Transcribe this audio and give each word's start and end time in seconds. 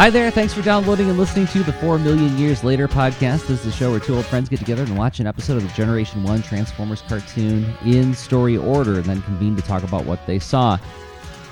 Hi 0.00 0.08
there. 0.08 0.30
Thanks 0.30 0.54
for 0.54 0.62
downloading 0.62 1.10
and 1.10 1.18
listening 1.18 1.46
to 1.48 1.62
the 1.62 1.74
4 1.74 1.98
Million 1.98 2.38
Years 2.38 2.64
Later 2.64 2.88
podcast. 2.88 3.46
This 3.46 3.60
is 3.60 3.66
a 3.66 3.70
show 3.70 3.90
where 3.90 4.00
two 4.00 4.16
old 4.16 4.24
friends 4.24 4.48
get 4.48 4.58
together 4.58 4.82
and 4.82 4.96
watch 4.96 5.20
an 5.20 5.26
episode 5.26 5.58
of 5.58 5.62
the 5.62 5.68
Generation 5.74 6.22
1 6.22 6.40
Transformers 6.40 7.02
cartoon 7.02 7.70
in 7.84 8.14
story 8.14 8.56
order 8.56 8.94
and 8.94 9.04
then 9.04 9.20
convene 9.20 9.56
to 9.56 9.60
talk 9.60 9.82
about 9.82 10.06
what 10.06 10.26
they 10.26 10.38
saw. 10.38 10.78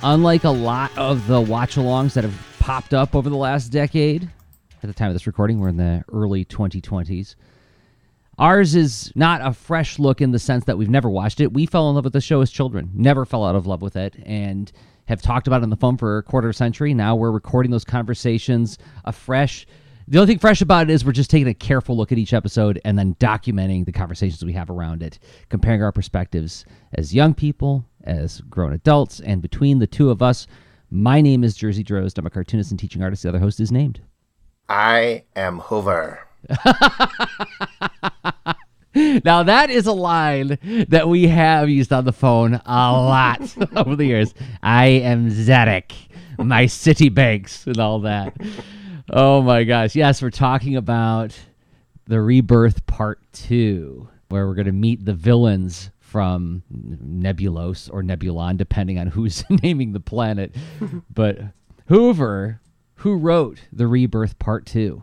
Unlike 0.03 0.45
a 0.45 0.51
lot 0.51 0.97
of 0.97 1.27
the 1.27 1.39
watch 1.39 1.75
alongs 1.75 2.15
that 2.15 2.25
have 2.25 2.35
popped 2.59 2.95
up 2.95 3.15
over 3.15 3.29
the 3.29 3.37
last 3.37 3.69
decade, 3.69 4.31
at 4.83 4.87
the 4.87 4.95
time 4.95 5.09
of 5.09 5.15
this 5.15 5.27
recording, 5.27 5.59
we're 5.59 5.69
in 5.69 5.77
the 5.77 6.03
early 6.11 6.47
2020s. 6.47 7.35
Ours 8.39 8.75
is 8.75 9.13
not 9.15 9.47
a 9.47 9.53
fresh 9.53 9.99
look 9.99 10.23
in 10.23 10.31
the 10.31 10.39
sense 10.39 10.65
that 10.65 10.79
we've 10.79 10.89
never 10.89 11.11
watched 11.11 11.43
it. 11.43 11.53
We 11.53 11.67
fell 11.67 11.91
in 11.91 11.97
love 11.97 12.05
with 12.05 12.15
the 12.15 12.23
show 12.23 12.41
as 12.41 12.51
children, 12.51 12.93
never 12.95 13.27
fell 13.27 13.45
out 13.45 13.57
of 13.57 13.67
love 13.67 13.83
with 13.83 13.97
it, 13.97 14.17
and 14.25 14.73
have 15.09 15.23
talked 15.23 15.47
about 15.47 15.63
it 15.63 15.65
on 15.65 15.71
the 15.71 15.77
phone 15.77 15.97
for 15.97 16.19
a 16.19 16.23
quarter 16.23 16.53
century. 16.53 16.93
Now 16.93 17.17
we're 17.17 17.31
recording 17.31 17.73
those 17.73 17.85
conversations 17.85 18.79
afresh. 19.07 19.67
The 20.07 20.19
only 20.19 20.35
thing 20.35 20.39
fresh 20.39 20.61
about 20.61 20.89
it 20.89 20.93
is 20.93 21.05
we're 21.05 21.13
just 21.13 21.31
taking 21.31 21.49
a 21.49 21.55
careful 21.55 21.97
look 21.97 22.13
at 22.13 22.19
each 22.19 22.35
episode 22.35 22.81
and 22.85 22.99
then 22.99 23.15
documenting 23.17 23.87
the 23.87 23.93
conversations 23.93 24.45
we 24.45 24.53
have 24.53 24.71
around 24.71 25.03
it, 25.03 25.19
comparing 25.49 25.83
our 25.83 25.93
perspectives 25.93 26.65
as 26.93 27.15
young 27.15 27.35
people, 27.35 27.85
as 28.05 28.43
grown 28.43 28.75
adults, 28.75 29.21
and 29.21 29.41
between 29.41 29.79
the 29.79 29.87
two 29.87 30.11
of 30.11 30.23
us. 30.23 30.47
My 30.91 31.21
name 31.23 31.43
is 31.43 31.57
Jerzy 31.57 31.85
Drozd. 31.85 32.19
I'm 32.19 32.27
a 32.27 32.31
cartoonist 32.31 32.71
and 32.71 32.79
teaching 32.79 33.03
artist. 33.03 33.23
The 33.23 33.31
other 33.31 33.39
host 33.39 33.61
is 33.61 33.73
named. 33.73 34.01
I 34.69 35.25
am 35.35 35.61
Hoover. 35.61 36.21
Now 39.25 39.43
that 39.45 39.71
is 39.71 39.87
a 39.87 39.93
line 39.93 40.59
that 40.89 41.09
we 41.09 41.29
have 41.29 41.69
used 41.69 41.93
on 41.93 42.05
the 42.05 42.13
phone 42.13 42.55
a 42.55 42.93
lot 42.93 43.55
over 43.77 43.97
the 43.97 44.07
years. 44.07 44.35
I 44.63 44.87
am 44.87 45.31
Zedek, 45.31 45.93
my 46.39 46.67
city 46.67 47.09
banks 47.09 47.67
and 47.67 47.79
all 47.79 48.01
that. 48.01 48.37
Oh 49.11 49.43
my 49.43 49.65
gosh. 49.65 49.95
Yes, 49.95 50.21
we're 50.21 50.31
talking 50.31 50.77
about 50.77 51.39
the 52.07 52.21
rebirth 52.21 52.87
part 52.87 53.21
two, 53.33 54.09
where 54.29 54.47
we're 54.47 54.55
gonna 54.55 54.73
meet 54.73 55.05
the 55.05 55.15
villains 55.15 55.91
from 56.01 56.63
Nebulos 56.73 57.91
or 57.93 58.03
Nebulon, 58.03 58.57
depending 58.57 58.99
on 58.99 59.09
who's 59.09 59.45
naming 59.63 59.93
the 59.93 60.01
planet. 60.01 60.55
but 61.13 61.39
Hoover, 61.87 62.61
who 62.97 63.17
wrote 63.17 63.61
the 63.73 63.87
rebirth 63.87 64.39
part 64.39 64.67
two? 64.67 65.03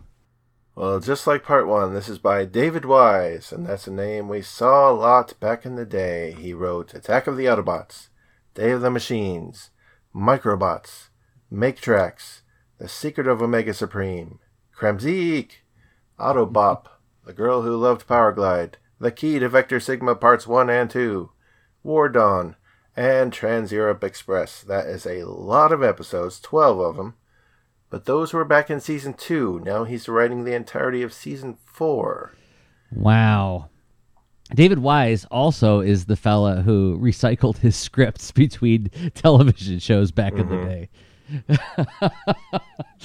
Well, 0.77 0.99
just 0.99 1.25
like 1.25 1.45
part 1.45 1.67
one, 1.67 1.93
this 1.93 2.09
is 2.09 2.17
by 2.17 2.43
David 2.43 2.83
Wise, 2.83 3.53
and 3.53 3.65
that's 3.65 3.87
a 3.87 3.91
name 3.91 4.27
we 4.27 4.41
saw 4.41 4.91
a 4.91 4.91
lot 4.91 5.39
back 5.39 5.65
in 5.65 5.77
the 5.77 5.85
day. 5.85 6.35
He 6.37 6.53
wrote 6.53 6.93
Attack 6.93 7.27
of 7.27 7.37
the 7.37 7.45
Autobots, 7.45 8.09
Day 8.53 8.71
of 8.71 8.81
the 8.81 8.91
Machines, 8.91 9.69
Microbots, 10.13 11.07
Make 11.49 11.79
Tracks, 11.79 12.41
The 12.77 12.89
Secret 12.89 13.25
of 13.25 13.41
Omega 13.41 13.73
Supreme, 13.73 14.39
Kremzeek, 14.77 15.51
Autobop, 16.19 16.87
The 17.25 17.31
Girl 17.31 17.61
Who 17.61 17.77
Loved 17.77 18.05
Powerglide, 18.05 18.73
The 18.99 19.11
Key 19.11 19.39
to 19.39 19.47
Vector 19.47 19.79
Sigma 19.79 20.13
Parts 20.13 20.45
1 20.45 20.69
and 20.69 20.89
2, 20.89 21.31
War 21.83 22.09
Dawn, 22.09 22.57
and 22.97 23.31
Trans 23.31 23.71
Europe 23.71 24.03
Express. 24.03 24.61
That 24.61 24.87
is 24.87 25.05
a 25.05 25.23
lot 25.23 25.71
of 25.71 25.81
episodes, 25.81 26.41
12 26.41 26.79
of 26.79 26.97
them. 26.97 27.13
But 27.89 28.05
those 28.05 28.33
were 28.33 28.45
back 28.45 28.69
in 28.69 28.79
season 28.79 29.13
two. 29.13 29.61
Now 29.63 29.83
he's 29.83 30.09
writing 30.09 30.43
the 30.43 30.55
entirety 30.55 31.01
of 31.01 31.13
season 31.13 31.57
four. 31.65 32.33
Wow. 32.91 33.69
David 34.53 34.79
Wise 34.79 35.25
also 35.25 35.79
is 35.79 36.05
the 36.05 36.15
fella 36.15 36.61
who 36.61 36.99
recycled 36.99 37.57
his 37.57 37.75
scripts 37.75 38.31
between 38.33 38.89
television 39.13 39.79
shows 39.79 40.11
back 40.11 40.33
in 40.33 40.49
the 40.49 40.55
mm-hmm. 40.55 41.51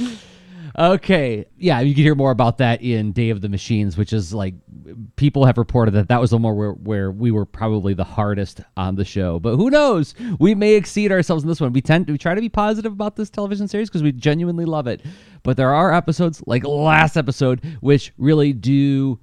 day. 0.07 0.17
okay. 0.79 1.47
Yeah, 1.57 1.81
you 1.81 1.95
can 1.95 2.03
hear 2.03 2.15
more 2.15 2.31
about 2.31 2.59
that 2.59 2.83
in 2.83 3.13
Day 3.13 3.31
of 3.31 3.41
the 3.41 3.49
Machines, 3.49 3.97
which 3.97 4.13
is 4.13 4.33
like 4.33 4.55
people 5.17 5.45
have 5.45 5.59
reported 5.59 5.93
that 5.93 6.09
that 6.09 6.21
was 6.21 6.31
the 6.31 6.39
more 6.39 6.55
where, 6.55 6.73
where 6.73 7.11
we 7.11 7.31
were 7.31 7.47
probably 7.47 7.95
the 7.95 8.05
hardest 8.05 8.61
on 8.77 8.95
the 8.95 9.05
show. 9.05 9.39
But 9.39 9.57
who 9.57 9.71
knows? 9.71 10.15
We 10.39 10.55
may 10.55 10.75
exceed 10.75 11.13
ourselves 11.13 11.43
in 11.43 11.49
this 11.49 11.61
one. 11.61 11.73
We 11.73 11.81
tend 11.81 12.09
we 12.09 12.19
try 12.19 12.35
to 12.35 12.41
be 12.41 12.49
positive 12.49 12.93
about 12.93 13.17
this 13.17 13.31
television 13.31 13.69
series 13.69 13.89
because 13.89 14.03
we 14.03 14.13
genuinely 14.13 14.65
love 14.65 14.87
it. 14.87 15.03
But 15.43 15.57
there 15.57 15.75
are 15.75 15.93
episodes 15.93 16.43
like 16.47 16.65
last 16.65 17.17
episode 17.17 17.65
which 17.81 18.13
really 18.19 18.53
do 18.53 19.19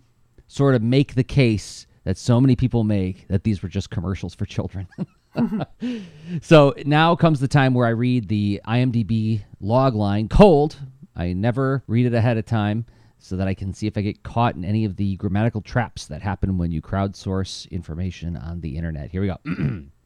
sort 0.48 0.76
of 0.76 0.82
make 0.82 1.16
the 1.16 1.24
case 1.24 1.88
that 2.04 2.18
so 2.18 2.40
many 2.40 2.56
people 2.56 2.84
make 2.84 3.28
that 3.28 3.44
these 3.44 3.62
were 3.62 3.70
just 3.70 3.90
commercials 3.90 4.34
for 4.34 4.46
children. 4.46 4.88
so 6.42 6.74
now 6.86 7.16
comes 7.16 7.40
the 7.40 7.48
time 7.48 7.74
where 7.74 7.86
I 7.86 7.92
read 7.92 8.28
the 8.28 8.62
IMDb 8.68 9.42
log 9.60 9.96
line 9.96 10.30
cold. 10.30 10.78
I 11.18 11.34
never 11.34 11.84
read 11.88 12.06
it 12.06 12.14
ahead 12.14 12.38
of 12.38 12.46
time 12.46 12.86
so 13.20 13.36
that 13.36 13.48
I 13.48 13.56
can 13.56 13.74
see 13.74 13.88
if 13.88 13.98
I 13.98 14.02
get 14.02 14.24
caught 14.24 14.56
in 14.56 14.64
any 14.64 14.86
of 14.86 14.96
the 14.96 15.16
grammatical 15.18 15.62
traps 15.62 16.06
that 16.06 16.22
happen 16.22 16.58
when 16.58 16.72
you 16.72 16.82
crowdsource 16.82 17.70
information 17.72 18.38
on 18.38 18.62
the 18.62 18.78
internet. 18.78 19.12
Here 19.12 19.22
we 19.22 19.28
go. 19.28 19.38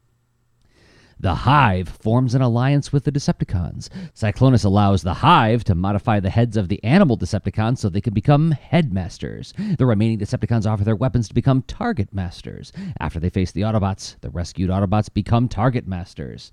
The 1.20 1.36
Hive 1.36 1.88
forms 1.88 2.34
an 2.34 2.42
alliance 2.42 2.92
with 2.92 3.04
the 3.04 3.12
Decepticons. 3.12 3.88
Cyclonus 4.12 4.64
allows 4.64 5.02
the 5.02 5.14
Hive 5.14 5.62
to 5.64 5.76
modify 5.76 6.18
the 6.18 6.30
heads 6.30 6.56
of 6.56 6.68
the 6.68 6.82
animal 6.82 7.16
Decepticons 7.16 7.78
so 7.78 7.88
they 7.88 8.00
can 8.00 8.12
become 8.12 8.50
headmasters. 8.50 9.54
The 9.78 9.86
remaining 9.86 10.18
Decepticons 10.18 10.66
offer 10.66 10.82
their 10.82 10.96
weapons 10.96 11.28
to 11.28 11.34
become 11.34 11.62
target 11.62 12.12
masters. 12.12 12.72
After 12.98 13.20
they 13.20 13.30
face 13.30 13.52
the 13.52 13.60
Autobots, 13.60 14.18
the 14.20 14.30
rescued 14.30 14.68
Autobots 14.68 15.14
become 15.14 15.46
target 15.46 15.86
masters. 15.86 16.50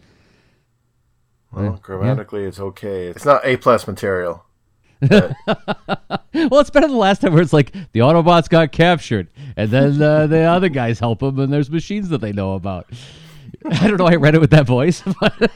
Well, 1.51 1.79
grammatically, 1.81 2.43
it's 2.43 2.59
okay. 2.59 3.07
It's 3.07 3.25
not 3.25 3.43
A 3.43 3.57
plus 3.57 3.87
material. 3.87 4.45
well, 5.09 5.33
it's 6.33 6.69
better 6.69 6.87
than 6.87 6.97
last 6.97 7.21
time 7.21 7.31
where 7.31 7.41
it's 7.41 7.53
like 7.53 7.71
the 7.93 8.01
Autobots 8.01 8.49
got 8.49 8.73
captured, 8.73 9.29
and 9.55 9.71
then 9.71 10.01
uh, 10.01 10.27
the 10.27 10.39
other 10.39 10.67
guys 10.67 10.99
help 10.99 11.19
them, 11.19 11.39
and 11.39 11.53
there's 11.53 11.71
machines 11.71 12.09
that 12.09 12.19
they 12.19 12.33
know 12.33 12.55
about. 12.55 12.85
I 13.65 13.87
don't 13.87 13.97
know. 13.97 14.03
Why 14.03 14.13
I 14.13 14.15
read 14.15 14.35
it 14.35 14.41
with 14.41 14.51
that 14.51 14.65
voice, 14.65 15.01
but, 15.21 15.51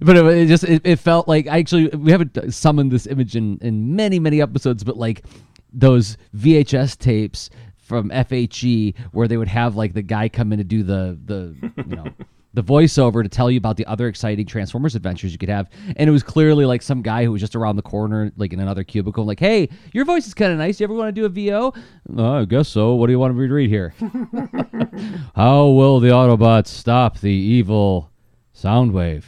but 0.00 0.16
it, 0.16 0.26
it 0.26 0.46
just 0.46 0.64
it, 0.64 0.82
it, 0.84 0.96
felt 0.96 1.28
like 1.28 1.46
I 1.46 1.58
actually 1.58 1.88
we 1.88 2.10
haven't 2.10 2.52
summoned 2.52 2.90
this 2.90 3.06
image 3.06 3.36
in 3.36 3.58
in 3.60 3.94
many 3.94 4.18
many 4.18 4.42
episodes, 4.42 4.82
but 4.82 4.96
like 4.96 5.24
those 5.72 6.16
VHS 6.36 6.98
tapes 6.98 7.50
from 7.76 8.10
FHE 8.10 8.96
where 9.12 9.28
they 9.28 9.36
would 9.36 9.48
have 9.48 9.76
like 9.76 9.94
the 9.94 10.02
guy 10.02 10.28
come 10.28 10.52
in 10.52 10.58
to 10.58 10.64
do 10.64 10.82
the 10.82 11.16
the 11.24 11.72
you 11.88 11.96
know. 11.96 12.06
The 12.52 12.62
voiceover 12.62 13.22
to 13.22 13.28
tell 13.28 13.50
you 13.50 13.58
about 13.58 13.76
the 13.76 13.86
other 13.86 14.08
exciting 14.08 14.46
Transformers 14.46 14.96
adventures 14.96 15.32
you 15.32 15.38
could 15.38 15.48
have. 15.48 15.68
And 15.96 16.08
it 16.08 16.12
was 16.12 16.22
clearly 16.22 16.64
like 16.64 16.82
some 16.82 17.02
guy 17.02 17.24
who 17.24 17.32
was 17.32 17.40
just 17.40 17.54
around 17.54 17.76
the 17.76 17.82
corner, 17.82 18.32
like 18.36 18.52
in 18.52 18.60
another 18.60 18.82
cubicle, 18.82 19.24
like, 19.24 19.40
hey, 19.40 19.68
your 19.92 20.04
voice 20.04 20.26
is 20.26 20.34
kind 20.34 20.52
of 20.52 20.58
nice. 20.58 20.80
You 20.80 20.84
ever 20.84 20.94
want 20.94 21.14
to 21.14 21.20
do 21.20 21.26
a 21.26 21.28
VO? 21.28 21.72
Oh, 22.16 22.24
uh, 22.24 22.42
I 22.42 22.44
guess 22.44 22.68
so. 22.68 22.94
What 22.94 23.06
do 23.06 23.12
you 23.12 23.18
want 23.18 23.36
me 23.36 23.46
to 23.46 23.54
read 23.54 23.70
here? 23.70 23.94
How 25.34 25.66
will 25.66 26.00
the 26.00 26.08
Autobots 26.08 26.68
stop 26.68 27.20
the 27.20 27.30
evil 27.30 28.10
Soundwave? 28.54 29.24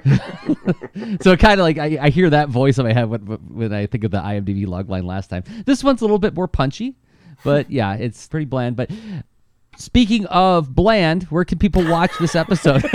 so 1.22 1.36
kind 1.36 1.60
of 1.60 1.64
like 1.64 1.78
I, 1.78 1.98
I, 2.00 2.10
hear 2.10 2.30
that 2.30 2.48
voice 2.48 2.78
in 2.78 2.84
my 2.84 2.92
head 2.92 3.08
when, 3.08 3.20
when 3.20 3.72
I 3.72 3.86
think 3.86 4.04
of 4.04 4.10
the 4.10 4.18
IMDb 4.18 4.66
logline 4.66 5.04
last 5.04 5.28
time. 5.28 5.44
This 5.66 5.84
one's 5.84 6.00
a 6.00 6.04
little 6.04 6.18
bit 6.18 6.34
more 6.34 6.48
punchy, 6.48 6.96
but 7.44 7.70
yeah, 7.70 7.94
it's 7.94 8.26
pretty 8.26 8.46
bland. 8.46 8.76
But 8.76 8.90
Speaking 9.80 10.26
of 10.26 10.74
bland, 10.74 11.22
where 11.24 11.46
can 11.46 11.58
people 11.58 11.82
watch 11.88 12.10
this 12.20 12.34
episode? 12.34 12.82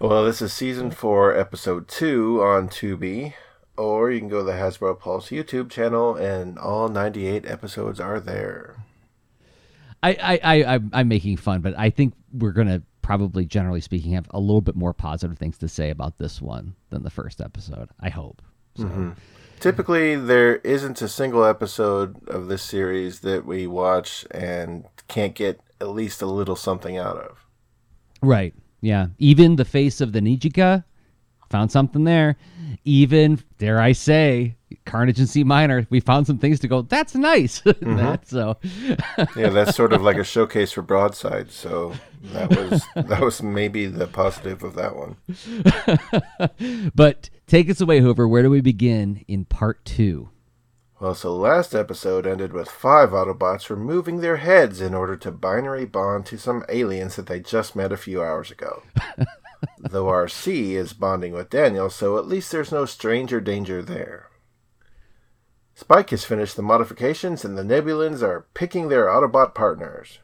well, 0.00 0.24
this 0.24 0.42
is 0.42 0.52
season 0.52 0.90
four, 0.90 1.36
episode 1.36 1.86
two 1.86 2.42
on 2.42 2.68
Tubi, 2.68 3.34
or 3.76 4.10
you 4.10 4.18
can 4.18 4.28
go 4.28 4.38
to 4.38 4.44
the 4.44 4.54
Hasbro 4.54 4.98
Pulse 4.98 5.28
YouTube 5.28 5.70
channel, 5.70 6.16
and 6.16 6.58
all 6.58 6.88
98 6.88 7.46
episodes 7.46 8.00
are 8.00 8.18
there. 8.18 8.74
I, 10.02 10.40
I, 10.42 10.74
I, 10.74 10.80
I'm 10.94 11.06
making 11.06 11.36
fun, 11.36 11.60
but 11.60 11.78
I 11.78 11.90
think 11.90 12.14
we're 12.32 12.50
gonna 12.50 12.82
probably, 13.02 13.46
generally 13.46 13.80
speaking, 13.80 14.14
have 14.14 14.26
a 14.30 14.40
little 14.40 14.60
bit 14.60 14.74
more 14.74 14.92
positive 14.92 15.38
things 15.38 15.58
to 15.58 15.68
say 15.68 15.90
about 15.90 16.18
this 16.18 16.42
one 16.42 16.74
than 16.90 17.04
the 17.04 17.10
first 17.10 17.40
episode. 17.40 17.88
I 18.00 18.08
hope. 18.08 18.42
So. 18.74 18.82
Mm-hmm. 18.82 19.10
Typically, 19.60 20.16
there 20.16 20.56
isn't 20.56 21.00
a 21.02 21.08
single 21.08 21.44
episode 21.44 22.16
of 22.28 22.48
this 22.48 22.62
series 22.62 23.20
that 23.20 23.46
we 23.46 23.66
watch 23.66 24.26
and 24.30 24.84
can't 25.08 25.34
get 25.34 25.60
at 25.80 25.88
least 25.88 26.22
a 26.22 26.26
little 26.26 26.56
something 26.56 26.96
out 26.96 27.16
of. 27.16 27.46
Right. 28.22 28.54
Yeah. 28.80 29.08
Even 29.18 29.56
the 29.56 29.64
face 29.64 30.00
of 30.00 30.12
the 30.12 30.20
Nijika 30.20 30.84
found 31.50 31.72
something 31.72 32.04
there. 32.04 32.36
Even 32.86 33.42
dare 33.58 33.80
I 33.80 33.92
say, 33.92 34.56
Carnage 34.84 35.18
and 35.18 35.28
C 35.28 35.44
minor, 35.44 35.86
we 35.90 36.00
found 36.00 36.26
some 36.26 36.38
things 36.38 36.60
to 36.60 36.68
go. 36.68 36.82
That's 36.82 37.14
nice. 37.14 37.62
Mm-hmm. 37.76 37.96
that, 37.96 38.26
so 38.26 38.56
yeah, 39.36 39.50
that's 39.50 39.76
sort 39.76 39.92
of 39.92 40.00
like 40.00 40.16
a 40.16 40.24
showcase 40.24 40.72
for 40.72 40.82
Broadside. 40.82 41.50
So 41.50 41.92
that 42.32 42.48
was 42.50 42.86
that 42.94 43.20
was 43.20 43.42
maybe 43.42 43.86
the 43.86 44.06
positive 44.06 44.62
of 44.62 44.74
that 44.76 44.96
one. 44.96 45.16
but 46.94 47.28
take 47.46 47.68
us 47.68 47.80
away, 47.80 48.00
Hoover. 48.00 48.26
Where 48.26 48.42
do 48.42 48.50
we 48.50 48.60
begin 48.60 49.24
in 49.28 49.44
part 49.44 49.84
two? 49.84 50.30
Well, 50.98 51.14
so 51.14 51.36
last 51.36 51.74
episode 51.74 52.26
ended 52.26 52.52
with 52.54 52.70
five 52.70 53.10
Autobots 53.10 53.68
removing 53.68 54.20
their 54.20 54.38
heads 54.38 54.80
in 54.80 54.94
order 54.94 55.16
to 55.16 55.30
binary 55.30 55.84
bond 55.84 56.24
to 56.26 56.38
some 56.38 56.64
aliens 56.70 57.16
that 57.16 57.26
they 57.26 57.40
just 57.40 57.76
met 57.76 57.92
a 57.92 57.98
few 57.98 58.22
hours 58.22 58.50
ago. 58.50 58.82
Though 59.78 60.06
RC 60.06 60.72
is 60.72 60.92
bonding 60.92 61.32
with 61.32 61.50
Daniel, 61.50 61.90
so 61.90 62.18
at 62.18 62.26
least 62.26 62.52
there's 62.52 62.72
no 62.72 62.84
stranger 62.84 63.40
danger 63.40 63.82
there. 63.82 64.28
Spike 65.74 66.10
has 66.10 66.24
finished 66.24 66.56
the 66.56 66.62
modifications, 66.62 67.44
and 67.44 67.56
the 67.56 67.62
Nebulans 67.62 68.22
are 68.22 68.46
picking 68.54 68.88
their 68.88 69.06
Autobot 69.06 69.54
partners. 69.54 70.20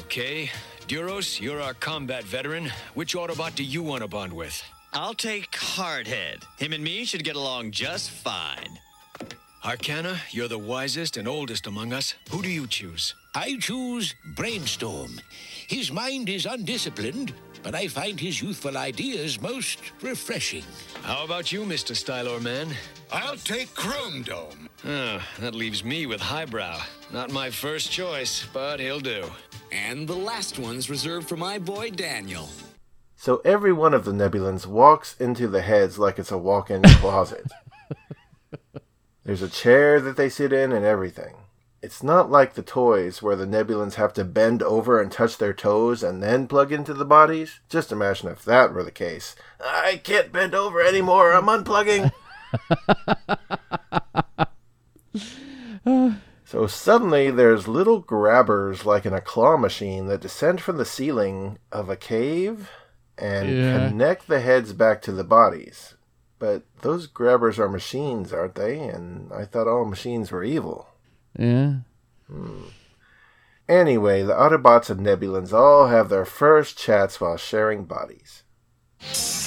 Okay, 0.00 0.50
Duros, 0.88 1.40
you're 1.40 1.60
our 1.60 1.74
combat 1.74 2.24
veteran. 2.24 2.70
Which 2.94 3.14
Autobot 3.14 3.54
do 3.54 3.62
you 3.62 3.82
want 3.82 4.02
to 4.02 4.08
bond 4.08 4.32
with? 4.32 4.62
I'll 4.92 5.14
take 5.14 5.52
Hardhead. 5.52 6.42
Him 6.58 6.72
and 6.72 6.82
me 6.82 7.04
should 7.04 7.24
get 7.24 7.36
along 7.36 7.72
just 7.72 8.10
fine. 8.10 8.78
Arcana, 9.64 10.20
you're 10.30 10.48
the 10.48 10.58
wisest 10.58 11.16
and 11.16 11.26
oldest 11.26 11.66
among 11.66 11.92
us. 11.92 12.14
Who 12.30 12.40
do 12.40 12.48
you 12.48 12.66
choose? 12.66 13.14
I 13.34 13.56
choose 13.58 14.14
Brainstorm. 14.36 15.20
His 15.66 15.90
mind 15.90 16.28
is 16.28 16.46
undisciplined, 16.46 17.32
but 17.66 17.74
I 17.74 17.88
find 17.88 18.20
his 18.20 18.40
youthful 18.40 18.76
ideas 18.76 19.42
most 19.42 19.80
refreshing. 20.00 20.62
How 21.02 21.24
about 21.24 21.50
you, 21.50 21.62
Mr. 21.62 21.96
Stylor 21.96 22.38
Man? 22.38 22.68
I'll 23.10 23.36
take 23.38 23.74
Chrome 23.74 24.22
Dome. 24.22 24.68
Oh, 24.84 25.20
that 25.40 25.52
leaves 25.52 25.82
me 25.82 26.06
with 26.06 26.20
Highbrow. 26.20 26.78
Not 27.12 27.32
my 27.32 27.50
first 27.50 27.90
choice, 27.90 28.46
but 28.52 28.78
he'll 28.78 29.00
do. 29.00 29.24
And 29.72 30.06
the 30.06 30.14
last 30.14 30.60
one's 30.60 30.88
reserved 30.88 31.28
for 31.28 31.36
my 31.36 31.58
boy 31.58 31.90
Daniel. 31.90 32.48
So 33.16 33.42
every 33.44 33.72
one 33.72 33.94
of 33.94 34.04
the 34.04 34.12
Nebulans 34.12 34.66
walks 34.68 35.16
into 35.18 35.48
the 35.48 35.62
heads 35.62 35.98
like 35.98 36.20
it's 36.20 36.30
a 36.30 36.38
walk 36.38 36.70
in 36.70 36.82
closet. 36.82 37.50
There's 39.24 39.42
a 39.42 39.48
chair 39.48 40.00
that 40.02 40.16
they 40.16 40.28
sit 40.28 40.52
in 40.52 40.70
and 40.70 40.84
everything. 40.84 41.34
It's 41.86 42.02
not 42.02 42.32
like 42.32 42.54
the 42.54 42.64
toys 42.64 43.22
where 43.22 43.36
the 43.36 43.46
Nebulans 43.46 43.94
have 43.94 44.12
to 44.14 44.24
bend 44.24 44.60
over 44.60 45.00
and 45.00 45.12
touch 45.12 45.38
their 45.38 45.52
toes 45.52 46.02
and 46.02 46.20
then 46.20 46.48
plug 46.48 46.72
into 46.72 46.92
the 46.92 47.04
bodies. 47.04 47.60
Just 47.68 47.92
imagine 47.92 48.28
if 48.28 48.44
that 48.44 48.74
were 48.74 48.82
the 48.82 48.90
case. 48.90 49.36
I 49.64 50.00
can't 50.02 50.32
bend 50.32 50.52
over 50.52 50.82
anymore. 50.82 51.32
I'm 51.32 51.46
unplugging. 51.46 52.10
so 56.44 56.66
suddenly 56.66 57.30
there's 57.30 57.68
little 57.68 58.00
grabbers 58.00 58.84
like 58.84 59.06
in 59.06 59.12
a 59.12 59.20
claw 59.20 59.56
machine 59.56 60.08
that 60.08 60.20
descend 60.20 60.60
from 60.60 60.78
the 60.78 60.84
ceiling 60.84 61.58
of 61.70 61.88
a 61.88 61.94
cave 61.96 62.68
and 63.16 63.48
Yeah. 63.48 63.88
connect 63.88 64.26
the 64.26 64.40
heads 64.40 64.72
back 64.72 65.00
to 65.02 65.12
the 65.12 65.22
bodies. 65.22 65.94
But 66.40 66.64
those 66.82 67.06
grabbers 67.06 67.60
are 67.60 67.68
machines, 67.68 68.32
aren't 68.32 68.56
they? 68.56 68.80
And 68.80 69.32
I 69.32 69.44
thought 69.44 69.68
all 69.68 69.84
machines 69.84 70.32
were 70.32 70.42
evil. 70.42 70.88
Yeah. 71.38 71.74
Hmm. 72.28 72.62
Anyway, 73.68 74.22
the 74.22 74.32
Autobots 74.32 74.90
and 74.90 75.00
Nebulans 75.00 75.52
all 75.52 75.88
have 75.88 76.08
their 76.08 76.24
first 76.24 76.78
chats 76.78 77.20
while 77.20 77.36
sharing 77.36 77.84
bodies. 77.84 78.42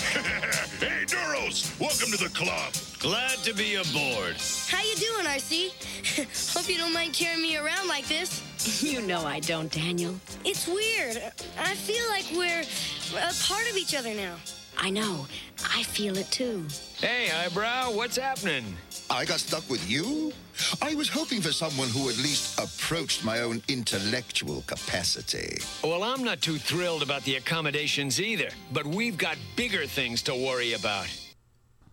Hey, 0.79 1.03
Duros, 1.05 1.77
welcome 1.79 2.09
to 2.11 2.23
the 2.23 2.29
club. 2.33 2.73
Glad 2.99 3.37
to 3.39 3.53
be 3.53 3.75
aboard. 3.75 4.35
How 4.69 4.81
you 4.81 4.95
doing, 4.95 5.25
RC? 5.25 6.53
Hope 6.57 6.69
you 6.69 6.77
don't 6.77 6.93
mind 6.93 7.13
carrying 7.13 7.41
me 7.41 7.57
around 7.57 7.87
like 7.87 8.07
this. 8.07 8.43
You 8.83 9.01
know 9.01 9.25
I 9.25 9.39
don't, 9.39 9.71
Daniel. 9.71 10.15
It's 10.45 10.67
weird. 10.67 11.17
I 11.59 11.75
feel 11.75 12.05
like 12.09 12.25
we're 12.33 12.61
a 13.17 13.33
part 13.43 13.69
of 13.69 13.77
each 13.77 13.95
other 13.95 14.13
now. 14.13 14.35
I 14.77 14.89
know. 14.89 15.27
I 15.75 15.83
feel 15.83 16.17
it 16.17 16.29
too. 16.31 16.65
Hey, 16.97 17.27
Highbrow, 17.27 17.95
what's 17.95 18.17
happening? 18.17 18.63
I 19.11 19.25
got 19.25 19.39
stuck 19.39 19.67
with 19.69 19.89
you? 19.89 20.31
I 20.81 20.93
was 20.93 21.09
hoping 21.09 21.41
for 21.41 21.51
someone 21.51 21.89
who 21.89 22.09
at 22.09 22.17
least 22.17 22.59
approached 22.59 23.25
my 23.25 23.39
own 23.39 23.63
intellectual 23.67 24.63
capacity. 24.67 25.57
Well, 25.83 26.03
I'm 26.03 26.23
not 26.23 26.41
too 26.41 26.57
thrilled 26.57 27.01
about 27.01 27.23
the 27.23 27.37
accommodations 27.37 28.21
either, 28.21 28.49
but 28.71 28.85
we've 28.85 29.17
got 29.17 29.37
bigger 29.55 29.87
things 29.87 30.21
to 30.23 30.33
worry 30.35 30.73
about. 30.73 31.07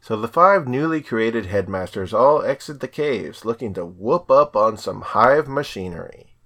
So 0.03 0.17
the 0.17 0.29
five 0.29 0.69
newly 0.69 1.01
created 1.01 1.47
headmasters 1.47 2.13
all 2.13 2.43
exit 2.43 2.81
the 2.81 2.89
caves 2.89 3.45
looking 3.45 3.73
to 3.75 3.87
whoop 3.87 4.31
up 4.31 4.55
on 4.55 4.77
some 4.77 5.01
hive 5.01 5.49
machinery. 5.49 6.37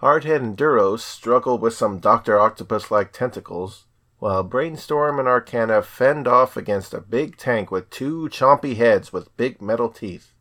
Hardhead 0.00 0.36
and 0.36 0.56
Duros 0.56 1.00
struggle 1.00 1.58
with 1.58 1.74
some 1.74 1.98
Dr. 1.98 2.38
Octopus 2.38 2.90
like 2.90 3.12
tentacles, 3.12 3.86
while 4.22 4.44
Brainstorm 4.44 5.18
and 5.18 5.26
Arcana 5.26 5.82
fend 5.82 6.28
off 6.28 6.56
against 6.56 6.94
a 6.94 7.00
big 7.00 7.36
tank 7.36 7.72
with 7.72 7.90
two 7.90 8.28
chompy 8.30 8.76
heads 8.76 9.12
with 9.12 9.36
big 9.36 9.60
metal 9.60 9.88
teeth. 9.88 10.32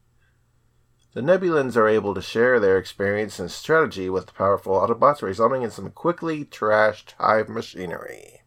The 1.15 1.21
Nebulans 1.21 1.75
are 1.75 1.87
able 1.87 2.13
to 2.13 2.21
share 2.21 2.59
their 2.59 2.77
experience 2.77 3.39
and 3.39 3.49
strategy 3.49 4.07
with 4.07 4.27
the 4.27 4.33
powerful 4.33 4.75
Autobots, 4.75 5.23
resulting 5.23 5.63
in 5.63 5.71
some 5.71 5.89
quickly 5.89 6.45
trashed 6.45 7.13
hive 7.17 7.49
machinery. 7.49 8.41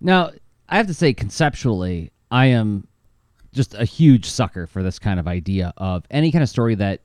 Now, 0.00 0.30
I 0.68 0.76
have 0.76 0.86
to 0.86 0.94
say, 0.94 1.12
conceptually, 1.12 2.12
I 2.30 2.46
am 2.46 2.86
just 3.52 3.74
a 3.74 3.84
huge 3.84 4.26
sucker 4.26 4.68
for 4.68 4.84
this 4.84 5.00
kind 5.00 5.18
of 5.18 5.26
idea 5.26 5.74
of 5.78 6.04
any 6.12 6.30
kind 6.30 6.44
of 6.44 6.48
story 6.48 6.76
that 6.76 7.00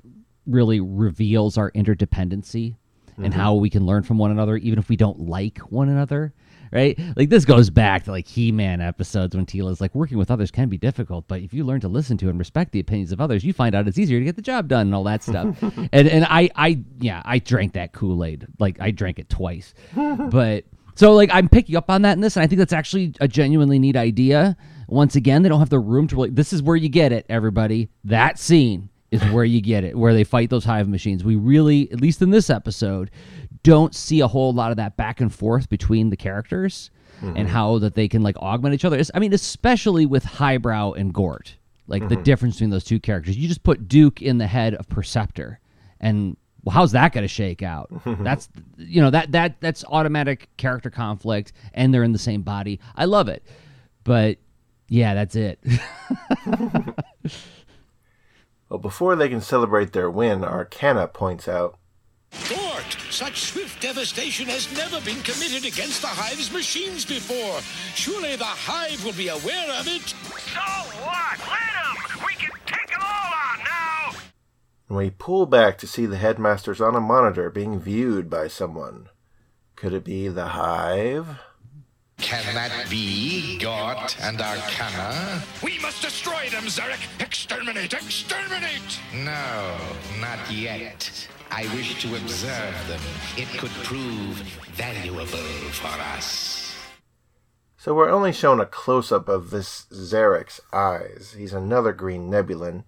really 0.45 0.81
reveals 0.81 1.57
our 1.57 1.71
interdependency 1.71 2.75
and 3.15 3.33
mm-hmm. 3.33 3.39
how 3.39 3.55
we 3.55 3.71
can 3.71 3.87
learn 3.87 4.03
from 4.03 4.19
one 4.19 4.29
another, 4.29 4.55
even 4.57 4.77
if 4.77 4.87
we 4.87 4.95
don't 4.95 5.19
like 5.21 5.57
one 5.71 5.89
another. 5.89 6.31
Right? 6.71 6.99
Like 7.15 7.29
this 7.29 7.45
goes 7.45 7.69
back 7.69 8.03
to 8.05 8.11
like 8.11 8.27
He-Man 8.27 8.81
episodes 8.81 9.35
when 9.35 9.45
Teela's 9.45 9.81
like 9.81 9.95
working 9.95 10.17
with 10.17 10.31
others 10.31 10.51
can 10.51 10.69
be 10.69 10.77
difficult, 10.77 11.27
but 11.27 11.41
if 11.41 11.53
you 11.53 11.63
learn 11.63 11.81
to 11.81 11.87
listen 11.87 12.17
to 12.17 12.29
and 12.29 12.37
respect 12.37 12.71
the 12.71 12.79
opinions 12.79 13.11
of 13.11 13.21
others, 13.21 13.43
you 13.43 13.53
find 13.53 13.75
out 13.75 13.87
it's 13.87 13.97
easier 13.97 14.19
to 14.19 14.25
get 14.25 14.35
the 14.35 14.41
job 14.41 14.67
done 14.67 14.87
and 14.87 14.95
all 14.95 15.03
that 15.03 15.23
stuff. 15.23 15.55
and 15.61 16.07
and 16.07 16.25
I 16.25 16.49
I 16.55 16.83
yeah, 16.99 17.21
I 17.25 17.39
drank 17.39 17.73
that 17.73 17.93
Kool-Aid. 17.93 18.47
Like 18.59 18.79
I 18.79 18.91
drank 18.91 19.19
it 19.19 19.29
twice. 19.29 19.73
but 19.95 20.65
so 20.95 21.13
like 21.13 21.29
I'm 21.31 21.47
picking 21.47 21.75
up 21.75 21.89
on 21.89 22.01
that 22.03 22.13
in 22.13 22.21
this, 22.21 22.35
and 22.35 22.43
I 22.43 22.47
think 22.47 22.59
that's 22.59 22.73
actually 22.73 23.13
a 23.21 23.27
genuinely 23.27 23.79
neat 23.79 23.95
idea. 23.95 24.57
Once 24.87 25.15
again, 25.15 25.43
they 25.43 25.49
don't 25.49 25.59
have 25.59 25.69
the 25.69 25.79
room 25.79 26.07
to 26.07 26.19
like 26.19 26.35
This 26.35 26.53
is 26.53 26.63
where 26.63 26.75
you 26.75 26.89
get 26.89 27.11
it, 27.11 27.25
everybody. 27.29 27.89
That 28.03 28.39
scene 28.39 28.89
is 29.11 29.23
where 29.31 29.45
you 29.45 29.61
get 29.61 29.83
it, 29.83 29.97
where 29.97 30.13
they 30.13 30.23
fight 30.23 30.49
those 30.49 30.65
hive 30.65 30.89
machines. 30.89 31.23
We 31.23 31.35
really, 31.35 31.89
at 31.91 32.01
least 32.01 32.21
in 32.21 32.29
this 32.29 32.49
episode, 32.49 33.09
don't 33.63 33.95
see 33.95 34.19
a 34.19 34.27
whole 34.27 34.53
lot 34.53 34.71
of 34.71 34.77
that 34.77 34.97
back 34.97 35.21
and 35.21 35.33
forth 35.33 35.69
between 35.69 36.09
the 36.09 36.17
characters 36.17 36.89
and 37.21 37.35
mm-hmm. 37.35 37.47
how 37.47 37.79
that 37.79 37.95
they 37.95 38.07
can 38.07 38.21
like 38.21 38.37
augment 38.37 38.75
each 38.75 38.85
other. 38.85 38.95
It's- 38.95 39.11
I 39.13 39.19
mean, 39.19 39.33
especially 39.33 40.05
with 40.05 40.23
Highbrow 40.23 40.93
and 40.93 41.13
Gort, 41.13 41.57
like 41.87 42.07
the 42.07 42.15
mm-hmm. 42.15 42.23
difference 42.23 42.55
between 42.55 42.69
those 42.69 42.83
two 42.83 42.99
characters. 42.99 43.37
You 43.37 43.47
just 43.47 43.63
put 43.63 43.87
Duke 43.87 44.21
in 44.21 44.37
the 44.37 44.47
head 44.47 44.75
of 44.75 44.87
Perceptor, 44.89 45.59
and 45.99 46.37
well, 46.63 46.73
how's 46.73 46.91
that 46.91 47.13
going 47.13 47.23
to 47.23 47.27
shake 47.27 47.63
out? 47.63 47.89
that's 48.19 48.49
you 48.77 49.01
know 49.01 49.09
that 49.09 49.31
that 49.31 49.59
that's 49.61 49.83
automatic 49.85 50.49
character 50.57 50.89
conflict, 50.89 51.53
and 51.73 51.93
they're 51.93 52.03
in 52.03 52.11
the 52.11 52.19
same 52.19 52.41
body. 52.41 52.79
I 52.95 53.05
love 53.05 53.29
it, 53.29 53.43
but 54.03 54.37
yeah, 54.89 55.13
that's 55.13 55.35
it. 55.35 55.59
Well, 58.69 58.79
before 58.79 59.15
they 59.15 59.29
can 59.29 59.41
celebrate 59.41 59.93
their 59.93 60.09
win, 60.09 60.43
Arcana 60.43 61.07
points 61.07 61.47
out 61.47 61.77
Gort, 62.49 62.97
such 63.09 63.41
swift 63.41 63.81
devastation 63.81 64.47
has 64.47 64.71
never 64.75 65.01
been 65.01 65.21
committed 65.23 65.65
against 65.65 66.01
the 66.01 66.07
Hive's 66.07 66.51
machines 66.51 67.03
before. 67.05 67.59
Surely 67.95 68.35
the 68.35 68.45
Hive 68.45 69.03
will 69.03 69.13
be 69.13 69.27
aware 69.27 69.71
of 69.79 69.87
it. 69.87 70.07
So 70.53 70.61
what? 71.03 71.39
Let 71.39 71.73
them! 71.75 72.23
We 72.25 72.33
can 72.35 72.51
take 72.65 72.87
them 72.87 73.01
all 73.01 73.33
on 73.33 73.63
now! 73.63 74.19
and 74.89 74.97
we 74.97 75.09
pull 75.09 75.45
back 75.45 75.77
to 75.79 75.87
see 75.87 76.05
the 76.05 76.17
headmasters 76.17 76.79
on 76.79 76.95
a 76.95 77.01
monitor 77.01 77.49
being 77.49 77.79
viewed 77.79 78.29
by 78.29 78.47
someone. 78.47 79.09
Could 79.75 79.93
it 79.93 80.05
be 80.05 80.27
the 80.27 80.47
Hive? 80.47 81.39
Can 82.17 82.55
that 82.55 82.89
be 82.89 83.59
Gort 83.59 84.17
and 84.21 84.41
Arcana? 84.41 85.43
We 85.61 85.77
must 85.79 86.01
destroy 86.01 86.49
them, 86.49 86.63
Zarak. 86.63 87.21
Exterminate, 87.21 87.93
exterminate! 87.93 88.99
No, 89.13 89.77
not 90.19 90.51
yet. 90.51 91.27
I 91.51 91.63
wish 91.75 92.01
to 92.01 92.15
observe 92.15 92.87
them. 92.87 92.99
It 93.35 93.47
could 93.57 93.71
prove 93.83 94.37
valuable 94.73 95.25
for 95.27 95.87
us. 96.15 96.75
So 97.77 97.93
we're 97.93 98.09
only 98.09 98.33
shown 98.33 98.59
a 98.59 98.65
close 98.65 99.11
up 99.11 99.29
of 99.29 99.49
this 99.49 99.85
Zarak's 99.91 100.59
eyes. 100.73 101.35
He's 101.37 101.53
another 101.53 101.93
Green 101.93 102.29
Nebulan, 102.29 102.83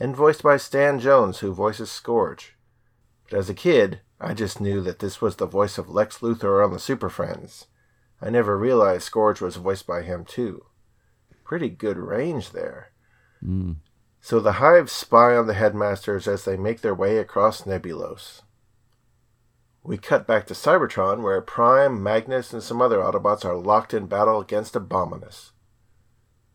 and 0.00 0.16
voiced 0.16 0.42
by 0.42 0.56
Stan 0.56 1.00
Jones, 1.00 1.40
who 1.40 1.52
voices 1.52 1.90
Scourge. 1.90 2.56
But 3.28 3.38
as 3.38 3.50
a 3.50 3.54
kid, 3.54 4.00
I 4.20 4.34
just 4.34 4.60
knew 4.60 4.80
that 4.82 5.00
this 5.00 5.20
was 5.20 5.36
the 5.36 5.46
voice 5.46 5.76
of 5.76 5.88
Lex 5.88 6.18
Luthor 6.18 6.64
on 6.64 6.72
the 6.72 6.78
Super 6.78 7.08
Friends. 7.08 7.66
I 8.20 8.30
never 8.30 8.56
realized 8.56 9.04
Scourge 9.04 9.40
was 9.40 9.56
voiced 9.56 9.86
by 9.86 10.02
him 10.02 10.24
too. 10.24 10.64
Pretty 11.44 11.68
good 11.68 11.96
range 11.96 12.50
there. 12.50 12.92
Hmm. 13.40 13.72
So 14.20 14.40
the 14.40 14.52
hives 14.52 14.92
spy 14.92 15.36
on 15.36 15.46
the 15.46 15.54
headmasters 15.54 16.28
as 16.28 16.44
they 16.44 16.56
make 16.56 16.80
their 16.80 16.94
way 16.94 17.18
across 17.18 17.62
Nebulos. 17.62 18.42
We 19.82 19.96
cut 19.96 20.26
back 20.26 20.46
to 20.48 20.54
Cybertron, 20.54 21.22
where 21.22 21.40
Prime, 21.40 22.02
Magnus, 22.02 22.52
and 22.52 22.62
some 22.62 22.82
other 22.82 22.98
Autobots 22.98 23.44
are 23.44 23.56
locked 23.56 23.94
in 23.94 24.06
battle 24.06 24.40
against 24.40 24.74
Abominus. 24.74 25.52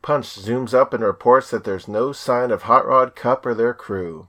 Punch 0.03 0.27
zooms 0.27 0.73
up 0.73 0.93
and 0.93 1.03
reports 1.03 1.49
that 1.49 1.63
there's 1.63 1.87
no 1.87 2.11
sign 2.11 2.51
of 2.51 2.63
Hot 2.63 2.85
Rod, 2.85 3.15
Kup, 3.15 3.45
or 3.45 3.53
their 3.53 3.73
crew. 3.73 4.27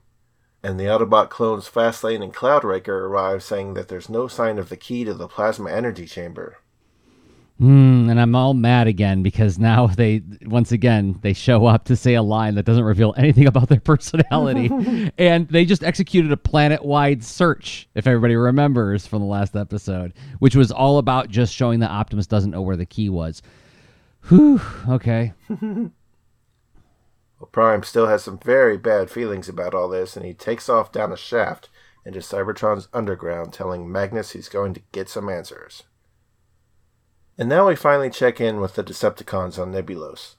And 0.63 0.81
the 0.81 0.85
Autobot 0.85 1.29
clones 1.29 1.69
Fastlane 1.69 2.23
and 2.23 2.33
Cloudraker 2.33 3.07
arrive 3.07 3.43
saying 3.43 3.75
that 3.75 3.89
there's 3.89 4.09
no 4.09 4.29
sign 4.29 4.59
of 4.59 4.71
the 4.71 4.77
key 4.77 5.05
to 5.05 5.13
the 5.13 5.29
plasma 5.29 5.71
energy 5.71 6.07
chamber. 6.07 6.59
Mm, 7.61 8.11
and 8.11 8.21
I'm 8.21 8.35
all 8.35 8.53
mad 8.53 8.89
again 8.89 9.23
because 9.23 9.61
now 9.61 9.87
they 9.97 10.23
once 10.43 10.73
again 10.73 11.19
they 11.23 11.33
show 11.33 11.67
up 11.67 11.85
to 11.85 11.97
say 11.97 12.15
a 12.15 12.23
line 12.23 12.57
that 12.57 12.65
doesn't 12.65 12.83
reveal 12.83 13.15
anything 13.17 13.47
about 13.47 13.69
their 13.69 13.81
personality, 13.85 15.13
and 15.19 15.49
they 15.49 15.65
just 15.65 15.85
executed 15.85 16.33
a 16.33 16.37
planet-wide 16.37 17.23
search. 17.23 17.89
If 17.95 18.07
everybody 18.07 18.35
remembers 18.35 19.07
from 19.07 19.21
the 19.21 19.29
last 19.29 19.55
episode, 19.55 20.15
which 20.41 20.57
was 20.57 20.73
all 20.73 20.99
about 20.99 21.29
just 21.31 21.55
showing 21.55 21.81
that 21.81 21.91
Optimus 21.91 22.27
doesn't 22.27 22.51
know 22.51 22.63
where 22.63 22.77
the 22.77 22.87
key 22.87 23.09
was. 23.09 23.41
Whew. 24.29 24.61
Okay. 24.89 25.33
well, 25.49 25.91
Prime 27.53 27.83
still 27.83 28.07
has 28.07 28.25
some 28.25 28.39
very 28.39 28.79
bad 28.79 29.11
feelings 29.11 29.49
about 29.49 29.75
all 29.75 29.89
this, 29.89 30.17
and 30.17 30.25
he 30.25 30.33
takes 30.33 30.69
off 30.69 30.91
down 30.91 31.13
a 31.13 31.17
shaft 31.17 31.69
into 32.07 32.21
Cybertron's 32.21 32.89
underground, 32.93 33.53
telling 33.53 33.91
Magnus 33.91 34.31
he's 34.31 34.49
going 34.49 34.75
to 34.75 34.83
get 34.93 35.09
some 35.09 35.29
answers. 35.29 35.85
And 37.37 37.49
now 37.49 37.67
we 37.67 37.75
finally 37.75 38.11
check 38.11 38.41
in 38.41 38.61
with 38.61 38.75
the 38.75 38.85
Decepticons 38.85 39.59
on 39.59 39.73
Nebulos. 39.73 40.37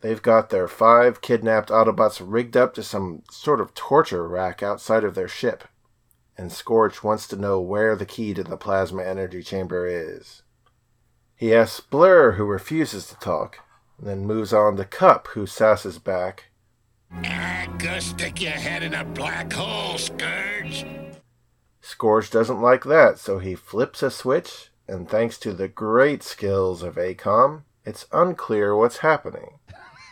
They've 0.00 0.22
got 0.22 0.50
their 0.50 0.68
five 0.68 1.20
kidnapped 1.20 1.70
Autobots 1.70 2.22
rigged 2.24 2.56
up 2.56 2.74
to 2.74 2.82
some 2.82 3.22
sort 3.30 3.60
of 3.60 3.74
torture 3.74 4.28
rack 4.28 4.62
outside 4.62 5.02
of 5.02 5.16
their 5.16 5.26
ship. 5.26 5.64
And 6.38 6.52
Scourge 6.52 7.02
wants 7.02 7.26
to 7.28 7.36
know 7.36 7.60
where 7.60 7.96
the 7.96 8.06
key 8.06 8.32
to 8.34 8.44
the 8.44 8.56
plasma 8.56 9.02
energy 9.02 9.42
chamber 9.42 9.86
is. 9.86 10.42
He 11.34 11.54
asks 11.54 11.80
Blur, 11.80 12.32
who 12.32 12.44
refuses 12.44 13.08
to 13.08 13.16
talk, 13.16 13.60
and 13.98 14.06
then 14.06 14.26
moves 14.26 14.52
on 14.52 14.76
to 14.76 14.84
Kup, 14.84 15.28
who 15.28 15.46
sasses 15.46 15.98
back. 15.98 16.50
Ah, 17.24 17.66
go 17.78 17.98
stick 17.98 18.40
your 18.40 18.52
head 18.52 18.82
in 18.82 18.94
a 18.94 19.04
black 19.04 19.52
hole, 19.52 19.98
Scourge. 19.98 20.86
Scourge 21.80 22.30
doesn't 22.30 22.60
like 22.60 22.84
that, 22.84 23.18
so 23.18 23.38
he 23.38 23.54
flips 23.54 24.02
a 24.02 24.10
switch 24.10 24.70
and 24.88 25.08
thanks 25.08 25.38
to 25.38 25.52
the 25.52 25.68
great 25.68 26.22
skills 26.22 26.82
of 26.82 26.96
AKOM, 26.96 27.62
it's 27.84 28.06
unclear 28.12 28.76
what's 28.76 28.98
happening. 28.98 29.58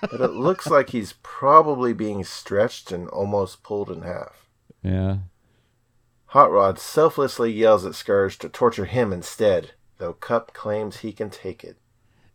but 0.00 0.20
it 0.20 0.32
looks 0.32 0.66
like 0.66 0.90
he's 0.90 1.14
probably 1.22 1.92
being 1.92 2.24
stretched 2.24 2.92
and 2.92 3.08
almost 3.08 3.62
pulled 3.62 3.90
in 3.90 4.02
half. 4.02 4.48
Yeah. 4.82 5.18
Hot 6.26 6.50
Rod 6.50 6.78
selflessly 6.78 7.52
yells 7.52 7.86
at 7.86 7.94
Scourge 7.94 8.38
to 8.38 8.48
torture 8.48 8.86
him 8.86 9.12
instead, 9.12 9.72
though 9.98 10.12
Kup 10.12 10.52
claims 10.52 10.98
he 10.98 11.12
can 11.12 11.30
take 11.30 11.62
it 11.62 11.76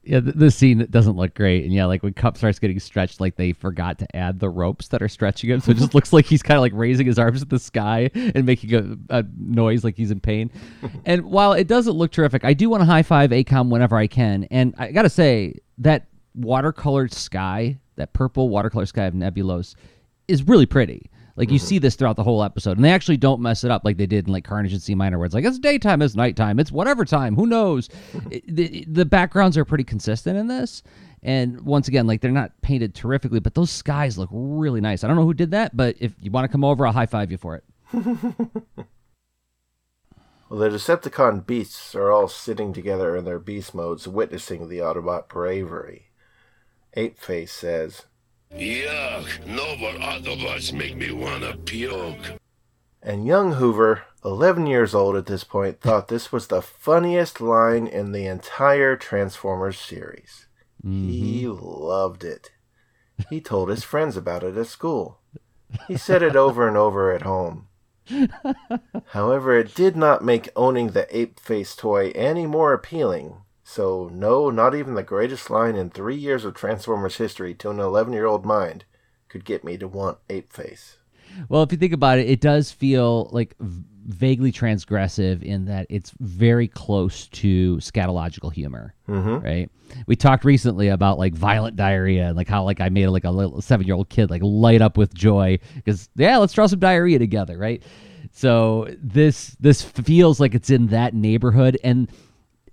yeah, 0.03 0.21
this 0.23 0.55
scene 0.55 0.87
doesn't 0.89 1.17
look 1.17 1.35
great, 1.35 1.65
and 1.65 1.73
yeah, 1.73 1.85
like 1.85 2.03
when 2.03 2.13
Kup 2.13 2.37
starts 2.37 2.57
getting 2.57 2.79
stretched, 2.79 3.19
like 3.19 3.35
they 3.35 3.51
forgot 3.51 3.99
to 3.99 4.15
add 4.15 4.39
the 4.39 4.49
ropes 4.49 4.87
that 4.89 5.01
are 5.01 5.09
stretching 5.09 5.49
him, 5.49 5.59
so 5.59 5.71
it 5.71 5.77
just 5.77 5.93
looks 5.95 6.13
like 6.13 6.25
he's 6.25 6.41
kind 6.41 6.57
of 6.57 6.61
like 6.61 6.71
raising 6.73 7.05
his 7.05 7.19
arms 7.19 7.41
at 7.41 7.49
the 7.49 7.59
sky 7.59 8.09
and 8.15 8.45
making 8.45 8.73
a, 8.73 9.19
a 9.19 9.25
noise 9.37 9.83
like 9.83 9.97
he's 9.97 10.09
in 10.09 10.19
pain. 10.19 10.51
and 11.05 11.25
while 11.25 11.53
it 11.53 11.67
doesn't 11.67 11.93
look 11.93 12.11
terrific, 12.11 12.45
I 12.45 12.53
do 12.53 12.69
want 12.69 12.81
to 12.81 12.85
high 12.85 13.03
five 13.03 13.31
AKOM 13.31 13.69
whenever 13.69 13.97
I 13.97 14.07
can, 14.07 14.45
and 14.45 14.73
I 14.77 14.91
gotta 14.91 15.09
say 15.09 15.55
that 15.79 16.07
watercolored 16.37 17.13
sky, 17.13 17.77
that 17.97 18.13
purple 18.13 18.49
watercolor 18.49 18.85
sky 18.85 19.03
of 19.03 19.13
Nebulos, 19.13 19.75
is 20.27 20.47
really 20.47 20.65
pretty. 20.65 21.09
Like 21.39 21.51
you 21.51 21.57
mm-hmm. 21.57 21.67
see 21.67 21.79
this 21.79 21.95
throughout 21.95 22.17
the 22.17 22.23
whole 22.23 22.43
episode, 22.43 22.75
and 22.75 22.83
they 22.83 22.91
actually 22.91 23.15
don't 23.15 23.39
mess 23.39 23.63
it 23.63 23.71
up 23.71 23.85
like 23.85 23.95
they 23.95 24.05
did 24.05 24.27
in 24.27 24.33
like 24.33 24.43
Carnage 24.43 24.73
and 24.73 24.81
C 24.81 24.93
Minor, 24.93 25.17
where 25.17 25.25
it's 25.25 25.33
like 25.33 25.45
it's 25.45 25.57
daytime, 25.57 26.01
it's 26.01 26.13
nighttime, 26.13 26.59
it's 26.59 26.69
whatever 26.69 27.05
time, 27.05 27.37
who 27.37 27.47
knows? 27.47 27.87
the, 28.45 28.83
the 28.89 29.05
backgrounds 29.05 29.57
are 29.57 29.63
pretty 29.63 29.85
consistent 29.85 30.37
in 30.37 30.47
this, 30.47 30.83
and 31.23 31.61
once 31.61 31.87
again, 31.87 32.07
like 32.07 32.19
they're 32.19 32.31
not 32.31 32.51
painted 32.61 32.93
terrifically, 32.93 33.39
but 33.39 33.55
those 33.55 33.71
skies 33.71 34.17
look 34.17 34.27
really 34.33 34.81
nice. 34.81 35.01
I 35.01 35.07
don't 35.07 35.15
know 35.15 35.23
who 35.23 35.33
did 35.33 35.51
that, 35.51 35.77
but 35.77 35.95
if 36.01 36.13
you 36.19 36.29
want 36.29 36.43
to 36.43 36.49
come 36.49 36.65
over, 36.65 36.85
I'll 36.85 36.91
high 36.91 37.05
five 37.05 37.31
you 37.31 37.37
for 37.37 37.55
it. 37.55 37.63
well, 37.93 38.03
the 40.49 40.67
Decepticon 40.67 41.47
beasts 41.47 41.95
are 41.95 42.11
all 42.11 42.27
sitting 42.27 42.73
together 42.73 43.15
in 43.15 43.23
their 43.23 43.39
beast 43.39 43.73
modes, 43.73 44.09
witnessing 44.09 44.67
the 44.67 44.79
Autobot 44.79 45.29
bravery. 45.29 46.07
Ape 46.95 47.17
Face 47.17 47.53
says, 47.53 48.07
Yuck, 48.55 49.45
no 49.45 49.75
but 49.79 50.01
Autobots 50.01 50.73
make 50.73 50.97
me 50.97 51.11
wanna 51.11 51.55
puke. 51.57 52.39
And 53.01 53.25
young 53.25 53.53
Hoover, 53.53 54.03
11 54.25 54.65
years 54.67 54.93
old 54.93 55.15
at 55.15 55.27
this 55.27 55.43
point, 55.43 55.79
thought 55.79 56.07
this 56.07 56.31
was 56.31 56.47
the 56.47 56.61
funniest 56.61 57.39
line 57.39 57.87
in 57.87 58.11
the 58.11 58.25
entire 58.25 58.95
Transformers 58.95 59.79
series. 59.79 60.47
Mm-hmm. 60.85 61.09
He 61.09 61.47
loved 61.47 62.23
it. 62.23 62.51
He 63.29 63.39
told 63.39 63.69
his 63.69 63.83
friends 63.83 64.17
about 64.17 64.43
it 64.43 64.57
at 64.57 64.67
school. 64.67 65.19
He 65.87 65.97
said 65.97 66.23
it 66.23 66.35
over 66.35 66.67
and 66.67 66.75
over 66.75 67.13
at 67.13 67.21
home. 67.21 67.67
However, 69.07 69.57
it 69.57 69.75
did 69.75 69.95
not 69.95 70.23
make 70.23 70.49
owning 70.55 70.89
the 70.89 71.07
ape 71.15 71.39
face 71.39 71.75
toy 71.75 72.11
any 72.15 72.47
more 72.47 72.73
appealing 72.73 73.37
so, 73.71 74.09
no, 74.11 74.49
not 74.49 74.73
even 74.73 74.95
the 74.95 75.03
greatest 75.03 75.51
line 75.51 75.75
in 75.75 75.91
three 75.91 76.15
years 76.15 76.43
of 76.43 76.55
Transformers 76.55 77.17
history 77.17 77.53
to 77.53 77.69
an 77.69 77.79
11 77.79 78.13
year 78.13 78.25
old 78.25 78.43
mind 78.43 78.83
could 79.27 79.45
get 79.45 79.63
me 79.63 79.77
to 79.77 79.87
want 79.87 80.17
Ape 80.27 80.51
Face. 80.51 80.97
Well, 81.49 81.61
if 81.61 81.71
you 81.71 81.77
think 81.77 81.93
about 81.93 82.17
it, 82.17 82.27
it 82.27 82.41
does 82.41 82.71
feel 82.71 83.29
like 83.31 83.53
vaguely 83.59 84.51
transgressive 84.51 85.43
in 85.43 85.65
that 85.65 85.85
it's 85.87 86.11
very 86.19 86.67
close 86.67 87.27
to 87.27 87.77
scatological 87.77 88.51
humor, 88.51 88.95
mm-hmm. 89.07 89.37
right? 89.45 89.69
We 90.07 90.15
talked 90.15 90.45
recently 90.45 90.87
about 90.87 91.19
like 91.19 91.35
violent 91.35 91.75
diarrhea 91.75 92.29
and 92.29 92.35
like 92.35 92.47
how 92.47 92.63
like 92.63 92.81
I 92.81 92.89
made 92.89 93.05
like 93.09 93.23
a 93.23 93.29
little 93.29 93.61
seven 93.61 93.85
year 93.85 93.95
old 93.95 94.09
kid 94.09 94.31
like 94.31 94.41
light 94.43 94.81
up 94.81 94.97
with 94.97 95.13
joy 95.13 95.59
because 95.75 96.09
yeah, 96.15 96.37
let's 96.37 96.53
draw 96.53 96.65
some 96.65 96.79
diarrhea 96.79 97.19
together, 97.19 97.55
right? 97.55 97.83
So 98.31 98.87
this 98.99 99.55
this 99.59 99.83
feels 99.83 100.39
like 100.39 100.55
it's 100.55 100.71
in 100.71 100.87
that 100.87 101.13
neighborhood 101.13 101.77
and 101.83 102.09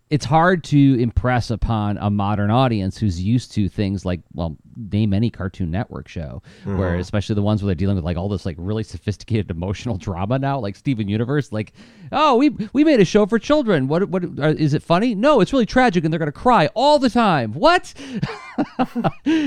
it's 0.09 0.25
hard 0.25 0.63
to 0.63 1.01
impress 1.01 1.51
upon 1.51 1.99
a 1.99 2.09
modern 2.09 2.51
audience 2.51 2.97
who's 2.97 3.21
used 3.21 3.51
to 3.53 3.69
things 3.69 4.05
like 4.05 4.21
well 4.35 4.57
name 4.77 5.13
any 5.13 5.31
cartoon 5.31 5.71
network 5.71 6.07
show 6.07 6.43
mm-hmm. 6.61 6.79
where 6.79 6.97
especially 6.97 7.35
the 7.35 7.43
ones 7.43 7.61
where 7.63 7.67
they're 7.67 7.75
dealing 7.75 7.97
with 7.97 8.05
like 8.05 8.17
all 8.17 8.29
this 8.29 8.47
like 8.47 8.57
really 8.59 8.85
sophisticated 8.85 9.51
emotional 9.51 9.97
drama 9.99 10.39
now 10.39 10.59
like 10.59 10.77
steven 10.77 11.09
universe 11.09 11.51
like 11.51 11.73
oh 12.13 12.37
we 12.37 12.51
we 12.73 12.85
made 12.85 13.01
a 13.01 13.05
show 13.05 13.27
for 13.27 13.39
children. 13.39 13.89
What 13.89 14.09
what 14.09 14.25
is 14.25 14.75
it 14.75 14.83
funny? 14.83 15.15
No 15.15 15.41
it's 15.41 15.53
really 15.53 15.67
tragic 15.67 16.05
and 16.05 16.13
they're 16.13 16.19
gonna 16.19 16.33
cry 16.33 16.69
all 16.75 16.99
the 16.99 17.11
time. 17.11 17.53
What? 17.53 17.93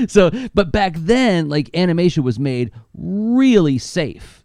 So 0.08 0.30
but 0.54 0.70
back 0.70 0.94
then 0.96 1.48
like 1.48 1.70
animation 1.74 2.22
was 2.22 2.38
made 2.38 2.70
really 2.94 3.78
safe 3.78 4.39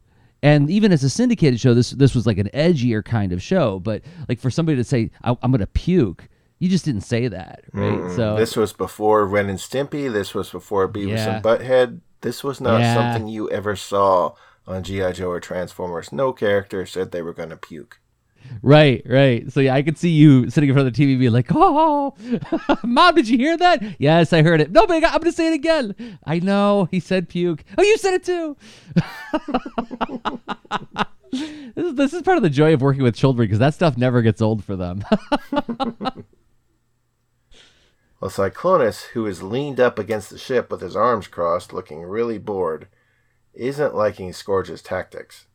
and 0.45 0.69
even 0.69 0.91
as 0.91 1.03
a 1.03 1.09
syndicated 1.09 1.59
show, 1.59 1.73
this 1.73 1.89
this 1.89 2.13
was 2.13 2.27
like 2.27 2.37
an 2.37 2.49
edgier 2.53 3.03
kind 3.03 3.33
of 3.33 3.41
show. 3.41 3.79
But 3.79 4.03
like 4.29 4.39
for 4.39 4.51
somebody 4.51 4.75
to 4.75 4.83
say, 4.83 5.09
I, 5.23 5.31
am 5.31 5.51
going 5.51 5.57
to 5.57 5.65
puke," 5.65 6.29
you 6.59 6.69
just 6.69 6.85
didn't 6.85 7.01
say 7.01 7.27
that, 7.27 7.63
right? 7.73 7.99
Mm, 7.99 8.15
so 8.15 8.35
this 8.35 8.55
was 8.55 8.71
before 8.71 9.25
Ren 9.25 9.49
and 9.49 9.57
Stimpy. 9.57 10.11
This 10.11 10.35
was 10.35 10.51
before 10.51 10.87
Beavis 10.87 11.17
yeah. 11.17 11.35
and 11.37 11.43
Butthead. 11.43 12.01
This 12.21 12.43
was 12.43 12.61
not 12.61 12.79
yeah. 12.79 12.93
something 12.93 13.27
you 13.27 13.49
ever 13.49 13.75
saw 13.75 14.35
on 14.67 14.83
GI 14.83 15.13
Joe 15.13 15.31
or 15.31 15.39
Transformers. 15.39 16.11
No 16.11 16.31
character 16.31 16.85
said 16.85 17.11
they 17.11 17.23
were 17.23 17.33
going 17.33 17.49
to 17.49 17.57
puke. 17.57 17.99
Right, 18.61 19.03
right. 19.05 19.51
So 19.51 19.59
yeah, 19.59 19.75
I 19.75 19.83
could 19.83 19.97
see 19.97 20.09
you 20.09 20.49
sitting 20.49 20.69
in 20.69 20.75
front 20.75 20.87
of 20.87 20.93
the 20.93 21.03
TV 21.03 21.19
being 21.19 21.31
like, 21.31 21.47
"Oh, 21.53 22.15
mom, 22.83 23.15
did 23.15 23.29
you 23.29 23.37
hear 23.37 23.55
that?" 23.57 23.99
Yes, 23.99 24.33
I 24.33 24.41
heard 24.41 24.59
it. 24.59 24.71
No, 24.71 24.87
but 24.87 25.03
I'm 25.03 25.19
gonna 25.19 25.31
say 25.31 25.49
it 25.49 25.53
again. 25.53 26.17
I 26.25 26.39
know 26.39 26.87
he 26.89 26.99
said 26.99 27.29
puke. 27.29 27.63
Oh, 27.77 27.83
you 27.83 27.97
said 27.97 28.15
it 28.15 28.23
too. 28.23 28.57
this, 31.75 31.85
is, 31.85 31.95
this 31.95 32.13
is 32.13 32.21
part 32.21 32.37
of 32.37 32.43
the 32.43 32.49
joy 32.49 32.73
of 32.73 32.81
working 32.81 33.03
with 33.03 33.15
children 33.15 33.45
because 33.45 33.59
that 33.59 33.73
stuff 33.73 33.97
never 33.97 34.21
gets 34.21 34.41
old 34.41 34.63
for 34.63 34.75
them. 34.75 35.03
well, 35.51 36.23
Cyclonus, 38.23 39.03
who 39.09 39.25
is 39.25 39.43
leaned 39.43 39.79
up 39.79 39.99
against 39.99 40.29
the 40.29 40.37
ship 40.37 40.71
with 40.71 40.81
his 40.81 40.95
arms 40.95 41.27
crossed, 41.27 41.73
looking 41.73 42.01
really 42.01 42.37
bored, 42.37 42.87
isn't 43.53 43.95
liking 43.95 44.33
Scourge's 44.33 44.81
tactics. 44.81 45.45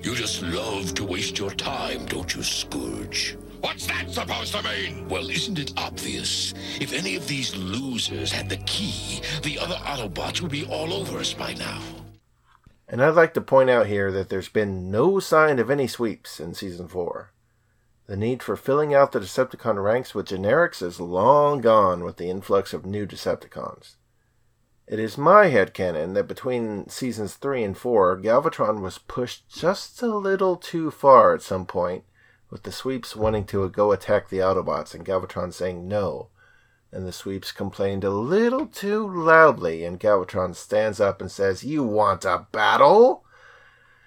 You 0.00 0.14
just 0.14 0.42
love 0.42 0.94
to 0.94 1.04
waste 1.04 1.40
your 1.40 1.50
time, 1.50 2.06
don't 2.06 2.32
you, 2.32 2.44
Scourge? 2.44 3.36
What's 3.60 3.88
that 3.88 4.08
supposed 4.08 4.54
to 4.54 4.62
mean? 4.62 5.08
Well, 5.08 5.28
isn't 5.28 5.58
it 5.58 5.72
obvious? 5.76 6.54
If 6.80 6.92
any 6.92 7.16
of 7.16 7.26
these 7.26 7.56
losers 7.56 8.30
had 8.30 8.48
the 8.48 8.58
key, 8.58 9.20
the 9.42 9.58
other 9.58 9.74
Autobots 9.74 10.40
would 10.40 10.52
be 10.52 10.64
all 10.66 10.92
over 10.92 11.18
us 11.18 11.34
by 11.34 11.54
now. 11.54 11.82
And 12.88 13.02
I'd 13.02 13.16
like 13.16 13.34
to 13.34 13.40
point 13.40 13.70
out 13.70 13.88
here 13.88 14.12
that 14.12 14.28
there's 14.28 14.48
been 14.48 14.88
no 14.88 15.18
sign 15.18 15.58
of 15.58 15.68
any 15.68 15.88
sweeps 15.88 16.38
in 16.38 16.54
Season 16.54 16.86
4. 16.86 17.32
The 18.06 18.16
need 18.16 18.40
for 18.40 18.54
filling 18.54 18.94
out 18.94 19.10
the 19.10 19.18
Decepticon 19.18 19.82
ranks 19.82 20.14
with 20.14 20.28
generics 20.28 20.80
is 20.80 21.00
long 21.00 21.60
gone 21.60 22.04
with 22.04 22.18
the 22.18 22.30
influx 22.30 22.72
of 22.72 22.86
new 22.86 23.04
Decepticons. 23.04 23.96
It 24.90 24.98
is 24.98 25.18
my 25.18 25.48
head 25.48 25.74
headcanon 25.74 26.14
that 26.14 26.26
between 26.26 26.88
seasons 26.88 27.34
3 27.34 27.62
and 27.62 27.76
4, 27.76 28.20
Galvatron 28.22 28.80
was 28.80 28.96
pushed 28.96 29.46
just 29.46 30.00
a 30.00 30.06
little 30.06 30.56
too 30.56 30.90
far 30.90 31.34
at 31.34 31.42
some 31.42 31.66
point, 31.66 32.04
with 32.48 32.62
the 32.62 32.72
sweeps 32.72 33.14
wanting 33.14 33.44
to 33.46 33.68
go 33.68 33.92
attack 33.92 34.30
the 34.30 34.38
Autobots 34.38 34.94
and 34.94 35.04
Galvatron 35.04 35.52
saying 35.52 35.86
no, 35.86 36.28
and 36.90 37.06
the 37.06 37.12
sweeps 37.12 37.52
complained 37.52 38.02
a 38.02 38.08
little 38.08 38.66
too 38.66 39.06
loudly, 39.06 39.84
and 39.84 40.00
Galvatron 40.00 40.54
stands 40.54 41.00
up 41.00 41.20
and 41.20 41.30
says, 41.30 41.62
You 41.62 41.84
want 41.84 42.24
a 42.24 42.46
battle? 42.50 43.26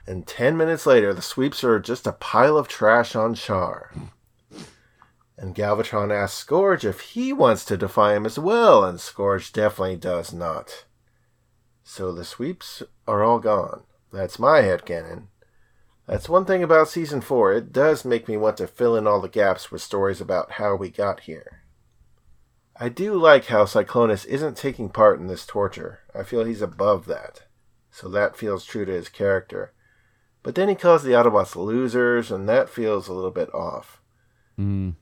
And 0.08 0.26
ten 0.26 0.58
minutes 0.58 0.88
later, 0.88 1.14
the 1.14 1.22
sweeps 1.22 1.64
are 1.64 1.80
just 1.80 2.08
a 2.08 2.12
pile 2.12 2.58
of 2.58 2.68
trash 2.68 3.16
on 3.16 3.36
Char. 3.36 3.92
And 5.42 5.56
Galvatron 5.56 6.14
asks 6.14 6.38
Scourge 6.38 6.86
if 6.86 7.00
he 7.00 7.34
wants 7.34 7.66
to 7.66 7.76
defy 7.76 8.16
him 8.16 8.28
as 8.28 8.38
well, 8.38 8.84
and 8.84 9.00
Scourge 9.02 9.52
definitely 9.52 9.96
does 9.96 10.32
not. 10.32 10.86
So 11.84 12.12
the 12.12 12.24
sweeps 12.24 12.84
are 13.08 13.24
all 13.24 13.40
gone. 13.40 13.82
That's 14.14 14.38
my 14.38 14.62
headcanon. 14.62 15.30
That's 16.06 16.30
one 16.30 16.46
thing 16.46 16.62
about 16.62 16.90
season 16.90 17.22
4, 17.22 17.54
it 17.54 17.74
does 17.74 18.06
make 18.06 18.28
me 18.28 18.38
want 18.38 18.58
to 18.58 18.68
fill 18.68 18.96
in 18.96 19.08
all 19.08 19.20
the 19.20 19.28
gaps 19.28 19.72
with 19.72 19.82
stories 19.82 20.22
about 20.22 20.54
how 20.54 20.76
we 20.76 20.92
got 20.92 21.22
here. 21.22 21.64
I 22.80 22.90
do 22.90 23.16
like 23.16 23.46
how 23.46 23.66
Cyclonus 23.66 24.28
isn't 24.28 24.58
taking 24.58 24.90
part 24.90 25.20
in 25.20 25.26
this 25.26 25.48
torture. 25.48 26.02
I 26.14 26.22
feel 26.22 26.44
he's 26.44 26.62
above 26.62 27.08
that. 27.08 27.46
So 27.90 28.10
that 28.10 28.38
feels 28.38 28.64
true 28.64 28.86
to 28.86 28.92
his 28.92 29.10
character. 29.10 29.74
But 30.44 30.54
then 30.54 30.70
he 30.70 30.76
calls 30.76 31.02
the 31.02 31.14
Autobots 31.14 31.56
losers, 31.56 32.30
and 32.30 32.48
that 32.48 32.70
feels 32.70 33.08
a 33.08 33.14
little 33.14 33.32
bit 33.32 33.52
off. 33.56 34.02
Mm. 34.60 34.94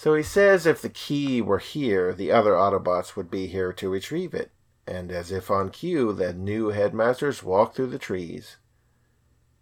So 0.00 0.14
he 0.14 0.22
says 0.22 0.64
if 0.64 0.80
the 0.80 0.90
key 0.90 1.42
were 1.42 1.58
here, 1.58 2.14
the 2.14 2.30
other 2.30 2.52
Autobots 2.52 3.16
would 3.16 3.28
be 3.28 3.48
here 3.48 3.72
to 3.72 3.88
retrieve 3.88 4.32
it. 4.32 4.52
And 4.86 5.10
as 5.10 5.32
if 5.32 5.50
on 5.50 5.70
cue, 5.70 6.12
the 6.12 6.32
new 6.32 6.68
headmasters 6.68 7.42
walk 7.42 7.74
through 7.74 7.88
the 7.88 7.98
trees. 7.98 8.58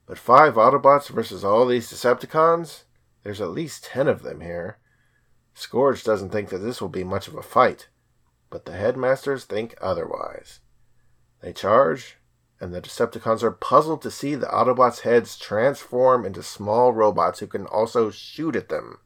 But 0.05 0.19
five 0.19 0.57
Autobots 0.57 1.09
versus 1.09 1.43
all 1.43 1.65
these 1.65 1.91
Decepticons? 1.91 2.83
There's 3.23 3.41
at 3.41 3.49
least 3.49 3.85
ten 3.85 4.09
of 4.09 4.23
them 4.23 4.43
here. 4.43 4.77
Scourge 5.55 6.05
doesn't 6.05 6.33
think 6.33 6.51
that 6.51 6.59
this 6.59 6.83
will 6.83 6.91
be 6.91 7.03
much 7.03 7.29
of 7.29 7.35
a 7.35 7.43
fight, 7.43 7.89
but 8.51 8.67
the 8.67 8.77
headmasters 8.77 9.47
think 9.47 9.75
otherwise. 9.81 10.61
They 11.41 11.55
charge, 11.55 12.19
and 12.61 12.75
the 12.75 12.83
Decepticons 12.83 13.43
are 13.43 13.53
puzzled 13.53 14.03
to 14.03 14.11
see 14.11 14.35
the 14.35 14.49
Autobots' 14.49 15.01
heads 15.01 15.39
transform 15.39 16.27
into 16.27 16.43
small 16.43 16.93
robots 16.93 17.39
who 17.39 17.47
can 17.47 17.65
also 17.65 18.11
shoot 18.11 18.55
at 18.55 18.69
them. 18.69 18.99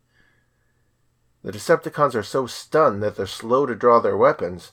The 1.43 1.53
Decepticons 1.53 2.15
are 2.15 2.23
so 2.23 2.47
stunned 2.47 3.03
that 3.03 3.17
they're 3.17 3.27
slow 3.27 3.65
to 3.67 3.75
draw 3.75 3.99
their 4.01 4.17
weapons, 4.17 4.73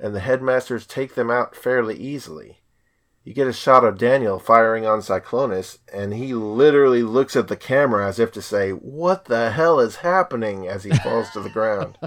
and 0.00 0.14
the 0.14 0.20
headmasters 0.20 0.86
take 0.86 1.14
them 1.14 1.30
out 1.30 1.54
fairly 1.54 1.96
easily. 1.96 2.60
You 3.24 3.34
get 3.34 3.48
a 3.48 3.52
shot 3.52 3.84
of 3.84 3.98
Daniel 3.98 4.38
firing 4.38 4.86
on 4.86 5.00
Cyclonus, 5.00 5.78
and 5.92 6.14
he 6.14 6.32
literally 6.32 7.02
looks 7.02 7.34
at 7.34 7.48
the 7.48 7.56
camera 7.56 8.06
as 8.08 8.18
if 8.20 8.30
to 8.32 8.42
say, 8.42 8.70
What 8.70 9.24
the 9.24 9.50
hell 9.50 9.80
is 9.80 9.96
happening? 9.96 10.68
as 10.68 10.84
he 10.84 10.90
falls 10.90 11.30
to 11.32 11.40
the 11.40 11.50
ground. 11.50 11.98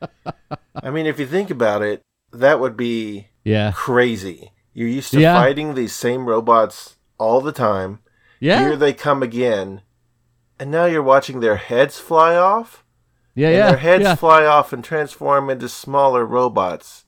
I 0.82 0.90
mean, 0.90 1.06
if 1.06 1.18
you 1.18 1.26
think 1.26 1.50
about 1.50 1.82
it, 1.82 2.02
that 2.32 2.60
would 2.60 2.76
be 2.76 3.28
Yeah. 3.44 3.72
crazy. 3.74 4.52
You're 4.72 4.88
used 4.88 5.12
to 5.14 5.20
Yeah. 5.20 5.34
fighting 5.34 5.74
these 5.74 5.94
same 5.94 6.26
robots 6.26 6.96
all 7.18 7.40
the 7.40 7.52
time. 7.52 7.98
Yeah. 8.38 8.60
Here 8.60 8.76
they 8.76 8.92
come 8.92 9.22
again, 9.22 9.82
and 10.60 10.70
now 10.70 10.84
you're 10.84 11.02
watching 11.02 11.40
their 11.40 11.56
heads 11.56 11.98
fly 11.98 12.36
off? 12.36 12.84
Yeah, 13.38 13.48
and 13.48 13.56
yeah. 13.56 13.66
Their 13.68 13.78
heads 13.78 14.02
yeah. 14.02 14.14
fly 14.16 14.44
off 14.44 14.72
and 14.72 14.82
transform 14.82 15.48
into 15.48 15.68
smaller 15.68 16.26
robots. 16.26 17.04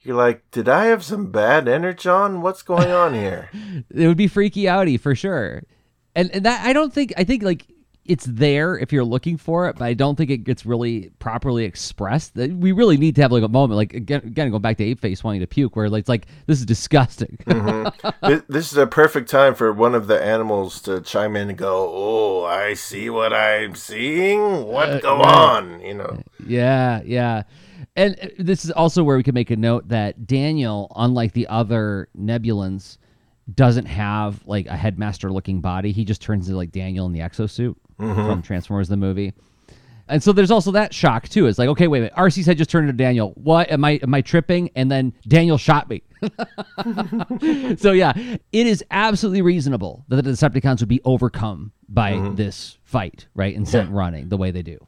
You're 0.00 0.14
like, 0.14 0.48
did 0.52 0.68
I 0.68 0.84
have 0.84 1.02
some 1.02 1.32
bad 1.32 1.66
energon? 1.66 2.40
What's 2.40 2.62
going 2.62 2.92
on 2.92 3.14
here? 3.14 3.50
it 3.92 4.06
would 4.06 4.16
be 4.16 4.28
freaky 4.28 4.64
outy 4.64 5.00
for 5.00 5.16
sure. 5.16 5.64
And, 6.14 6.30
and 6.30 6.44
that 6.44 6.64
I 6.64 6.72
don't 6.72 6.92
think 6.92 7.12
I 7.16 7.24
think 7.24 7.42
like 7.42 7.66
it's 8.06 8.26
there 8.26 8.78
if 8.78 8.92
you're 8.92 9.04
looking 9.04 9.36
for 9.38 9.68
it, 9.68 9.76
but 9.78 9.84
I 9.84 9.94
don't 9.94 10.16
think 10.16 10.30
it 10.30 10.38
gets 10.38 10.66
really 10.66 11.10
properly 11.18 11.64
expressed. 11.64 12.34
We 12.36 12.72
really 12.72 12.98
need 12.98 13.14
to 13.16 13.22
have 13.22 13.32
like 13.32 13.42
a 13.42 13.48
moment, 13.48 13.76
like 13.76 13.94
again, 13.94 14.20
again 14.24 14.50
going 14.50 14.60
back 14.62 14.76
to 14.78 14.84
Ape 14.84 15.00
Face 15.00 15.24
wanting 15.24 15.40
to 15.40 15.46
puke, 15.46 15.74
where 15.74 15.88
like, 15.88 16.00
it's 16.00 16.08
like 16.08 16.26
this 16.46 16.58
is 16.58 16.66
disgusting. 16.66 17.38
this, 18.22 18.42
this 18.48 18.72
is 18.72 18.76
a 18.76 18.86
perfect 18.86 19.30
time 19.30 19.54
for 19.54 19.72
one 19.72 19.94
of 19.94 20.06
the 20.06 20.22
animals 20.22 20.82
to 20.82 21.00
chime 21.00 21.34
in 21.36 21.48
and 21.48 21.56
go, 21.58 21.90
"Oh, 21.94 22.44
I 22.44 22.74
see 22.74 23.08
what 23.08 23.32
I'm 23.32 23.74
seeing. 23.74 24.66
What 24.66 24.90
Uh, 24.90 25.00
go 25.00 25.16
right. 25.18 25.26
on?" 25.26 25.80
You 25.80 25.94
know. 25.94 26.22
Yeah, 26.46 27.00
yeah. 27.04 27.44
And 27.96 28.18
uh, 28.20 28.28
this 28.38 28.64
is 28.66 28.70
also 28.70 29.02
where 29.02 29.16
we 29.16 29.22
can 29.22 29.34
make 29.34 29.50
a 29.50 29.56
note 29.56 29.88
that 29.88 30.26
Daniel, 30.26 30.92
unlike 30.96 31.32
the 31.32 31.46
other 31.46 32.08
Nebulans, 32.18 32.98
doesn't 33.54 33.86
have 33.86 34.46
like 34.46 34.66
a 34.66 34.76
headmaster 34.76 35.30
looking 35.32 35.60
body. 35.60 35.92
He 35.92 36.04
just 36.04 36.20
turns 36.20 36.48
into 36.48 36.56
like 36.56 36.72
Daniel 36.72 37.06
in 37.06 37.12
the 37.12 37.20
exosuit 37.20 37.76
Mhm. 37.98 38.26
from 38.26 38.42
Transformers 38.42 38.88
the 38.88 38.96
movie. 38.96 39.32
And 40.06 40.22
so 40.22 40.32
there's 40.32 40.50
also 40.50 40.70
that 40.72 40.92
shock 40.92 41.28
too. 41.28 41.46
It's 41.46 41.58
like, 41.58 41.68
okay, 41.70 41.88
wait 41.88 41.98
a 41.98 42.02
minute. 42.02 42.14
RC's 42.16 42.44
head 42.46 42.58
just 42.58 42.68
turned 42.68 42.88
into 42.88 43.02
Daniel. 43.02 43.32
What 43.36 43.70
am 43.70 43.84
I 43.84 43.92
am 44.02 44.12
I 44.12 44.20
tripping? 44.20 44.70
And 44.76 44.90
then 44.90 45.14
Daniel 45.26 45.56
shot 45.56 45.88
me. 45.88 46.02
so 47.78 47.92
yeah, 47.92 48.12
it 48.16 48.66
is 48.66 48.84
absolutely 48.90 49.40
reasonable 49.42 50.04
that 50.08 50.22
the 50.22 50.30
Decepticons 50.30 50.80
would 50.80 50.88
be 50.88 51.00
overcome 51.04 51.72
by 51.88 52.32
this 52.34 52.78
fight, 52.84 53.28
right? 53.34 53.56
And 53.56 53.66
sent 53.68 53.90
running 53.90 54.28
the 54.28 54.36
way 54.36 54.50
they 54.50 54.62
do. 54.62 54.78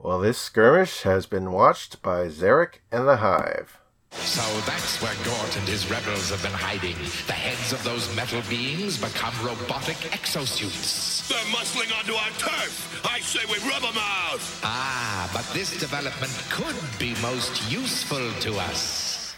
Well, 0.00 0.20
this 0.20 0.38
skirmish 0.38 1.02
has 1.02 1.26
been 1.26 1.50
watched 1.52 2.02
by 2.02 2.26
Zarak 2.28 2.80
and 2.92 3.06
the 3.08 3.16
Hive. 3.16 3.78
So 4.18 4.42
that's 4.66 5.00
where 5.02 5.14
Gort 5.24 5.56
and 5.56 5.68
his 5.68 5.90
rebels 5.90 6.30
have 6.30 6.42
been 6.42 6.52
hiding. 6.52 6.96
The 7.26 7.32
heads 7.32 7.72
of 7.72 7.82
those 7.84 8.14
metal 8.16 8.42
beings 8.48 8.98
become 8.98 9.34
robotic 9.44 9.96
exosuits. 10.12 11.28
They're 11.28 11.38
muscling 11.52 11.96
onto 11.98 12.14
our 12.14 12.30
turf. 12.38 13.02
I 13.04 13.20
say 13.20 13.40
we 13.46 13.58
rub 13.68 13.82
them 13.82 13.96
out. 13.96 14.40
Ah, 14.62 15.30
but 15.32 15.46
this 15.52 15.78
development 15.78 16.32
could 16.50 16.76
be 16.98 17.14
most 17.20 17.70
useful 17.70 18.32
to 18.40 18.56
us. 18.58 19.36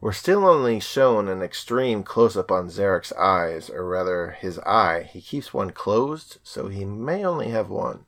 We're 0.00 0.12
still 0.12 0.46
only 0.46 0.80
shown 0.80 1.28
an 1.28 1.42
extreme 1.42 2.02
close 2.04 2.36
up 2.36 2.50
on 2.50 2.68
Zarak's 2.68 3.12
eyes, 3.12 3.68
or 3.68 3.86
rather, 3.86 4.30
his 4.40 4.58
eye. 4.60 5.08
He 5.12 5.20
keeps 5.20 5.52
one 5.52 5.70
closed, 5.70 6.38
so 6.42 6.68
he 6.68 6.86
may 6.86 7.22
only 7.24 7.48
have 7.48 7.68
one. 7.68 8.06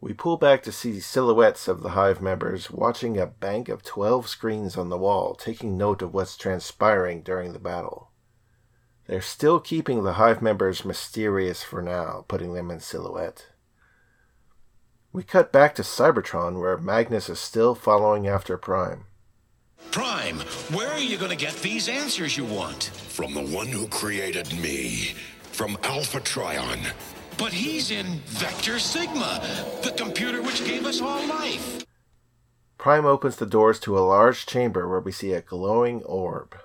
We 0.00 0.12
pull 0.12 0.36
back 0.36 0.62
to 0.64 0.72
see 0.72 1.00
silhouettes 1.00 1.68
of 1.68 1.82
the 1.82 1.90
Hive 1.90 2.20
members 2.20 2.70
watching 2.70 3.18
a 3.18 3.26
bank 3.26 3.68
of 3.68 3.82
12 3.82 4.28
screens 4.28 4.76
on 4.76 4.88
the 4.88 4.98
wall, 4.98 5.34
taking 5.34 5.76
note 5.76 6.02
of 6.02 6.12
what's 6.12 6.36
transpiring 6.36 7.22
during 7.22 7.52
the 7.52 7.58
battle. 7.58 8.10
They're 9.06 9.22
still 9.22 9.60
keeping 9.60 10.02
the 10.02 10.14
Hive 10.14 10.42
members 10.42 10.84
mysterious 10.84 11.62
for 11.62 11.80
now, 11.80 12.24
putting 12.28 12.54
them 12.54 12.70
in 12.70 12.80
silhouette. 12.80 13.46
We 15.12 15.22
cut 15.22 15.50
back 15.50 15.74
to 15.76 15.82
Cybertron, 15.82 16.60
where 16.60 16.76
Magnus 16.76 17.28
is 17.30 17.40
still 17.40 17.74
following 17.74 18.26
after 18.26 18.58
Prime. 18.58 19.06
Prime, 19.90 20.40
where 20.74 20.88
are 20.88 20.98
you 20.98 21.16
going 21.16 21.30
to 21.30 21.36
get 21.36 21.54
these 21.56 21.88
answers 21.88 22.36
you 22.36 22.44
want? 22.44 22.84
From 22.84 23.32
the 23.32 23.46
one 23.46 23.68
who 23.68 23.86
created 23.88 24.52
me. 24.60 25.14
From 25.52 25.78
Alpha 25.84 26.20
Trion. 26.20 26.80
But 27.38 27.52
he's 27.52 27.90
in 27.90 28.20
Vector 28.24 28.78
Sigma, 28.78 29.40
the 29.84 29.92
computer 29.92 30.40
which 30.40 30.64
gave 30.64 30.86
us 30.86 31.02
all 31.02 31.26
life. 31.26 31.84
Prime 32.78 33.04
opens 33.04 33.36
the 33.36 33.46
doors 33.46 33.78
to 33.80 33.98
a 33.98 34.00
large 34.00 34.46
chamber 34.46 34.88
where 34.88 35.00
we 35.00 35.12
see 35.12 35.32
a 35.32 35.42
glowing 35.42 36.02
orb. 36.04 36.56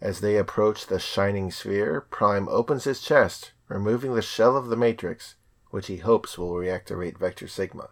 As 0.00 0.20
they 0.20 0.36
approach 0.36 0.86
the 0.86 0.98
shining 0.98 1.50
sphere, 1.50 2.00
Prime 2.00 2.48
opens 2.48 2.84
his 2.84 3.02
chest, 3.02 3.52
removing 3.68 4.14
the 4.14 4.22
shell 4.22 4.56
of 4.56 4.68
the 4.68 4.76
Matrix, 4.76 5.34
which 5.70 5.88
he 5.88 5.98
hopes 5.98 6.38
will 6.38 6.52
reactivate 6.52 7.18
Vector 7.18 7.48
Sigma. 7.48 7.90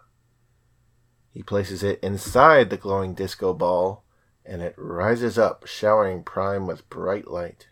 He 1.32 1.42
places 1.42 1.82
it 1.82 1.98
inside 2.02 2.70
the 2.70 2.76
glowing 2.76 3.12
disco 3.14 3.52
ball, 3.52 4.04
and 4.46 4.62
it 4.62 4.74
rises 4.78 5.38
up, 5.38 5.66
showering 5.66 6.22
Prime 6.22 6.66
with 6.66 6.88
bright 6.88 7.28
light. 7.28 7.68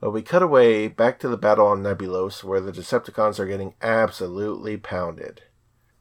But 0.00 0.10
we 0.10 0.22
cut 0.22 0.42
away 0.42 0.88
back 0.88 1.18
to 1.20 1.28
the 1.28 1.38
battle 1.38 1.66
on 1.66 1.82
Nebulos, 1.82 2.44
where 2.44 2.60
the 2.60 2.72
Decepticons 2.72 3.38
are 3.38 3.46
getting 3.46 3.74
absolutely 3.80 4.76
pounded. 4.76 5.42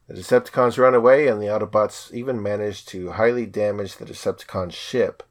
The 0.07 0.15
Decepticons 0.15 0.77
run 0.77 0.93
away, 0.93 1.27
and 1.27 1.41
the 1.41 1.47
Autobots 1.47 2.13
even 2.13 2.43
manage 2.43 2.85
to 2.87 3.11
highly 3.11 3.45
damage 3.45 3.95
the 3.95 4.05
Decepticon 4.05 4.71
ship, 4.71 5.23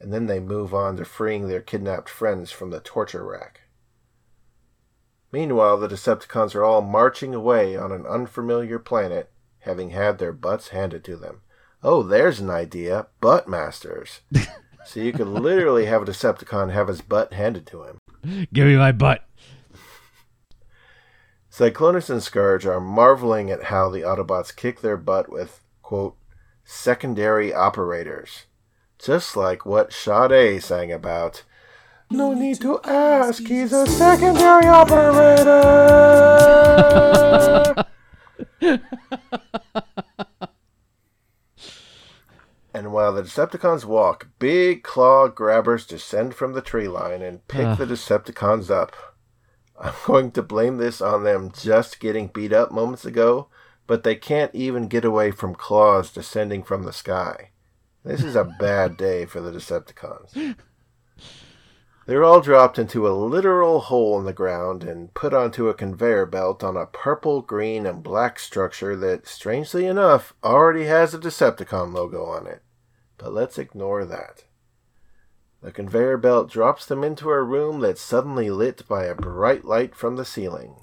and 0.00 0.12
then 0.12 0.26
they 0.26 0.40
move 0.40 0.72
on 0.72 0.96
to 0.96 1.04
freeing 1.04 1.48
their 1.48 1.60
kidnapped 1.60 2.08
friends 2.08 2.50
from 2.50 2.70
the 2.70 2.80
torture 2.80 3.24
rack. 3.24 3.62
Meanwhile, 5.32 5.78
the 5.78 5.88
Decepticons 5.88 6.54
are 6.54 6.64
all 6.64 6.82
marching 6.82 7.34
away 7.34 7.76
on 7.76 7.90
an 7.90 8.06
unfamiliar 8.06 8.78
planet, 8.78 9.30
having 9.60 9.90
had 9.90 10.18
their 10.18 10.32
butts 10.32 10.68
handed 10.68 11.04
to 11.04 11.16
them. 11.16 11.40
Oh, 11.82 12.02
there's 12.02 12.38
an 12.38 12.50
idea 12.50 13.08
butt 13.20 13.48
masters. 13.48 14.20
so 14.84 15.00
you 15.00 15.12
could 15.12 15.28
literally 15.28 15.86
have 15.86 16.02
a 16.02 16.04
Decepticon 16.04 16.72
have 16.72 16.88
his 16.88 17.00
butt 17.00 17.32
handed 17.32 17.66
to 17.68 17.82
him. 17.82 17.98
Give 18.52 18.66
me 18.66 18.76
my 18.76 18.92
butt. 18.92 19.26
Cyclonus 21.50 22.08
and 22.08 22.22
Scourge 22.22 22.64
are 22.64 22.80
marveling 22.80 23.50
at 23.50 23.64
how 23.64 23.90
the 23.90 24.00
Autobots 24.00 24.54
kick 24.56 24.80
their 24.80 24.96
butt 24.96 25.30
with, 25.30 25.60
quote, 25.82 26.16
secondary 26.64 27.52
operators. 27.52 28.44
Just 28.98 29.36
like 29.36 29.66
what 29.66 29.92
Sade 29.92 30.62
sang 30.62 30.90
about. 30.90 31.44
No 32.10 32.32
need 32.32 32.60
to 32.62 32.80
ask, 32.84 33.46
he's 33.46 33.72
a 33.72 33.86
secondary 33.86 34.66
operator! 34.66 35.52
the 42.92 43.22
Decepticons 43.22 43.84
walk, 43.84 44.28
big 44.38 44.82
claw 44.82 45.28
grabbers 45.28 45.86
descend 45.86 46.34
from 46.34 46.52
the 46.52 46.60
tree 46.60 46.88
line 46.88 47.22
and 47.22 47.46
pick 47.48 47.66
Ugh. 47.66 47.78
the 47.78 47.86
Decepticons 47.86 48.70
up. 48.70 48.94
I'm 49.80 49.94
going 50.06 50.30
to 50.32 50.42
blame 50.42 50.76
this 50.76 51.00
on 51.00 51.24
them 51.24 51.50
just 51.52 52.00
getting 52.00 52.28
beat 52.28 52.52
up 52.52 52.70
moments 52.70 53.04
ago, 53.04 53.48
but 53.86 54.04
they 54.04 54.14
can't 54.14 54.54
even 54.54 54.88
get 54.88 55.04
away 55.04 55.30
from 55.30 55.54
claws 55.54 56.12
descending 56.12 56.62
from 56.62 56.84
the 56.84 56.92
sky. 56.92 57.50
This 58.04 58.22
is 58.22 58.36
a 58.36 58.44
bad 58.44 58.96
day 58.98 59.26
for 59.26 59.40
the 59.40 59.50
Decepticons. 59.50 60.56
They're 62.04 62.24
all 62.24 62.40
dropped 62.40 62.78
into 62.78 63.06
a 63.06 63.14
literal 63.14 63.78
hole 63.80 64.18
in 64.18 64.24
the 64.24 64.32
ground 64.32 64.82
and 64.82 65.14
put 65.14 65.32
onto 65.32 65.68
a 65.68 65.74
conveyor 65.74 66.26
belt 66.26 66.64
on 66.64 66.76
a 66.76 66.86
purple, 66.86 67.42
green, 67.42 67.86
and 67.86 68.02
black 68.02 68.40
structure 68.40 68.96
that, 68.96 69.28
strangely 69.28 69.86
enough, 69.86 70.34
already 70.42 70.86
has 70.86 71.14
a 71.14 71.18
Decepticon 71.18 71.94
logo 71.94 72.24
on 72.24 72.48
it. 72.48 72.62
But 73.22 73.32
let's 73.32 73.56
ignore 73.56 74.04
that. 74.04 74.46
The 75.62 75.70
conveyor 75.70 76.16
belt 76.16 76.50
drops 76.50 76.84
them 76.84 77.04
into 77.04 77.30
a 77.30 77.40
room 77.40 77.78
that's 77.78 78.00
suddenly 78.00 78.50
lit 78.50 78.82
by 78.88 79.04
a 79.04 79.14
bright 79.14 79.64
light 79.64 79.94
from 79.94 80.16
the 80.16 80.24
ceiling. 80.24 80.74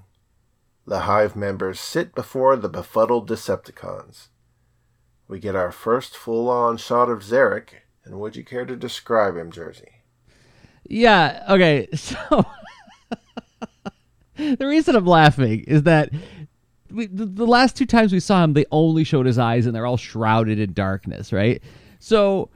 The 0.87 1.01
Hive 1.01 1.35
members 1.35 1.81
sit 1.81 2.15
before 2.15 2.55
the 2.55 2.69
befuddled 2.69 3.27
Decepticons. 3.27 4.29
We 5.27 5.39
get 5.39 5.53
our 5.53 5.69
first 5.69 6.15
full 6.15 6.49
on 6.49 6.77
shot 6.77 7.09
of 7.09 7.23
Zarak, 7.23 7.71
and 8.05 8.21
would 8.21 8.37
you 8.37 8.45
care 8.45 8.65
to 8.65 8.77
describe 8.77 9.35
him, 9.35 9.51
Jerzy? 9.51 9.89
Yeah. 10.85 11.45
Okay. 11.49 11.89
So 14.37 14.55
the 14.57 14.65
reason 14.65 14.95
I'm 14.95 15.05
laughing 15.05 15.65
is 15.67 15.83
that 15.83 16.11
we, 16.89 17.07
the, 17.07 17.25
the 17.25 17.45
last 17.45 17.75
two 17.75 17.85
times 17.85 18.13
we 18.13 18.21
saw 18.21 18.41
him, 18.41 18.53
they 18.53 18.65
only 18.71 19.03
showed 19.03 19.25
his 19.25 19.37
eyes, 19.37 19.65
and 19.65 19.75
they're 19.75 19.85
all 19.85 19.97
shrouded 19.97 20.57
in 20.59 20.71
darkness, 20.71 21.33
right? 21.33 21.61
So 21.99 22.49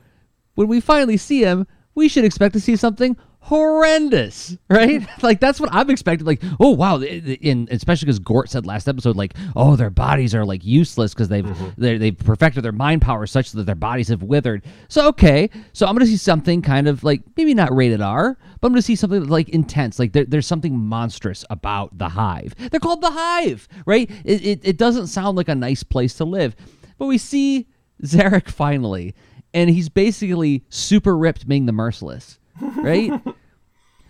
when 0.56 0.68
we 0.68 0.80
finally 0.80 1.18
see 1.18 1.44
him, 1.44 1.68
we 1.96 2.08
should 2.08 2.26
expect 2.26 2.54
to 2.54 2.60
see 2.60 2.76
something 2.76 3.16
horrendous, 3.44 4.58
right? 4.70 5.06
like 5.22 5.40
that's 5.40 5.60
what 5.60 5.70
I'm 5.74 5.90
expecting. 5.90 6.26
Like, 6.26 6.42
oh 6.60 6.72
wow, 6.72 7.02
in 7.02 7.68
especially 7.72 8.06
because 8.08 8.20
Gort 8.20 8.50
said 8.50 8.66
last 8.66 8.88
episode, 8.88 9.16
like, 9.16 9.34
oh, 9.56 9.76
their 9.76 9.90
bodies 9.90 10.34
are 10.34 10.46
like 10.46 10.64
useless 10.64 11.14
because 11.14 11.28
they've 11.28 11.46
mm-hmm. 11.46 11.70
they 11.78 11.98
they've 11.98 12.18
perfected 12.18 12.64
their 12.64 12.72
mind 12.72 13.02
power 13.02 13.28
such 13.28 13.52
that 13.52 13.66
their 13.66 13.76
bodies 13.76 14.08
have 14.08 14.24
withered. 14.24 14.64
So 14.88 15.08
okay, 15.10 15.50
so 15.74 15.86
I'm 15.86 15.94
gonna 15.94 16.06
see 16.06 16.18
something 16.18 16.62
kind 16.62 16.88
of 16.88 17.04
like 17.04 17.22
maybe 17.36 17.54
not 17.54 17.76
rated 17.76 18.02
R, 18.02 18.38
but 18.62 18.68
I'm 18.68 18.74
gonna 18.74 18.82
see 18.82 18.96
something 18.96 19.28
like 19.28 19.50
intense. 19.50 20.00
Like 20.00 20.14
there, 20.14 20.26
there's 20.26 20.48
something 20.48 20.78
monstrous 20.78 21.46
about 21.50 21.98
the 21.98 22.10
Hive. 22.10 22.56
They're 22.72 22.80
called 22.80 23.02
the 23.02 23.12
Hive, 23.12 23.68
right? 23.86 24.10
It, 24.24 24.46
it 24.46 24.60
it 24.64 24.78
doesn't 24.78 25.08
sound 25.08 25.38
like 25.38 25.50
a 25.50 25.56
nice 25.56 25.84
place 25.84 26.16
to 26.16 26.26
live, 26.26 26.56
but 26.98 27.08
we 27.08 27.18
see 27.18 27.68
Zarak 28.04 28.50
finally, 28.50 29.14
and 29.54 29.70
he's 29.70 29.90
basically 29.90 30.64
super 30.70 31.18
ripped, 31.18 31.48
Ming 31.48 31.66
the 31.66 31.72
Merciless, 31.72 32.40
right? 32.62 33.12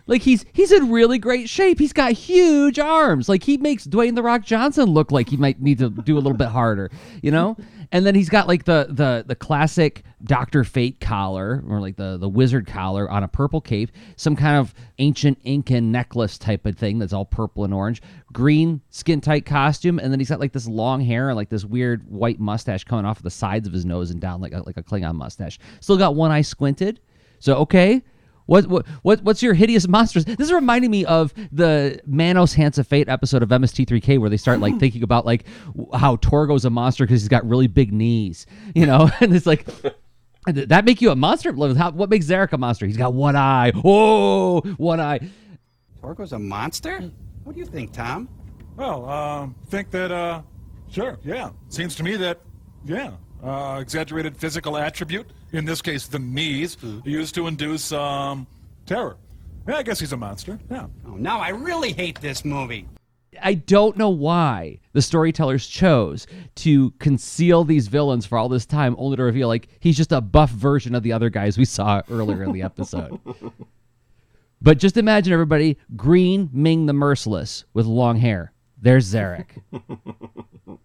Like 0.05 0.21
he's 0.21 0.45
he's 0.53 0.71
in 0.71 0.91
really 0.91 1.17
great 1.17 1.47
shape. 1.47 1.79
He's 1.79 1.93
got 1.93 2.11
huge 2.11 2.77
arms. 2.77 3.29
Like 3.29 3.43
he 3.43 3.57
makes 3.57 3.87
Dwayne 3.87 4.15
the 4.15 4.23
Rock 4.23 4.43
Johnson 4.43 4.85
look 4.89 5.11
like 5.11 5.29
he 5.29 5.37
might 5.37 5.61
need 5.61 5.79
to 5.79 5.89
do 5.89 6.15
a 6.17 6.19
little 6.19 6.37
bit 6.37 6.49
harder, 6.49 6.91
you 7.21 7.31
know? 7.31 7.55
And 7.91 8.05
then 8.05 8.13
he's 8.15 8.29
got 8.29 8.47
like 8.47 8.65
the 8.65 8.87
the 8.89 9.23
the 9.25 9.35
classic 9.35 10.03
Doctor 10.23 10.63
Fate 10.65 10.99
collar 10.99 11.63
or 11.69 11.79
like 11.79 11.95
the 11.95 12.17
the 12.17 12.27
wizard 12.27 12.67
collar 12.67 13.09
on 13.09 13.23
a 13.23 13.29
purple 13.29 13.61
cape, 13.61 13.91
some 14.17 14.35
kind 14.35 14.57
of 14.57 14.73
ancient 14.99 15.37
Incan 15.43 15.91
necklace 15.91 16.37
type 16.37 16.65
of 16.65 16.77
thing 16.77 16.99
that's 16.99 17.13
all 17.13 17.25
purple 17.25 17.63
and 17.63 17.73
orange, 17.73 18.01
green 18.33 18.81
skin 18.89 19.21
tight 19.21 19.45
costume, 19.45 19.99
and 19.99 20.11
then 20.11 20.19
he's 20.19 20.29
got 20.29 20.39
like 20.39 20.51
this 20.51 20.67
long 20.67 20.99
hair 20.99 21.29
and 21.29 21.37
like 21.37 21.49
this 21.49 21.63
weird 21.63 22.09
white 22.09 22.39
mustache 22.39 22.83
coming 22.83 23.05
off 23.05 23.17
of 23.17 23.23
the 23.23 23.29
sides 23.29 23.67
of 23.67 23.73
his 23.73 23.85
nose 23.85 24.11
and 24.11 24.19
down 24.19 24.41
like 24.41 24.53
a, 24.53 24.63
like 24.65 24.77
a 24.77 24.83
Klingon 24.83 25.15
mustache. 25.15 25.59
Still 25.79 25.97
got 25.97 26.15
one 26.15 26.31
eye 26.31 26.41
squinted. 26.41 26.99
So 27.39 27.55
okay, 27.57 28.01
what, 28.45 28.67
what 28.67 28.87
what 29.03 29.23
what's 29.23 29.41
your 29.41 29.53
hideous 29.53 29.87
monsters? 29.87 30.25
This 30.25 30.39
is 30.39 30.51
reminding 30.53 30.91
me 30.91 31.05
of 31.05 31.33
the 31.51 31.99
Manos 32.05 32.53
Hands 32.53 32.77
of 32.77 32.87
Fate 32.87 33.09
episode 33.09 33.43
of 33.43 33.49
MST3K 33.49 34.19
where 34.19 34.29
they 34.29 34.37
start 34.37 34.59
like 34.59 34.77
thinking 34.79 35.03
about 35.03 35.25
like 35.25 35.45
w- 35.75 35.89
how 35.97 36.17
Torgo's 36.17 36.65
a 36.65 36.69
monster 36.69 37.05
because 37.05 37.21
he's 37.21 37.29
got 37.29 37.47
really 37.47 37.67
big 37.67 37.93
knees, 37.93 38.45
you 38.75 38.85
know, 38.85 39.09
and 39.19 39.35
it's 39.35 39.45
like. 39.45 39.67
That 40.45 40.83
make 40.83 41.01
you 41.01 41.09
a 41.09 41.15
monster? 41.15 41.53
How, 41.73 41.91
what 41.91 42.09
makes 42.09 42.25
Zarak 42.25 42.51
a 42.51 42.57
monster? 42.57 42.85
He's 42.85 42.97
got 42.97 43.13
one 43.13 43.37
eye. 43.37 43.71
Oh, 43.81 44.59
one 44.75 44.99
eye. 44.99 45.21
Torgo's 46.01 46.33
a 46.33 46.37
monster? 46.37 47.09
What 47.45 47.53
do 47.53 47.61
you 47.61 47.65
think, 47.65 47.93
Tom? 47.93 48.27
Well, 48.75 49.09
um, 49.09 49.55
think 49.69 49.89
that, 49.91 50.11
uh, 50.11 50.41
sure, 50.91 51.17
yeah. 51.23 51.51
Seems 51.69 51.95
to 51.95 52.03
me 52.03 52.17
that, 52.17 52.41
yeah, 52.83 53.11
uh, 53.41 53.77
exaggerated 53.79 54.35
physical 54.35 54.75
attribute, 54.75 55.31
in 55.53 55.65
this 55.65 55.81
case 55.81 56.07
the 56.07 56.19
knees, 56.19 56.77
used 57.05 57.35
to 57.35 57.47
induce, 57.47 57.91
um, 57.91 58.45
terror. 58.85 59.17
Yeah, 59.67 59.77
I 59.77 59.83
guess 59.83 59.99
he's 59.99 60.11
a 60.11 60.17
monster, 60.17 60.59
yeah. 60.69 60.87
Oh, 61.07 61.15
now 61.15 61.39
I 61.39 61.49
really 61.49 61.93
hate 61.93 62.19
this 62.19 62.43
movie. 62.43 62.87
I 63.41 63.55
don't 63.55 63.97
know 63.97 64.09
why 64.09 64.79
the 64.91 65.01
storytellers 65.01 65.65
chose 65.67 66.27
to 66.55 66.91
conceal 66.99 67.63
these 67.63 67.87
villains 67.87 68.25
for 68.25 68.37
all 68.37 68.49
this 68.49 68.65
time, 68.65 68.95
only 68.99 69.17
to 69.17 69.23
reveal 69.23 69.47
like 69.47 69.69
he's 69.79 69.97
just 69.97 70.11
a 70.11 70.21
buff 70.21 70.51
version 70.51 70.93
of 70.95 71.03
the 71.03 71.13
other 71.13 71.29
guys 71.29 71.57
we 71.57 71.65
saw 71.65 72.01
earlier 72.11 72.43
in 72.43 72.51
the 72.51 72.61
episode. 72.69 73.19
but 74.61 74.77
just 74.77 74.97
imagine 74.97 75.33
everybody 75.33 75.77
green 75.95 76.49
Ming 76.53 76.85
the 76.85 76.93
Merciless 76.93 77.65
with 77.73 77.85
long 77.85 78.17
hair. 78.17 78.53
There's 78.81 79.11
Zarak. 79.11 79.47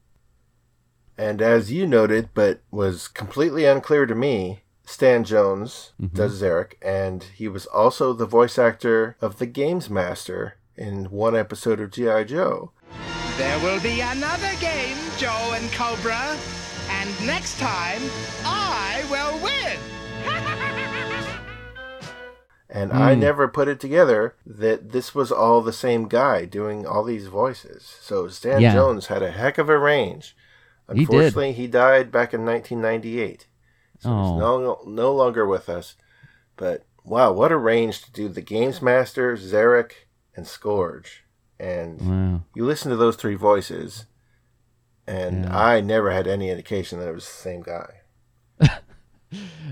And 1.19 1.43
as 1.43 1.73
you 1.73 1.85
noted, 1.87 2.29
but 2.33 2.61
was 2.71 3.09
completely 3.09 3.65
unclear 3.65 4.07
to 4.07 4.15
me, 4.15 4.61
Stan 4.85 5.25
Jones 5.25 5.93
does 6.15 6.41
Zarak, 6.41 6.75
and 6.81 7.25
he 7.25 7.49
was 7.49 7.67
also 7.67 8.13
the 8.13 8.25
voice 8.25 8.57
actor 8.59 9.17
of 9.21 9.39
the 9.39 9.47
Games 9.47 9.91
Master 9.91 10.55
in 10.77 11.07
one 11.07 11.35
episode 11.37 11.81
of 11.81 11.91
G.I. 11.91 12.25
Joe. 12.25 12.71
There 13.37 13.59
will 13.59 13.81
be 13.83 14.01
another 14.01 14.51
game, 14.61 14.97
Joe 15.19 15.53
and 15.55 15.71
Cobra. 15.73 16.37
And 16.91 17.27
next 17.27 17.59
time, 17.59 18.01
I 18.45 19.05
will 19.11 19.43
win. 19.43 19.77
And 22.71 22.93
I 22.93 23.15
Hmm. 23.15 23.21
never 23.21 23.49
put 23.49 23.67
it 23.67 23.81
together 23.81 24.35
that 24.47 24.93
this 24.93 25.15
was 25.15 25.33
all 25.33 25.63
the 25.63 25.73
same 25.73 26.07
guy 26.07 26.45
doing 26.45 26.87
all 26.87 27.03
these 27.03 27.27
voices. 27.27 27.97
So 28.03 28.29
Stan 28.29 28.61
Yeah. 28.61 28.75
Jones 28.75 29.07
had 29.07 29.23
a 29.23 29.31
heck 29.31 29.57
of 29.57 29.71
a 29.71 29.79
range. 29.79 30.37
He. 30.93 31.01
Unfortunately, 31.01 31.53
he, 31.53 31.67
died 31.67 32.11
back 32.11 32.33
in 32.33 32.45
1998. 32.45 33.47
So 34.01 34.11
Oh. 34.11 34.23
he's 34.33 34.39
no, 34.41 34.81
no 34.87 35.13
longer 35.15 35.47
with 35.47 35.69
us. 35.69 35.97
But 36.57 36.87
wow, 37.05 37.33
what 37.33 37.53
a 37.53 37.57
range 37.57 38.03
to 38.03 38.13
do 38.13 38.29
the 38.29 38.41
Games 38.41 38.81
Master, 38.83 39.37
Zarak, 39.37 39.93
and 40.35 40.47
Scourge. 40.47 41.25
And 41.61 42.01
Wow. 42.01 42.43
you 42.55 42.65
listen 42.65 42.91
to 42.91 42.97
those 42.97 43.17
three 43.17 43.35
voices, 43.35 44.07
and 45.07 45.45
Yeah. 45.45 45.59
I 45.59 45.81
never 45.81 46.11
had 46.13 46.27
any 46.27 46.51
indication 46.51 46.99
that 47.01 47.09
it 47.09 47.15
was 47.15 47.27
the 47.27 47.33
same 47.33 47.63
guy. 47.63 48.01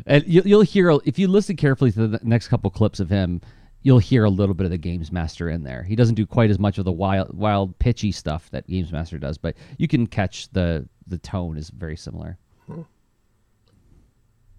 And 0.05 0.22
you'll 0.26 0.61
hear 0.61 0.98
if 1.07 1.18
you 1.18 1.29
listen 1.29 1.57
carefully 1.57 1.90
to 1.92 2.07
the 2.07 2.20
next 2.22 2.48
couple 2.48 2.68
clips 2.70 3.00
of 3.00 3.09
him, 3.09 3.40
you'll 3.87 4.01
hear 4.01 4.25
a 4.25 4.31
little 4.31 4.55
bit 4.57 4.64
of 4.64 4.72
the 4.72 4.77
Games 4.77 5.12
Master 5.12 5.49
in 5.49 5.62
there. 5.62 5.85
He 5.85 5.94
doesn't 5.94 6.16
do 6.16 6.27
quite 6.27 6.51
as 6.51 6.59
much 6.59 6.77
of 6.77 6.85
the 6.85 6.90
wild, 6.90 7.33
wild, 7.33 7.79
pitchy 7.79 8.11
stuff 8.11 8.51
that 8.51 8.66
Games 8.66 8.90
Master 8.90 9.16
does, 9.16 9.38
but 9.38 9.55
you 9.79 9.87
can 9.87 10.09
catch 10.09 10.49
the 10.51 10.88
the 11.07 11.18
tone 11.18 11.57
is 11.57 11.70
very 11.70 11.96
similar. 11.96 12.37
Hmm. 12.66 12.83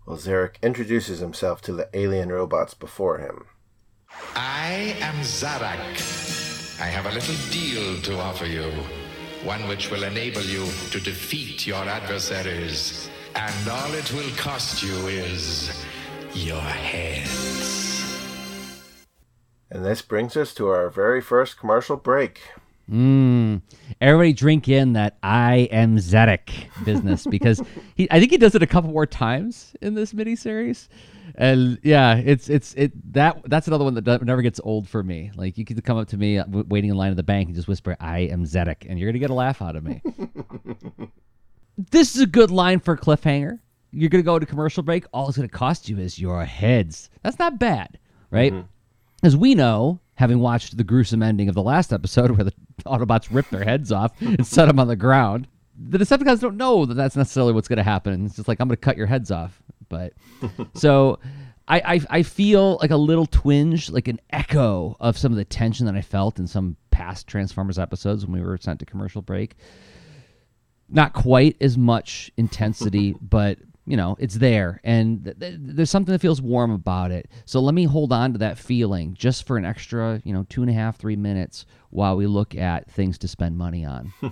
Well, 0.05 0.15
Zarak 0.15 0.61
introduces 0.63 1.19
himself 1.19 1.59
to 1.63 1.73
the 1.73 1.89
alien 1.93 2.29
robots 2.29 2.73
before 2.73 3.17
him. 3.17 3.47
I 4.33 4.95
am 5.01 5.15
Zarak. 5.15 6.79
I 6.79 6.85
have 6.85 7.05
a 7.05 7.13
little 7.13 7.35
deal 7.51 8.01
to 8.03 8.17
offer 8.21 8.45
you. 8.45 8.71
One 9.43 9.67
which 9.67 9.91
will 9.91 10.03
enable 10.03 10.41
you 10.41 10.65
to 10.91 11.01
defeat 11.01 11.67
your 11.67 11.83
adversaries. 11.83 13.09
And 13.35 13.69
all 13.69 13.93
it 13.93 14.09
will 14.13 14.33
cost 14.37 14.81
you 14.81 14.95
is 15.07 15.85
your 16.33 16.61
heads. 16.61 17.96
And 19.69 19.85
this 19.85 20.01
brings 20.01 20.37
us 20.37 20.53
to 20.55 20.67
our 20.69 20.89
very 20.89 21.21
first 21.21 21.59
commercial 21.59 21.97
break. 21.97 22.41
Mm. 22.89 23.61
Everybody 23.99 24.31
drink 24.31 24.69
in 24.69 24.93
that 24.93 25.17
I 25.21 25.67
am 25.71 25.97
Zedek 25.97 26.49
business 26.85 27.27
because 27.29 27.61
he 27.95 28.07
I 28.09 28.19
think 28.19 28.31
he 28.31 28.37
does 28.37 28.55
it 28.55 28.63
a 28.63 28.67
couple 28.67 28.91
more 28.91 29.05
times 29.05 29.75
in 29.81 29.93
this 29.93 30.13
mini 30.13 30.37
series, 30.37 30.87
And 31.35 31.79
yeah, 31.83 32.15
it's 32.15 32.49
it's 32.49 32.73
it 32.75 33.13
that 33.13 33.41
that's 33.45 33.67
another 33.67 33.83
one 33.83 33.95
that 33.95 34.23
never 34.23 34.41
gets 34.41 34.61
old 34.63 34.87
for 34.87 35.03
me. 35.03 35.31
Like 35.35 35.57
you 35.57 35.65
could 35.65 35.83
come 35.83 35.97
up 35.97 36.07
to 36.09 36.17
me 36.17 36.37
uh, 36.37 36.45
waiting 36.47 36.89
in 36.89 36.95
line 36.95 37.11
at 37.11 37.17
the 37.17 37.23
bank 37.23 37.47
and 37.47 37.55
just 37.55 37.67
whisper 37.67 37.97
I 37.99 38.19
am 38.19 38.45
Zedek 38.45 38.85
and 38.87 38.97
you're 38.97 39.07
going 39.07 39.13
to 39.13 39.19
get 39.19 39.31
a 39.31 39.33
laugh 39.33 39.61
out 39.61 39.75
of 39.75 39.83
me. 39.83 40.01
this 41.91 42.15
is 42.15 42.21
a 42.21 42.27
good 42.27 42.51
line 42.51 42.79
for 42.79 42.93
a 42.93 42.97
cliffhanger. 42.97 43.59
You're 43.91 44.09
going 44.09 44.23
to 44.23 44.25
go 44.25 44.39
to 44.39 44.45
commercial 44.45 44.83
break, 44.83 45.05
all 45.11 45.27
it's 45.27 45.37
going 45.37 45.49
to 45.49 45.53
cost 45.53 45.89
you 45.89 45.97
is 45.97 46.19
your 46.19 46.45
heads. 46.45 47.09
That's 47.21 47.39
not 47.39 47.59
bad, 47.59 47.99
right? 48.31 48.53
As 49.23 49.35
we 49.35 49.55
know, 49.55 49.99
having 50.15 50.39
watched 50.39 50.77
the 50.77 50.83
gruesome 50.83 51.23
ending 51.23 51.49
of 51.49 51.55
the 51.55 51.63
last 51.63 51.91
episode 51.91 52.31
where 52.37 52.43
the 52.43 52.53
Autobots 52.85 53.27
rip 53.31 53.49
their 53.49 53.63
heads 53.63 53.91
off 53.91 54.19
and 54.21 54.45
set 54.45 54.65
them 54.65 54.79
on 54.79 54.87
the 54.87 54.95
ground, 54.95 55.47
the 55.77 55.97
Decepticons 55.97 56.39
don't 56.39 56.57
know 56.57 56.85
that 56.85 56.95
that's 56.95 57.15
necessarily 57.15 57.53
what's 57.53 57.67
going 57.67 57.77
to 57.77 57.83
happen. 57.83 58.25
It's 58.25 58.35
just 58.35 58.47
like, 58.47 58.59
I'm 58.59 58.67
going 58.67 58.77
to 58.77 58.81
cut 58.81 58.97
your 58.97 59.07
heads 59.07 59.31
off. 59.31 59.61
But 59.89 60.13
so 60.73 61.19
I, 61.67 61.79
I 61.95 62.01
I 62.09 62.23
feel 62.23 62.77
like 62.81 62.91
a 62.91 62.97
little 62.97 63.25
twinge, 63.25 63.89
like 63.89 64.07
an 64.07 64.19
echo 64.31 64.95
of 64.99 65.17
some 65.17 65.31
of 65.31 65.37
the 65.37 65.45
tension 65.45 65.85
that 65.85 65.95
I 65.95 66.01
felt 66.01 66.39
in 66.39 66.47
some 66.47 66.77
past 66.91 67.27
Transformers 67.27 67.77
episodes 67.77 68.25
when 68.25 68.39
we 68.39 68.45
were 68.45 68.57
sent 68.57 68.79
to 68.79 68.85
commercial 68.85 69.21
break. 69.21 69.55
Not 70.89 71.13
quite 71.13 71.57
as 71.59 71.77
much 71.77 72.31
intensity, 72.37 73.15
but 73.21 73.59
you 73.87 73.97
know 73.97 74.15
it's 74.19 74.35
there 74.35 74.79
and 74.83 75.23
th- 75.23 75.39
th- 75.39 75.55
there's 75.57 75.89
something 75.89 76.11
that 76.11 76.19
feels 76.19 76.41
warm 76.41 76.69
about 76.71 77.09
it 77.09 77.29
so 77.45 77.59
let 77.59 77.73
me 77.73 77.85
hold 77.85 78.13
on 78.13 78.33
to 78.33 78.37
that 78.37 78.57
feeling 78.57 79.15
just 79.15 79.47
for 79.47 79.57
an 79.57 79.65
extra 79.65 80.21
you 80.23 80.33
know 80.33 80.45
two 80.49 80.61
and 80.61 80.69
a 80.69 80.73
half 80.73 80.97
three 80.97 81.15
minutes 81.15 81.65
while 81.89 82.15
we 82.15 82.27
look 82.27 82.53
at 82.53 82.91
things 82.91 83.17
to 83.17 83.27
spend 83.27 83.57
money 83.57 83.85
on 83.85 84.13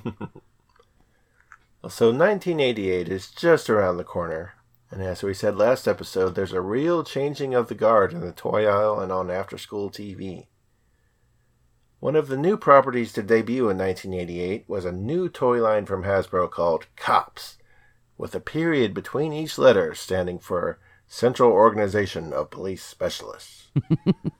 So 1.87 2.07
1988 2.07 3.07
is 3.09 3.29
just 3.29 3.69
around 3.69 3.97
the 3.97 4.03
corner. 4.03 4.53
And 4.89 5.03
as 5.03 5.21
we 5.21 5.35
said 5.35 5.55
last 5.55 5.87
episode, 5.87 6.33
there's 6.33 6.51
a 6.51 6.61
real 6.61 7.03
changing 7.03 7.53
of 7.53 7.67
the 7.67 7.75
guard 7.75 8.11
in 8.11 8.21
the 8.21 8.31
toy 8.31 8.65
aisle 8.65 8.99
and 8.99 9.11
on 9.11 9.29
after 9.29 9.55
school 9.59 9.91
TV. 9.91 10.47
One 11.99 12.15
of 12.15 12.27
the 12.27 12.37
new 12.37 12.57
properties 12.57 13.13
to 13.13 13.21
debut 13.21 13.69
in 13.69 13.77
1988 13.77 14.65
was 14.67 14.83
a 14.83 14.91
new 14.91 15.29
toy 15.29 15.61
line 15.61 15.85
from 15.85 16.03
Hasbro 16.03 16.49
called 16.49 16.87
Cops, 16.95 17.59
with 18.17 18.35
a 18.35 18.39
period 18.39 18.93
between 18.93 19.33
each 19.33 19.57
letter 19.57 19.93
standing 19.93 20.39
for 20.39 20.79
Central 21.07 21.51
Organization 21.51 22.33
of 22.33 22.49
Police 22.49 22.83
Specialists, 22.83 23.67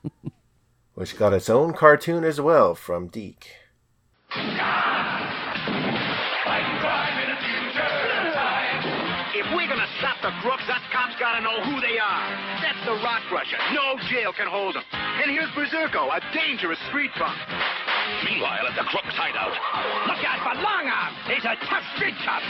which 0.94 1.18
got 1.18 1.32
its 1.32 1.50
own 1.50 1.72
cartoon 1.72 2.24
as 2.24 2.40
well 2.40 2.74
from 2.74 3.08
DIC. 3.08 3.46
If 9.36 9.46
we're 9.54 9.68
gonna 9.68 9.86
stop 9.98 10.16
the 10.22 10.32
crooks, 10.42 10.64
us 10.68 10.82
cops 10.92 11.14
gotta 11.20 11.42
know 11.44 11.62
who 11.62 11.80
they 11.80 11.98
are. 11.98 12.26
That's 12.62 12.82
the 12.84 12.94
Rock 13.04 13.22
Crusher. 13.28 13.58
No 13.74 13.94
jail 14.10 14.32
can 14.32 14.48
hold 14.48 14.74
them. 14.74 14.82
And 14.92 15.30
here's 15.30 15.50
Berserko, 15.50 16.08
a 16.10 16.20
dangerous 16.34 16.78
street 16.88 17.10
punk. 17.16 17.36
Meanwhile, 18.24 18.66
at 18.66 18.74
the 18.76 18.86
Crooks 18.88 19.14
hideout, 19.14 19.54
Look 20.06 20.22
out 20.24 20.40
for 20.40 20.54
Long 20.62 20.86
Arm. 20.86 21.14
He's 21.26 21.44
a 21.44 21.56
tough 21.66 21.84
street 21.96 22.14
cop. 22.24 22.42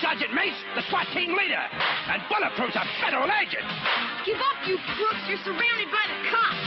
Sergeant 0.00 0.34
Mace, 0.34 0.56
the 0.74 0.82
SWAT 0.88 1.06
team 1.12 1.36
leader. 1.36 1.62
And 2.08 2.22
Bulletproof's 2.28 2.76
a 2.76 2.84
federal 3.00 3.28
agent. 3.28 3.66
Give 4.24 4.40
up, 4.40 4.58
you 4.66 4.78
crooks. 4.96 5.22
You're 5.28 5.42
surrounded 5.44 5.88
by 5.92 6.04
the 6.08 6.18
cops. 6.32 6.64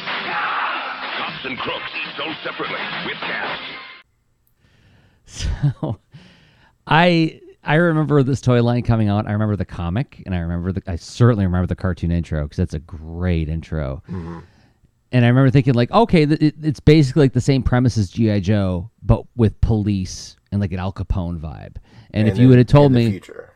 Cops 1.17 1.43
and 1.45 1.57
Crooks 1.57 1.91
each 1.95 2.15
sold 2.17 2.35
separately 2.43 2.81
with 3.05 3.17
caps. 3.19 3.61
so 5.25 5.99
I 6.87 7.41
I 7.63 7.75
remember 7.75 8.21
this 8.21 8.41
toy 8.41 8.61
line 8.61 8.83
coming 8.83 9.09
out. 9.09 9.27
I 9.27 9.31
remember 9.31 9.55
the 9.55 9.65
comic, 9.65 10.21
and 10.25 10.35
I 10.35 10.39
remember 10.39 10.71
the. 10.71 10.83
I 10.85 10.97
certainly 10.97 11.45
remember 11.45 11.67
the 11.67 11.75
cartoon 11.75 12.11
intro 12.11 12.43
because 12.43 12.57
that's 12.57 12.75
a 12.75 12.79
great 12.79 13.49
intro. 13.49 14.03
Mm-hmm. 14.07 14.39
And 15.11 15.23
I 15.23 15.27
remember 15.29 15.49
thinking 15.51 15.73
like, 15.75 15.91
okay, 15.91 16.23
it, 16.23 16.55
it's 16.61 16.79
basically 16.79 17.21
like 17.23 17.33
the 17.33 17.41
same 17.41 17.63
premise 17.63 17.97
as 17.97 18.09
GI 18.09 18.41
Joe, 18.41 18.89
but 19.01 19.23
with 19.35 19.59
police 19.61 20.35
and 20.51 20.59
like 20.59 20.71
an 20.71 20.79
Al 20.79 20.91
Capone 20.93 21.39
vibe. 21.39 21.77
And, 22.11 22.27
if 22.27 22.33
And 22.33 22.37
you 22.41 22.49
would 22.49 22.57
have 22.57 22.67
told 22.67 22.91
me 22.91 23.01
in 23.01 23.05
the 23.05 23.11
me 23.11 23.19
future. 23.19 23.51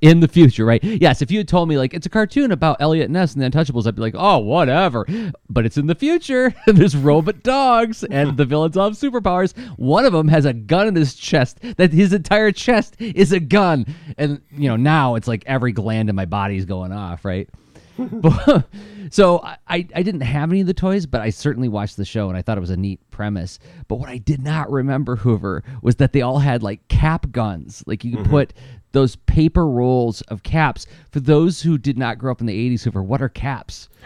in 0.00 0.20
the 0.20 0.28
future, 0.28 0.64
right? 0.64 0.82
Yes, 0.84 1.20
if 1.22 1.30
you 1.30 1.38
had 1.38 1.48
told 1.48 1.68
me 1.68 1.78
like 1.78 1.94
it's 1.94 2.06
a 2.06 2.10
cartoon 2.10 2.52
about 2.52 2.76
Eliot 2.80 3.10
Ness 3.10 3.34
and 3.34 3.42
the 3.42 3.50
Untouchables, 3.50 3.86
I'd 3.86 3.94
be 3.96 4.02
like, 4.02 4.14
oh, 4.16 4.38
whatever. 4.38 5.06
But 5.48 5.66
it's 5.66 5.76
in 5.76 5.86
the 5.86 5.94
future. 5.94 6.54
and 6.66 6.76
There's 6.76 6.96
robot 6.96 7.42
dogs, 7.42 8.04
and 8.04 8.36
the 8.36 8.44
villains 8.44 8.76
all 8.76 8.88
have 8.90 8.98
superpowers. 8.98 9.56
One 9.78 10.04
of 10.04 10.12
them 10.12 10.28
has 10.28 10.44
a 10.44 10.52
gun 10.52 10.88
in 10.88 10.94
his 10.94 11.14
chest. 11.14 11.58
That 11.76 11.92
his 11.92 12.12
entire 12.12 12.52
chest 12.52 12.96
is 13.00 13.32
a 13.32 13.40
gun, 13.40 13.86
and 14.18 14.40
you 14.50 14.68
know 14.68 14.76
now 14.76 15.14
it's 15.16 15.28
like 15.28 15.42
every 15.46 15.72
gland 15.72 16.08
in 16.08 16.14
my 16.14 16.26
body 16.26 16.56
is 16.56 16.64
going 16.66 16.92
off, 16.92 17.24
right? 17.24 17.48
But- 18.10 18.68
so 19.10 19.40
I, 19.42 19.56
I 19.68 19.86
I 19.94 20.02
didn't 20.02 20.22
have 20.22 20.50
any 20.50 20.60
of 20.60 20.66
the 20.66 20.74
toys, 20.74 21.06
but 21.06 21.20
I 21.20 21.30
certainly 21.30 21.68
watched 21.68 21.96
the 21.96 22.04
show 22.04 22.28
and 22.28 22.36
I 22.36 22.42
thought 22.42 22.58
it 22.58 22.60
was 22.62 22.70
a 22.70 22.76
neat 22.76 23.00
premise. 23.10 23.58
But 23.86 23.96
what 23.96 24.08
I 24.08 24.18
did 24.18 24.42
not 24.42 24.70
remember, 24.70 25.16
Hoover, 25.16 25.62
was 25.82 25.96
that 25.96 26.12
they 26.12 26.22
all 26.22 26.40
had 26.40 26.62
like 26.62 26.88
cap 26.88 27.30
guns. 27.30 27.84
Like 27.86 28.04
you 28.04 28.12
could 28.12 28.20
mm-hmm. 28.20 28.30
put 28.30 28.54
those 28.92 29.16
paper 29.16 29.68
rolls 29.68 30.22
of 30.22 30.42
caps. 30.42 30.86
For 31.10 31.20
those 31.20 31.62
who 31.62 31.78
did 31.78 31.98
not 31.98 32.18
grow 32.18 32.32
up 32.32 32.40
in 32.40 32.46
the 32.46 32.70
80s, 32.70 32.84
Hoover, 32.84 33.02
what 33.02 33.22
are 33.22 33.28
caps? 33.28 33.88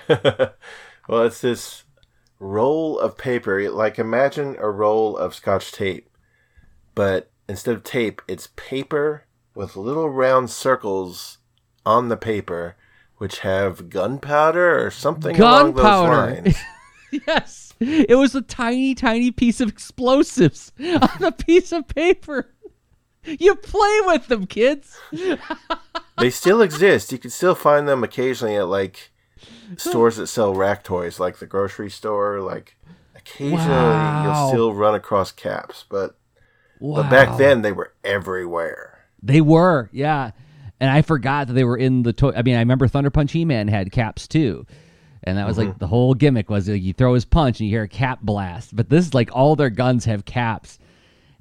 Well, 1.08 1.22
it's 1.22 1.40
this 1.40 1.84
roll 2.38 2.98
of 2.98 3.16
paper. 3.16 3.68
Like 3.70 3.98
imagine 3.98 4.56
a 4.58 4.70
roll 4.70 5.16
of 5.16 5.34
scotch 5.34 5.72
tape, 5.72 6.10
but 6.94 7.30
instead 7.48 7.74
of 7.74 7.82
tape, 7.82 8.20
it's 8.28 8.50
paper 8.54 9.24
with 9.54 9.74
little 9.74 10.10
round 10.10 10.50
circles 10.50 11.38
on 11.86 12.08
the 12.08 12.16
paper, 12.16 12.76
which 13.18 13.40
have 13.40 13.88
gunpowder 13.90 14.84
or 14.84 14.90
something 14.90 15.38
along 15.40 15.74
those 15.74 15.82
Gunpowder. 15.84 16.42
lines. 16.42 16.56
yes. 17.26 17.74
It 17.80 18.16
was 18.18 18.34
a 18.34 18.42
tiny, 18.42 18.94
tiny 18.94 19.30
piece 19.30 19.60
of 19.60 19.68
explosives 19.68 20.72
on 20.80 21.22
a 21.24 21.30
piece 21.32 21.70
of 21.70 21.86
paper. 21.88 22.52
You 23.24 23.54
play 23.56 24.00
with 24.06 24.26
them, 24.28 24.46
kids. 24.46 24.98
they 26.18 26.30
still 26.30 26.62
exist. 26.62 27.12
You 27.12 27.18
can 27.18 27.30
still 27.30 27.54
find 27.54 27.86
them 27.86 28.02
occasionally 28.02 28.56
at 28.56 28.66
like 28.68 29.10
stores 29.76 30.16
that 30.16 30.26
sell 30.28 30.54
rack 30.54 30.82
toys, 30.82 31.20
like 31.20 31.38
the 31.38 31.46
grocery 31.46 31.90
store. 31.90 32.40
Like 32.40 32.76
occasionally, 33.14 33.58
Wow. 33.68 34.24
you'll 34.24 34.48
still 34.48 34.74
run 34.74 34.94
across 34.94 35.30
caps, 35.30 35.84
but 35.88 36.16
but 36.80 37.10
back 37.10 37.36
then 37.38 37.62
they 37.62 37.72
were 37.72 37.92
everywhere. 38.04 38.98
They 39.22 39.40
were, 39.40 39.88
yeah. 39.92 40.30
And 40.80 40.90
I 40.90 41.02
forgot 41.02 41.48
that 41.48 41.54
they 41.54 41.64
were 41.64 41.76
in 41.76 42.02
the 42.02 42.12
toy. 42.12 42.32
I 42.36 42.42
mean, 42.42 42.54
I 42.54 42.60
remember 42.60 42.86
Thunder 42.86 43.10
Punch 43.10 43.32
He 43.32 43.44
Man 43.44 43.68
had 43.68 43.90
caps 43.90 44.28
too. 44.28 44.66
And 45.24 45.36
that 45.36 45.46
was 45.46 45.58
like 45.58 45.68
mm-hmm. 45.68 45.78
the 45.78 45.88
whole 45.88 46.14
gimmick 46.14 46.48
was 46.48 46.68
like, 46.68 46.80
you 46.80 46.92
throw 46.92 47.14
his 47.14 47.24
punch 47.24 47.58
and 47.58 47.68
you 47.68 47.74
hear 47.74 47.82
a 47.82 47.88
cap 47.88 48.20
blast. 48.22 48.74
But 48.74 48.88
this 48.88 49.06
is 49.06 49.14
like 49.14 49.30
all 49.32 49.56
their 49.56 49.70
guns 49.70 50.04
have 50.04 50.24
caps. 50.24 50.78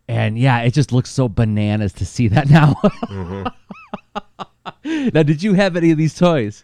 And 0.08 0.38
yeah, 0.38 0.62
it 0.62 0.73
just 0.73 0.91
looks 0.91 1.10
so 1.10 1.30
bananas 1.30 1.93
to 1.93 2.06
see 2.06 2.28
that 2.30 2.50
now. 2.50 2.73
Mm-hmm. 2.84 3.47
now, 5.13 5.23
did 5.23 5.43
you 5.43 5.54
have 5.54 5.76
any 5.76 5.91
of 5.91 5.97
these 5.97 6.15
toys? 6.15 6.63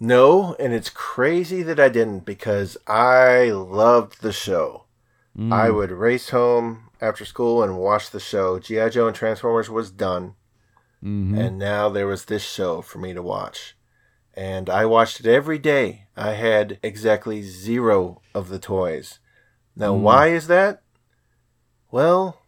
No, 0.00 0.54
and 0.58 0.72
it's 0.72 0.90
crazy 0.90 1.62
that 1.62 1.78
I 1.78 1.88
didn't 1.88 2.20
because 2.20 2.76
I 2.86 3.44
loved 3.50 4.20
the 4.20 4.32
show. 4.32 4.84
I 5.36 5.68
mm. 5.68 5.74
would 5.74 5.90
race 5.90 6.30
home 6.30 6.90
after 7.00 7.24
school 7.24 7.62
and 7.62 7.78
watch 7.78 8.10
the 8.10 8.20
show. 8.20 8.58
G.I. 8.58 8.88
Joe 8.90 9.08
and 9.08 9.16
Transformers 9.16 9.68
was 9.68 9.90
done. 9.90 10.34
Mm-hmm. 11.04 11.38
And 11.38 11.58
now 11.58 11.90
there 11.90 12.06
was 12.06 12.24
this 12.24 12.42
show 12.42 12.80
for 12.80 12.98
me 12.98 13.12
to 13.12 13.22
watch. 13.22 13.76
And 14.32 14.70
I 14.70 14.86
watched 14.86 15.20
it 15.20 15.26
every 15.26 15.58
day. 15.58 16.06
I 16.16 16.30
had 16.32 16.78
exactly 16.82 17.42
zero 17.42 18.22
of 18.34 18.48
the 18.48 18.58
toys. 18.58 19.18
Now, 19.76 19.94
mm. 19.94 20.00
why 20.00 20.28
is 20.28 20.46
that? 20.46 20.82
Well, 21.90 22.42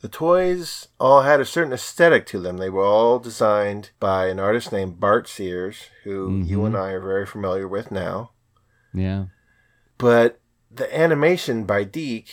the 0.00 0.08
toys 0.08 0.88
all 1.00 1.22
had 1.22 1.40
a 1.40 1.44
certain 1.44 1.72
aesthetic 1.72 2.24
to 2.26 2.38
them. 2.38 2.58
They 2.58 2.70
were 2.70 2.84
all 2.84 3.18
designed 3.18 3.90
by 3.98 4.28
an 4.28 4.38
artist 4.38 4.72
named 4.72 5.00
Bart 5.00 5.28
Sears, 5.28 5.86
who 6.04 6.42
you 6.44 6.64
and 6.64 6.74
mm-hmm. 6.74 6.84
I 6.84 6.90
are 6.92 7.00
very 7.00 7.26
familiar 7.26 7.66
with 7.66 7.90
now. 7.90 8.30
Yeah. 8.94 9.26
But 9.98 10.40
the 10.70 10.96
animation 10.96 11.64
by 11.64 11.82
DIC 11.84 12.26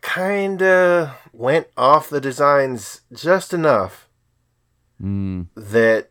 kinda 0.00 1.16
went 1.32 1.66
off 1.76 2.08
the 2.08 2.20
designs 2.20 3.02
just 3.12 3.52
enough 3.52 4.08
Mm, 5.04 5.48
that 5.54 6.10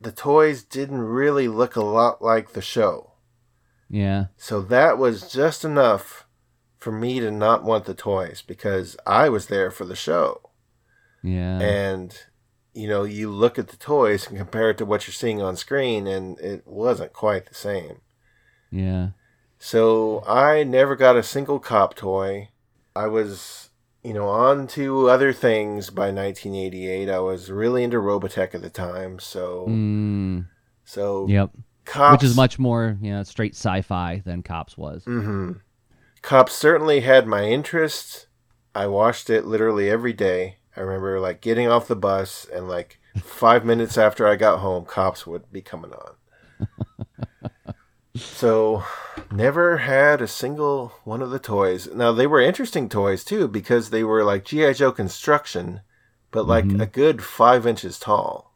the 0.00 0.12
toys 0.12 0.62
didn't 0.62 1.00
really 1.00 1.48
look 1.48 1.76
a 1.76 1.82
lot 1.82 2.20
like 2.20 2.52
the 2.52 2.60
show. 2.60 3.12
yeah. 3.88 4.26
So 4.36 4.60
that 4.60 4.98
was 4.98 5.32
just 5.32 5.64
enough 5.64 6.26
for 6.78 6.92
me 6.92 7.20
to 7.20 7.30
not 7.30 7.64
want 7.64 7.86
the 7.86 7.94
toys 7.94 8.42
because 8.46 8.96
I 9.06 9.30
was 9.30 9.46
there 9.46 9.70
for 9.70 9.86
the 9.86 9.96
show. 9.96 10.42
Yeah. 11.22 11.58
And 11.58 12.14
you 12.74 12.88
know, 12.88 13.04
you 13.04 13.30
look 13.30 13.58
at 13.58 13.68
the 13.68 13.76
toys 13.76 14.26
and 14.28 14.36
compare 14.36 14.70
it 14.70 14.78
to 14.78 14.84
what 14.84 15.06
you're 15.06 15.14
seeing 15.14 15.40
on 15.40 15.56
screen 15.56 16.06
and 16.06 16.38
it 16.40 16.66
wasn't 16.66 17.12
quite 17.12 17.46
the 17.46 17.54
same. 17.54 18.00
yeah. 18.70 19.10
So 19.58 20.22
I 20.26 20.64
never 20.64 20.94
got 20.96 21.16
a 21.16 21.22
single 21.22 21.58
cop 21.58 21.94
toy. 21.94 22.50
I 22.94 23.06
was, 23.06 23.70
you 24.04 24.12
know, 24.14 24.28
on 24.28 24.66
to 24.68 25.08
other 25.08 25.32
things 25.32 25.90
by 25.90 26.10
1988. 26.10 27.08
I 27.10 27.18
was 27.20 27.50
really 27.50 27.82
into 27.84 27.98
Robotech 27.98 28.54
at 28.54 28.62
the 28.62 28.70
time, 28.70 29.18
so 29.18 29.66
Mm, 29.68 30.46
so 30.84 31.26
yep. 31.28 31.50
cops 31.84 32.22
Which 32.22 32.30
is 32.30 32.36
much 32.36 32.58
more, 32.58 32.98
you 33.00 33.12
know, 33.12 33.22
straight 33.22 33.54
sci-fi 33.54 34.22
than 34.24 34.42
Cops 34.42 34.76
was. 34.76 35.04
hmm 35.04 35.52
Cops 36.22 36.52
certainly 36.54 37.00
had 37.00 37.26
my 37.26 37.44
interest. 37.44 38.26
I 38.74 38.86
watched 38.88 39.30
it 39.30 39.44
literally 39.46 39.90
every 39.90 40.12
day. 40.12 40.58
I 40.76 40.80
remember 40.80 41.20
like 41.20 41.40
getting 41.40 41.68
off 41.68 41.88
the 41.88 41.96
bus 41.96 42.46
and 42.52 42.68
like 42.68 42.98
five 43.22 43.64
minutes 43.64 43.96
after 43.98 44.26
I 44.26 44.36
got 44.36 44.58
home, 44.60 44.84
Cops 44.84 45.26
would 45.26 45.52
be 45.52 45.62
coming 45.62 45.92
on. 45.92 46.14
so, 48.16 48.84
never 49.32 49.78
had 49.78 50.20
a 50.20 50.26
single 50.28 50.92
one 51.04 51.20
of 51.22 51.30
the 51.30 51.38
toys. 51.38 51.88
Now 51.92 52.12
they 52.12 52.26
were 52.26 52.40
interesting 52.40 52.88
toys 52.88 53.24
too 53.24 53.48
because 53.48 53.90
they 53.90 54.04
were 54.04 54.22
like 54.24 54.44
GI 54.44 54.74
Joe 54.74 54.92
construction, 54.92 55.80
but 56.30 56.46
like 56.46 56.64
a 56.66 56.86
good 56.86 57.22
five 57.24 57.66
inches 57.66 57.98
tall. 57.98 58.52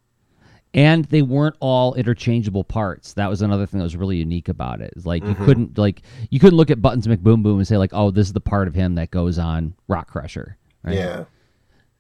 and 0.75 1.07
they 1.07 1.23
weren't 1.23 1.57
all 1.61 1.95
interchangeable 1.95 2.63
parts. 2.63 3.15
That 3.15 3.31
was 3.31 3.41
another 3.41 3.65
thing 3.65 3.79
that 3.79 3.85
was 3.85 3.97
really 3.97 4.17
unique 4.19 4.49
about 4.51 4.81
it. 4.83 4.93
Like 5.05 5.23
Mhm. 5.25 5.29
you 5.31 5.35
couldn't 5.47 5.79
like 5.79 6.03
you 6.31 6.39
couldn't 6.39 6.57
look 6.59 6.71
at 6.71 6.83
Buttons 6.83 7.07
McBoom 7.07 7.43
Boom 7.43 7.59
and 7.59 7.67
say 7.67 7.79
like, 7.79 7.93
oh, 7.95 8.11
this 8.11 8.27
is 8.27 8.35
the 8.35 8.41
part 8.41 8.69
of 8.69 8.75
him 8.75 8.95
that 8.97 9.11
goes 9.11 9.39
on 9.39 9.75
Rock 9.89 10.09
Crusher. 10.11 10.57
right? 10.85 10.95
Yeah. 10.95 11.25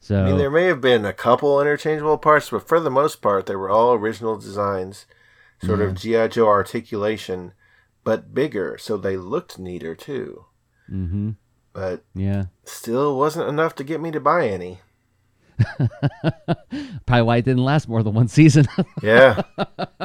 So 0.01 0.23
I 0.23 0.29
mean, 0.29 0.39
there 0.39 0.51
may 0.51 0.65
have 0.67 0.81
been 0.81 1.05
a 1.05 1.13
couple 1.13 1.61
interchangeable 1.61 2.19
parts, 2.19 2.51
but 2.51 2.69
for 2.69 2.79
the 2.79 2.91
most 2.91 3.21
part, 3.23 3.47
they 3.47 3.57
were 3.57 3.69
all 3.71 3.95
original 3.95 4.37
designs, 4.37 5.07
sort 5.63 5.81
of 5.81 5.95
GI 5.95 6.29
Joe 6.29 6.47
articulation, 6.47 7.53
but 8.05 8.33
bigger, 8.35 8.79
so 8.79 8.97
they 8.97 9.17
looked 9.17 9.59
neater 9.59 9.95
too. 9.95 10.47
Mm-hmm. 10.91 11.31
But 11.73 12.05
Yeah. 12.15 12.47
still 12.65 13.17
wasn't 13.19 13.49
enough 13.49 13.75
to 13.77 13.85
get 13.85 14.01
me 14.01 14.11
to 14.11 14.21
buy 14.21 14.49
any. 14.49 14.81
Probably 17.07 17.23
why 17.23 17.37
it 17.39 17.45
didn't 17.45 17.65
last 17.65 17.89
more 17.89 18.03
than 18.03 18.15
one 18.15 18.29
season. 18.29 18.67
Yeah, 19.03 19.43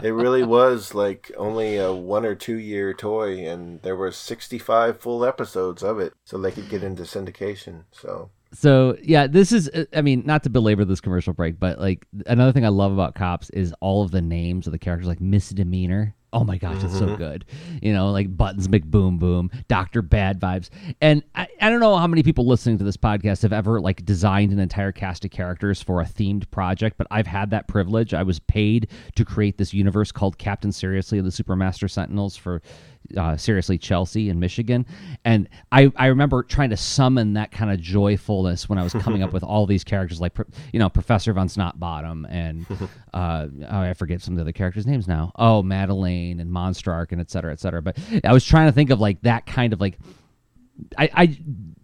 it 0.04 0.12
really 0.14 0.44
was 0.44 0.94
like 0.96 1.32
only 1.38 1.78
a 1.78 1.92
one 1.94 2.26
or 2.26 2.36
two 2.36 2.58
year 2.58 2.94
toy, 2.94 3.40
and 3.48 3.82
there 3.82 3.96
were 3.96 4.12
sixty 4.12 4.58
five 4.60 5.00
full 5.00 5.26
episodes 5.26 5.84
of 5.84 6.00
it, 6.00 6.14
so 6.26 6.38
they 6.38 6.52
could 6.52 6.70
get 6.70 6.84
into 6.84 7.04
syndication. 7.04 7.84
So 7.92 8.30
So 8.54 8.98
yeah, 9.02 9.28
this 9.28 9.52
is. 9.52 9.70
uh, 9.70 9.86
I 9.96 10.02
mean, 10.02 10.24
not 10.26 10.44
to 10.44 10.50
belabor 10.50 10.86
this 10.86 11.02
commercial 11.02 11.34
break, 11.34 11.60
but 11.60 11.80
like 11.80 12.06
another 12.28 12.52
thing 12.52 12.66
I 12.66 12.70
love 12.70 12.92
about 12.92 13.16
cops 13.16 13.50
is 13.50 13.74
all 13.82 14.04
of 14.04 14.12
the 14.12 14.22
names 14.22 14.68
of 14.68 14.72
the 14.74 14.80
characters, 14.80 15.08
like 15.08 15.22
Misdemeanor. 15.22 16.16
Oh 16.36 16.44
my 16.44 16.58
gosh, 16.58 16.84
it's 16.84 16.98
so 16.98 17.10
Mhm. 17.10 17.18
good. 17.18 17.46
You 17.84 17.94
know, 17.94 18.10
like 18.12 18.36
Buttons 18.36 18.68
McBoom 18.68 19.20
Boom, 19.20 19.52
Doctor 19.68 20.02
Bad 20.02 20.40
Vibes, 20.40 20.70
and 21.00 21.22
I, 21.36 21.48
I 21.62 21.70
don't 21.70 21.80
know 21.80 21.96
how 21.96 22.08
many 22.08 22.24
people 22.24 22.48
listening 22.48 22.80
to 22.80 22.84
this 22.84 22.98
podcast 22.98 23.44
have 23.44 23.54
ever 23.54 23.80
like 23.80 24.04
designed 24.04 24.52
an 24.52 24.58
entire 24.58 24.92
cast 24.92 25.26
of 25.26 25.30
characters 25.32 25.82
for 25.84 26.02
a 26.02 26.06
themed 26.06 26.50
project, 26.50 26.98
but 26.98 27.06
I've 27.12 27.28
had 27.28 27.52
that 27.52 27.68
privilege. 27.68 28.16
I 28.16 28.24
was 28.24 28.40
paid 28.40 28.88
to 29.16 29.24
create 29.24 29.60
this 29.60 29.76
universe 29.76 30.12
called 30.12 30.40
Captain 30.40 30.72
Seriously 30.72 31.20
and 31.20 31.28
the 31.28 31.32
Supermaster 31.32 31.88
Sentinels 31.90 32.36
for 32.36 32.64
uh, 33.18 33.38
seriously 33.38 33.78
Chelsea 33.78 34.30
in 34.30 34.40
Michigan, 34.40 34.86
and 35.26 35.50
I 35.72 35.92
I 35.96 36.08
remember 36.08 36.44
trying 36.44 36.70
to 36.72 36.78
summon 36.78 37.34
that 37.34 37.52
kind 37.52 37.72
of 37.72 37.80
joyfulness 37.80 38.70
when 38.70 38.78
I 38.78 38.84
was 38.84 38.94
coming 38.94 39.24
up 39.24 39.34
with 39.34 39.44
all 39.44 39.66
these 39.66 39.84
characters 39.84 40.22
like 40.22 40.34
you 40.72 40.80
know 40.80 40.90
Professor 40.90 41.34
Von 41.34 41.48
Snotbottom 41.48 42.26
and 42.30 42.66
uh, 43.14 43.48
oh, 43.70 43.80
I 43.80 43.94
forget 43.94 44.22
some 44.22 44.34
of 44.34 44.38
the 44.38 44.42
other 44.42 44.52
characters' 44.52 44.88
names 44.88 45.08
now. 45.08 45.32
Oh, 45.36 45.64
Madeline 45.64 46.40
and 46.40 46.52
Monstrark 46.52 47.12
and 47.12 47.22
et 47.22 47.30
cetera, 47.30 47.52
et 47.52 47.60
cetera. 47.60 47.82
But 47.82 47.98
I 48.24 48.34
was 48.34 48.46
trying 48.46 48.68
to 48.68 48.72
think 48.72 48.90
of 48.90 49.00
like 49.00 49.22
that 49.22 49.46
kind 49.46 49.74
of 49.74 49.82
like 49.82 49.98
I, 50.98 51.10
I 51.14 51.38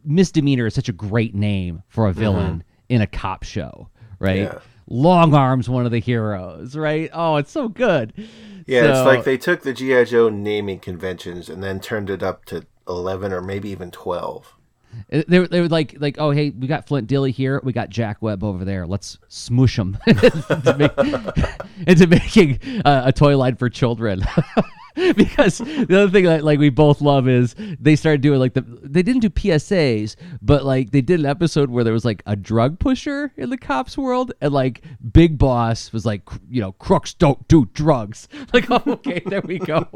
misdemeanor 0.03 0.67
is 0.67 0.73
such 0.73 0.89
a 0.89 0.93
great 0.93 1.35
name 1.35 1.83
for 1.87 2.07
a 2.07 2.13
villain 2.13 2.63
in 2.89 3.01
a 3.01 3.07
cop 3.07 3.43
show, 3.43 3.89
right? 4.19 4.43
Yeah. 4.43 4.59
Long 4.89 5.33
Arms, 5.35 5.69
one 5.69 5.85
of 5.85 5.91
the 5.91 5.99
heroes, 5.99 6.75
right? 6.75 7.09
Oh, 7.13 7.35
it's 7.37 7.51
so 7.51 7.67
good. 7.67 8.11
yeah, 8.65 8.85
it's 8.85 9.05
like 9.05 9.23
they 9.23 9.37
took 9.37 9.61
the 9.61 9.73
GI 9.73 10.05
Joe 10.05 10.29
naming 10.29 10.79
conventions 10.79 11.47
and 11.47 11.63
then 11.63 11.79
turned 11.79 12.09
it 12.09 12.23
up 12.23 12.45
to 12.45 12.65
eleven 12.87 13.31
or 13.31 13.41
maybe 13.41 13.69
even 13.69 13.91
twelve. 13.91 14.55
Uh, 15.13 15.21
They 15.27 15.37
were, 15.39 15.47
they 15.47 15.61
were 15.61 15.67
like 15.67 15.95
like 15.99 16.15
oh 16.17 16.31
hey 16.31 16.49
we 16.49 16.65
got 16.65 16.87
Flint 16.87 17.07
Dilly 17.07 17.29
here 17.31 17.61
we 17.63 17.71
got 17.71 17.89
Jack 17.91 18.23
Webb 18.23 18.43
over 18.43 18.65
there 18.65 18.87
let's 18.87 19.19
smoosh 19.29 19.75
them 19.75 19.95
into, 20.07 20.75
make, 20.79 21.87
into 21.87 22.07
making 22.07 22.59
uh, 22.83 23.03
a 23.05 23.13
toy 23.13 23.37
line 23.37 23.55
for 23.55 23.69
children 23.69 24.23
because 25.15 25.59
the 25.59 26.01
other 26.01 26.09
thing 26.09 26.25
that 26.25 26.43
like 26.43 26.59
we 26.59 26.69
both 26.69 27.01
love 27.01 27.27
is 27.27 27.55
they 27.79 27.95
started 27.95 28.21
doing 28.21 28.39
like 28.39 28.53
the 28.53 28.61
they 28.61 29.01
didn't 29.01 29.21
do 29.21 29.29
PSAs 29.29 30.15
but 30.41 30.65
like 30.65 30.91
they 30.91 31.01
did 31.01 31.19
an 31.19 31.25
episode 31.25 31.69
where 31.69 31.83
there 31.83 31.93
was 31.93 32.05
like 32.05 32.21
a 32.25 32.35
drug 32.35 32.79
pusher 32.79 33.31
in 33.37 33.49
the 33.49 33.57
cops 33.57 33.97
world 33.97 34.33
and 34.41 34.53
like 34.53 34.83
Big 35.11 35.37
Boss 35.37 35.93
was 35.93 36.05
like 36.05 36.21
you 36.49 36.61
know 36.61 36.73
crooks 36.73 37.13
don't 37.13 37.47
do 37.47 37.65
drugs 37.73 38.27
like 38.53 38.69
oh, 38.69 38.83
okay 38.87 39.21
there 39.25 39.41
we 39.41 39.59
go. 39.59 39.87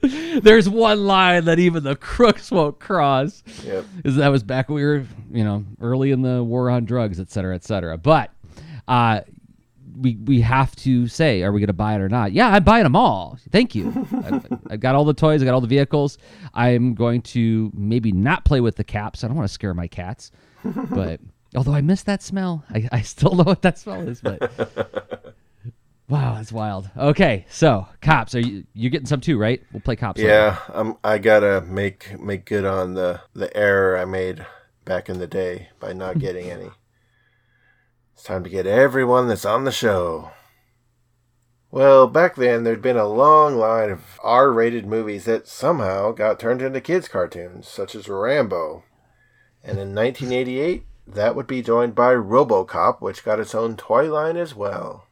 There's 0.42 0.68
one 0.68 1.06
line 1.06 1.46
that 1.46 1.58
even 1.58 1.82
the 1.82 1.96
crooks 1.96 2.52
won't 2.52 2.78
cross. 2.78 3.42
Yep. 3.64 3.84
Is 4.04 4.16
that 4.16 4.28
was 4.28 4.44
back 4.44 4.68
when 4.68 4.76
we 4.76 4.84
were, 4.84 5.04
you 5.32 5.42
know, 5.42 5.64
early 5.80 6.12
in 6.12 6.22
the 6.22 6.42
war 6.44 6.70
on 6.70 6.84
drugs, 6.84 7.18
et 7.18 7.30
cetera, 7.30 7.56
et 7.56 7.64
cetera. 7.64 7.98
But 7.98 8.30
uh, 8.86 9.22
we 9.98 10.16
we 10.16 10.40
have 10.40 10.74
to 10.76 11.08
say, 11.08 11.42
are 11.42 11.52
we 11.52 11.60
going 11.60 11.68
to 11.68 11.72
buy 11.72 11.94
it 11.94 12.00
or 12.00 12.08
not? 12.08 12.32
Yeah, 12.32 12.48
I'm 12.48 12.64
buying 12.64 12.84
them 12.84 12.96
all. 12.96 13.38
Thank 13.50 13.74
you. 13.74 14.06
I've, 14.24 14.46
I've 14.70 14.80
got 14.80 14.94
all 14.94 15.04
the 15.04 15.14
toys. 15.14 15.42
I 15.42 15.44
got 15.44 15.54
all 15.54 15.60
the 15.60 15.66
vehicles. 15.66 16.18
I'm 16.54 16.94
going 16.94 17.22
to 17.22 17.70
maybe 17.74 18.12
not 18.12 18.44
play 18.44 18.60
with 18.60 18.76
the 18.76 18.84
caps. 18.84 19.24
I 19.24 19.28
don't 19.28 19.36
want 19.36 19.48
to 19.48 19.52
scare 19.52 19.74
my 19.74 19.88
cats. 19.88 20.30
But 20.64 21.20
although 21.56 21.74
I 21.74 21.80
miss 21.80 22.02
that 22.04 22.22
smell, 22.22 22.64
I, 22.70 22.88
I 22.92 23.00
still 23.02 23.34
know 23.34 23.44
what 23.44 23.62
that 23.62 23.78
smell 23.78 24.06
is. 24.08 24.20
But 24.20 24.40
wow, 26.08 26.34
that's 26.34 26.52
wild. 26.52 26.90
Okay, 26.96 27.46
so 27.50 27.86
cops, 28.00 28.34
are 28.34 28.40
you 28.40 28.64
you 28.74 28.90
getting 28.90 29.06
some 29.06 29.20
too, 29.20 29.38
right? 29.38 29.62
We'll 29.72 29.80
play 29.80 29.96
cops. 29.96 30.20
Yeah, 30.20 30.58
I'm, 30.68 30.96
I 31.02 31.18
gotta 31.18 31.62
make 31.62 32.18
make 32.20 32.44
good 32.44 32.64
on 32.64 32.94
the 32.94 33.20
the 33.34 33.54
error 33.56 33.98
I 33.98 34.04
made 34.04 34.46
back 34.84 35.08
in 35.08 35.18
the 35.18 35.26
day 35.26 35.68
by 35.80 35.92
not 35.92 36.18
getting 36.18 36.50
any. 36.50 36.70
It's 38.18 38.26
time 38.26 38.42
to 38.42 38.50
get 38.50 38.66
everyone 38.66 39.28
that's 39.28 39.44
on 39.44 39.62
the 39.62 39.70
show. 39.70 40.32
Well, 41.70 42.08
back 42.08 42.34
then 42.34 42.64
there'd 42.64 42.82
been 42.82 42.96
a 42.96 43.06
long 43.06 43.54
line 43.54 43.90
of 43.90 44.18
R-rated 44.24 44.88
movies 44.88 45.24
that 45.26 45.46
somehow 45.46 46.10
got 46.10 46.40
turned 46.40 46.60
into 46.60 46.80
kids 46.80 47.06
cartoons, 47.06 47.68
such 47.68 47.94
as 47.94 48.08
Rambo. 48.08 48.82
And 49.62 49.78
in 49.78 49.94
1988, 49.94 50.84
that 51.06 51.36
would 51.36 51.46
be 51.46 51.62
joined 51.62 51.94
by 51.94 52.12
RoboCop, 52.12 53.00
which 53.00 53.24
got 53.24 53.38
its 53.38 53.54
own 53.54 53.76
toy 53.76 54.12
line 54.12 54.36
as 54.36 54.52
well. 54.52 55.06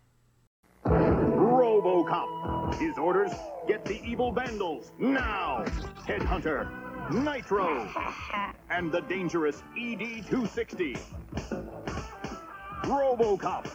RoboCop. 0.84 2.74
His 2.74 2.98
orders: 2.98 3.30
get 3.68 3.84
the 3.84 4.02
evil 4.02 4.32
vandals 4.32 4.90
now. 4.98 5.64
Headhunter, 6.08 6.68
Nitro, 7.12 7.88
and 8.70 8.90
the 8.90 9.02
dangerous 9.02 9.62
E 9.78 9.94
ED-260. 9.94 10.98
RoboCop. 12.86 13.66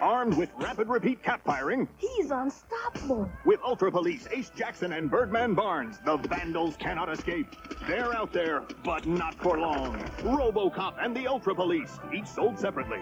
Armed 0.00 0.36
with 0.36 0.50
rapid 0.56 0.88
repeat 0.88 1.22
cap 1.22 1.40
firing, 1.44 1.88
He's 1.96 2.30
unstoppable. 2.30 3.28
with 3.44 3.58
Ultra 3.64 3.90
Police 3.90 4.28
Ace 4.30 4.50
Jackson 4.54 4.92
and 4.92 5.10
Birdman 5.10 5.54
Barnes, 5.54 5.98
the 6.04 6.16
vandals 6.18 6.76
cannot 6.76 7.10
escape. 7.10 7.46
They're 7.88 8.14
out 8.14 8.32
there, 8.32 8.62
but 8.84 9.06
not 9.06 9.34
for 9.34 9.58
long. 9.58 9.98
RoboCop 10.18 10.94
and 11.04 11.16
the 11.16 11.26
Ultra 11.26 11.54
Police, 11.54 11.98
each 12.14 12.26
sold 12.26 12.58
separately. 12.58 13.00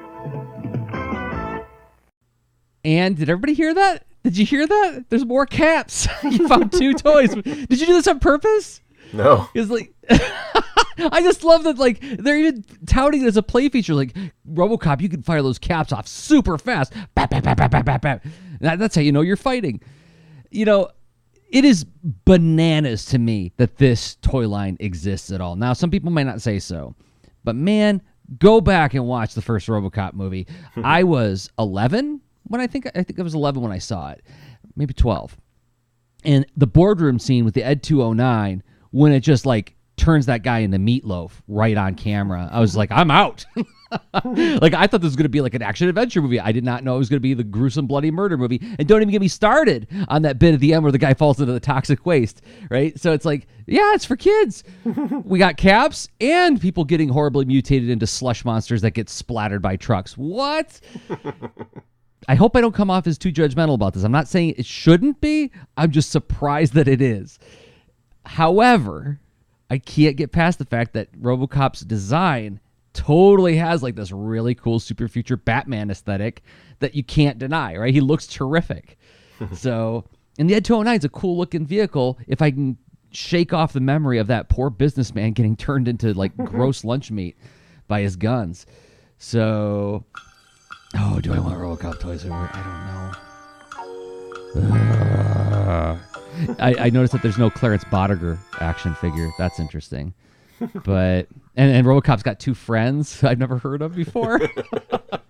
And 2.84 3.16
did 3.16 3.28
everybody 3.28 3.54
hear 3.54 3.74
that? 3.74 4.04
Did 4.22 4.38
you 4.38 4.46
hear 4.46 4.66
that? 4.66 5.04
There's 5.10 5.24
more 5.26 5.44
caps. 5.46 6.06
you 6.22 6.48
found 6.48 6.72
two 6.72 6.94
toys. 6.94 7.34
Did 7.34 7.80
you 7.80 7.86
do 7.86 7.92
this 7.94 8.06
on 8.06 8.20
purpose? 8.20 8.80
No. 9.12 9.48
It's 9.54 9.70
like 9.70 9.92
I 10.98 11.22
just 11.22 11.44
love 11.44 11.64
that 11.64 11.78
like 11.78 12.00
they're 12.00 12.38
even 12.38 12.64
touting 12.86 13.22
it 13.22 13.26
as 13.26 13.36
a 13.36 13.42
play 13.42 13.68
feature. 13.68 13.94
Like 13.94 14.14
RoboCop, 14.48 15.00
you 15.00 15.08
can 15.08 15.22
fire 15.22 15.42
those 15.42 15.58
caps 15.58 15.92
off 15.92 16.06
super 16.06 16.58
fast. 16.58 16.92
Bap, 17.14 17.30
bap, 17.30 17.44
bap, 17.44 17.56
bap, 17.56 17.70
bap, 17.70 17.84
bap, 17.84 18.02
bap. 18.02 18.24
That, 18.60 18.78
that's 18.78 18.94
how 18.94 19.02
you 19.02 19.12
know 19.12 19.20
you're 19.20 19.36
fighting. 19.36 19.80
You 20.50 20.64
know, 20.64 20.88
it 21.50 21.64
is 21.64 21.84
bananas 22.24 23.04
to 23.06 23.18
me 23.18 23.52
that 23.56 23.76
this 23.76 24.16
toy 24.16 24.48
line 24.48 24.76
exists 24.80 25.30
at 25.30 25.40
all. 25.40 25.56
Now, 25.56 25.72
some 25.72 25.90
people 25.90 26.10
might 26.10 26.26
not 26.26 26.42
say 26.42 26.58
so, 26.58 26.94
but 27.44 27.56
man, 27.56 28.02
go 28.38 28.60
back 28.60 28.94
and 28.94 29.06
watch 29.06 29.34
the 29.34 29.42
first 29.42 29.68
RoboCop 29.68 30.14
movie. 30.14 30.46
I 30.82 31.04
was 31.04 31.50
11 31.58 32.20
when 32.44 32.60
I 32.60 32.66
think 32.66 32.86
I 32.86 33.02
think 33.02 33.18
I 33.18 33.22
was 33.22 33.34
11 33.34 33.62
when 33.62 33.72
I 33.72 33.78
saw 33.78 34.10
it, 34.10 34.22
maybe 34.76 34.94
12. 34.94 35.36
And 36.24 36.46
the 36.56 36.66
boardroom 36.66 37.18
scene 37.18 37.44
with 37.44 37.54
the 37.54 37.62
Ed 37.62 37.82
209 37.82 38.62
when 38.90 39.12
it 39.12 39.20
just 39.20 39.46
like 39.46 39.74
turns 39.96 40.26
that 40.26 40.42
guy 40.42 40.60
into 40.60 40.78
meatloaf 40.78 41.32
right 41.48 41.76
on 41.76 41.94
camera. 41.94 42.48
I 42.50 42.60
was 42.60 42.76
like, 42.76 42.90
I'm 42.90 43.10
out. 43.10 43.44
like 44.24 44.74
I 44.74 44.86
thought 44.86 45.00
this 45.00 45.08
was 45.08 45.16
going 45.16 45.24
to 45.24 45.28
be 45.28 45.40
like 45.40 45.54
an 45.54 45.62
action 45.62 45.88
adventure 45.88 46.20
movie. 46.20 46.40
I 46.40 46.52
did 46.52 46.64
not 46.64 46.84
know 46.84 46.96
it 46.96 46.98
was 46.98 47.08
going 47.08 47.18
to 47.18 47.22
be 47.22 47.34
the 47.34 47.44
gruesome 47.44 47.86
bloody 47.86 48.10
murder 48.10 48.36
movie. 48.36 48.60
And 48.78 48.88
don't 48.88 49.00
even 49.00 49.10
get 49.10 49.20
me 49.20 49.28
started 49.28 49.86
on 50.08 50.22
that 50.22 50.38
bit 50.38 50.54
at 50.54 50.60
the 50.60 50.74
end 50.74 50.82
where 50.82 50.92
the 50.92 50.98
guy 50.98 51.14
falls 51.14 51.40
into 51.40 51.52
the 51.52 51.60
toxic 51.60 52.04
waste, 52.04 52.42
right? 52.70 52.98
So 52.98 53.12
it's 53.12 53.24
like, 53.24 53.46
yeah, 53.66 53.94
it's 53.94 54.04
for 54.04 54.16
kids. 54.16 54.64
we 55.24 55.38
got 55.38 55.56
caps 55.56 56.08
and 56.20 56.60
people 56.60 56.84
getting 56.84 57.08
horribly 57.08 57.44
mutated 57.44 57.88
into 57.88 58.06
slush 58.06 58.44
monsters 58.44 58.82
that 58.82 58.92
get 58.92 59.08
splattered 59.08 59.62
by 59.62 59.76
trucks. 59.76 60.16
What? 60.16 60.80
I 62.28 62.34
hope 62.34 62.56
I 62.56 62.60
don't 62.60 62.74
come 62.74 62.90
off 62.90 63.06
as 63.06 63.18
too 63.18 63.32
judgmental 63.32 63.74
about 63.74 63.94
this. 63.94 64.02
I'm 64.02 64.12
not 64.12 64.28
saying 64.28 64.54
it 64.56 64.66
shouldn't 64.66 65.20
be. 65.20 65.52
I'm 65.76 65.90
just 65.90 66.10
surprised 66.10 66.72
that 66.74 66.88
it 66.88 67.02
is. 67.02 67.38
However, 68.24 69.20
I 69.70 69.78
can't 69.78 70.16
get 70.16 70.32
past 70.32 70.58
the 70.58 70.64
fact 70.64 70.92
that 70.92 71.12
RoboCop's 71.20 71.80
design 71.80 72.60
totally 72.92 73.56
has 73.56 73.82
like 73.82 73.96
this 73.96 74.12
really 74.12 74.54
cool 74.54 74.78
super 74.78 75.08
future 75.08 75.36
Batman 75.36 75.90
aesthetic 75.90 76.42
that 76.78 76.94
you 76.94 77.02
can't 77.02 77.38
deny, 77.38 77.76
right? 77.76 77.92
He 77.92 78.00
looks 78.00 78.26
terrific. 78.26 78.98
so, 79.52 80.04
and 80.38 80.48
the 80.48 80.54
Ed 80.54 80.64
209 80.64 80.98
is 80.98 81.04
a 81.04 81.08
cool 81.08 81.36
looking 81.36 81.66
vehicle 81.66 82.18
if 82.26 82.40
I 82.40 82.50
can 82.50 82.78
shake 83.10 83.52
off 83.52 83.72
the 83.72 83.80
memory 83.80 84.18
of 84.18 84.26
that 84.28 84.48
poor 84.48 84.70
businessman 84.70 85.32
getting 85.34 85.56
turned 85.56 85.88
into 85.88 86.12
like 86.14 86.36
gross 86.36 86.84
lunch 86.84 87.10
meat 87.10 87.36
by 87.88 88.00
his 88.00 88.16
guns. 88.16 88.66
So, 89.18 90.04
Oh, 90.96 91.20
do 91.20 91.32
I 91.32 91.38
want 91.38 91.58
RoboCop 91.58 91.98
toys? 91.98 92.22
Hoover? 92.22 92.50
I 92.52 93.12
don't 94.54 94.68
know. 94.68 94.90
Uh, 95.64 95.98
I, 96.58 96.74
I 96.78 96.90
noticed 96.90 97.12
that 97.12 97.22
there's 97.22 97.38
no 97.38 97.50
Clarence 97.50 97.84
Boddicker 97.84 98.38
action 98.60 98.94
figure. 98.94 99.30
That's 99.38 99.60
interesting. 99.60 100.14
But 100.84 101.28
and, 101.56 101.70
and 101.70 101.86
RoboCop's 101.86 102.22
got 102.22 102.40
two 102.40 102.54
friends 102.54 103.22
I've 103.24 103.38
never 103.38 103.58
heard 103.58 103.82
of 103.82 103.94
before. 103.94 104.40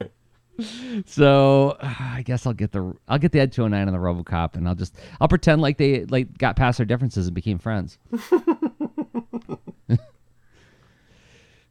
so 1.07 1.77
I 1.81 2.23
guess 2.25 2.47
I'll 2.47 2.53
get 2.53 2.73
the 2.73 2.95
I'll 3.09 3.19
get 3.19 3.33
the 3.33 3.41
Ed 3.41 3.53
209 3.53 3.89
and 3.89 3.95
the 3.95 4.01
RoboCop, 4.01 4.55
and 4.55 4.69
I'll 4.69 4.75
just 4.75 4.97
I'll 5.21 5.29
pretend 5.29 5.63
like 5.63 5.79
they 5.79 6.05
like 6.05 6.37
got 6.39 6.57
past 6.57 6.79
their 6.79 6.87
differences 6.87 7.27
and 7.27 7.35
became 7.35 7.59
friends. 7.59 7.99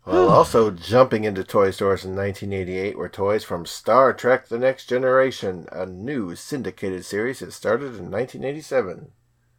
Well, 0.06 0.28
also 0.28 0.70
jumping 0.70 1.24
into 1.24 1.46
toy 1.46 1.72
stores 1.72 2.04
in 2.04 2.14
1988 2.14 2.98
were 2.98 3.08
toys 3.08 3.46
from 3.46 3.66
Star 3.66 4.12
Trek 4.12 4.50
The 4.50 4.60
Next 4.60 4.88
Generation, 4.88 5.66
a 5.72 5.86
new 5.86 6.36
syndicated 6.36 7.06
series 7.06 7.40
that 7.40 7.54
started 7.54 7.96
in 7.96 8.12
1987. 8.12 9.14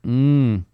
Mm. 0.07 0.65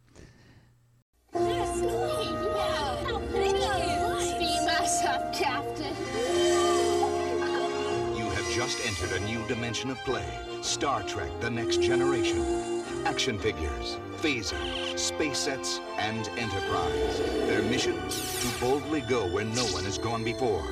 You 8.17 8.29
have 8.29 8.51
just 8.53 8.85
entered 8.85 9.17
a 9.17 9.25
new 9.25 9.47
dimension 9.47 9.91
of 9.91 9.99
play. 9.99 10.25
Star 10.63 11.05
Trek 11.05 11.31
The 11.41 11.49
Next 11.49 11.81
Generation. 11.81 12.83
Action 13.07 13.39
figures, 13.39 13.99
phaser, 14.17 14.99
space 14.99 15.39
sets, 15.39 15.81
and 15.99 16.29
Enterprise. 16.37 17.19
Their 17.47 17.63
mission? 17.63 17.95
To 18.09 18.61
boldly 18.61 19.03
go 19.03 19.29
where 19.29 19.45
no 19.45 19.65
one 19.67 19.85
has 19.85 19.97
gone 19.97 20.25
before. 20.25 20.65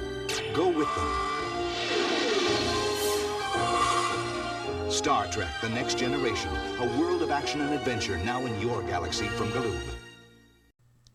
Go 0.53 0.67
with 0.67 0.93
them. 0.97 1.38
Star 4.99 5.29
Trek 5.29 5.49
The 5.63 5.69
Next 5.69 5.97
Generation. 5.97 6.51
A 6.81 6.99
world 6.99 7.23
of 7.23 7.31
action 7.31 7.61
and 7.61 7.73
adventure 7.73 8.19
now 8.25 8.45
in 8.45 8.61
your 8.61 8.83
galaxy 8.83 9.29
from 9.29 9.47
Galoob. 9.51 9.79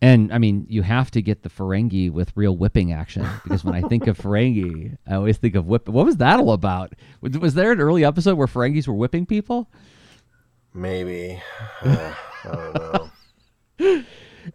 And 0.01 0.31
I 0.31 0.37
mean, 0.37 0.65
you 0.69 0.83
have 0.83 1.11
to 1.11 1.21
get 1.21 1.43
the 1.43 1.49
Ferengi 1.49 2.09
with 2.09 2.31
real 2.37 2.55
whipping 2.55 2.93
action 2.93 3.27
because 3.43 3.65
when 3.65 3.75
I 3.75 3.81
think 3.81 4.07
of 4.07 4.17
Ferengi, 4.21 4.97
I 5.05 5.15
always 5.15 5.37
think 5.37 5.55
of 5.55 5.65
whip. 5.65 5.89
What 5.89 6.05
was 6.05 6.15
that 6.17 6.39
all 6.39 6.53
about? 6.53 6.93
Was, 7.19 7.37
was 7.37 7.55
there 7.55 7.73
an 7.73 7.81
early 7.81 8.05
episode 8.05 8.37
where 8.37 8.47
Ferengis 8.47 8.87
were 8.87 8.93
whipping 8.93 9.25
people? 9.25 9.69
Maybe. 10.73 11.43
Uh, 11.81 12.13
I 12.45 12.51
don't 12.55 12.73
know. 12.73 13.09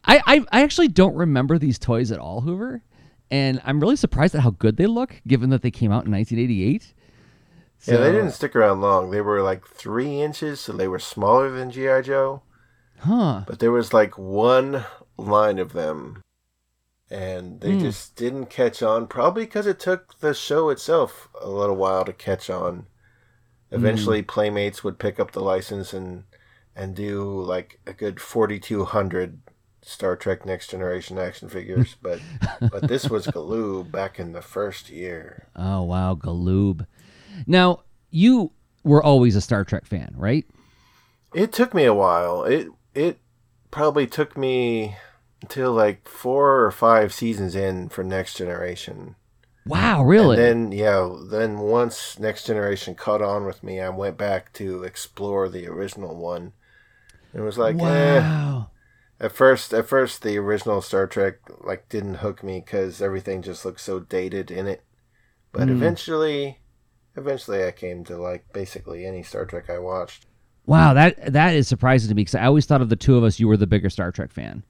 I, 0.04 0.22
I 0.26 0.44
I 0.52 0.62
actually 0.62 0.88
don't 0.88 1.14
remember 1.14 1.58
these 1.58 1.78
toys 1.78 2.10
at 2.12 2.18
all, 2.18 2.40
Hoover, 2.40 2.82
and 3.30 3.60
I'm 3.62 3.78
really 3.78 3.96
surprised 3.96 4.34
at 4.34 4.40
how 4.40 4.50
good 4.52 4.78
they 4.78 4.86
look, 4.86 5.20
given 5.26 5.50
that 5.50 5.60
they 5.60 5.70
came 5.70 5.92
out 5.92 6.06
in 6.06 6.12
1988. 6.12 6.94
Yeah, 7.84 7.96
they 7.98 8.12
didn't 8.12 8.32
stick 8.32 8.54
around 8.56 8.80
long. 8.80 9.10
They 9.10 9.20
were 9.20 9.42
like 9.42 9.66
three 9.66 10.20
inches, 10.20 10.60
so 10.60 10.72
they 10.72 10.88
were 10.88 10.98
smaller 10.98 11.50
than 11.50 11.70
G.I. 11.70 12.02
Joe. 12.02 12.42
Huh. 13.00 13.44
But 13.46 13.58
there 13.60 13.70
was 13.72 13.92
like 13.92 14.18
one 14.18 14.84
line 15.16 15.58
of 15.58 15.72
them, 15.72 16.22
and 17.10 17.60
they 17.60 17.72
Hmm. 17.74 17.80
just 17.80 18.16
didn't 18.16 18.46
catch 18.46 18.82
on, 18.82 19.06
probably 19.06 19.44
because 19.44 19.66
it 19.66 19.78
took 19.78 20.18
the 20.20 20.34
show 20.34 20.68
itself 20.70 21.28
a 21.40 21.48
little 21.48 21.76
while 21.76 22.04
to 22.04 22.12
catch 22.12 22.50
on. 22.50 22.86
Eventually, 23.70 24.22
Playmates 24.22 24.82
would 24.82 24.98
pick 24.98 25.20
up 25.20 25.32
the 25.32 25.40
license 25.42 25.92
and 25.92 26.24
and 26.74 26.94
do 26.94 27.22
like 27.42 27.80
a 27.86 27.92
good 27.92 28.20
4,200 28.20 29.40
Star 29.82 30.16
Trek 30.16 30.46
Next 30.46 30.68
Generation 30.70 31.18
action 31.18 31.48
figures, 31.48 31.96
but 32.02 32.20
but 32.60 32.88
this 32.88 33.08
was 33.10 33.26
Galoob 33.28 33.90
back 33.90 34.18
in 34.18 34.32
the 34.32 34.42
first 34.42 34.88
year. 34.90 35.48
Oh 35.56 35.82
wow, 35.82 36.14
Galoob. 36.14 36.86
Now 37.46 37.82
you 38.10 38.52
were 38.84 39.02
always 39.02 39.36
a 39.36 39.40
Star 39.40 39.64
Trek 39.64 39.86
fan, 39.86 40.14
right? 40.16 40.46
It 41.34 41.52
took 41.52 41.74
me 41.74 41.84
a 41.84 41.94
while. 41.94 42.44
It 42.44 42.68
it 42.94 43.18
probably 43.70 44.06
took 44.06 44.36
me 44.36 44.96
until 45.42 45.72
like 45.72 46.08
four 46.08 46.64
or 46.64 46.70
five 46.70 47.12
seasons 47.12 47.54
in 47.54 47.88
for 47.90 48.02
Next 48.02 48.34
Generation. 48.34 49.14
Wow, 49.66 50.02
really? 50.02 50.36
And 50.36 50.72
then 50.72 50.72
yeah, 50.72 51.16
then 51.30 51.58
once 51.58 52.18
Next 52.18 52.46
Generation 52.46 52.94
caught 52.94 53.22
on 53.22 53.44
with 53.44 53.62
me, 53.62 53.80
I 53.80 53.90
went 53.90 54.16
back 54.16 54.52
to 54.54 54.82
explore 54.84 55.48
the 55.48 55.66
original 55.66 56.16
one. 56.16 56.52
It 57.34 57.40
was 57.40 57.58
like, 57.58 57.76
eh. 57.76 58.20
Wow. 58.20 58.70
At 59.20 59.32
first, 59.32 59.74
at 59.74 59.88
first, 59.88 60.22
the 60.22 60.38
original 60.38 60.80
Star 60.80 61.06
Trek 61.06 61.40
like 61.60 61.88
didn't 61.88 62.16
hook 62.16 62.42
me 62.42 62.60
because 62.60 63.02
everything 63.02 63.42
just 63.42 63.64
looked 63.64 63.80
so 63.80 63.98
dated 64.00 64.50
in 64.50 64.66
it. 64.66 64.84
But 65.52 65.68
Mm. 65.68 65.72
eventually, 65.72 66.60
eventually, 67.18 67.64
I 67.64 67.72
came 67.72 68.04
to 68.04 68.16
like 68.16 68.52
basically 68.52 69.04
any 69.04 69.22
Star 69.22 69.44
Trek 69.44 69.68
I 69.68 69.78
watched. 69.78 70.26
Wow, 70.66 70.94
that 70.94 71.32
that 71.32 71.54
is 71.54 71.68
surprising 71.68 72.08
to 72.08 72.14
me 72.14 72.22
because 72.22 72.34
I 72.34 72.46
always 72.46 72.66
thought 72.66 72.82
of 72.82 72.88
the 72.88 72.96
two 72.96 73.16
of 73.16 73.24
us, 73.24 73.40
you 73.40 73.48
were 73.48 73.56
the 73.56 73.66
bigger 73.66 73.90
Star 73.90 74.12
Trek 74.12 74.32
fan. 74.32 74.64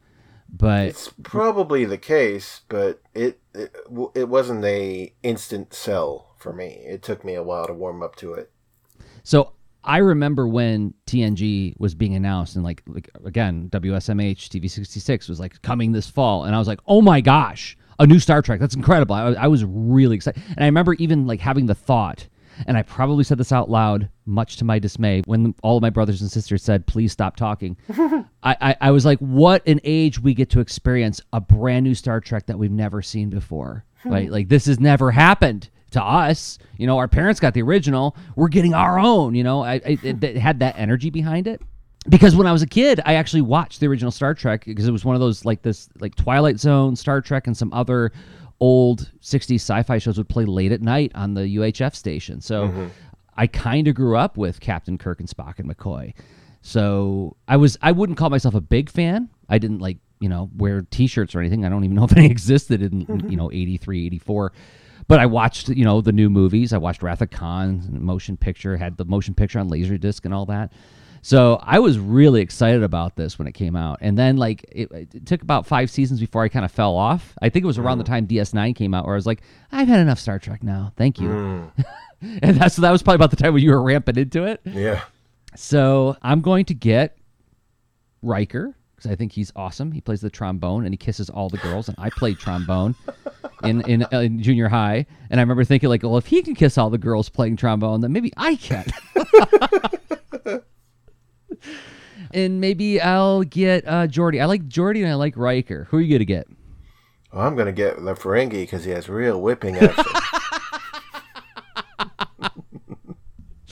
But 0.51 0.87
It's 0.87 1.13
probably 1.23 1.85
the 1.85 1.99
case, 1.99 2.63
but 2.69 3.03
it 3.15 3.41
it, 3.55 3.75
it 4.15 4.29
wasn't 4.29 4.65
a 4.65 5.13
instant 5.23 5.75
sell 5.75 6.35
for 6.39 6.53
me. 6.53 6.83
It 6.87 7.03
took 7.03 7.25
me 7.25 7.35
a 7.35 7.43
while 7.43 7.67
to 7.67 7.75
warm 7.75 8.03
up 8.03 8.17
to 8.17 8.33
it. 8.33 8.51
So 9.23 9.53
I 9.85 9.99
remember 9.99 10.47
when 10.47 10.95
TNG 11.07 11.75
was 11.79 11.95
being 11.95 12.15
announced, 12.15 12.55
and 12.57 12.65
like 12.65 12.83
like 12.87 13.11
again, 13.25 13.69
WSMH 13.71 14.49
TV 14.49 14.71
sixty 14.71 15.01
six 15.01 15.29
was 15.29 15.41
like 15.41 15.61
coming 15.63 15.93
this 15.93 16.09
fall, 16.09 16.45
and 16.45 16.55
I 16.55 16.59
was 16.59 16.69
like, 16.69 16.81
oh 16.87 17.03
my 17.03 17.21
gosh, 17.21 17.77
a 17.99 18.07
new 18.07 18.19
Star 18.19 18.41
Trek! 18.41 18.61
That's 18.61 18.75
incredible. 18.75 19.15
I, 19.15 19.33
I 19.33 19.47
was 19.49 19.65
really 19.65 20.17
excited, 20.17 20.43
and 20.49 20.61
I 20.61 20.67
remember 20.67 20.95
even 20.95 21.27
like 21.27 21.41
having 21.41 21.67
the 21.67 21.75
thought, 21.75 22.29
and 22.67 22.77
I 22.77 22.83
probably 22.83 23.25
said 23.25 23.39
this 23.39 23.53
out 23.53 23.71
loud, 23.71 24.09
much 24.27 24.57
to 24.57 24.65
my 24.65 24.79
dismay, 24.79 25.23
when 25.27 25.55
all 25.63 25.77
of 25.77 25.83
my 25.83 25.91
brothers 25.91 26.21
and 26.21 26.31
sisters 26.31 26.63
said, 26.63 26.87
"Please 26.87 27.13
stop 27.13 27.37
talking." 27.37 27.77
I, 28.43 28.57
I 28.61 28.77
I 28.81 28.91
was 28.91 29.05
like, 29.05 29.19
what 29.19 29.67
an 29.67 29.81
age 29.85 30.21
we 30.21 30.35
get 30.35 30.51
to 30.51 30.61
experience 30.61 31.21
a 31.33 31.41
brand 31.41 31.85
new 31.85 31.95
Star 31.95 32.21
Trek 32.21 32.47
that 32.47 32.59
we've 32.59 32.71
never 32.71 33.03
seen 33.03 33.31
before. 33.31 33.85
Hmm. 34.03 34.11
Right? 34.11 34.31
Like 34.31 34.49
this 34.49 34.67
has 34.67 34.81
never 34.81 35.11
happened 35.11 35.69
to 35.93 36.03
us. 36.03 36.59
You 36.77 36.87
know, 36.87 36.99
our 36.99 37.09
parents 37.09 37.41
got 37.41 37.55
the 37.55 37.63
original. 37.63 38.17
We're 38.37 38.49
getting 38.49 38.75
our 38.75 38.99
own. 38.99 39.35
You 39.35 39.45
know, 39.45 39.63
I, 39.63 39.75
I 39.75 39.99
it, 40.03 40.23
it 40.23 40.37
had 40.37 40.61
that 40.61 40.79
energy 40.79 41.11
behind 41.11 41.47
it. 41.47 41.61
Because 42.09 42.35
when 42.35 42.47
I 42.47 42.53
was 42.53 42.63
a 42.63 42.67
kid, 42.67 43.01
I 43.05 43.15
actually 43.15 43.43
watched 43.43 43.81
the 43.81 43.87
original 43.87 44.11
Star 44.11 44.33
Trek 44.33 44.65
because 44.65 44.89
it 44.89 44.93
was 44.93 45.05
one 45.05 45.15
of 45.15 45.21
those 45.21 45.45
like 45.45 45.63
this 45.63 45.89
like 46.01 46.15
Twilight 46.15 46.59
Zone, 46.59 46.97
Star 46.97 47.21
Trek, 47.21 47.47
and 47.47 47.57
some 47.57 47.73
other 47.73 48.13
old 48.61 49.11
'60s 49.21 49.57
sci-fi 49.61 49.99
shows 49.99 50.19
would 50.19 50.29
play 50.29 50.45
late 50.45 50.73
at 50.73 50.83
night 50.83 51.13
on 51.15 51.35
the 51.35 51.43
UHF 51.49 51.95
station. 51.95 52.41
So 52.41 52.69
Mhm. 52.69 52.91
I 53.37 53.47
kind 53.47 53.87
of 53.89 53.95
grew 53.95 54.17
up 54.17 54.37
with 54.37 54.59
Captain 54.61 54.99
Kirk 54.99 55.21
and 55.21 55.29
Spock 55.29 55.59
and 55.59 55.69
McCoy. 55.69 56.13
So 56.63 57.37
I 57.47 57.57
was 57.57 57.77
I 57.83 57.93
wouldn't 57.93 58.19
call 58.19 58.31
myself 58.31 58.55
a 58.55 58.61
big 58.61 58.91
fan. 58.91 59.29
I 59.49 59.59
didn't 59.59 59.79
like, 59.79 59.99
you 60.21 60.29
know, 60.29 60.51
wear 60.57 60.83
t-shirts 60.83 61.35
or 61.35 61.41
anything. 61.41 61.65
I 61.65 61.69
don't 61.69 61.85
even 61.85 61.97
know 61.97 62.05
if 62.11 62.17
any 62.17 62.27
existed 62.27 62.83
in, 62.83 63.01
you 63.31 63.37
know, 63.37 63.51
83, 63.53 64.07
84. 64.07 64.53
But 65.07 65.21
I 65.21 65.27
watched, 65.27 65.69
you 65.71 65.85
know, 65.85 66.01
the 66.03 66.13
new 66.13 66.29
movies. 66.29 66.73
I 66.73 66.79
watched 66.79 67.03
Wrath 67.03 67.23
of 67.23 67.31
Khan, 67.31 67.83
motion 67.91 68.37
picture, 68.37 68.77
had 68.77 68.97
the 68.99 69.05
motion 69.07 69.33
picture 69.35 69.59
on 69.59 69.71
Laserdisc 69.71 70.25
and 70.25 70.35
all 70.35 70.45
that. 70.47 70.73
So 71.23 71.59
I 71.63 71.79
was 71.79 71.99
really 71.99 72.41
excited 72.41 72.83
about 72.83 73.17
this 73.17 73.39
when 73.39 73.49
it 73.49 73.53
came 73.53 73.77
out. 73.77 73.99
And 74.01 74.17
then 74.17 74.37
like 74.37 74.65
it, 74.71 74.91
it 74.93 75.27
took 75.27 75.43
about 75.43 75.67
5 75.67 75.91
seasons 75.91 76.21
before 76.21 76.43
I 76.43 76.49
kind 76.49 76.65
of 76.65 76.73
fell 76.73 76.97
off. 76.97 77.35
I 77.43 77.49
think 77.49 77.65
it 77.65 77.67
was 77.67 77.79
around 77.79 77.99
the 77.99 78.05
time 78.05 78.27
DS9 78.27 78.75
came 78.77 78.95
out 78.95 79.05
where 79.05 79.15
I 79.15 79.17
was 79.17 79.27
like, 79.27 79.43
I've 79.73 79.89
had 79.89 80.01
enough 80.01 80.19
Star 80.19 80.39
Trek 80.39 80.63
now. 80.63 80.93
Thank 80.97 81.21
you. 81.21 81.31
and 82.21 82.57
that's 82.57 82.77
that 82.77 82.91
was 82.91 83.03
probably 83.03 83.17
about 83.17 83.31
the 83.31 83.37
time 83.37 83.55
when 83.55 83.63
you 83.63 83.71
were 83.71 83.83
ramping 83.83 84.17
into 84.17 84.45
it. 84.45 84.61
Yeah. 84.65 85.03
So 85.55 86.17
I'm 86.23 86.41
going 86.41 86.65
to 86.67 86.75
get 86.75 87.19
Riker 88.23 88.75
because 88.95 89.11
I 89.11 89.15
think 89.15 89.33
he's 89.33 89.53
awesome. 89.55 89.93
He 89.93 90.01
plays 90.01 90.21
the 90.21 90.31
trombone 90.31 90.85
and 90.85 90.93
he 90.93 90.97
kisses 90.97 91.31
all 91.31 91.49
the 91.49 91.59
girls, 91.59 91.89
and 91.89 91.97
I 91.99 92.11
played 92.11 92.39
trombone 92.39 92.95
in 93.63 93.81
in, 93.89 94.03
uh, 94.13 94.19
in 94.19 94.43
junior 94.43 94.69
high. 94.69 95.07
And 95.31 95.41
I 95.41 95.43
remember 95.43 95.65
thinking 95.65 95.89
like, 95.89 96.03
well, 96.03 96.17
if 96.17 96.27
he 96.27 96.43
can 96.43 96.55
kiss 96.55 96.77
all 96.79 96.91
the 96.91 96.99
girls 96.99 97.29
playing 97.29 97.57
trombone, 97.57 98.01
then 98.01 98.13
maybe 98.13 98.33
I 98.37 98.57
can. 98.57 98.87
and 102.33 102.61
maybe 102.61 103.01
I'll 103.01 103.43
get 103.43 103.87
uh, 103.87 104.07
Geordi. 104.07 104.41
I 104.41 104.47
like 104.47 104.69
Geordi 104.69 105.03
and 105.03 105.09
I 105.11 105.15
like 105.15 105.37
Riker. 105.37 105.85
Who 105.91 105.99
are 105.99 106.01
you 106.01 106.15
gonna 106.15 106.25
get? 106.25 106.47
Well, 107.33 107.47
I'm 107.47 107.57
gonna 107.57 107.73
get 107.73 107.97
the 108.05 108.15
Ferengi 108.15 108.63
because 108.63 108.85
he 108.85 108.91
has 108.93 109.09
real 109.09 109.41
whipping 109.41 109.77
action. 109.77 110.05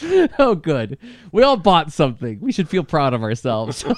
oh, 0.39 0.55
good. 0.55 0.99
We 1.33 1.43
all 1.43 1.57
bought 1.57 1.93
something. 1.93 2.41
We 2.41 2.53
should 2.53 2.69
feel 2.69 2.85
proud 2.85 3.15
of 3.15 3.23
ourselves. 3.23 3.85
all 3.85 3.97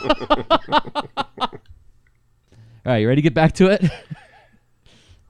right, 2.84 2.99
you 2.99 3.09
ready 3.09 3.20
to 3.20 3.22
get 3.22 3.34
back 3.34 3.53
to 3.55 3.66
it? 3.66 3.84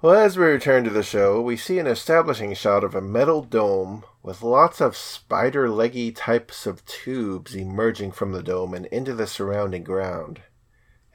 Well, 0.01 0.15
as 0.15 0.37
we 0.37 0.45
return 0.45 0.85
to 0.85 0.91
the 0.91 1.03
show, 1.03 1.41
we 1.41 1.57
see 1.57 1.79
an 1.79 1.87
establishing 1.87 2.55
shot 2.55 2.85
of 2.85 2.95
a 2.95 3.01
metal 3.01 3.43
dome 3.43 4.05
with 4.29 4.43
lots 4.43 4.79
of 4.79 4.95
spider 4.95 5.71
leggy 5.71 6.13
types 6.13 6.67
of 6.67 6.85
tubes 6.85 7.55
emerging 7.55 8.13
from 8.13 8.33
the 8.33 8.43
dome 8.43 8.75
and 8.75 8.85
into 8.87 9.15
the 9.15 9.27
surrounding 9.27 9.83
ground. 9.83 10.43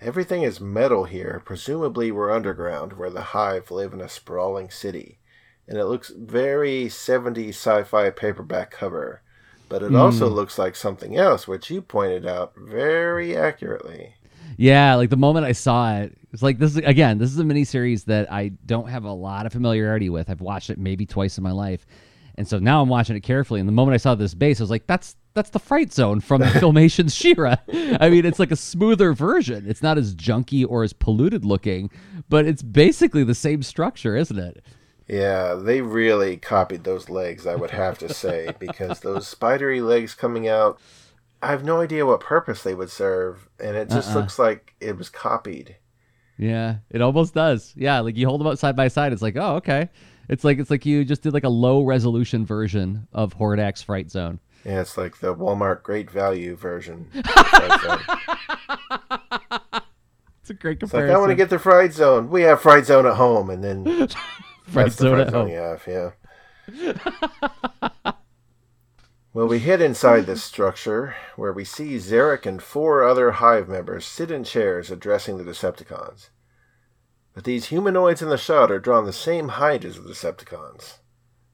Everything 0.02 0.42
is 0.42 0.60
metal 0.60 1.04
here, 1.04 1.40
presumably 1.46 2.12
we're 2.12 2.32
underground, 2.32 2.94
where 2.94 3.12
the 3.12 3.22
Hive 3.22 3.70
live 3.70 3.94
in 3.94 4.02
a 4.02 4.10
sprawling 4.10 4.72
city. 4.72 5.20
and 5.68 5.78
it 5.78 5.86
looks 5.86 6.10
very 6.10 6.90
70s 6.90 7.50
sci-fi 7.56 8.10
paperback 8.10 8.72
cover. 8.72 9.22
But 9.70 9.84
it 9.84 9.96
also 9.96 10.28
Mm. 10.30 10.34
looks 10.34 10.58
like 10.58 10.76
something 10.76 11.16
else, 11.16 11.48
which 11.48 11.70
you 11.70 11.82
pointed 11.84 12.26
out 12.26 12.54
very 12.58 13.38
accurately. 13.38 14.16
Yeah, 14.58 14.96
like 14.96 15.10
the 15.10 15.16
moment 15.18 15.46
I 15.46 15.52
saw 15.54 16.00
it, 16.00 16.18
it's 16.34 16.42
like 16.44 16.58
this 16.60 16.72
is 16.72 16.78
again, 16.80 17.18
this 17.18 17.32
is 17.32 17.40
a 17.40 17.44
miniseries 17.44 18.06
that 18.06 18.30
I 18.32 18.50
don't 18.66 18.90
have 18.90 19.06
a 19.06 19.14
lot 19.14 19.46
of 19.46 19.54
familiarity 19.54 20.10
with. 20.10 20.30
I've 20.30 20.42
watched 20.42 20.70
it 20.70 20.78
maybe 20.80 21.06
twice 21.06 21.38
in 21.38 21.44
my 21.44 21.52
life. 21.52 21.86
And 22.36 22.48
so 22.48 22.58
now 22.60 22.82
I'm 22.82 22.90
watching 22.90 23.16
it 23.16 23.22
carefully. 23.22 23.60
And 23.60 23.70
the 23.70 23.74
moment 23.74 23.94
I 23.94 23.98
saw 23.98 24.16
this 24.16 24.34
base, 24.34 24.60
I 24.60 24.64
was 24.64 24.70
like, 24.72 24.88
that's 24.88 25.16
that's 25.36 25.50
the 25.52 25.60
fright 25.60 25.92
zone 25.92 26.20
from 26.20 26.42
the 26.42 26.48
Filmation's 26.60 27.16
She-Ra. 27.16 27.56
I 28.00 28.10
mean, 28.10 28.26
it's 28.26 28.40
like 28.40 28.52
a 28.52 28.56
smoother 28.56 29.14
version. 29.14 29.66
It's 29.68 29.82
not 29.82 29.98
as 29.98 30.16
junky 30.16 30.66
or 30.68 30.84
as 30.84 30.94
polluted 30.94 31.44
looking, 31.44 31.90
but 32.30 32.46
it's 32.46 32.62
basically 32.62 33.24
the 33.24 33.34
same 33.36 33.64
structure, 33.64 34.16
isn't 34.16 34.38
it? 34.38 34.64
Yeah, 35.08 35.56
they 35.56 35.82
really 35.82 36.38
copied 36.38 36.84
those 36.84 37.10
legs, 37.10 37.46
I 37.46 37.56
would 37.56 37.72
have 37.72 37.98
to 38.00 38.14
say, 38.14 38.54
because 38.60 39.00
those 39.00 39.28
spidery 39.28 39.82
legs 39.82 40.14
coming 40.14 40.48
out, 40.48 40.80
I 41.42 41.48
have 41.48 41.64
no 41.64 41.82
idea 41.82 42.06
what 42.06 42.20
purpose 42.20 42.64
they 42.64 42.74
would 42.76 42.90
serve, 42.90 43.50
and 43.60 43.76
it 43.76 43.90
just 43.90 44.12
Uh-uh. 44.12 44.20
looks 44.22 44.40
like 44.40 44.76
it 44.80 44.98
was 44.98 45.10
copied. 45.10 45.76
Yeah, 46.38 46.78
it 46.90 47.02
almost 47.02 47.34
does. 47.34 47.74
Yeah, 47.76 48.00
like 48.00 48.18
you 48.18 48.28
hold 48.28 48.40
them 48.40 48.48
up 48.48 48.58
side 48.58 48.76
by 48.76 48.88
side, 48.88 49.14
it's 49.14 49.22
like, 49.22 49.36
oh, 49.36 49.56
okay. 49.58 49.90
It's 50.30 50.44
like 50.44 50.58
it's 50.60 50.70
like 50.70 50.86
you 50.86 51.04
just 51.06 51.22
did 51.22 51.34
like 51.34 51.44
a 51.44 51.50
low 51.50 51.84
resolution 51.84 52.46
version 52.46 53.08
of 53.14 53.38
Hordak's 53.38 53.82
Fright 53.82 54.10
Zone. 54.10 54.40
Yeah, 54.66 54.80
it's 54.82 54.98
like 54.98 55.20
the 55.20 55.36
Walmart 55.36 55.84
Great 55.84 56.10
Value 56.10 56.56
version. 56.56 57.10
of 57.14 57.26
Fright 57.28 57.82
Zone. 57.82 58.00
It's 60.42 60.50
a 60.50 60.54
great 60.54 60.82
It's 60.82 60.94
like 60.94 61.04
comparison. 61.04 61.16
I 61.16 61.20
want 61.20 61.30
to 61.32 61.36
get 61.36 61.50
the 61.50 61.60
Fright 61.60 61.94
Zone. 61.94 62.30
We 62.30 62.42
have 62.44 62.62
Fright 62.62 62.86
Zone 62.86 63.06
at 63.06 63.16
home, 63.16 63.50
and 63.50 63.64
then 63.64 63.86
Fright 63.86 64.16
that's 64.74 64.96
the 64.96 65.04
Zone 65.04 65.20
at 65.20 65.32
Zone 65.32 65.48
home. 65.48 65.50
you 65.50 65.56
have. 65.58 65.84
Yeah. 65.88 66.12
well, 69.34 69.48
we 69.48 69.60
head 69.60 69.82
inside 69.82 70.26
this 70.26 70.44
structure 70.44 71.16
where 71.36 71.52
we 71.54 71.66
see 71.66 71.96
Zarak 71.98 72.46
and 72.46 72.62
four 72.62 73.04
other 73.04 73.32
Hive 73.32 73.68
members 73.68 74.06
sit 74.06 74.32
in 74.32 74.44
chairs 74.44 74.92
addressing 74.92 75.38
the 75.38 75.44
Decepticons. 75.44 76.30
But 77.34 77.46
these 77.46 77.66
humanoids 77.66 78.22
in 78.22 78.30
the 78.30 78.38
shot 78.38 78.72
are 78.72 78.80
drawn 78.80 79.06
the 79.06 79.14
same 79.14 79.50
height 79.50 79.84
as 79.84 79.96
the 79.96 80.10
Decepticons. 80.10 80.98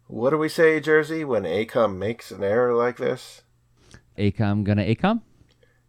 What 0.07 0.31
do 0.31 0.37
we 0.37 0.49
say, 0.49 0.81
Jerzy, 0.81 1.25
when 1.25 1.43
AKOM 1.43 1.97
makes 1.97 2.31
an 2.31 2.43
error 2.43 2.73
like 2.73 2.97
this? 2.97 3.43
AKOM 4.17 4.63
gonna 4.63 4.83
AKOM? 4.83 5.21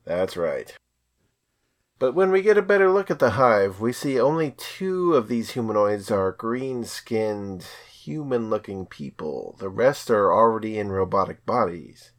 That's 0.04 0.36
right. 0.36 0.72
But 1.98 2.14
when 2.14 2.30
we 2.30 2.40
get 2.40 2.56
a 2.56 2.62
better 2.62 2.90
look 2.90 3.10
at 3.10 3.18
the 3.18 3.30
hive, 3.30 3.80
we 3.80 3.92
see 3.92 4.18
only 4.18 4.52
two 4.52 5.14
of 5.14 5.28
these 5.28 5.50
humanoids 5.50 6.10
are 6.10 6.32
green 6.32 6.84
skinned, 6.84 7.66
human 7.92 8.48
looking 8.48 8.86
people. 8.86 9.56
The 9.58 9.68
rest 9.68 10.10
are 10.10 10.32
already 10.32 10.78
in 10.78 10.90
robotic 10.90 11.44
bodies. 11.44 12.12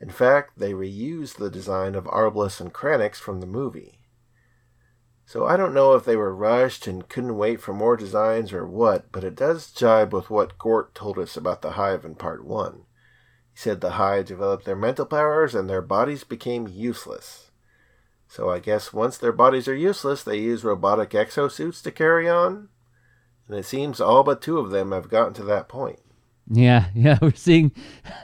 In 0.00 0.10
fact, 0.10 0.58
they 0.58 0.72
reused 0.72 1.36
the 1.36 1.48
design 1.48 1.94
of 1.94 2.04
Arblus 2.04 2.60
and 2.60 2.74
Kranix 2.74 3.16
from 3.16 3.40
the 3.40 3.46
movie. 3.46 4.00
So 5.28 5.44
I 5.44 5.56
don't 5.56 5.74
know 5.74 5.94
if 5.94 6.04
they 6.04 6.14
were 6.14 6.32
rushed 6.32 6.86
and 6.86 7.08
couldn't 7.08 7.36
wait 7.36 7.60
for 7.60 7.74
more 7.74 7.96
designs 7.96 8.52
or 8.52 8.64
what, 8.64 9.10
but 9.10 9.24
it 9.24 9.34
does 9.34 9.72
jibe 9.72 10.14
with 10.14 10.30
what 10.30 10.56
Gort 10.56 10.94
told 10.94 11.18
us 11.18 11.36
about 11.36 11.62
the 11.62 11.72
hive 11.72 12.04
in 12.04 12.14
part 12.14 12.44
1. 12.44 12.82
He 13.52 13.58
said 13.58 13.80
the 13.80 13.92
hive 13.92 14.26
developed 14.26 14.64
their 14.64 14.76
mental 14.76 15.04
powers 15.04 15.52
and 15.52 15.68
their 15.68 15.82
bodies 15.82 16.22
became 16.22 16.68
useless. 16.68 17.50
So 18.28 18.50
I 18.50 18.60
guess 18.60 18.92
once 18.92 19.18
their 19.18 19.32
bodies 19.32 19.66
are 19.66 19.74
useless, 19.74 20.22
they 20.22 20.38
use 20.38 20.62
robotic 20.62 21.10
exosuits 21.10 21.82
to 21.82 21.90
carry 21.90 22.28
on. 22.28 22.68
And 23.48 23.58
it 23.58 23.64
seems 23.64 24.00
all 24.00 24.22
but 24.22 24.40
two 24.40 24.58
of 24.58 24.70
them 24.70 24.92
have 24.92 25.08
gotten 25.08 25.34
to 25.34 25.44
that 25.44 25.68
point. 25.68 25.98
Yeah, 26.48 26.86
yeah, 26.94 27.18
we're 27.20 27.34
seeing 27.34 27.72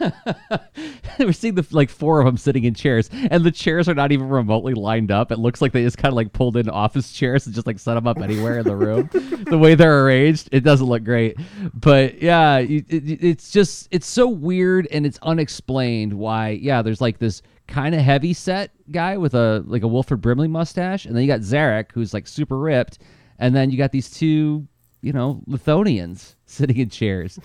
we're 1.18 1.32
seeing 1.32 1.54
the 1.54 1.66
like 1.70 1.90
four 1.90 2.20
of 2.20 2.26
them 2.26 2.36
sitting 2.36 2.64
in 2.64 2.74
chairs, 2.74 3.10
and 3.12 3.44
the 3.44 3.50
chairs 3.50 3.88
are 3.88 3.94
not 3.94 4.12
even 4.12 4.28
remotely 4.28 4.74
lined 4.74 5.10
up. 5.10 5.32
It 5.32 5.38
looks 5.38 5.60
like 5.60 5.72
they 5.72 5.82
just 5.82 5.98
kind 5.98 6.12
of 6.12 6.16
like 6.16 6.32
pulled 6.32 6.56
in 6.56 6.68
office 6.68 7.12
chairs 7.12 7.46
and 7.46 7.54
just 7.54 7.66
like 7.66 7.78
set 7.78 7.94
them 7.94 8.06
up 8.06 8.20
anywhere 8.20 8.58
in 8.58 8.64
the 8.64 8.76
room. 8.76 9.10
the 9.12 9.58
way 9.58 9.74
they're 9.74 10.04
arranged, 10.04 10.48
it 10.52 10.60
doesn't 10.60 10.86
look 10.86 11.04
great. 11.04 11.36
But 11.74 12.22
yeah, 12.22 12.58
it, 12.58 12.84
it, 12.88 13.24
it's 13.24 13.50
just 13.50 13.88
it's 13.90 14.06
so 14.06 14.28
weird 14.28 14.86
and 14.92 15.04
it's 15.04 15.18
unexplained 15.22 16.14
why. 16.14 16.50
Yeah, 16.50 16.82
there's 16.82 17.00
like 17.00 17.18
this 17.18 17.42
kind 17.66 17.94
of 17.94 18.02
heavy 18.02 18.34
set 18.34 18.70
guy 18.90 19.16
with 19.16 19.34
a 19.34 19.64
like 19.66 19.82
a 19.82 19.88
Wilford 19.88 20.20
Brimley 20.20 20.48
mustache, 20.48 21.06
and 21.06 21.16
then 21.16 21.22
you 21.22 21.28
got 21.28 21.40
Zarak 21.40 21.90
who's 21.92 22.14
like 22.14 22.28
super 22.28 22.58
ripped, 22.58 22.98
and 23.40 23.54
then 23.54 23.70
you 23.72 23.78
got 23.78 23.90
these 23.90 24.10
two, 24.10 24.68
you 25.00 25.12
know, 25.12 25.42
Lithonians 25.48 26.36
sitting 26.46 26.76
in 26.76 26.88
chairs. 26.88 27.40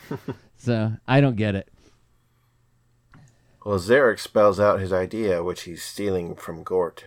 So 0.58 0.94
I 1.08 1.22
don't 1.22 1.36
get 1.36 1.56
it. 1.56 1.70
Well, 3.66 3.80
Zarak 3.80 4.20
spells 4.20 4.60
out 4.60 4.80
his 4.80 4.94
idea, 4.94 5.44
which 5.44 5.64
he's 5.64 5.84
stealing 5.84 6.36
from 6.36 6.64
Gort. 6.64 7.06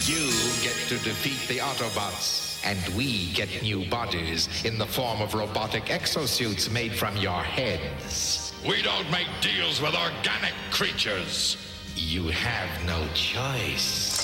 You 0.00 0.30
get 0.62 0.74
to 0.88 0.94
defeat 1.04 1.46
the 1.48 1.60
Autobots, 1.60 2.62
and 2.64 2.96
we 2.96 3.30
get 3.32 3.62
new 3.62 3.84
bodies 3.90 4.64
in 4.64 4.78
the 4.78 4.86
form 4.86 5.20
of 5.20 5.34
robotic 5.34 5.84
exosuits 5.84 6.72
made 6.72 6.92
from 6.92 7.16
your 7.18 7.42
heads. 7.42 8.54
We 8.66 8.80
don't 8.80 9.10
make 9.10 9.26
deals 9.42 9.82
with 9.82 9.94
organic 9.94 10.54
creatures. 10.70 11.58
You 11.94 12.28
have 12.28 12.86
no 12.86 13.06
choice. 13.12 14.22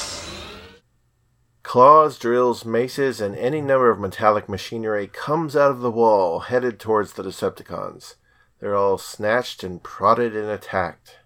Claws, 1.63 2.19
drills, 2.19 2.65
maces, 2.65 3.21
and 3.21 3.37
any 3.37 3.61
number 3.61 3.91
of 3.91 4.01
metallic 4.01 4.49
machinery 4.49 5.07
comes 5.07 5.55
out 5.55 5.71
of 5.71 5.81
the 5.81 5.91
wall, 5.91 6.39
headed 6.39 6.81
towards 6.81 7.13
the 7.13 7.23
Decepticons. 7.23 8.15
They're 8.61 8.75
all 8.75 8.99
snatched 8.99 9.63
and 9.63 9.83
prodded 9.83 10.35
and 10.35 10.49
attacked. 10.49 11.19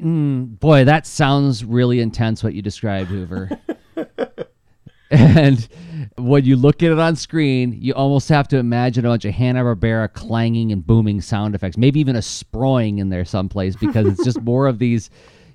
Mm, 0.00 0.58
boy, 0.58 0.84
that 0.84 1.06
sounds 1.06 1.64
really 1.64 2.00
intense. 2.00 2.42
What 2.42 2.54
you 2.54 2.62
described, 2.62 3.10
Hoover. 3.10 3.50
and 5.10 5.68
when 6.16 6.44
you 6.44 6.56
look 6.56 6.82
at 6.82 6.90
it 6.90 6.98
on 6.98 7.16
screen, 7.16 7.76
you 7.80 7.94
almost 7.94 8.28
have 8.28 8.48
to 8.48 8.58
imagine 8.58 9.04
a 9.04 9.08
bunch 9.08 9.24
of 9.24 9.34
Hanna 9.34 9.62
Barbera 9.62 10.12
clanging 10.12 10.72
and 10.72 10.86
booming 10.86 11.20
sound 11.20 11.54
effects, 11.54 11.76
maybe 11.76 12.00
even 12.00 12.16
a 12.16 12.20
sproing 12.20 12.98
in 12.98 13.08
there 13.08 13.24
someplace, 13.24 13.76
because 13.76 14.06
it's 14.06 14.24
just 14.24 14.40
more 14.42 14.66
of 14.66 14.78
these, 14.78 15.10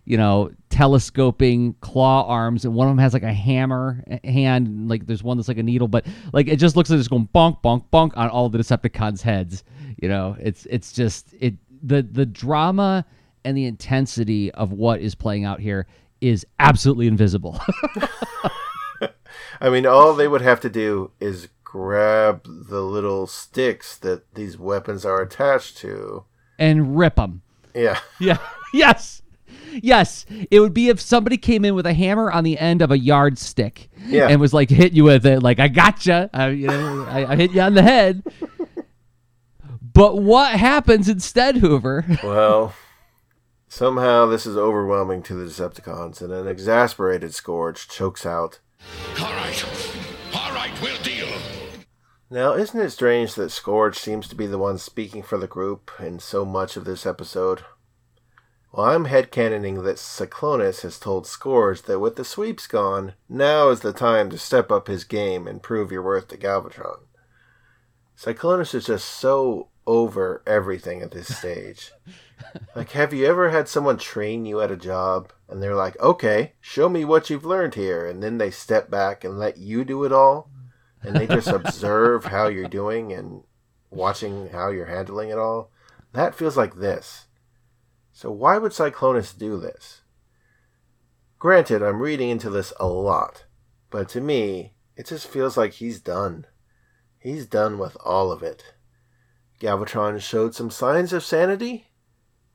you 0.05 0.18
know, 0.18 0.51
telescoping 0.70 1.74
claw 1.82 2.26
arms, 2.28 2.66
and 2.66 2.74
one 2.74 2.88
of 2.88 2.91
them 2.91 2.99
has 2.99 3.14
like 3.14 3.24
a 3.24 3.34
hammer 3.34 4.03
hand, 4.24 4.68
and, 4.68 4.89
like 4.89 5.05
there's 5.05 5.24
one 5.24 5.38
that's 5.38 5.47
like 5.47 5.57
a 5.57 5.64
needle, 5.64 5.88
but 5.88 6.05
like 6.34 6.47
it 6.47 6.57
just 6.57 6.76
looks 6.76 6.89
like 6.89 6.99
it's 6.99 7.07
going 7.07 7.28
bonk, 7.34 7.62
bonk, 7.62 7.86
bonk 7.91 8.12
on 8.16 8.30
all 8.30 8.49
the 8.49 8.57
Decepticons' 8.57 9.22
heads. 9.22 9.64
You 10.02 10.10
know, 10.10 10.36
it's 10.39 10.66
it's 10.68 10.91
just 10.93 11.34
it 11.39 11.56
the 11.84 12.02
the 12.02 12.26
drama 12.26 13.06
and 13.45 13.56
the 13.58 13.66
intensity 13.66 14.52
of 14.52 14.72
what 14.72 15.00
is 15.02 15.16
playing 15.16 15.45
out 15.45 15.60
here 15.60 15.88
is 16.22 16.45
absolutely 16.60 17.08
invisible. 17.08 17.60
I 19.62 19.70
mean, 19.70 19.86
all 19.86 20.14
they 20.14 20.28
would 20.28 20.41
have 20.41 20.60
to 20.62 20.70
do 20.70 21.12
is 21.20 21.50
grab 21.64 22.41
the 22.45 22.82
little 22.82 23.28
sticks 23.28 23.97
that 23.97 24.34
these 24.36 24.58
weapons 24.58 25.06
are 25.06 25.22
attached 25.22 25.78
to. 25.78 26.24
and 26.58 26.97
rip 26.97 27.16
them. 27.16 27.41
Yeah. 27.74 28.00
Yeah. 28.20 28.38
yes. 28.74 29.22
Yes. 29.72 30.26
It 30.52 30.60
would 30.60 30.74
be 30.74 30.89
if 30.89 31.00
somebody 31.00 31.38
came 31.38 31.64
in 31.64 31.76
with 31.76 31.86
a 31.86 31.93
hammer 31.93 32.32
on 32.32 32.43
the 32.43 32.58
end 32.58 32.82
of 32.82 32.91
a 32.91 32.97
yardstick 32.97 33.89
Yeah. 34.08 34.28
and 34.28 34.41
was 34.41 34.54
like 34.54 34.70
hit 34.70 34.93
you 34.93 35.04
with 35.04 35.26
it, 35.26 35.41
like 35.43 35.60
I 35.60 35.68
gotcha. 35.70 36.30
I, 36.34 36.50
you 36.50 36.68
know, 36.68 37.06
I, 37.08 37.32
I 37.34 37.36
hit 37.36 37.52
you 37.52 37.62
on 37.62 37.74
the 37.76 37.84
head. 37.84 38.24
But 40.00 40.20
what 40.20 40.58
happens 40.58 41.10
instead, 41.10 41.58
Hoover? 41.58 42.06
Well, 42.24 42.74
somehow 43.68 44.28
this 44.28 44.45
is 44.45 44.56
overwhelming 44.56 45.24
to 45.24 45.34
the 45.34 45.43
Decepticons, 45.43 46.22
and 46.22 46.32
an 46.32 46.47
exasperated 46.47 47.34
Scourge 47.34 47.89
chokes 47.89 48.26
out. 48.26 48.60
All 49.20 49.34
right. 49.34 49.66
All 50.34 50.54
right, 50.54 50.72
we'll 50.82 51.02
deal. 51.02 51.28
Now, 52.30 52.54
isn't 52.54 52.80
it 52.80 52.91
strange 52.91 53.36
that 53.36 53.50
Scourge 53.50 53.97
seems 53.97 54.30
to 54.30 54.36
be 54.36 54.47
the 54.47 54.58
one 54.58 54.78
speaking 54.78 55.22
for 55.22 55.38
the 55.38 55.47
group 55.47 55.91
in 56.00 56.20
so 56.20 56.45
much 56.45 56.78
of 56.78 56.86
this 56.86 57.06
episode? 57.06 57.66
Well, 58.72 58.86
I'm 58.86 59.08
headcanoning 59.08 59.84
that 59.84 59.97
Cyclonus 59.97 60.84
has 60.84 60.97
told 60.97 61.28
Scourge 61.28 61.82
that 61.82 62.00
with 62.00 62.16
the 62.16 62.24
sweeps 62.24 62.68
gone, 62.68 63.16
now 63.28 63.68
is 63.68 63.82
the 63.82 63.91
time 63.91 64.30
to 64.30 64.38
step 64.38 64.72
up 64.72 64.88
his 64.88 65.04
game 65.04 65.45
and 65.45 65.62
prove 65.62 65.91
your 65.91 66.04
worth 66.04 66.30
to 66.30 66.38
Galvatron. 66.38 67.00
Cyclonus 68.18 68.74
is 68.74 68.86
just 68.86 69.06
so 69.06 69.68
over 69.88 70.44
everything 70.46 71.02
at 71.02 71.12
this 71.12 71.36
stage. 71.36 71.92
like, 72.76 72.92
have 72.92 73.14
you 73.14 73.26
ever 73.26 73.50
had 73.50 73.68
someone 73.68 73.98
train 73.98 74.46
you 74.46 74.62
at 74.62 74.72
a 74.72 74.78
job 74.78 75.32
and 75.48 75.62
they're 75.62 75.76
like, 75.76 76.00
okay, 76.00 76.54
show 76.62 76.90
me 76.90 77.06
what 77.06 77.30
you've 77.30 77.46
learned 77.46 77.76
here, 77.76 78.06
and 78.06 78.22
then 78.22 78.38
they 78.38 78.52
step 78.52 78.90
back 78.90 79.24
and 79.24 79.40
let 79.40 79.58
you 79.58 79.84
do 79.84 80.04
it 80.04 80.12
all? 80.12 80.50
And 81.02 81.16
they 81.16 81.28
just 81.28 81.48
observe 81.48 82.26
how 82.26 82.48
you're 82.48 82.68
doing 82.68 83.14
and 83.14 83.44
watching 83.90 84.50
how 84.50 84.70
you're 84.70 84.86
handling 84.86 85.30
it 85.30 85.38
all? 85.38 85.72
That 86.14 86.36
feels 86.36 86.58
like 86.58 86.76
this. 86.76 87.26
So, 88.12 88.32
why 88.32 88.58
would 88.58 88.72
Cyclonus 88.72 89.38
do 89.38 89.60
this? 89.60 90.02
Granted, 91.38 91.82
I'm 91.82 92.02
reading 92.02 92.30
into 92.30 92.50
this 92.50 92.74
a 92.80 92.88
lot, 92.88 93.46
but 93.90 94.10
to 94.10 94.22
me, 94.22 94.74
it 94.98 95.06
just 95.06 95.28
feels 95.28 95.56
like 95.56 95.74
he's 95.74 96.02
done. 96.02 96.46
He's 97.18 97.46
done 97.46 97.78
with 97.78 97.96
all 98.04 98.32
of 98.32 98.44
it. 98.44 98.74
Galvatron 99.60 100.22
showed 100.22 100.55
some 100.55 100.70
signs 100.70 101.12
of 101.12 101.24
sanity, 101.24 101.88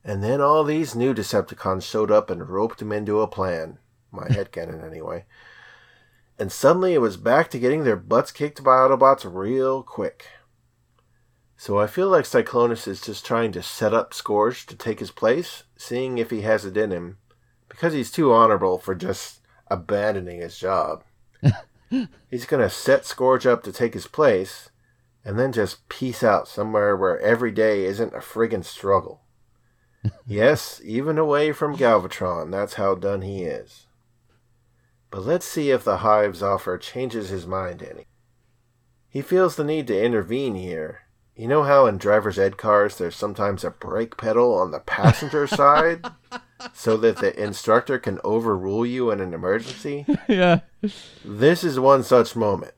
and 0.03 0.23
then 0.23 0.41
all 0.41 0.65
these 0.65 0.95
new 0.95 1.15
Decepticons 1.15 1.83
showed 1.83 2.11
up 2.11 2.31
and 2.31 2.49
roped 2.49 2.81
him 2.81 2.93
into 2.93 3.21
a 3.21 3.29
plan. 3.29 3.79
My 4.11 4.27
headcanon, 4.29 4.85
anyway. 4.85 5.25
And 6.39 6.51
suddenly 6.51 6.95
it 6.95 7.01
was 7.01 7.17
back 7.17 7.51
to 7.51 7.59
getting 7.59 7.85
their 7.85 7.97
butts 7.97 8.33
kicked 8.33 8.63
by 8.65 8.77
Autobots 8.77 9.25
real 9.25 9.83
quick. 9.83 10.27
So 11.57 11.79
I 11.79 11.87
feel 11.87 12.09
like 12.09 12.25
Cyclonus 12.25 12.89
is 12.89 13.01
just 13.01 13.25
trying 13.25 13.53
to 13.53 13.63
set 13.63 13.95
up 13.95 14.13
Scourge 14.13 14.67
to 14.67 14.77
take 14.77 15.01
his 15.01 15.11
place, 15.11 15.65
seeing 15.77 16.19
if 16.19 16.31
he 16.31 16.43
has 16.43 16.65
it 16.65 16.77
in 16.77 16.91
him, 16.91 17.19
because 17.69 17.93
he's 17.93 18.11
too 18.11 18.33
honorable 18.33 18.79
for 18.79 18.95
just 18.95 19.41
abandoning 19.69 20.41
his 20.41 20.59
job. 20.59 21.05
he's 22.31 22.47
going 22.47 22.63
to 22.63 22.71
set 22.71 23.07
Scourge 23.07 23.47
up 23.47 23.63
to 23.63 23.73
take 23.73 23.95
his 23.95 24.07
place, 24.07 24.71
and 25.25 25.39
then 25.39 25.53
just 25.53 25.89
peace 25.89 26.23
out 26.23 26.47
somewhere 26.47 26.97
where 26.97 27.19
every 27.21 27.51
day 27.51 27.85
isn't 27.85 28.15
a 28.15 28.19
friggin' 28.19 28.65
struggle. 28.65 29.23
yes, 30.27 30.81
even 30.85 31.19
away 31.19 31.53
from 31.53 31.77
Galvatron, 31.77 32.51
that's 32.51 32.75
how 32.75 32.95
done 32.95 33.23
he 33.23 33.45
is. 33.45 33.87
But 35.11 35.25
let's 35.25 35.47
see 35.47 35.71
if 35.71 35.85
the 35.85 35.99
Hive's 35.99 36.43
offer 36.43 36.77
changes 36.77 37.29
his 37.29 37.47
mind 37.47 37.83
any. 37.83 38.07
He 39.09 39.23
feels 39.23 39.57
the 39.57 39.65
need 39.65 39.87
to 39.87 40.05
intervene 40.05 40.57
here. 40.57 41.03
You 41.37 41.49
know 41.49 41.63
how 41.63 41.87
in 41.87 41.99
driver's 41.99 42.39
ed 42.39 42.57
cars 42.57 42.97
there's 42.97 43.17
sometimes 43.17 43.65
a 43.65 43.71
brake 43.71 44.17
pedal 44.17 44.55
on 44.55 44.71
the 44.71 44.81
passenger 44.81 45.47
side 45.49 46.05
so 46.73 46.97
that 46.97 47.19
the 47.19 47.41
instructor 47.41 47.99
can 47.99 48.21
overrule 48.23 48.87
you 48.87 49.11
in 49.11 49.21
an 49.21 49.35
emergency? 49.35 50.05
yeah. 50.29 50.61
This 51.25 51.65
is 51.65 51.79
one 51.79 52.03
such 52.03 52.37
moment. 52.37 52.75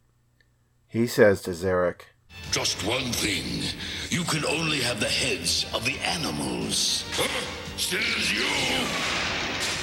He 0.89 1.07
says 1.07 1.43
to 1.43 1.51
Zarak, 1.51 2.03
Just 2.51 2.87
one 2.87 3.13
thing. 3.13 3.63
You 4.11 4.25
can 4.25 4.45
only 4.45 4.81
have 4.81 5.01
the 5.01 5.07
heads 5.09 5.67
of 5.75 5.85
the 5.85 5.99
animals. 6.01 7.05
Huh? 7.13 7.45
Still 7.77 8.01
you. 8.01 8.47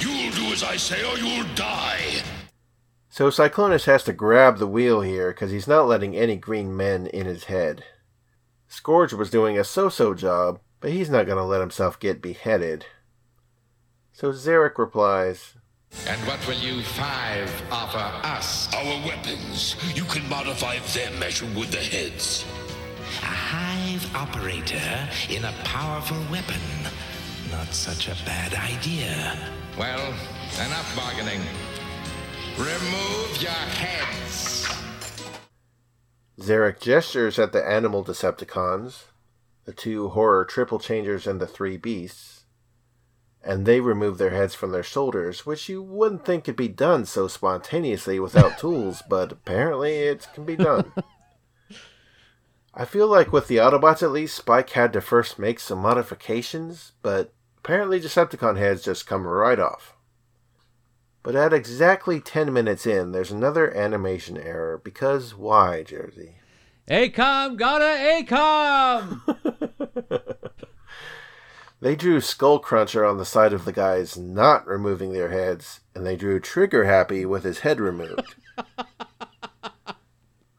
You'll 0.00 0.32
do 0.32 0.52
as 0.52 0.62
I 0.64 0.76
say 0.76 1.08
or 1.08 1.16
you'll 1.18 1.46
die. 1.54 2.22
So 3.08 3.30
Cyclonus 3.30 3.84
has 3.84 4.02
to 4.04 4.12
grab 4.12 4.58
the 4.58 4.66
wheel 4.66 5.02
here 5.02 5.30
because 5.30 5.52
he's 5.52 5.68
not 5.68 5.86
letting 5.86 6.16
any 6.16 6.36
green 6.36 6.76
men 6.76 7.06
in 7.06 7.26
his 7.26 7.44
head. 7.44 7.84
Scourge 8.66 9.12
was 9.12 9.30
doing 9.30 9.56
a 9.56 9.62
so-so 9.62 10.14
job, 10.14 10.58
but 10.80 10.90
he's 10.90 11.08
not 11.08 11.26
going 11.26 11.38
to 11.38 11.44
let 11.44 11.60
himself 11.60 12.00
get 12.00 12.20
beheaded. 12.20 12.86
So 14.12 14.32
Zarak 14.32 14.78
replies, 14.78 15.54
And 16.06 16.20
what 16.26 16.46
will 16.46 16.58
you 16.58 16.82
five 16.82 17.50
offer 17.70 18.26
us? 18.26 18.72
Our 18.74 19.06
weapons. 19.06 19.76
You 19.94 20.04
can 20.04 20.28
modify 20.28 20.78
them 20.78 21.22
as 21.22 21.40
you 21.40 21.46
would 21.58 21.68
the 21.68 21.78
heads. 21.78 22.44
A 23.22 23.26
hive 23.26 24.14
operator 24.14 25.08
in 25.30 25.44
a 25.44 25.54
powerful 25.64 26.18
weapon. 26.30 26.60
Not 27.50 27.72
such 27.72 28.08
a 28.08 28.16
bad 28.26 28.52
idea. 28.54 29.38
Well, 29.78 30.12
enough 30.66 30.96
bargaining. 30.96 31.40
Remove 32.58 33.40
your 33.40 33.50
heads. 33.50 34.68
Zarak 36.38 36.80
gestures 36.80 37.38
at 37.38 37.52
the 37.52 37.64
animal 37.66 38.04
Decepticons, 38.04 39.04
the 39.64 39.72
two 39.72 40.08
horror 40.08 40.44
triple 40.44 40.80
changers 40.80 41.26
and 41.26 41.40
the 41.40 41.46
three 41.46 41.76
beasts, 41.76 42.33
and 43.44 43.66
they 43.66 43.80
remove 43.80 44.18
their 44.18 44.30
heads 44.30 44.54
from 44.54 44.72
their 44.72 44.82
shoulders, 44.82 45.44
which 45.44 45.68
you 45.68 45.82
wouldn't 45.82 46.24
think 46.24 46.44
could 46.44 46.56
be 46.56 46.68
done 46.68 47.04
so 47.04 47.28
spontaneously 47.28 48.18
without 48.18 48.58
tools, 48.58 49.02
but 49.08 49.32
apparently 49.32 49.94
it 49.98 50.26
can 50.34 50.44
be 50.44 50.56
done. 50.56 50.92
I 52.74 52.84
feel 52.84 53.06
like 53.06 53.32
with 53.32 53.46
the 53.46 53.58
Autobots 53.58 54.02
at 54.02 54.10
least, 54.10 54.34
Spike 54.34 54.70
had 54.70 54.92
to 54.94 55.00
first 55.00 55.38
make 55.38 55.60
some 55.60 55.78
modifications, 55.78 56.92
but 57.02 57.32
apparently 57.58 58.00
Decepticon 58.00 58.56
heads 58.56 58.82
just 58.82 59.06
come 59.06 59.26
right 59.26 59.60
off. 59.60 59.94
But 61.22 61.36
at 61.36 61.52
exactly 61.52 62.20
10 62.20 62.52
minutes 62.52 62.84
in, 62.84 63.12
there's 63.12 63.30
another 63.30 63.74
animation 63.74 64.36
error 64.36 64.80
because 64.82 65.34
why, 65.34 65.84
Jerzy? 65.86 66.34
AKOM 66.88 67.56
got 67.56 67.80
a 67.80 68.22
AKOM! 68.22 69.62
they 71.84 71.94
drew 71.94 72.20
Skull 72.20 72.58
Cruncher 72.58 73.04
on 73.04 73.18
the 73.18 73.24
side 73.24 73.52
of 73.52 73.64
the 73.66 73.72
guys 73.72 74.16
not 74.16 74.66
removing 74.66 75.12
their 75.12 75.28
heads, 75.28 75.80
and 75.94 76.06
they 76.06 76.16
drew 76.16 76.40
Trigger 76.40 76.86
Happy 76.86 77.26
with 77.26 77.44
his 77.44 77.60
head 77.60 77.78
removed. 77.78 78.34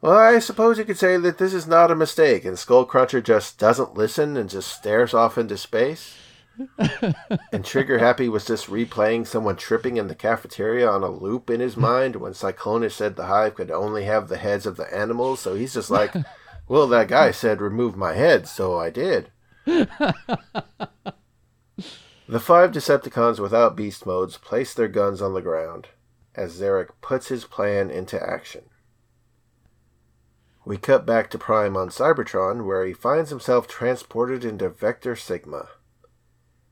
well, 0.01 0.17
I 0.17 0.37
suppose 0.37 0.77
you 0.77 0.85
could 0.85 0.99
say 0.99 1.17
that 1.17 1.39
this 1.39 1.53
is 1.53 1.65
not 1.65 1.89
a 1.89 1.95
mistake, 1.95 2.45
and 2.45 2.59
Skull 2.59 2.85
Cruncher 2.85 3.21
just 3.21 3.57
doesn't 3.57 3.95
listen 3.95 4.37
and 4.37 4.49
just 4.49 4.71
stares 4.71 5.15
off 5.15 5.37
into 5.37 5.57
space 5.57 6.15
and 7.51 7.65
Trigger 7.65 7.99
Happy 7.99 8.29
was 8.29 8.45
just 8.45 8.67
replaying 8.67 9.27
someone 9.27 9.55
tripping 9.55 9.97
in 9.97 10.07
the 10.07 10.15
cafeteria 10.15 10.89
on 10.89 11.03
a 11.03 11.09
loop 11.09 11.49
in 11.49 11.59
his 11.59 11.75
mind 11.75 12.15
when 12.15 12.33
Cyclonus 12.33 12.93
said 12.93 13.15
the 13.15 13.25
hive 13.25 13.55
could 13.55 13.71
only 13.71 14.05
have 14.05 14.27
the 14.27 14.37
heads 14.37 14.65
of 14.65 14.77
the 14.77 14.93
animals. 14.95 15.39
So 15.39 15.55
he's 15.55 15.73
just 15.73 15.89
like, 15.89 16.13
well, 16.67 16.87
that 16.87 17.07
guy 17.07 17.31
said 17.31 17.61
remove 17.61 17.97
my 17.97 18.13
head, 18.13 18.47
so 18.47 18.79
I 18.79 18.89
did. 18.89 19.31
The 22.27 22.39
five 22.39 22.71
Decepticons 22.71 23.39
without 23.39 23.75
beast 23.75 24.05
modes 24.05 24.37
place 24.37 24.73
their 24.73 24.87
guns 24.87 25.21
on 25.21 25.33
the 25.33 25.41
ground 25.41 25.89
as 26.33 26.59
Zarak 26.59 26.89
puts 27.01 27.27
his 27.27 27.45
plan 27.45 27.89
into 27.89 28.21
action. 28.21 28.63
We 30.65 30.77
cut 30.77 31.05
back 31.05 31.29
to 31.29 31.37
Prime 31.37 31.77
on 31.77 31.89
Cybertron, 31.89 32.65
where 32.65 32.85
he 32.85 32.93
finds 32.93 33.29
himself 33.29 33.67
transported 33.67 34.43
into 34.43 34.69
Vector 34.69 35.15
Sigma. 35.15 35.67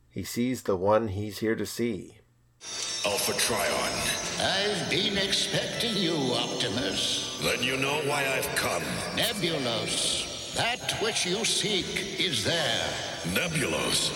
He 0.10 0.24
sees 0.24 0.64
the 0.64 0.76
one 0.76 1.10
he's 1.10 1.40
here 1.40 1.56
to 1.56 1.66
see. 1.66 2.18
Alpha 3.06 3.34
Trion. 3.34 3.94
I've 4.42 4.90
been 4.90 5.18
expecting 5.18 5.96
you, 5.96 6.16
Optimus. 6.16 7.40
Then 7.44 7.62
you 7.62 7.78
know 7.78 8.02
why 8.08 8.26
I've 8.26 8.56
come. 8.56 8.84
Nebulos. 9.16 10.33
That 10.56 10.92
which 11.02 11.26
you 11.26 11.44
seek 11.46 12.20
is 12.20 12.44
there. 12.44 12.86
Nebulos? 13.34 14.12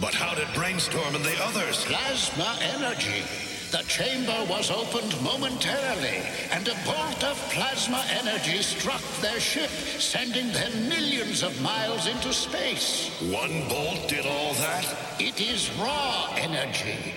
But 0.00 0.14
how 0.14 0.34
did 0.34 0.48
Brainstorm 0.54 1.14
and 1.14 1.24
the 1.24 1.36
others? 1.42 1.84
Plasma 1.84 2.56
energy. 2.76 3.22
The 3.70 3.84
chamber 3.88 4.46
was 4.48 4.70
opened 4.70 5.20
momentarily, 5.22 6.22
and 6.50 6.66
a 6.68 6.74
bolt 6.84 7.24
of 7.24 7.36
plasma 7.50 8.04
energy 8.10 8.62
struck 8.62 9.02
their 9.20 9.40
ship, 9.40 9.70
sending 9.70 10.52
them 10.52 10.88
millions 10.88 11.42
of 11.42 11.60
miles 11.62 12.06
into 12.06 12.32
space. 12.32 13.10
One 13.30 13.68
bolt 13.68 14.08
did 14.08 14.26
all 14.26 14.54
that? 14.54 14.86
It 15.18 15.40
is 15.40 15.70
raw 15.78 16.34
energy. 16.36 17.14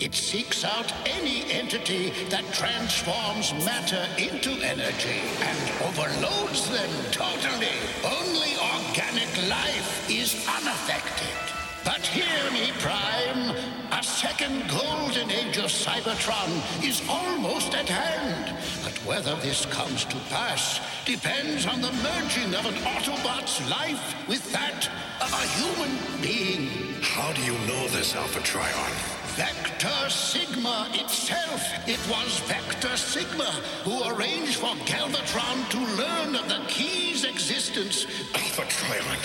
It 0.00 0.12
seeks 0.12 0.64
out 0.64 0.92
any 1.06 1.50
entity 1.52 2.12
that 2.28 2.44
transforms 2.52 3.52
matter 3.64 4.04
into 4.18 4.50
energy 4.60 5.22
and 5.40 5.58
overloads 5.86 6.68
them 6.68 6.90
totally. 7.12 7.78
Only 8.02 8.54
organic 8.58 9.30
life 9.48 10.10
is 10.10 10.34
unaffected. 10.48 11.54
But 11.84 12.00
hear 12.00 12.50
me, 12.50 12.72
Prime. 12.80 13.54
A 13.92 14.02
second 14.02 14.68
golden 14.68 15.30
age 15.30 15.58
of 15.58 15.70
Cybertron 15.70 16.84
is 16.84 17.00
almost 17.08 17.74
at 17.74 17.88
hand. 17.88 18.56
But 18.82 18.98
whether 19.06 19.36
this 19.36 19.64
comes 19.66 20.04
to 20.06 20.16
pass 20.28 20.80
depends 21.04 21.66
on 21.66 21.80
the 21.80 21.92
merging 22.02 22.52
of 22.54 22.66
an 22.66 22.74
Autobot's 22.82 23.60
life 23.70 24.28
with 24.28 24.50
that 24.52 24.88
of 25.20 25.32
a 25.32 25.46
human 25.58 26.20
being. 26.20 26.94
How 27.00 27.32
do 27.32 27.42
you 27.42 27.52
know 27.68 27.86
this, 27.88 28.16
Alpha 28.16 28.40
Trion? 28.40 29.23
Vector 29.36 30.08
Sigma 30.10 30.88
itself. 30.92 31.60
It 31.88 31.98
was 32.08 32.38
Vector 32.46 32.96
Sigma 32.96 33.50
who 33.82 34.04
arranged 34.08 34.56
for 34.56 34.76
Galvatron 34.86 35.68
to 35.70 35.78
learn 35.96 36.36
of 36.36 36.48
the 36.48 36.62
key's 36.68 37.24
existence. 37.24 38.06
Alpha 38.32 38.62
Trion. 38.62 39.18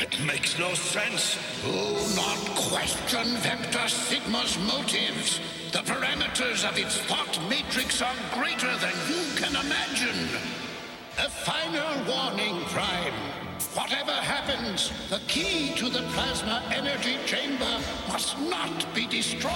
It 0.00 0.24
makes 0.24 0.56
no 0.56 0.72
sense. 0.74 1.36
Do 1.64 1.96
not 2.14 2.38
question 2.54 3.26
Vector 3.38 3.88
Sigma's 3.88 4.56
motives. 4.58 5.40
The 5.72 5.80
parameters 5.80 6.68
of 6.68 6.78
its 6.78 6.98
thought 6.98 7.36
matrix 7.50 8.02
are 8.02 8.14
greater 8.34 8.72
than 8.76 8.94
you 9.08 9.22
can 9.34 9.56
imagine. 9.56 10.28
A 11.18 11.28
final 11.28 12.04
warning, 12.06 12.64
Prime. 12.66 13.43
Whatever 13.74 14.12
happens, 14.12 14.92
the 15.10 15.20
key 15.26 15.74
to 15.74 15.88
the 15.88 16.02
plasma 16.12 16.62
energy 16.72 17.16
chamber 17.26 17.80
must 18.06 18.38
not 18.38 18.86
be 18.94 19.04
destroyed. 19.08 19.52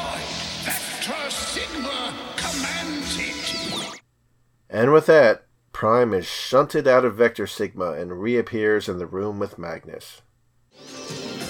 Vector 0.65 1.31
Sigma 1.31 2.13
commands 2.37 3.17
it. 3.17 4.01
And 4.69 4.93
with 4.93 5.07
that, 5.07 5.47
Prime 5.73 6.13
is 6.13 6.27
shunted 6.27 6.89
out 6.89 7.05
of 7.05 7.15
Vector 7.15 7.47
Sigma 7.47 7.93
and 7.93 8.21
reappears 8.21 8.89
in 8.89 8.99
the 8.99 9.07
room 9.07 9.39
with 9.39 9.57
Magnus. 9.57 10.23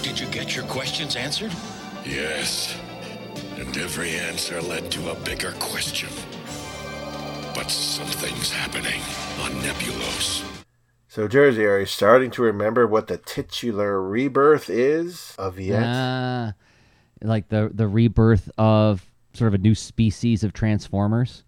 Did 0.03 0.19
you 0.19 0.27
get 0.27 0.55
your 0.55 0.65
questions 0.65 1.15
answered? 1.15 1.51
Yes. 2.05 2.77
And 3.57 3.75
every 3.77 4.11
answer 4.11 4.61
led 4.61 4.91
to 4.91 5.09
a 5.09 5.15
bigger 5.15 5.53
question. 5.59 6.09
But 7.55 7.71
something's 7.71 8.51
happening 8.51 9.01
on 9.41 9.59
Nebulos. 9.63 10.58
So, 11.19 11.27
Jerzy, 11.27 11.67
are 11.69 11.81
you 11.81 11.85
starting 11.85 12.31
to 12.31 12.43
remember 12.43 12.87
what 12.87 13.07
the 13.07 13.17
titular 13.17 14.01
rebirth 14.01 14.69
is 14.69 15.35
of 15.37 15.59
yet? 15.59 15.83
Ah, 15.85 16.53
like 17.21 17.49
the 17.49 17.69
the 17.73 17.89
rebirth 17.89 18.49
of 18.57 19.05
sort 19.33 19.49
of 19.49 19.53
a 19.55 19.57
new 19.57 19.75
species 19.75 20.45
of 20.45 20.53
Transformers. 20.53 21.43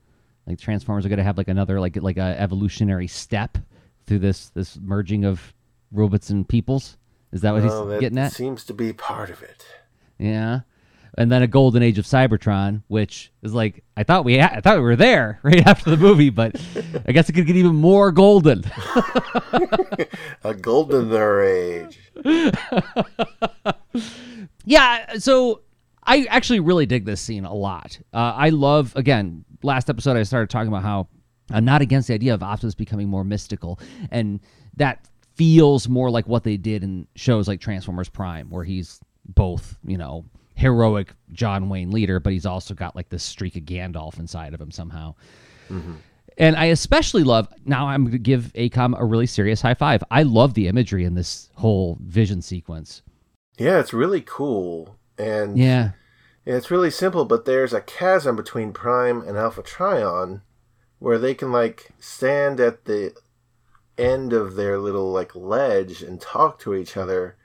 Like 0.46 0.60
Transformers 0.60 1.06
are 1.06 1.10
going 1.10 1.20
to 1.20 1.24
have 1.24 1.38
like 1.38 1.48
another 1.48 1.80
like 1.80 1.96
like 1.96 2.18
a 2.18 2.38
evolutionary 2.38 3.08
step 3.08 3.58
through 4.08 4.20
this 4.20 4.50
this 4.50 4.78
merging 4.78 5.24
of 5.24 5.54
robots 5.94 6.30
and 6.30 6.46
peoples. 6.46 6.98
Is 7.32 7.40
that 7.40 7.54
what 7.54 7.64
Well, 7.64 7.84
he's 7.84 7.94
that 7.94 8.02
getting 8.02 8.18
at? 8.18 8.34
seems 8.34 8.66
to 8.66 8.74
be 8.74 8.92
part 8.92 9.30
of 9.30 9.42
it. 9.42 9.66
Yeah. 10.20 10.64
And 11.18 11.30
then 11.30 11.44
a 11.44 11.48
golden 11.48 11.84
age 11.84 11.98
of 11.98 12.06
Cybertron, 12.06 12.84
which 12.88 13.32
is 13.42 13.54
like 13.54 13.84
I 13.98 14.04
thought 14.04 14.24
we 14.24 14.38
ha- 14.38 14.54
I 14.54 14.62
thought 14.62 14.78
we 14.78 14.84
were 14.84 14.96
there 14.96 15.40
right 15.44 15.66
after 15.68 15.90
the 15.90 15.98
movie, 15.98 16.30
but 16.30 16.56
I 17.08 17.12
guess 17.12 17.28
it 17.30 17.34
could 17.34 17.46
get 17.48 17.56
even 17.56 17.76
more 17.76 18.12
golden. 18.12 18.60
A 20.44 20.54
goldener 20.54 21.46
age. 21.46 22.00
yeah, 24.66 25.18
so 25.18 25.62
I 26.04 26.26
actually 26.30 26.62
really 26.62 26.86
dig 26.86 27.06
this 27.06 27.22
scene 27.22 27.46
a 27.46 27.54
lot. 27.54 28.00
Uh, 28.14 28.34
I 28.36 28.50
love 28.50 28.94
again 28.96 29.44
last 29.64 29.90
episode 29.90 30.18
I 30.18 30.24
started 30.24 30.50
talking 30.50 30.70
about 30.70 30.84
how 30.84 31.08
I'm 31.52 31.66
not 31.66 31.82
against 31.82 32.08
the 32.08 32.14
idea 32.14 32.34
of 32.34 32.42
Optimus 32.42 32.76
becoming 32.76 33.10
more 33.10 33.24
mystical, 33.24 33.80
and 34.12 34.40
that 34.78 35.06
feels 35.36 35.90
more 35.90 36.10
like 36.10 36.28
what 36.28 36.44
they 36.44 36.58
did 36.58 36.84
in 36.84 37.08
shows 37.16 37.48
like 37.48 37.60
Transformers 37.60 38.10
Prime, 38.10 38.50
where 38.50 38.64
he's 38.64 39.00
both 39.26 39.78
you 39.86 39.98
know 39.98 40.26
heroic 40.62 41.14
John 41.32 41.70
Wayne 41.70 41.92
leader, 41.92 42.20
but 42.20 42.34
he's 42.34 42.46
also 42.46 42.74
got 42.74 42.96
like 42.96 43.10
this 43.10 43.24
streak 43.24 43.56
of 43.56 43.64
Gandalf 43.64 44.20
inside 44.20 44.54
of 44.54 44.62
him 44.62 44.72
somehow. 44.72 45.16
Mm-hmm. 45.70 45.96
And 46.38 46.56
I 46.56 46.66
especially 46.66 47.24
love 47.24 47.48
now 47.66 47.88
I'm 47.88 48.04
going 48.04 48.12
to 48.14 48.18
give 48.18 48.54
AKOM 48.54 49.00
a 49.00 49.04
really 49.04 49.26
serious 49.26 49.62
high 49.62 49.74
five. 49.74 50.04
I 50.10 50.24
love 50.24 50.54
the 50.54 50.68
imagery 50.68 51.04
in 51.04 51.16
this 51.16 51.50
whole 51.56 51.98
vision 52.02 52.42
sequence. 52.42 53.02
Yeah, 53.58 53.80
it's 53.80 53.94
really 53.94 54.22
cool. 54.22 54.98
And 55.18 55.58
Yeah. 55.58 55.92
Yeah, 56.46 56.56
it's 56.56 56.72
really 56.72 56.90
simple, 56.90 57.26
but 57.26 57.46
there's 57.46 57.74
a 57.74 57.82
chasm 57.82 58.36
between 58.36 58.74
Prime 58.74 59.22
and 59.22 59.38
Alpha 59.38 59.62
Trion 59.62 60.42
where 60.98 61.20
they 61.20 61.36
can 61.36 61.52
like 61.52 61.90
stand 62.00 62.60
at 62.60 62.86
the 62.86 63.14
end 63.98 64.34
of 64.34 64.56
their 64.56 64.80
little 64.80 65.12
like 65.12 65.36
ledge 65.36 66.02
and 66.02 66.20
talk 66.20 66.60
to 66.60 66.74
each 66.74 66.98
other, 66.98 67.38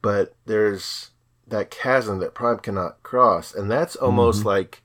but 0.00 0.34
there's 0.46 1.11
that 1.52 1.70
chasm 1.70 2.18
that 2.18 2.34
Prime 2.34 2.58
cannot 2.58 3.02
cross, 3.04 3.54
and 3.54 3.70
that's 3.70 3.94
almost 3.96 4.42
Mhm. 4.42 4.46
like 4.46 4.82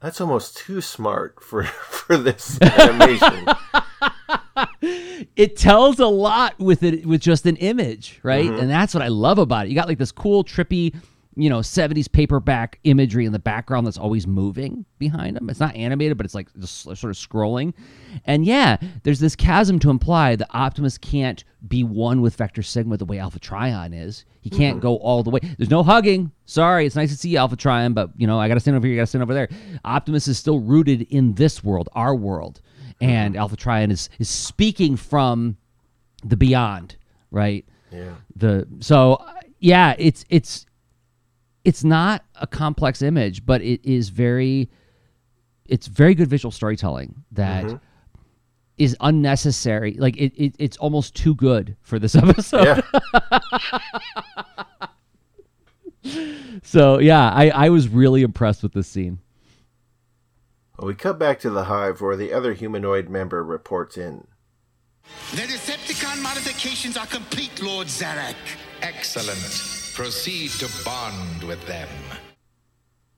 that's 0.00 0.20
almost 0.20 0.56
too 0.56 0.80
smart 0.80 1.42
for 1.42 1.64
for 1.98 2.16
this 2.16 2.60
animation. 2.62 3.46
it 5.36 5.56
tells 5.56 5.98
a 5.98 6.06
lot 6.06 6.58
with 6.58 6.82
it 6.82 7.06
with 7.06 7.20
just 7.20 7.46
an 7.46 7.56
image, 7.56 8.20
right? 8.22 8.48
Mhm. 8.50 8.60
And 8.62 8.70
that's 8.70 8.94
what 8.94 9.02
I 9.02 9.08
love 9.08 9.38
about 9.38 9.66
it. 9.66 9.70
You 9.70 9.74
got 9.74 9.88
like 9.88 9.98
this 9.98 10.12
cool, 10.12 10.44
trippy, 10.44 10.94
you 11.38 11.50
know, 11.50 11.58
70s 11.58 12.10
paperback 12.10 12.78
imagery 12.84 13.26
in 13.26 13.32
the 13.32 13.38
background 13.38 13.86
that's 13.86 13.98
always 13.98 14.26
moving 14.26 14.86
behind 14.98 15.36
them. 15.36 15.50
It's 15.50 15.60
not 15.60 15.76
animated, 15.76 16.16
but 16.16 16.24
it's 16.24 16.34
like 16.34 16.48
just 16.58 16.80
sort 16.82 17.04
of 17.04 17.10
scrolling. 17.10 17.74
And 18.24 18.46
yeah, 18.46 18.78
there's 19.02 19.20
this 19.20 19.36
chasm 19.36 19.78
to 19.80 19.90
imply 19.90 20.34
that 20.36 20.48
Optimus 20.56 20.96
can't 20.96 21.44
be 21.68 21.84
one 21.84 22.22
with 22.22 22.36
Vector 22.36 22.62
Sigma 22.62 22.96
the 22.96 23.04
way 23.04 23.18
Alpha 23.18 23.38
Trion 23.38 23.92
is. 23.92 24.24
He 24.40 24.48
can't 24.48 24.78
Mhm. 24.78 24.82
go 24.82 24.96
all 24.96 25.22
the 25.22 25.30
way. 25.30 25.40
There's 25.58 25.68
no 25.70 25.82
hugging. 25.82 26.30
Sorry, 26.46 26.86
it's 26.86 26.96
nice 26.96 27.10
to 27.10 27.16
see 27.18 27.28
you, 27.30 27.38
Alpha 27.38 27.56
Trion, 27.56 27.92
but 27.92 28.10
you 28.16 28.26
know, 28.26 28.40
I 28.40 28.48
gotta 28.48 28.60
stand 28.60 28.76
over 28.76 28.86
here, 28.86 28.94
you 28.94 29.00
gotta 29.00 29.06
stand 29.08 29.22
over 29.22 29.34
there. 29.34 29.48
Optimus 29.84 30.28
is 30.28 30.38
still 30.38 30.60
rooted 30.60 31.02
in 31.02 31.34
this 31.34 31.62
world, 31.62 31.88
our 31.92 32.14
world. 32.14 32.60
And 33.00 33.36
Alpha 33.36 33.56
Trion 33.56 33.90
is 33.90 34.08
is 34.18 34.30
speaking 34.30 34.96
from 34.96 35.58
the 36.24 36.36
beyond, 36.36 36.96
right? 37.30 37.66
Yeah. 37.92 38.14
The 38.36 38.66
so 38.80 39.22
yeah, 39.60 39.94
it's 39.98 40.24
it's 40.30 40.64
it's 41.66 41.82
not 41.84 42.24
a 42.36 42.46
complex 42.46 43.02
image, 43.02 43.44
but 43.44 43.60
it 43.60 43.84
is 43.84 44.08
very 44.08 44.70
it's 45.66 45.88
very 45.88 46.14
good 46.14 46.28
visual 46.28 46.52
storytelling 46.52 47.24
that 47.32 47.80
is 48.78 48.92
Mhm. 48.94 48.96
unnecessary. 49.00 49.96
Like 49.98 50.16
it, 50.16 50.32
it 50.36 50.54
it's 50.58 50.76
almost 50.76 51.14
too 51.16 51.34
good 51.34 51.76
for 51.82 51.98
this 51.98 52.14
episode. 52.22 52.82
so 56.62 56.98
yeah, 56.98 57.30
I, 57.30 57.50
I 57.50 57.68
was 57.70 57.88
really 57.88 58.22
impressed 58.22 58.62
with 58.62 58.72
this 58.72 58.86
scene. 58.88 59.18
Well, 60.78 60.88
we 60.88 60.94
cut 60.94 61.18
back 61.18 61.40
to 61.40 61.50
the 61.50 61.64
hive 61.64 62.00
where 62.00 62.16
the 62.16 62.32
other 62.32 62.52
humanoid 62.52 63.08
member 63.08 63.42
reports 63.42 63.96
in. 63.96 64.26
The 65.32 65.42
Decepticon 65.42 66.22
modifications 66.22 66.96
are 66.96 67.06
complete, 67.06 67.62
Lord 67.62 67.86
Zarak. 67.86 68.34
Excellent. 68.82 69.75
Proceed 69.96 70.50
to 70.50 70.68
bond 70.84 71.42
with 71.44 71.66
them. 71.66 71.88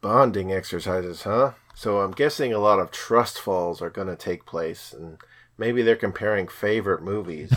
Bonding 0.01 0.53
exercises, 0.53 1.23
huh? 1.23 1.55
So 1.75 1.99
I'm 2.03 2.13
guessing 2.13 2.53
a 2.53 2.61
lot 2.61 2.79
of 2.79 2.93
trust 2.93 3.41
falls 3.41 3.83
are 3.83 3.91
going 3.91 4.07
to 4.07 4.15
take 4.15 4.47
place, 4.47 4.93
and 4.93 5.19
maybe 5.59 5.83
they're 5.83 5.97
comparing 5.97 6.47
favorite 6.47 7.03
movies. 7.03 7.53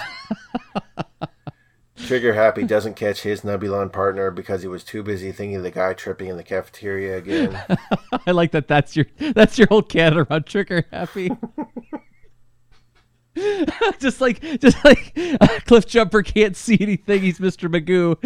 Trigger 1.97 2.33
Happy 2.33 2.63
doesn't 2.63 2.95
catch 2.95 3.21
his 3.21 3.41
Nebulon 3.41 3.93
partner 3.93 4.31
because 4.31 4.63
he 4.63 4.67
was 4.67 4.83
too 4.83 5.03
busy 5.03 5.31
thinking 5.31 5.57
of 5.57 5.61
the 5.61 5.69
guy 5.69 5.93
tripping 5.93 6.29
in 6.29 6.37
the 6.37 6.43
cafeteria 6.43 7.15
again. 7.17 7.61
I 8.25 8.31
like 8.31 8.49
that. 8.53 8.67
That's 8.67 8.95
your 8.95 9.05
that's 9.35 9.59
your 9.59 9.67
whole 9.67 9.83
can 9.83 10.17
around 10.17 10.47
trigger 10.47 10.85
happy. 10.91 11.29
just 13.99 14.19
like 14.19 14.41
just 14.59 14.83
like 14.83 15.13
uh, 15.39 15.47
Cliff 15.65 15.87
Jumper 15.87 16.21
can't 16.21 16.55
see 16.55 16.77
anything. 16.81 17.21
He's 17.21 17.39
Mr. 17.39 17.71
Magoo. 17.71 18.17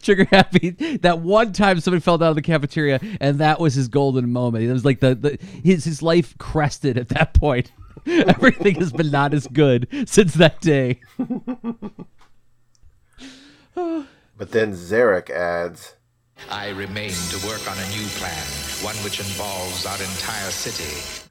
trigger 0.02 0.26
happy. 0.30 0.70
That 0.98 1.20
one 1.20 1.52
time 1.52 1.80
somebody 1.80 2.00
fell 2.00 2.18
down 2.18 2.30
in 2.30 2.36
the 2.36 2.42
cafeteria, 2.42 3.00
and 3.20 3.38
that 3.38 3.58
was 3.58 3.74
his 3.74 3.88
golden 3.88 4.30
moment. 4.30 4.64
It 4.64 4.72
was 4.72 4.84
like 4.84 5.00
the, 5.00 5.14
the 5.14 5.38
his 5.64 5.84
his 5.84 6.02
life 6.02 6.36
crested 6.36 6.98
at 6.98 7.08
that 7.08 7.32
point. 7.34 7.72
Everything 8.06 8.74
has 8.76 8.92
been 8.92 9.10
not 9.10 9.32
as 9.32 9.46
good 9.46 9.88
since 10.06 10.34
that 10.34 10.60
day. 10.60 11.00
but 11.16 11.30
then 14.50 14.72
Zarak 14.72 15.30
adds, 15.30 15.94
I 16.50 16.70
remain 16.70 17.10
to 17.10 17.46
work 17.46 17.70
on 17.70 17.78
a 17.78 17.88
new 17.90 18.06
plan, 18.16 18.44
one 18.82 18.96
which 18.96 19.20
involves 19.20 19.86
our 19.86 19.94
entire 19.94 20.50
city. 20.50 21.27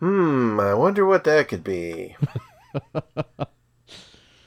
Hmm, 0.00 0.60
I 0.60 0.74
wonder 0.74 1.04
what 1.04 1.24
that 1.24 1.48
could 1.48 1.64
be. 1.64 2.16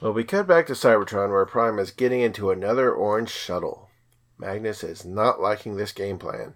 well, 0.01 0.13
we 0.13 0.23
cut 0.23 0.47
back 0.47 0.67
to 0.67 0.73
Cybertron 0.73 1.29
where 1.29 1.45
Prime 1.45 1.77
is 1.77 1.91
getting 1.91 2.21
into 2.21 2.51
another 2.51 2.93
orange 2.93 3.29
shuttle. 3.29 3.89
Magnus 4.37 4.83
is 4.83 5.05
not 5.05 5.41
liking 5.41 5.75
this 5.75 5.91
game 5.91 6.17
plan. 6.17 6.53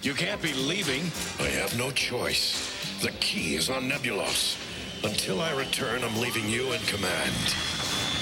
You 0.00 0.14
can't 0.14 0.40
be 0.40 0.54
leaving. 0.54 1.02
I 1.38 1.50
have 1.50 1.76
no 1.76 1.90
choice. 1.90 3.00
The 3.02 3.10
key 3.20 3.56
is 3.56 3.68
on 3.68 3.90
Nebulos. 3.90 4.56
Until 5.04 5.40
I 5.40 5.52
return, 5.56 6.02
I'm 6.02 6.20
leaving 6.20 6.48
you 6.48 6.72
in 6.72 6.80
command. 6.82 7.34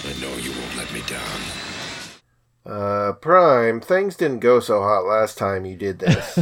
I 0.04 0.12
know 0.20 0.36
you 0.36 0.50
won't 0.50 0.76
let 0.76 0.92
me 0.92 1.02
down. 1.06 1.75
Uh, 2.66 3.12
Prime, 3.12 3.80
things 3.80 4.16
didn't 4.16 4.40
go 4.40 4.58
so 4.58 4.82
hot 4.82 5.04
last 5.04 5.38
time 5.38 5.64
you 5.64 5.76
did 5.76 6.00
this. 6.00 6.38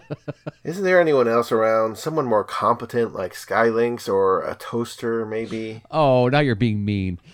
Isn't 0.64 0.84
there 0.84 1.00
anyone 1.00 1.26
else 1.26 1.50
around? 1.50 1.96
Someone 1.96 2.26
more 2.26 2.44
competent 2.44 3.14
like 3.14 3.32
Skylynx 3.32 4.08
or 4.08 4.42
a 4.42 4.54
toaster, 4.56 5.24
maybe? 5.24 5.82
Oh, 5.90 6.28
now 6.28 6.40
you're 6.40 6.54
being 6.54 6.84
mean. 6.84 7.18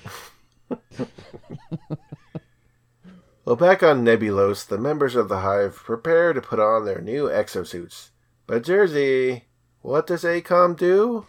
Well, 3.51 3.57
back 3.57 3.83
on 3.83 4.05
Nebulos, 4.05 4.64
the 4.68 4.78
members 4.78 5.16
of 5.16 5.28
the 5.28 5.41
Hive 5.41 5.74
prepare 5.74 6.33
to 6.33 6.41
put 6.41 6.61
on 6.61 6.85
their 6.85 7.01
new 7.01 7.24
exosuits. 7.24 8.11
But 8.47 8.62
Jerzy, 8.62 9.43
what 9.81 10.07
does 10.07 10.22
AKOM 10.22 10.76
do? 10.76 11.26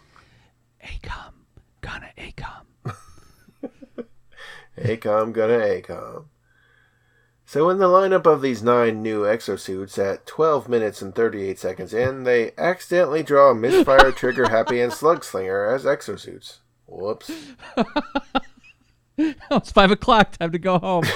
AKOM, 0.84 1.32
gonna 1.80 2.12
AKOM. 2.16 2.94
AKOM 4.78 5.32
gonna 5.32 5.58
AKOM. 5.58 6.26
So 7.52 7.68
in 7.68 7.76
the 7.76 7.84
lineup 7.84 8.24
of 8.24 8.40
these 8.40 8.62
nine 8.62 9.02
new 9.02 9.24
exosuits, 9.24 9.98
at 9.98 10.24
12 10.24 10.70
minutes 10.70 11.02
and 11.02 11.14
38 11.14 11.58
seconds 11.58 11.92
in, 11.92 12.24
they 12.24 12.52
accidentally 12.56 13.22
draw 13.22 13.52
Misfire, 13.52 14.10
Trigger 14.16 14.48
Happy, 14.48 14.80
and 14.80 14.90
Slug 14.90 15.22
Slinger 15.22 15.66
as 15.66 15.84
exosuits. 15.84 16.60
Whoops. 16.86 17.30
it's 19.18 19.70
five 19.70 19.90
o'clock. 19.90 20.38
Time 20.38 20.50
to 20.52 20.58
go 20.58 20.78
home. 20.78 21.04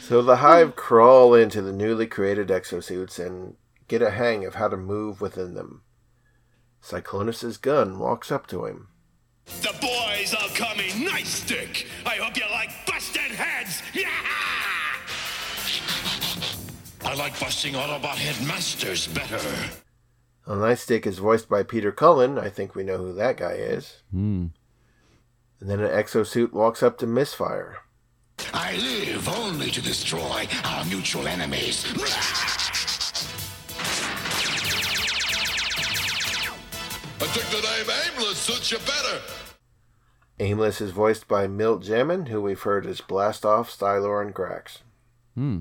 So 0.00 0.20
the 0.20 0.36
Hive 0.36 0.76
crawl 0.76 1.32
into 1.32 1.62
the 1.62 1.72
newly 1.72 2.06
created 2.06 2.48
exosuits 2.48 3.24
and 3.24 3.54
get 3.88 4.02
a 4.02 4.10
hang 4.10 4.44
of 4.44 4.56
how 4.56 4.68
to 4.68 4.76
move 4.76 5.22
within 5.22 5.54
them. 5.54 5.82
Cyclonus's 6.82 7.56
gun 7.56 7.98
walks 7.98 8.30
up 8.30 8.46
to 8.48 8.66
him. 8.66 8.89
The 9.62 9.74
boys 9.80 10.34
are 10.34 10.48
coming. 10.54 11.04
Nice 11.04 11.28
stick. 11.28 11.86
I 12.06 12.16
hope 12.16 12.36
you 12.36 12.44
like 12.50 12.70
busted 12.86 13.32
heads. 13.32 13.82
Yeah! 13.92 14.08
I 17.04 17.14
like 17.14 17.38
busting 17.40 17.74
Autobot 17.74 18.16
headmasters 18.16 19.08
better. 19.08 19.40
A 20.46 20.52
Nightstick 20.52 21.06
is 21.06 21.18
voiced 21.18 21.48
by 21.48 21.62
Peter 21.62 21.92
Cullen. 21.92 22.38
I 22.38 22.48
think 22.48 22.74
we 22.74 22.84
know 22.84 22.98
who 22.98 23.12
that 23.14 23.36
guy 23.36 23.52
is. 23.52 24.02
Hmm. 24.10 24.46
And 25.60 25.68
then 25.68 25.80
an 25.80 25.90
exosuit 25.90 26.52
walks 26.52 26.82
up 26.82 26.98
to 26.98 27.06
Misfire. 27.06 27.78
I 28.54 28.76
live 28.76 29.28
only 29.28 29.70
to 29.70 29.82
destroy 29.82 30.48
our 30.64 30.84
mutual 30.86 31.28
enemies. 31.28 31.84
I 37.22 37.26
think 37.26 37.46
the 37.50 37.60
name 37.60 38.16
Aimless 38.16 38.38
suits 38.38 38.72
you 38.72 38.78
better. 38.78 39.20
Aimless 40.38 40.80
is 40.80 40.90
voiced 40.92 41.28
by 41.28 41.46
Milt 41.46 41.82
Jamin, 41.82 42.28
who 42.28 42.40
we've 42.40 42.62
heard 42.62 42.86
as 42.86 43.02
Blastoff, 43.02 43.68
Stylor, 43.68 44.22
and 44.22 44.34
Grax. 44.34 44.78
Hmm. 45.34 45.58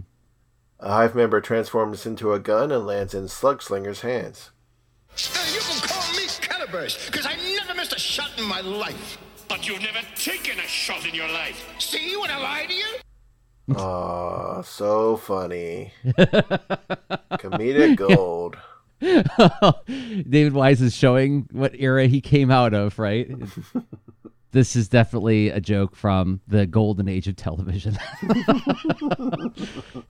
A 0.79 0.89
Hive 0.89 1.15
member 1.15 1.41
transforms 1.41 2.05
into 2.05 2.31
a 2.31 2.39
gun 2.39 2.71
and 2.71 2.85
lands 2.85 3.13
in 3.13 3.25
Slugslinger's 3.25 4.01
hands. 4.01 4.51
Uh, 5.11 5.45
you 5.53 5.59
can 5.59 5.85
call 5.85 6.13
me 6.13 6.27
Caliburst, 6.27 7.11
because 7.11 7.25
I 7.25 7.35
never 7.35 7.73
missed 7.75 7.93
a 7.93 7.99
shot 7.99 8.31
in 8.37 8.45
my 8.45 8.61
life. 8.61 9.17
But 9.49 9.67
you've 9.67 9.81
never 9.81 9.99
taken 10.15 10.59
a 10.59 10.67
shot 10.67 11.05
in 11.05 11.13
your 11.13 11.27
life. 11.27 11.61
See 11.79 12.15
when 12.15 12.31
I 12.31 12.37
lie 12.37 12.65
to 12.67 12.73
you? 12.73 13.75
Aw, 13.75 14.61
so 14.61 15.17
funny. 15.17 15.91
Comedic 16.05 17.97
gold. 17.97 18.57
David 19.87 20.53
Wise 20.53 20.81
is 20.81 20.95
showing 20.95 21.47
what 21.51 21.73
era 21.75 22.07
he 22.07 22.21
came 22.21 22.51
out 22.51 22.73
of, 22.73 22.99
right? 22.99 23.29
this 24.51 24.75
is 24.75 24.89
definitely 24.89 25.49
a 25.49 25.61
joke 25.61 25.95
from 25.95 26.41
the 26.47 26.65
golden 26.65 27.07
age 27.07 27.27
of 27.27 27.35
television. 27.35 27.97
well, 28.23 30.03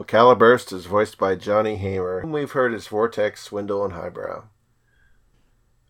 Caliburst 0.00 0.72
is 0.72 0.86
voiced 0.86 1.18
by 1.18 1.36
Johnny 1.36 1.76
Haymer, 1.76 2.20
whom 2.20 2.32
we've 2.32 2.52
heard 2.52 2.74
as 2.74 2.88
Vortex, 2.88 3.42
Swindle, 3.42 3.84
and 3.84 3.92
Highbrow. 3.92 4.44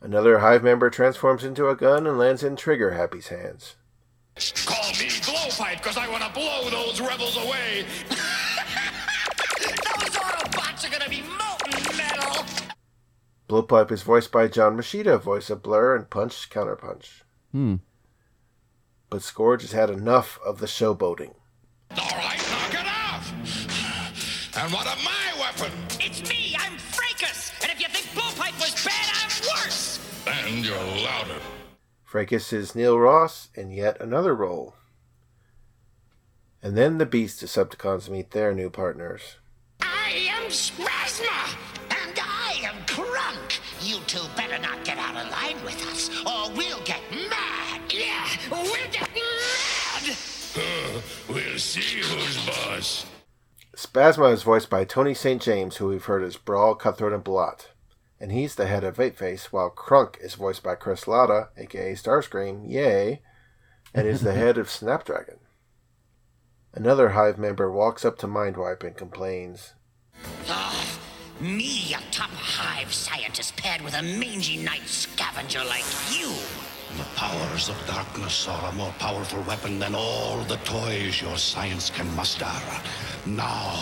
Another 0.03 0.41
Hive 0.41 0.63
member 0.63 0.91
transforms 0.91 1.45
into 1.45 1.71
a 1.71 1.77
gun 1.77 2.07
and 2.07 2.19
lands 2.19 2.45
in 2.45 2.57
Trigger 2.57 2.91
Happy's 2.91 3.29
hands. 3.29 3.77
Call 4.67 4.91
me 4.91 5.09
Blowpipe 5.09 5.79
because 5.79 5.97
I 5.97 6.09
want 6.11 6.25
to 6.25 6.31
blow 6.31 6.69
those 6.69 7.01
rebels 7.01 7.39
away. 7.39 7.87
Blowpipe 13.55 13.93
is 13.93 14.03
voiced 14.03 14.33
by 14.33 14.49
John 14.49 14.77
Moschitta, 14.77 15.17
voice 15.21 15.49
of 15.49 15.63
Blur 15.63 15.95
and 15.95 16.11
Punch 16.11 16.51
Counterpunch. 16.51 17.23
Hmm. 17.53 17.77
But 19.11 19.23
Scourge 19.23 19.63
has 19.63 19.71
had 19.71 19.91
enough 19.91 20.41
of 20.45 20.59
the 20.59 20.67
showboating. 20.67 21.35
All 21.93 22.19
right, 22.19 22.45
knock 22.51 22.75
it 22.75 22.85
off. 22.85 24.57
And 24.57 24.73
what 24.73 24.89
of 24.89 25.05
my 25.05 25.39
weapon? 25.39 25.71
It's 26.01 26.29
me, 26.29 26.57
I'm 26.59 26.77
Fracas! 26.79 27.53
And 27.63 27.71
if 27.71 27.81
you 27.81 27.87
think 27.91 28.07
Blowpipe 28.07 28.59
was 28.59 28.85
bad, 28.85 29.07
I'm 29.23 29.65
worse! 29.65 30.01
And 30.27 30.67
you're 30.67 30.77
louder. 30.77 31.41
Fracas 32.03 32.53
is 32.53 32.75
Neil 32.75 32.99
Ross 32.99 33.51
in 33.55 33.71
yet 33.71 34.01
another 34.01 34.35
role. 34.35 34.75
And 36.61 36.77
then 36.77 36.99
the 36.99 37.07
Beast 37.07 37.41
Decepticons 37.41 38.09
meet 38.09 38.33
their 38.33 38.53
new 38.53 38.69
partners. 38.69 39.37
I 39.81 40.29
am 40.33 40.51
Spasma! 40.51 40.84
Spasma 53.95 54.33
is 54.33 54.43
voiced 54.43 54.71
by 54.71 54.85
Tony 54.85 55.15
St. 55.15 55.41
James, 55.41 55.77
who 55.77 55.87
we've 55.87 56.07
heard 56.07 56.25
as 56.25 56.37
Brawl, 56.37 56.75
Cutthroat, 56.75 57.13
and 57.13 57.23
Blot. 57.23 57.71
And 58.19 58.33
he's 58.33 58.57
the 58.57 58.67
head 58.67 58.83
of 58.83 58.97
Apeface, 58.97 59.53
while 59.53 59.71
Krunk 59.71 60.21
is 60.21 60.35
voiced 60.35 60.65
by 60.65 60.75
Chris 60.75 61.07
Latta, 61.07 61.51
aka 61.57 61.93
Starscream, 61.93 62.69
yay, 62.69 63.23
and 63.95 64.09
is 64.09 64.23
the 64.23 64.35
head 64.35 64.59
of 64.59 64.69
Snapdragon. 64.69 65.39
Another 66.73 67.11
Hive 67.11 67.39
member 67.39 67.71
walks 67.71 68.05
up 68.05 68.19
to 68.19 68.27
Mindwipe 68.27 68.83
and 68.83 68.97
complains, 68.97 69.75
Oh, 70.49 70.99
me, 71.39 71.95
a 71.95 72.01
top 72.11 72.31
hive 72.31 72.93
scientist 72.93 73.57
paired 73.57 73.81
with 73.81 73.95
a 73.95 74.03
mangy 74.03 74.57
night 74.57 74.89
scavenger 74.89 75.63
like 75.63 75.87
you. 76.11 76.35
The 76.97 77.05
powers 77.17 77.69
of 77.69 77.87
darkness 77.89 78.47
are 78.47 78.71
a 78.71 78.75
more 78.75 78.95
powerful 79.01 79.43
weapon 79.43 79.81
than 79.81 79.97
all 79.97 80.43
the 80.45 80.59
toys 80.59 81.21
your 81.21 81.37
science 81.37 81.91
can 81.91 82.07
muster. 82.15 82.47
Now, 83.27 83.81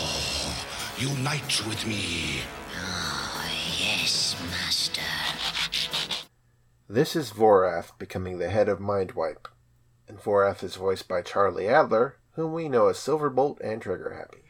unite 0.97 1.61
with 1.67 1.85
me. 1.85 2.41
Oh, 2.75 3.51
yes, 3.79 4.35
master. 4.49 5.01
This 6.89 7.15
is 7.15 7.31
Vorath 7.31 7.97
becoming 7.99 8.39
the 8.39 8.49
head 8.49 8.67
of 8.67 8.79
Mindwipe. 8.79 9.47
And 10.07 10.17
Vorath 10.17 10.63
is 10.63 10.75
voiced 10.75 11.07
by 11.07 11.21
Charlie 11.21 11.67
Adler, 11.67 12.17
whom 12.31 12.51
we 12.51 12.67
know 12.67 12.87
as 12.87 12.97
Silverbolt 12.97 13.59
and 13.61 13.79
Trigger 13.79 14.15
Happy. 14.15 14.42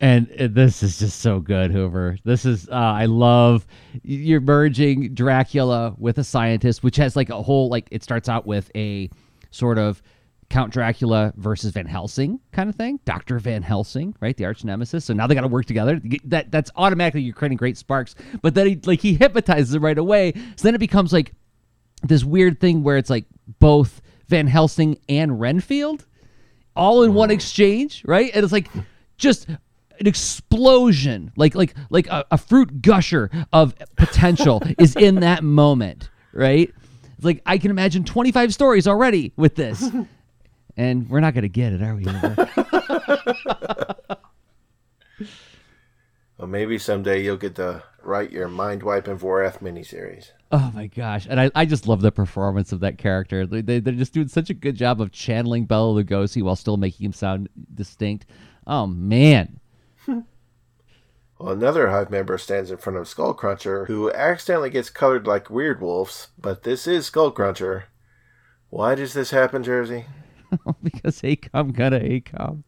And 0.00 0.30
uh, 0.38 0.48
this 0.48 0.82
is 0.82 0.98
just 0.98 1.20
so 1.20 1.40
good, 1.40 1.72
Hoover. 1.72 2.18
This 2.24 2.44
is 2.44 2.68
uh, 2.68 2.74
I 2.74 3.06
love 3.06 3.66
you're 4.02 4.40
merging 4.40 5.14
Dracula 5.14 5.94
with 5.98 6.18
a 6.18 6.24
scientist, 6.24 6.82
which 6.82 6.96
has 6.96 7.16
like 7.16 7.30
a 7.30 7.42
whole 7.42 7.68
like 7.68 7.88
it 7.90 8.04
starts 8.04 8.28
out 8.28 8.46
with 8.46 8.70
a 8.76 9.10
sort 9.50 9.78
of 9.78 10.02
Count 10.50 10.72
Dracula 10.72 11.32
versus 11.36 11.72
Van 11.72 11.86
Helsing 11.86 12.40
kind 12.52 12.70
of 12.70 12.76
thing, 12.76 13.00
Doctor 13.04 13.38
Van 13.38 13.62
Helsing, 13.62 14.14
right, 14.20 14.36
the 14.36 14.46
arch 14.46 14.64
nemesis. 14.64 15.04
So 15.04 15.12
now 15.12 15.26
they 15.26 15.34
got 15.34 15.42
to 15.42 15.48
work 15.48 15.66
together. 15.66 16.00
That 16.24 16.50
that's 16.50 16.70
automatically 16.76 17.22
you're 17.22 17.34
creating 17.34 17.58
great 17.58 17.76
sparks. 17.76 18.14
But 18.40 18.54
then 18.54 18.66
he 18.66 18.80
like 18.84 19.00
he 19.00 19.14
hypnotizes 19.14 19.74
it 19.74 19.80
right 19.80 19.98
away. 19.98 20.32
So 20.56 20.62
then 20.62 20.74
it 20.74 20.78
becomes 20.78 21.12
like 21.12 21.32
this 22.02 22.24
weird 22.24 22.60
thing 22.60 22.82
where 22.82 22.96
it's 22.96 23.10
like 23.10 23.26
both 23.58 24.00
Van 24.28 24.46
Helsing 24.46 24.98
and 25.08 25.40
Renfield 25.40 26.06
all 26.76 27.02
in 27.02 27.12
one 27.12 27.30
exchange, 27.30 28.04
right? 28.06 28.30
And 28.32 28.44
it's 28.44 28.52
like 28.52 28.70
just 29.16 29.48
an 30.00 30.06
explosion, 30.06 31.32
like 31.36 31.54
like 31.54 31.74
like 31.90 32.06
a, 32.08 32.24
a 32.30 32.38
fruit 32.38 32.82
gusher 32.82 33.30
of 33.52 33.74
potential 33.96 34.62
is 34.78 34.96
in 34.96 35.16
that 35.16 35.44
moment, 35.44 36.10
right? 36.32 36.72
It's 37.16 37.24
like 37.24 37.42
I 37.46 37.58
can 37.58 37.70
imagine 37.70 38.04
25 38.04 38.54
stories 38.54 38.86
already 38.86 39.32
with 39.36 39.56
this. 39.56 39.90
And 40.78 41.10
we're 41.10 41.18
not 41.18 41.34
going 41.34 41.42
to 41.42 41.48
get 41.48 41.72
it, 41.72 41.82
are 41.82 41.96
we? 41.96 42.04
well, 46.38 46.46
maybe 46.46 46.78
someday 46.78 47.20
you'll 47.20 47.36
get 47.36 47.56
to 47.56 47.82
write 48.04 48.30
your 48.30 48.48
Mindwipe 48.48 49.08
and 49.08 49.18
Vorath 49.18 49.58
miniseries. 49.58 50.30
Oh 50.52 50.70
my 50.72 50.86
gosh. 50.86 51.26
And 51.28 51.40
I, 51.40 51.50
I 51.56 51.64
just 51.64 51.88
love 51.88 52.00
the 52.00 52.12
performance 52.12 52.70
of 52.70 52.78
that 52.80 52.96
character. 52.96 53.44
They, 53.44 53.60
they, 53.60 53.80
they're 53.80 53.92
just 53.92 54.12
doing 54.12 54.28
such 54.28 54.50
a 54.50 54.54
good 54.54 54.76
job 54.76 55.00
of 55.00 55.10
channeling 55.10 55.64
Bela 55.64 56.00
Lugosi 56.00 56.44
while 56.44 56.54
still 56.54 56.76
making 56.76 57.06
him 57.06 57.12
sound 57.12 57.48
distinct. 57.74 58.26
Oh, 58.64 58.86
man. 58.86 59.58
Well, 61.38 61.52
another 61.52 61.90
Hive 61.90 62.10
member 62.10 62.36
stands 62.36 62.72
in 62.72 62.78
front 62.78 62.98
of 62.98 63.06
Skullcruncher, 63.06 63.86
who 63.86 64.10
accidentally 64.10 64.70
gets 64.70 64.90
colored 64.90 65.24
like 65.24 65.48
Weird 65.48 65.80
Wolves, 65.80 66.28
but 66.36 66.64
this 66.64 66.88
is 66.88 67.08
Skullcruncher. 67.08 67.84
Why 68.70 68.96
does 68.96 69.12
this 69.12 69.30
happen, 69.30 69.62
Jerzy? 69.62 70.06
because 70.82 71.22
AKOM 71.22 71.72
got 71.72 71.92
a 71.92 72.00
AKOM. 72.00 72.64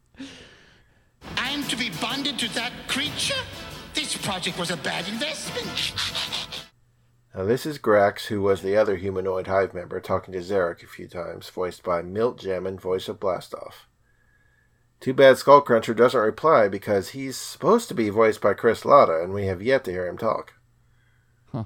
I'm 1.36 1.64
to 1.64 1.76
be 1.76 1.90
bonded 2.00 2.38
to 2.38 2.54
that 2.54 2.72
creature? 2.86 3.42
This 3.92 4.16
project 4.16 4.56
was 4.56 4.70
a 4.70 4.76
bad 4.76 5.08
investment. 5.08 5.92
Now, 7.32 7.44
this 7.44 7.64
is 7.64 7.78
Grax, 7.78 8.26
who 8.26 8.42
was 8.42 8.60
the 8.60 8.76
other 8.76 8.96
humanoid 8.96 9.46
Hive 9.46 9.72
member, 9.72 10.00
talking 10.00 10.32
to 10.32 10.40
Zarak 10.40 10.82
a 10.82 10.88
few 10.88 11.06
times, 11.06 11.48
voiced 11.48 11.84
by 11.84 12.02
Milt 12.02 12.40
Jamin, 12.40 12.80
voice 12.80 13.08
of 13.08 13.20
Blastoff. 13.20 13.86
Too 15.00 15.14
bad 15.14 15.36
Skullcruncher 15.36 15.96
doesn't 15.96 16.20
reply 16.20 16.68
because 16.68 17.10
he's 17.10 17.38
supposed 17.38 17.88
to 17.88 17.94
be 17.94 18.10
voiced 18.10 18.42
by 18.42 18.52
Chris 18.52 18.84
Latta, 18.84 19.22
and 19.22 19.32
we 19.32 19.46
have 19.46 19.62
yet 19.62 19.82
to 19.84 19.90
hear 19.90 20.06
him 20.06 20.18
talk. 20.18 20.52
Huh. 21.50 21.64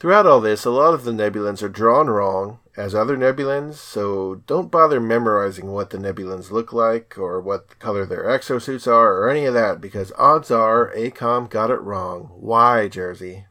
Throughout 0.00 0.26
all 0.26 0.40
this, 0.40 0.64
a 0.64 0.70
lot 0.70 0.94
of 0.94 1.04
the 1.04 1.12
Nebulans 1.12 1.62
are 1.62 1.68
drawn 1.68 2.08
wrong, 2.08 2.58
as 2.76 2.92
other 2.92 3.16
Nebulans, 3.16 3.74
so 3.74 4.42
don't 4.48 4.68
bother 4.68 4.98
memorizing 4.98 5.70
what 5.70 5.90
the 5.90 5.98
Nebulans 5.98 6.50
look 6.50 6.72
like, 6.72 7.16
or 7.16 7.40
what 7.40 7.78
color 7.78 8.04
their 8.04 8.24
exosuits 8.24 8.88
are, 8.88 9.16
or 9.16 9.30
any 9.30 9.44
of 9.44 9.54
that, 9.54 9.80
because 9.80 10.12
odds 10.18 10.50
are 10.50 10.92
AKOM 10.96 11.48
got 11.48 11.70
it 11.70 11.80
wrong. 11.80 12.32
Why, 12.34 12.88
Jerzy? 12.90 13.44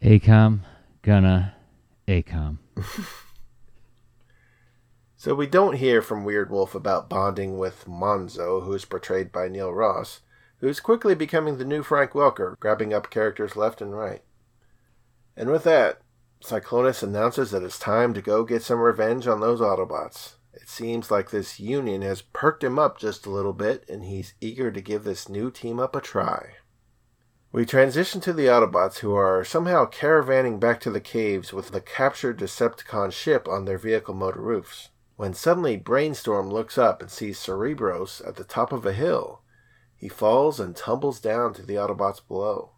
AKOM 0.00 0.60
gonna 1.02 1.54
AKOM. 2.06 2.58
So 5.28 5.34
we 5.34 5.46
don't 5.46 5.74
hear 5.74 6.00
from 6.00 6.24
Weird 6.24 6.50
Wolf 6.50 6.74
about 6.74 7.10
bonding 7.10 7.58
with 7.58 7.84
Monzo, 7.86 8.64
who's 8.64 8.86
portrayed 8.86 9.30
by 9.30 9.46
Neil 9.46 9.70
Ross, 9.70 10.22
who's 10.60 10.80
quickly 10.80 11.14
becoming 11.14 11.58
the 11.58 11.66
new 11.66 11.82
Frank 11.82 12.12
Welker, 12.12 12.58
grabbing 12.58 12.94
up 12.94 13.10
characters 13.10 13.54
left 13.54 13.82
and 13.82 13.94
right. 13.94 14.22
And 15.36 15.50
with 15.50 15.64
that, 15.64 16.00
Cyclonus 16.42 17.02
announces 17.02 17.50
that 17.50 17.62
it's 17.62 17.78
time 17.78 18.14
to 18.14 18.22
go 18.22 18.42
get 18.42 18.62
some 18.62 18.80
revenge 18.80 19.26
on 19.26 19.40
those 19.40 19.60
Autobots. 19.60 20.36
It 20.54 20.66
seems 20.66 21.10
like 21.10 21.30
this 21.30 21.60
union 21.60 22.00
has 22.00 22.22
perked 22.22 22.64
him 22.64 22.78
up 22.78 22.98
just 22.98 23.26
a 23.26 23.30
little 23.30 23.52
bit, 23.52 23.84
and 23.86 24.04
he's 24.04 24.32
eager 24.40 24.70
to 24.70 24.80
give 24.80 25.04
this 25.04 25.28
new 25.28 25.50
team 25.50 25.78
up 25.78 25.94
a 25.94 26.00
try. 26.00 26.54
We 27.52 27.66
transition 27.66 28.22
to 28.22 28.32
the 28.32 28.46
Autobots 28.46 29.00
who 29.00 29.14
are 29.14 29.44
somehow 29.44 29.90
caravanning 29.90 30.58
back 30.58 30.80
to 30.80 30.90
the 30.90 31.02
caves 31.02 31.52
with 31.52 31.72
the 31.72 31.82
captured 31.82 32.38
Decepticon 32.38 33.12
ship 33.12 33.46
on 33.46 33.66
their 33.66 33.76
vehicle 33.76 34.14
motor 34.14 34.40
roofs. 34.40 34.88
When 35.18 35.34
suddenly 35.34 35.76
Brainstorm 35.76 36.48
looks 36.48 36.78
up 36.78 37.02
and 37.02 37.10
sees 37.10 37.40
Cerebros 37.40 38.24
at 38.24 38.36
the 38.36 38.44
top 38.44 38.70
of 38.70 38.86
a 38.86 38.92
hill. 38.92 39.40
He 39.96 40.08
falls 40.08 40.60
and 40.60 40.76
tumbles 40.76 41.18
down 41.18 41.54
to 41.54 41.66
the 41.66 41.74
Autobots 41.74 42.20
below. 42.28 42.70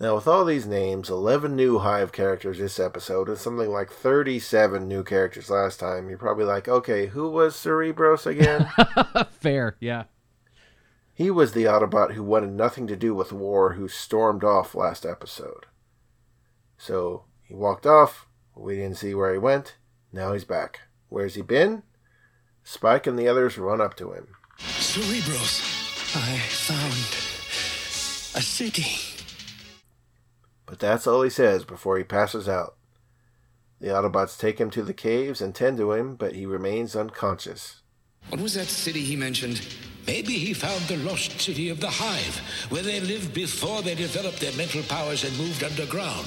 Now, 0.00 0.14
with 0.14 0.26
all 0.26 0.46
these 0.46 0.66
names, 0.66 1.10
11 1.10 1.54
new 1.54 1.80
Hive 1.80 2.12
characters 2.12 2.56
this 2.56 2.80
episode, 2.80 3.28
and 3.28 3.36
something 3.36 3.68
like 3.68 3.90
37 3.90 4.88
new 4.88 5.04
characters 5.04 5.50
last 5.50 5.78
time, 5.78 6.08
you're 6.08 6.16
probably 6.16 6.46
like, 6.46 6.66
okay, 6.66 7.08
who 7.08 7.28
was 7.30 7.54
Cerebros 7.54 8.24
again? 8.24 8.70
Fair, 9.30 9.76
yeah. 9.80 10.04
He 11.12 11.30
was 11.30 11.52
the 11.52 11.64
Autobot 11.64 12.14
who 12.14 12.22
wanted 12.22 12.52
nothing 12.52 12.86
to 12.86 12.96
do 12.96 13.14
with 13.14 13.32
war, 13.32 13.74
who 13.74 13.86
stormed 13.86 14.44
off 14.44 14.74
last 14.74 15.04
episode. 15.04 15.66
So 16.78 17.24
he 17.42 17.52
walked 17.52 17.84
off. 17.84 18.26
We 18.56 18.76
didn't 18.76 18.96
see 18.96 19.12
where 19.12 19.34
he 19.34 19.38
went. 19.38 19.76
Now 20.10 20.32
he's 20.32 20.46
back. 20.46 20.87
Where's 21.08 21.34
he 21.34 21.42
been? 21.42 21.82
Spike 22.64 23.06
and 23.06 23.18
the 23.18 23.28
others 23.28 23.56
run 23.58 23.80
up 23.80 23.94
to 23.96 24.12
him. 24.12 24.28
Cerebros, 24.58 25.62
I 26.16 26.38
found 26.38 26.92
a 28.36 28.42
city. 28.42 29.16
But 30.66 30.78
that's 30.78 31.06
all 31.06 31.22
he 31.22 31.30
says 31.30 31.64
before 31.64 31.96
he 31.96 32.04
passes 32.04 32.48
out. 32.48 32.76
The 33.80 33.88
Autobots 33.88 34.38
take 34.38 34.58
him 34.58 34.70
to 34.70 34.82
the 34.82 34.92
caves 34.92 35.40
and 35.40 35.54
tend 35.54 35.78
to 35.78 35.92
him, 35.92 36.16
but 36.16 36.34
he 36.34 36.44
remains 36.44 36.96
unconscious. 36.96 37.82
What 38.28 38.40
was 38.40 38.54
that 38.54 38.66
city 38.66 39.00
he 39.00 39.16
mentioned? 39.16 39.66
Maybe 40.06 40.34
he 40.34 40.52
found 40.52 40.82
the 40.82 40.96
lost 41.08 41.40
city 41.40 41.68
of 41.70 41.80
the 41.80 41.88
Hive, 41.90 42.36
where 42.70 42.82
they 42.82 43.00
lived 43.00 43.32
before 43.32 43.82
they 43.82 43.94
developed 43.94 44.40
their 44.40 44.52
mental 44.56 44.82
powers 44.82 45.24
and 45.24 45.36
moved 45.38 45.62
underground. 45.62 46.26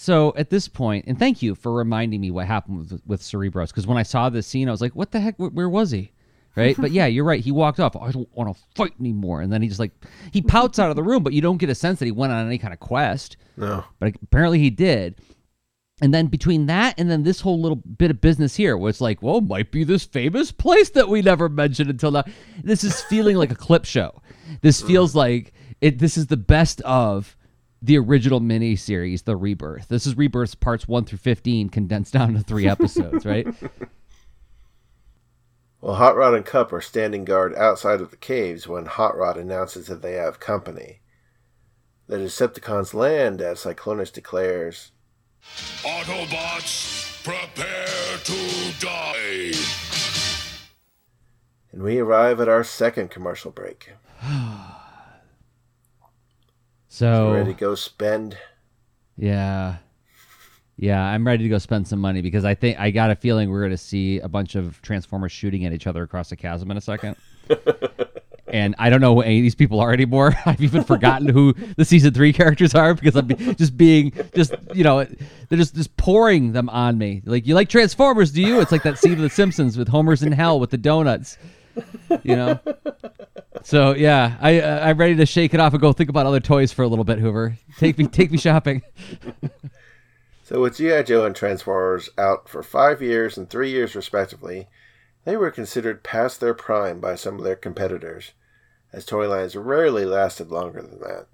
So 0.00 0.32
at 0.36 0.48
this 0.48 0.68
point, 0.68 1.06
and 1.08 1.18
thank 1.18 1.42
you 1.42 1.56
for 1.56 1.72
reminding 1.72 2.20
me 2.20 2.30
what 2.30 2.46
happened 2.46 2.78
with, 2.78 3.02
with 3.04 3.20
Cerebros, 3.20 3.70
because 3.70 3.84
when 3.84 3.98
I 3.98 4.04
saw 4.04 4.28
this 4.28 4.46
scene, 4.46 4.68
I 4.68 4.70
was 4.70 4.80
like, 4.80 4.94
"What 4.94 5.10
the 5.10 5.18
heck? 5.18 5.36
Where, 5.40 5.50
where 5.50 5.68
was 5.68 5.90
he?" 5.90 6.12
Right? 6.54 6.76
but 6.78 6.92
yeah, 6.92 7.06
you're 7.06 7.24
right. 7.24 7.42
He 7.42 7.50
walked 7.50 7.80
off. 7.80 7.96
I 7.96 8.12
don't 8.12 8.28
want 8.32 8.56
to 8.56 8.62
fight 8.76 8.94
anymore, 9.00 9.40
and 9.40 9.52
then 9.52 9.60
he 9.60 9.66
just 9.66 9.80
like 9.80 9.90
he 10.30 10.40
pouts 10.40 10.78
out 10.78 10.90
of 10.90 10.94
the 10.94 11.02
room, 11.02 11.24
but 11.24 11.32
you 11.32 11.40
don't 11.40 11.56
get 11.56 11.68
a 11.68 11.74
sense 11.74 11.98
that 11.98 12.04
he 12.04 12.12
went 12.12 12.32
on 12.32 12.46
any 12.46 12.58
kind 12.58 12.72
of 12.72 12.78
quest. 12.78 13.38
No, 13.56 13.84
but 13.98 14.14
apparently 14.22 14.60
he 14.60 14.70
did. 14.70 15.16
And 16.00 16.14
then 16.14 16.28
between 16.28 16.66
that 16.66 16.94
and 16.96 17.10
then 17.10 17.24
this 17.24 17.40
whole 17.40 17.60
little 17.60 17.74
bit 17.74 18.12
of 18.12 18.20
business 18.20 18.54
here 18.54 18.76
was 18.76 19.00
like, 19.00 19.20
well, 19.20 19.40
might 19.40 19.72
be 19.72 19.82
this 19.82 20.04
famous 20.04 20.52
place 20.52 20.90
that 20.90 21.08
we 21.08 21.22
never 21.22 21.48
mentioned 21.48 21.90
until 21.90 22.12
now. 22.12 22.22
This 22.62 22.84
is 22.84 23.02
feeling 23.02 23.36
like 23.36 23.50
a 23.50 23.56
clip 23.56 23.84
show. 23.84 24.22
This 24.60 24.80
mm. 24.80 24.86
feels 24.86 25.16
like 25.16 25.52
it. 25.80 25.98
This 25.98 26.16
is 26.16 26.28
the 26.28 26.36
best 26.36 26.80
of 26.82 27.36
the 27.80 27.98
original 27.98 28.40
mini 28.40 28.76
series, 28.76 29.22
The 29.22 29.36
Rebirth. 29.36 29.88
This 29.88 30.06
is 30.06 30.16
Rebirth 30.16 30.58
parts 30.60 30.88
one 30.88 31.04
through 31.04 31.18
fifteen 31.18 31.68
condensed 31.68 32.12
down 32.12 32.34
to 32.34 32.40
three 32.40 32.68
episodes, 32.68 33.24
right? 33.24 33.46
Well, 35.80 35.94
Hot 35.94 36.16
Rod 36.16 36.34
and 36.34 36.44
Kup 36.44 36.72
are 36.72 36.80
standing 36.80 37.24
guard 37.24 37.54
outside 37.54 38.00
of 38.00 38.10
the 38.10 38.16
caves 38.16 38.66
when 38.66 38.86
Hot 38.86 39.16
Rod 39.16 39.36
announces 39.36 39.86
that 39.86 40.02
they 40.02 40.14
have 40.14 40.40
company. 40.40 41.02
The 42.08 42.16
Decepticons 42.16 42.94
land 42.94 43.40
as 43.40 43.60
Cyclonus 43.60 44.12
declares, 44.12 44.90
Autobots, 45.84 47.22
prepare 47.22 48.18
to 48.24 48.84
die. 48.84 49.52
And 51.70 51.82
we 51.82 52.00
arrive 52.00 52.40
at 52.40 52.48
our 52.48 52.64
second 52.64 53.10
commercial 53.10 53.52
break. 53.52 53.92
so 56.88 57.32
ready 57.32 57.52
to 57.52 57.58
go 57.58 57.74
spend? 57.74 58.36
Yeah. 59.16 59.76
Yeah, 60.80 61.02
I'm 61.02 61.26
ready 61.26 61.42
to 61.42 61.48
go 61.48 61.58
spend 61.58 61.88
some 61.88 61.98
money 61.98 62.22
because 62.22 62.44
I 62.44 62.54
think 62.54 62.78
I 62.78 62.92
got 62.92 63.10
a 63.10 63.16
feeling 63.16 63.50
we're 63.50 63.60
going 63.60 63.72
to 63.72 63.76
see 63.76 64.20
a 64.20 64.28
bunch 64.28 64.54
of 64.54 64.80
Transformers 64.80 65.32
shooting 65.32 65.64
at 65.64 65.72
each 65.72 65.88
other 65.88 66.04
across 66.04 66.30
the 66.30 66.36
chasm 66.36 66.70
in 66.70 66.76
a 66.76 66.80
second. 66.80 67.16
and 68.46 68.74
I 68.78 68.88
don't 68.88 69.00
know 69.00 69.14
who 69.14 69.22
any 69.22 69.38
of 69.38 69.42
these 69.42 69.54
people 69.54 69.80
are 69.80 69.92
anymore. 69.92 70.34
I've 70.46 70.60
even 70.60 70.84
forgotten 70.84 71.28
who 71.28 71.52
the 71.76 71.84
season 71.84 72.14
three 72.14 72.32
characters 72.32 72.74
are 72.74 72.94
because 72.94 73.16
I'm 73.16 73.28
just 73.56 73.76
being 73.76 74.12
just 74.34 74.54
you 74.72 74.84
know 74.84 75.04
they're 75.48 75.58
just 75.58 75.74
just 75.74 75.96
pouring 75.96 76.52
them 76.52 76.68
on 76.68 76.96
me. 76.96 77.22
Like 77.24 77.46
you 77.46 77.54
like 77.54 77.68
Transformers, 77.68 78.30
do 78.30 78.42
you? 78.42 78.60
It's 78.60 78.72
like 78.72 78.82
that 78.84 78.98
scene 78.98 79.14
of 79.14 79.18
The 79.18 79.30
Simpsons 79.30 79.76
with 79.76 79.88
Homer's 79.88 80.22
in 80.22 80.32
hell 80.32 80.60
with 80.60 80.70
the 80.70 80.78
donuts. 80.78 81.38
You 82.22 82.36
know. 82.36 82.60
So 83.62 83.94
yeah, 83.94 84.36
I 84.40 84.60
uh, 84.60 84.88
I'm 84.88 84.98
ready 84.98 85.16
to 85.16 85.26
shake 85.26 85.54
it 85.54 85.60
off 85.60 85.72
and 85.72 85.80
go 85.80 85.92
think 85.92 86.10
about 86.10 86.26
other 86.26 86.40
toys 86.40 86.72
for 86.72 86.82
a 86.82 86.88
little 86.88 87.04
bit. 87.04 87.18
Hoover, 87.18 87.58
take 87.78 87.98
me 87.98 88.06
take 88.06 88.30
me 88.30 88.38
shopping. 88.38 88.82
so 90.44 90.60
with 90.60 90.76
GI 90.76 91.02
Joe 91.04 91.26
and 91.26 91.34
Transformers 91.36 92.08
out 92.16 92.48
for 92.48 92.62
five 92.62 93.02
years 93.02 93.36
and 93.36 93.48
three 93.48 93.70
years 93.70 93.94
respectively. 93.94 94.68
They 95.24 95.36
were 95.36 95.50
considered 95.50 96.02
past 96.02 96.40
their 96.40 96.54
prime 96.54 97.00
by 97.00 97.14
some 97.14 97.36
of 97.36 97.44
their 97.44 97.56
competitors, 97.56 98.32
as 98.94 99.04
toy 99.04 99.28
lines 99.28 99.54
rarely 99.54 100.06
lasted 100.06 100.50
longer 100.50 100.80
than 100.80 101.00
that. 101.00 101.26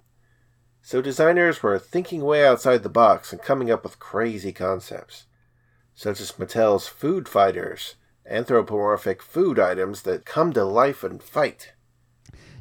So 0.81 1.01
designers 1.01 1.63
were 1.63 1.79
thinking 1.79 2.21
way 2.21 2.45
outside 2.45 2.83
the 2.83 2.89
box 2.89 3.31
and 3.31 3.41
coming 3.41 3.71
up 3.71 3.83
with 3.83 3.97
crazy 3.97 4.51
concepts, 4.51 5.27
such 5.93 6.19
as 6.19 6.33
Mattel's 6.33 6.87
Food 6.87 7.29
Fighters, 7.29 7.95
anthropomorphic 8.27 9.21
food 9.21 9.59
items 9.59 10.01
that 10.03 10.25
come 10.25 10.53
to 10.53 10.63
life 10.63 11.03
and 11.03 11.21
fight. 11.21 11.73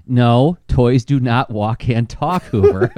No, 0.06 0.58
toys 0.68 1.04
do 1.04 1.18
not 1.18 1.50
walk 1.50 1.88
and 1.88 2.08
talk, 2.08 2.42
Hoover. 2.44 2.92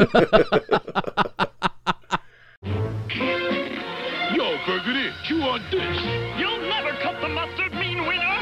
Yo, 4.34 4.58
Burgundy, 4.66 5.12
chew 5.24 5.40
on 5.42 5.62
this. 5.70 6.00
You'll 6.38 6.62
never 6.68 6.90
cut 7.00 7.20
the 7.20 7.28
mustard, 7.28 7.72
Mean 7.74 8.04
Weiner. 8.04 8.34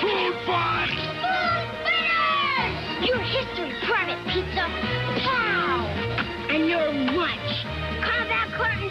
Food 0.00 0.34
fight! 0.44 0.98
Food 1.22 1.66
winners! 1.86 3.08
Your 3.08 3.20
history, 3.20 3.72
Private 3.86 4.22
Pizza. 4.28 4.68
Pow! 5.24 5.86
And 6.50 6.68
your 6.68 6.92
lunch. 7.16 7.64
Combat 8.04 8.52
carton. 8.52 8.90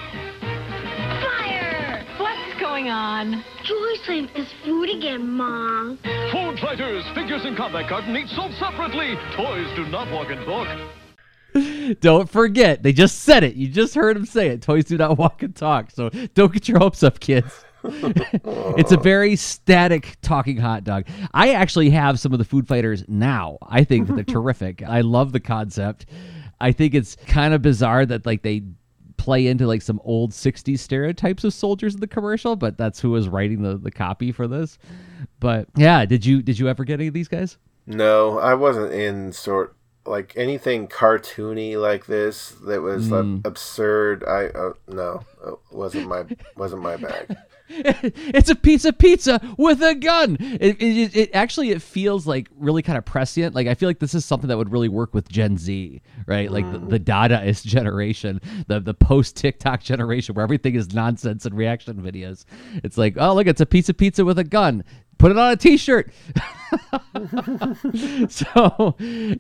Fire! 2.82 3.21
What's 3.23 3.36
going 3.36 3.38
on? 3.38 3.43
Joy 3.63 4.03
slammed 4.05 4.32
this 4.36 4.51
food 4.63 4.89
again, 4.89 5.27
Mom. 5.29 5.97
Food 6.32 6.59
fighters, 6.59 7.03
figures 7.13 7.45
in 7.45 7.55
combat 7.55 7.88
carton 7.88 8.15
each 8.15 8.29
sold 8.29 8.53
separately. 8.53 9.15
Toys 9.36 9.67
do 9.75 9.86
not 9.88 10.11
walk 10.11 10.29
and 10.29 10.45
talk. 10.45 11.97
don't 11.99 12.29
forget, 12.29 12.82
they 12.82 12.93
just 12.93 13.19
said 13.19 13.43
it. 13.43 13.55
You 13.55 13.67
just 13.67 13.93
heard 13.93 14.15
them 14.15 14.25
say 14.25 14.47
it. 14.49 14.61
Toys 14.61 14.86
do 14.86 14.97
not 14.97 15.17
walk 15.17 15.43
and 15.43 15.55
talk. 15.55 15.91
So 15.91 16.09
don't 16.34 16.53
get 16.53 16.67
your 16.67 16.79
hopes 16.79 17.03
up, 17.03 17.19
kids. 17.19 17.65
it's 17.84 18.91
a 18.91 18.97
very 18.97 19.36
static 19.36 20.17
talking 20.21 20.57
hot 20.57 20.84
dog. 20.84 21.05
I 21.34 21.53
actually 21.53 21.89
have 21.91 22.19
some 22.19 22.32
of 22.32 22.39
the 22.39 22.45
food 22.45 22.67
fighters 22.67 23.03
now. 23.07 23.57
I 23.63 23.84
think 23.84 24.07
that 24.07 24.13
they're 24.15 24.23
terrific. 24.23 24.84
I 24.84 25.01
love 25.01 25.32
the 25.32 25.39
concept. 25.39 26.05
I 26.59 26.71
think 26.71 26.93
it's 26.93 27.15
kind 27.27 27.53
of 27.53 27.61
bizarre 27.63 28.05
that 28.05 28.25
like 28.25 28.43
they 28.43 28.61
play 29.22 29.45
into 29.45 29.67
like 29.67 29.84
some 29.84 30.01
old 30.03 30.32
60s 30.32 30.80
stereotypes 30.80 31.43
of 31.43 31.53
soldiers 31.53 31.93
in 31.93 32.01
the 32.01 32.07
commercial, 32.07 32.55
but 32.55 32.76
that's 32.76 32.99
who 32.99 33.11
was 33.11 33.30
writing 33.30 33.61
the, 33.61 33.78
the 33.78 33.91
copy 33.91 34.32
for 34.32 34.47
this. 34.47 34.80
But 35.39 35.67
yeah, 35.76 36.05
did 36.05 36.26
you 36.26 36.41
did 36.41 36.57
you 36.57 36.67
ever 36.67 36.84
get 36.84 36.95
any 36.95 37.07
of 37.07 37.13
these 37.13 37.28
guys? 37.28 37.57
No, 37.86 38.39
I 38.39 38.55
wasn't 38.55 38.93
in 38.93 39.32
sort 39.32 39.76
like 40.06 40.34
anything 40.36 40.88
cartoony 40.88 41.80
like 41.80 42.06
this 42.08 42.49
that 42.66 42.82
was 42.82 43.10
Mm. 43.10 43.38
uh, 43.45 43.47
absurd. 43.47 44.24
I 44.24 44.45
uh, 44.47 44.74
no, 44.88 45.22
uh, 45.45 45.52
wasn't 45.72 46.08
my 46.08 46.26
wasn't 46.56 46.82
my 46.82 46.97
bag. 46.97 47.36
it's 47.74 48.49
a 48.49 48.56
pizza 48.56 48.91
pizza 48.91 49.39
with 49.58 49.82
a 49.82 49.95
gun. 49.95 50.36
It, 50.39 50.82
it, 50.82 51.16
it 51.16 51.30
actually 51.34 51.72
it 51.72 51.82
feels 51.82 52.28
like 52.28 52.49
really 52.58 52.82
kind 52.82 52.97
of 52.97 53.06
prescient. 53.06 53.56
Like 53.56 53.68
I 53.68 53.76
feel 53.76 53.88
like 53.88 53.99
this 53.99 54.14
is 54.14 54.26
something 54.26 54.49
that 54.49 54.58
would 54.58 54.72
really 54.72 54.89
work 54.89 55.14
with 55.14 55.30
Gen 55.30 55.58
Z, 55.58 56.02
right? 56.26 56.52
Like 56.52 56.70
the, 56.70 56.80
the 56.80 56.99
Dadaist 56.99 57.66
generation, 57.66 58.41
the 58.68 58.80
the 58.82 58.93
post 58.93 59.38
TikTok 59.38 59.82
generation, 59.84 60.36
where 60.36 60.43
everything 60.43 60.76
is 60.76 60.93
nonsense 60.93 61.45
and 61.45 61.56
reaction 61.56 62.02
videos. 62.02 62.43
It's 62.84 62.97
like, 62.97 63.16
oh 63.18 63.34
look, 63.36 63.47
it's 63.47 63.62
a 63.62 63.66
pizza 63.66 63.93
pizza 63.93 64.26
with 64.26 64.39
a 64.39 64.43
gun. 64.43 64.84
Put 65.22 65.30
it 65.30 65.38
on 65.38 65.51
a 65.51 65.55
T-shirt. 65.55 66.11
so 68.32 68.95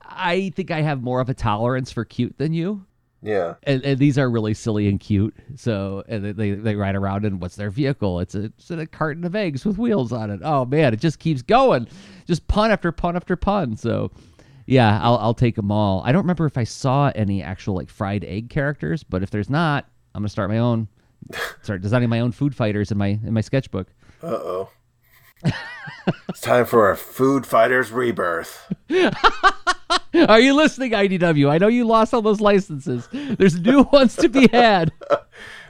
I 0.05 0.51
think 0.55 0.69
I 0.69 0.81
have 0.81 1.01
more 1.01 1.21
of 1.21 1.27
a 1.27 1.33
tolerance 1.33 1.91
for 1.91 2.05
cute 2.05 2.37
than 2.37 2.53
you. 2.53 2.85
Yeah. 3.23 3.55
And, 3.63 3.83
and 3.83 3.97
these 3.97 4.19
are 4.19 4.29
really 4.29 4.53
silly 4.53 4.87
and 4.87 4.99
cute. 4.99 5.35
So 5.55 6.03
and 6.07 6.35
they, 6.35 6.51
they 6.51 6.75
ride 6.75 6.95
around 6.95 7.25
and 7.25 7.41
what's 7.41 7.55
their 7.55 7.71
vehicle? 7.71 8.19
It's 8.19 8.35
a, 8.35 8.43
it's 8.43 8.69
a 8.69 8.85
carton 8.85 9.23
of 9.23 9.35
eggs 9.35 9.65
with 9.65 9.79
wheels 9.79 10.11
on 10.11 10.29
it. 10.29 10.41
Oh 10.43 10.65
man, 10.65 10.93
it 10.93 10.99
just 10.99 11.17
keeps 11.17 11.41
going, 11.41 11.87
just 12.27 12.47
pun 12.47 12.69
after 12.69 12.91
pun 12.91 13.15
after 13.15 13.35
pun. 13.35 13.75
So 13.75 14.11
yeah, 14.67 14.99
I'll 15.01 15.17
I'll 15.17 15.33
take 15.33 15.55
them 15.55 15.71
all. 15.71 16.03
I 16.05 16.11
don't 16.11 16.21
remember 16.21 16.45
if 16.45 16.59
I 16.59 16.63
saw 16.63 17.11
any 17.15 17.41
actual 17.41 17.73
like 17.73 17.89
fried 17.89 18.23
egg 18.23 18.51
characters, 18.51 19.01
but 19.01 19.23
if 19.23 19.31
there's 19.31 19.49
not, 19.49 19.87
I'm 20.13 20.21
gonna 20.21 20.29
start 20.29 20.51
my 20.51 20.59
own. 20.59 20.89
Start 21.63 21.81
designing 21.81 22.09
my 22.09 22.19
own 22.19 22.31
food 22.31 22.55
fighters 22.55 22.91
in 22.91 22.99
my 22.99 23.07
in 23.07 23.33
my 23.33 23.41
sketchbook. 23.41 23.87
Uh 24.21 24.27
oh. 24.27 24.69
It's 26.29 26.41
time 26.41 26.65
for 26.65 26.87
our 26.87 26.95
Food 26.95 27.45
Fighters 27.45 27.91
rebirth. 27.91 28.73
Are 30.27 30.39
you 30.39 30.53
listening, 30.53 30.91
IDW? 30.91 31.49
I 31.49 31.57
know 31.57 31.67
you 31.67 31.85
lost 31.85 32.13
all 32.13 32.21
those 32.21 32.41
licenses. 32.41 33.07
There's 33.11 33.59
new 33.59 33.83
ones 33.91 34.15
to 34.17 34.29
be 34.29 34.47
had. 34.51 34.91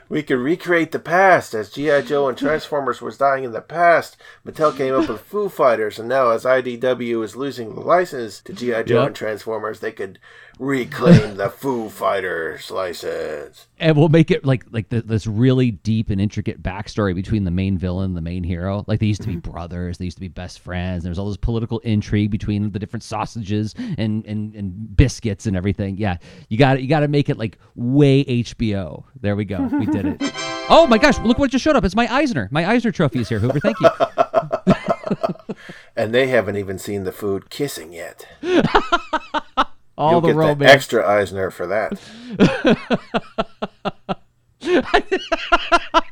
We 0.08 0.22
could 0.22 0.38
recreate 0.38 0.92
the 0.92 0.98
past 0.98 1.54
as 1.54 1.70
G.I. 1.70 2.02
Joe 2.02 2.28
and 2.28 2.36
Transformers 2.36 3.00
was 3.00 3.16
dying 3.16 3.44
in 3.44 3.52
the 3.52 3.62
past. 3.62 4.16
Mattel 4.46 4.76
came 4.76 4.94
up 4.94 5.08
with 5.08 5.22
Food 5.22 5.52
Fighters, 5.52 5.98
and 5.98 6.08
now 6.08 6.30
as 6.30 6.44
IDW 6.44 7.24
is 7.24 7.34
losing 7.36 7.74
the 7.74 7.80
license 7.80 8.40
to 8.42 8.52
G.I. 8.52 8.82
Joe 8.82 8.98
Yep. 9.00 9.06
and 9.06 9.16
Transformers, 9.16 9.80
they 9.80 9.92
could 9.92 10.18
reclaim 10.62 11.36
the 11.36 11.50
Food 11.50 11.90
Fighters 11.90 12.70
license. 12.70 13.66
and 13.80 13.96
we'll 13.96 14.08
make 14.08 14.30
it 14.30 14.44
like 14.44 14.64
like 14.70 14.88
the, 14.90 15.02
this 15.02 15.26
really 15.26 15.72
deep 15.72 16.08
and 16.08 16.20
intricate 16.20 16.62
backstory 16.62 17.14
between 17.14 17.42
the 17.44 17.50
main 17.50 17.76
villain 17.76 18.06
and 18.06 18.16
the 18.16 18.22
main 18.22 18.44
hero. 18.44 18.84
Like 18.86 19.00
they 19.00 19.06
used 19.06 19.22
to 19.22 19.28
be 19.28 19.36
mm-hmm. 19.36 19.50
brothers. 19.50 19.98
They 19.98 20.04
used 20.04 20.18
to 20.18 20.20
be 20.20 20.28
best 20.28 20.60
friends. 20.60 21.02
There's 21.02 21.18
all 21.18 21.26
this 21.26 21.36
political 21.36 21.80
intrigue 21.80 22.30
between 22.30 22.70
the 22.70 22.78
different 22.78 23.02
sausages 23.02 23.74
and 23.98 24.24
and, 24.24 24.54
and 24.54 24.96
biscuits 24.96 25.46
and 25.46 25.56
everything. 25.56 25.96
Yeah 25.96 26.18
you 26.48 26.58
got 26.58 26.76
it. 26.76 26.82
you 26.82 26.88
got 26.88 27.00
to 27.00 27.08
make 27.08 27.28
it 27.28 27.38
like 27.38 27.58
way 27.74 28.24
hbo 28.24 29.04
there 29.20 29.34
we 29.34 29.44
go. 29.44 29.62
We 29.64 29.86
did 29.86 30.06
it. 30.06 30.32
Oh 30.68 30.86
my 30.86 30.96
gosh 30.96 31.18
look 31.18 31.38
what 31.38 31.50
just 31.50 31.64
showed 31.64 31.74
up. 31.74 31.84
It's 31.84 31.96
my 31.96 32.06
eisner. 32.10 32.48
My 32.52 32.64
eisner 32.70 32.92
trophy 32.92 33.18
is 33.18 33.28
here 33.28 33.40
hoover. 33.40 33.58
Thank 33.58 33.76
you. 33.80 33.90
And 35.96 36.14
they 36.14 36.28
haven't 36.28 36.56
even 36.56 36.78
seen 36.78 37.04
the 37.04 37.12
food 37.12 37.50
kissing 37.50 37.92
yet. 37.92 38.26
all 39.96 40.12
You'll 40.12 40.20
the 40.20 40.28
get 40.28 40.36
romance 40.36 40.58
the 40.58 40.70
extra 40.70 41.08
Eisner 41.08 41.50
for 41.50 41.66
that. 41.66 42.00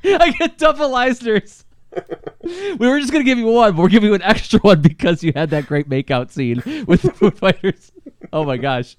I 0.05 0.31
get 0.39 0.59
double 0.59 0.91
Eisners. 0.91 1.65
we 2.79 2.89
were 2.89 3.01
just 3.01 3.13
gonna 3.13 3.25
give 3.25 3.39
you 3.39 3.47
one, 3.47 3.75
but 3.75 3.83
we're 3.83 3.89
giving 3.89 4.09
you 4.09 4.15
an 4.15 4.23
extra 4.23 4.61
one 4.61 4.81
because 4.81 5.23
you 5.25 5.33
had 5.35 5.51
that 5.51 5.67
great 5.67 5.89
makeout 5.89 6.31
scene 6.31 6.63
with 6.87 7.03
the 7.03 7.13
food 7.13 7.39
fighters. 7.39 7.93
Oh 8.33 8.45
my 8.45 8.57
gosh. 8.57 8.97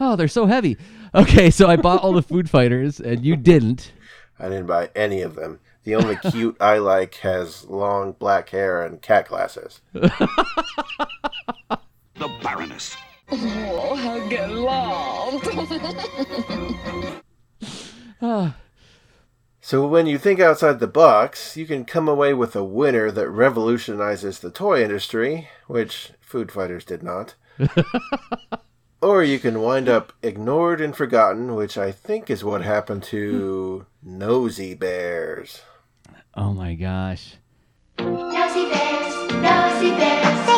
Oh, 0.00 0.16
they're 0.16 0.28
so 0.28 0.46
heavy. 0.46 0.76
Okay, 1.14 1.50
so 1.50 1.68
I 1.68 1.76
bought 1.76 2.02
all 2.02 2.12
the 2.12 2.22
food 2.22 2.50
fighters 2.50 3.00
and 3.00 3.24
you 3.24 3.36
didn't. 3.36 3.92
I 4.38 4.48
didn't 4.48 4.66
buy 4.66 4.90
any 4.94 5.22
of 5.22 5.34
them. 5.34 5.60
The 5.84 5.94
only 5.94 6.16
cute 6.16 6.56
I 6.60 6.78
like 6.78 7.14
has 7.16 7.64
long 7.64 8.12
black 8.12 8.50
hair 8.50 8.84
and 8.84 9.00
cat 9.00 9.28
glasses. 9.28 9.80
The 9.94 10.18
Baroness. 12.42 12.96
Oh, 13.30 13.94
I'll 13.96 14.28
get 14.28 14.50
loved. 14.50 15.44
So 19.60 19.86
when 19.86 20.06
you 20.06 20.16
think 20.16 20.40
outside 20.40 20.80
the 20.80 20.86
box, 20.86 21.54
you 21.54 21.66
can 21.66 21.84
come 21.84 22.08
away 22.08 22.32
with 22.32 22.56
a 22.56 22.64
winner 22.64 23.10
that 23.10 23.28
revolutionizes 23.28 24.38
the 24.38 24.50
toy 24.50 24.82
industry, 24.82 25.50
which 25.66 26.12
Food 26.22 26.50
Fighters 26.50 26.86
did 26.86 27.02
not. 27.02 27.34
or 29.02 29.22
you 29.22 29.38
can 29.38 29.60
wind 29.60 29.86
up 29.86 30.14
ignored 30.22 30.80
and 30.80 30.96
forgotten, 30.96 31.54
which 31.54 31.76
I 31.76 31.92
think 31.92 32.30
is 32.30 32.42
what 32.42 32.62
happened 32.62 33.02
to 33.04 33.84
Nosy 34.02 34.72
Bears. 34.72 35.60
Oh 36.34 36.54
my 36.54 36.74
gosh. 36.74 37.36
Nosy 37.98 38.70
bears, 38.70 39.32
nosy 39.32 39.90
bears. 39.90 40.57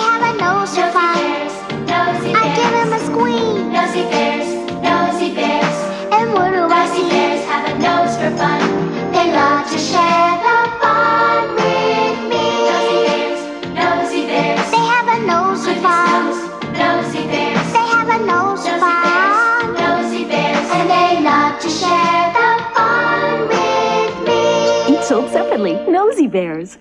Bears. 26.30 26.78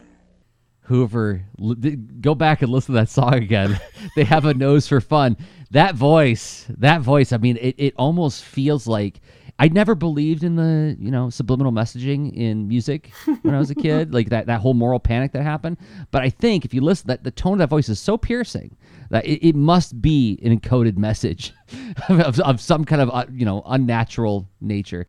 Hoover, 0.81 1.45
l- 1.61 1.75
d- 1.75 1.95
go 1.95 2.33
back 2.33 2.61
and 2.61 2.71
listen 2.71 2.95
to 2.95 3.01
that 3.01 3.09
song 3.09 3.35
again. 3.35 3.79
they 4.15 4.23
have 4.23 4.45
a 4.45 4.53
nose 4.53 4.87
for 4.87 4.99
fun. 5.01 5.37
That 5.71 5.95
voice, 5.95 6.65
that 6.77 7.01
voice. 7.01 7.31
I 7.31 7.37
mean, 7.37 7.57
it, 7.57 7.75
it 7.77 7.93
almost 7.95 8.43
feels 8.43 8.87
like 8.87 9.21
I 9.59 9.67
never 9.67 9.93
believed 9.93 10.43
in 10.43 10.55
the 10.55 10.95
you 10.99 11.11
know 11.11 11.29
subliminal 11.29 11.71
messaging 11.73 12.33
in 12.33 12.67
music 12.67 13.11
when 13.41 13.53
I 13.53 13.59
was 13.59 13.69
a 13.69 13.75
kid, 13.75 14.13
like 14.15 14.29
that 14.29 14.47
that 14.47 14.61
whole 14.61 14.73
moral 14.73 14.99
panic 14.99 15.33
that 15.33 15.43
happened. 15.43 15.77
But 16.11 16.23
I 16.23 16.29
think 16.29 16.63
if 16.63 16.73
you 16.73 16.81
listen, 16.81 17.07
that 17.07 17.23
the 17.25 17.31
tone 17.31 17.53
of 17.53 17.59
that 17.59 17.69
voice 17.69 17.89
is 17.89 17.99
so 17.99 18.17
piercing 18.17 18.77
that 19.09 19.25
it, 19.25 19.45
it 19.47 19.55
must 19.55 20.01
be 20.01 20.39
an 20.43 20.57
encoded 20.57 20.97
message 20.97 21.53
of, 22.09 22.39
of 22.39 22.61
some 22.61 22.85
kind 22.85 23.01
of 23.01 23.09
uh, 23.11 23.25
you 23.31 23.45
know 23.45 23.61
unnatural 23.65 24.47
nature. 24.61 25.07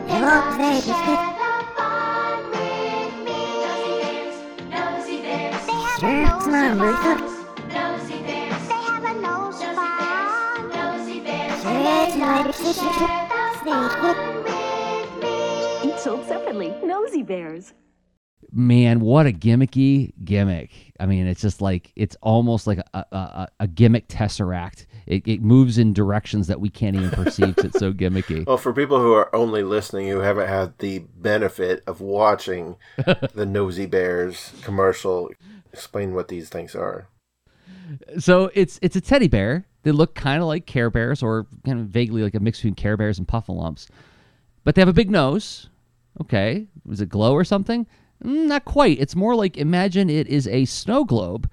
They 0.07 0.21
love 0.21 0.55
to 0.55 0.69
share 0.81 1.35
the 1.35 1.51
fun 1.75 2.39
with 2.51 3.13
me. 3.27 3.43
Nosy 3.67 3.91
bears. 3.91 4.35
Nosy 4.71 5.17
bears. 5.21 5.59
They 5.67 5.79
have 5.83 5.99
a 5.99 6.15
nose 6.23 6.43
for 6.45 6.93
fun. 6.95 7.19
Nosy 7.67 8.19
bears. 8.23 8.67
They 8.69 8.81
have 8.87 9.03
a 9.03 9.13
nose 9.19 9.59
for 9.61 9.73
fun. 9.75 10.69
Nosy 10.69 11.19
bears. 11.19 11.59
And 11.65 11.75
they 11.85 12.07
love 12.21 12.55
to 12.55 12.71
share 12.71 13.23
the 13.27 13.43
fun 13.65 14.31
with 14.45 15.11
me. 15.83 15.91
Each 15.91 15.99
sold 15.99 16.25
separately. 16.25 16.73
Nosy 16.85 17.21
Bears. 17.21 17.73
man, 18.53 19.01
what 19.01 19.27
a 19.27 19.31
gimmicky 19.33 20.13
gimmick. 20.23 20.88
I 20.99 21.05
mean, 21.05 21.27
it's 21.27 21.41
just 21.41 21.61
like 21.61 21.91
it's 21.95 22.15
almost 22.21 22.67
like 22.67 22.79
a, 22.93 23.05
a, 23.11 23.47
a, 23.61 23.67
gimmick 23.67 24.07
tesseract. 24.07 24.85
It, 25.05 25.27
it 25.27 25.41
moves 25.41 25.77
in 25.77 25.93
directions 25.93 26.47
that 26.47 26.59
we 26.59 26.69
can't 26.69 26.95
even 26.95 27.09
perceive. 27.11 27.55
'cause 27.55 27.65
it's 27.65 27.79
so 27.79 27.93
gimmicky. 27.93 28.45
Well, 28.47 28.57
for 28.57 28.73
people 28.73 28.99
who 28.99 29.13
are 29.13 29.33
only 29.35 29.63
listening 29.63 30.09
who 30.09 30.19
haven't 30.19 30.47
had 30.47 30.77
the 30.79 30.99
benefit 30.99 31.83
of 31.87 32.01
watching 32.01 32.77
the 33.33 33.45
Nosy 33.45 33.85
Bears 33.85 34.51
commercial, 34.63 35.29
explain 35.71 36.13
what 36.13 36.27
these 36.27 36.49
things 36.49 36.75
are. 36.75 37.07
So 38.17 38.51
it's 38.53 38.79
it's 38.81 38.95
a 38.95 39.01
teddy 39.01 39.27
bear. 39.27 39.65
They 39.83 39.91
look 39.91 40.15
kind 40.15 40.41
of 40.41 40.47
like 40.47 40.65
Care 40.65 40.89
Bears, 40.89 41.23
or 41.23 41.47
kind 41.65 41.79
of 41.79 41.87
vaguely 41.87 42.21
like 42.23 42.35
a 42.35 42.39
mix 42.39 42.59
between 42.59 42.75
Care 42.75 42.97
Bears 42.97 43.17
and 43.17 43.27
Puffalumps, 43.27 43.87
but 44.63 44.75
they 44.75 44.81
have 44.81 44.89
a 44.89 44.93
big 44.93 45.09
nose. 45.09 45.69
Okay, 46.21 46.67
was 46.85 46.99
it 47.01 47.09
glow 47.09 47.33
or 47.33 47.43
something? 47.43 47.87
Mm, 48.23 48.47
not 48.47 48.65
quite. 48.65 48.99
It's 48.99 49.15
more 49.15 49.35
like 49.35 49.57
imagine 49.57 50.09
it 50.09 50.27
is 50.27 50.47
a 50.47 50.65
snow 50.65 51.03
globe, 51.05 51.49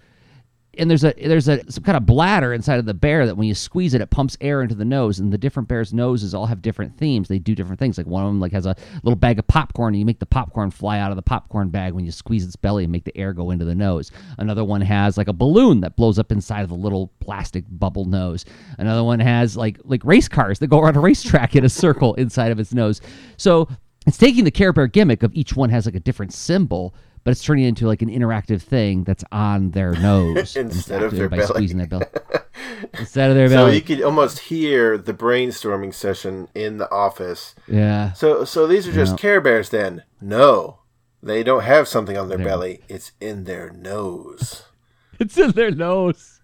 and 0.78 0.90
there's 0.90 1.04
a 1.04 1.14
there's 1.16 1.48
a 1.48 1.70
some 1.70 1.84
kind 1.84 1.96
of 1.96 2.06
bladder 2.06 2.52
inside 2.52 2.78
of 2.78 2.86
the 2.86 2.94
bear 2.94 3.24
that 3.26 3.36
when 3.36 3.46
you 3.46 3.54
squeeze 3.54 3.94
it, 3.94 4.00
it 4.00 4.10
pumps 4.10 4.36
air 4.40 4.62
into 4.62 4.74
the 4.74 4.84
nose. 4.84 5.18
And 5.18 5.32
the 5.32 5.38
different 5.38 5.68
bears' 5.68 5.94
noses 5.94 6.34
all 6.34 6.46
have 6.46 6.62
different 6.62 6.98
themes. 6.98 7.28
They 7.28 7.38
do 7.38 7.54
different 7.54 7.78
things. 7.78 7.98
Like 7.98 8.06
one 8.06 8.24
of 8.24 8.28
them 8.28 8.40
like 8.40 8.52
has 8.52 8.66
a 8.66 8.76
little 9.02 9.16
bag 9.16 9.38
of 9.38 9.46
popcorn, 9.46 9.94
and 9.94 10.00
you 10.00 10.06
make 10.06 10.18
the 10.18 10.26
popcorn 10.26 10.70
fly 10.70 10.98
out 10.98 11.12
of 11.12 11.16
the 11.16 11.22
popcorn 11.22 11.68
bag 11.68 11.92
when 11.92 12.04
you 12.04 12.12
squeeze 12.12 12.44
its 12.44 12.56
belly 12.56 12.84
and 12.84 12.92
make 12.92 13.04
the 13.04 13.16
air 13.16 13.32
go 13.32 13.52
into 13.52 13.64
the 13.64 13.74
nose. 13.74 14.10
Another 14.38 14.64
one 14.64 14.80
has 14.80 15.16
like 15.16 15.28
a 15.28 15.32
balloon 15.32 15.80
that 15.80 15.96
blows 15.96 16.18
up 16.18 16.32
inside 16.32 16.62
of 16.62 16.68
the 16.68 16.74
little 16.74 17.12
plastic 17.20 17.64
bubble 17.68 18.04
nose. 18.04 18.44
Another 18.78 19.04
one 19.04 19.20
has 19.20 19.56
like 19.56 19.78
like 19.84 20.04
race 20.04 20.28
cars 20.28 20.58
that 20.58 20.66
go 20.66 20.80
around 20.80 20.96
a 20.96 21.00
racetrack 21.00 21.54
in 21.54 21.64
a 21.64 21.68
circle 21.68 22.14
inside 22.14 22.50
of 22.50 22.58
its 22.58 22.74
nose. 22.74 23.00
So 23.36 23.68
it's 24.06 24.16
taking 24.18 24.44
the 24.44 24.50
Care 24.50 24.72
Bear 24.72 24.86
gimmick 24.86 25.22
of 25.22 25.34
each 25.34 25.54
one 25.56 25.70
has 25.70 25.86
like 25.86 25.94
a 25.94 26.00
different 26.00 26.32
symbol, 26.32 26.94
but 27.24 27.30
it's 27.32 27.42
turning 27.42 27.64
it 27.64 27.68
into 27.68 27.86
like 27.86 28.02
an 28.02 28.08
interactive 28.08 28.62
thing 28.62 29.04
that's 29.04 29.24
on 29.32 29.70
their 29.72 29.92
nose 30.00 30.56
Instead 30.56 31.02
of 31.02 31.12
their 31.14 31.28
by 31.28 31.36
belly. 31.38 31.48
squeezing 31.48 31.78
their 31.78 31.86
belly. 31.86 32.06
Instead 32.98 33.30
of 33.30 33.36
their 33.36 33.48
belly. 33.48 33.70
so 33.72 33.74
you 33.74 33.80
could 33.82 34.02
almost 34.02 34.38
hear 34.40 34.96
the 34.98 35.14
brainstorming 35.14 35.92
session 35.94 36.48
in 36.54 36.78
the 36.78 36.90
office. 36.90 37.54
Yeah. 37.68 38.12
So 38.12 38.44
so 38.44 38.66
these 38.66 38.86
are 38.88 38.92
just 38.92 39.12
Yeah. 39.12 39.16
Care 39.18 39.40
Bears 39.40 39.70
then? 39.70 40.02
No. 40.20 40.80
They 41.22 41.42
don't 41.42 41.62
have 41.64 41.88
something 41.88 42.16
on 42.16 42.28
their 42.28 42.38
They're- 42.38 42.46
belly. 42.46 42.80
It's 42.88 43.12
in 43.20 43.44
their 43.44 43.70
nose. 43.70 44.62
It's 45.18 45.38
in 45.38 45.52
their 45.52 45.70
nose. 45.70 46.40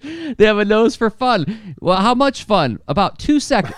They 0.00 0.44
have 0.46 0.58
a 0.58 0.64
nose 0.64 0.94
for 0.94 1.10
fun. 1.10 1.74
Well, 1.80 1.96
how 2.00 2.14
much 2.14 2.44
fun? 2.44 2.78
About 2.86 3.18
two 3.18 3.40
seconds. 3.40 3.74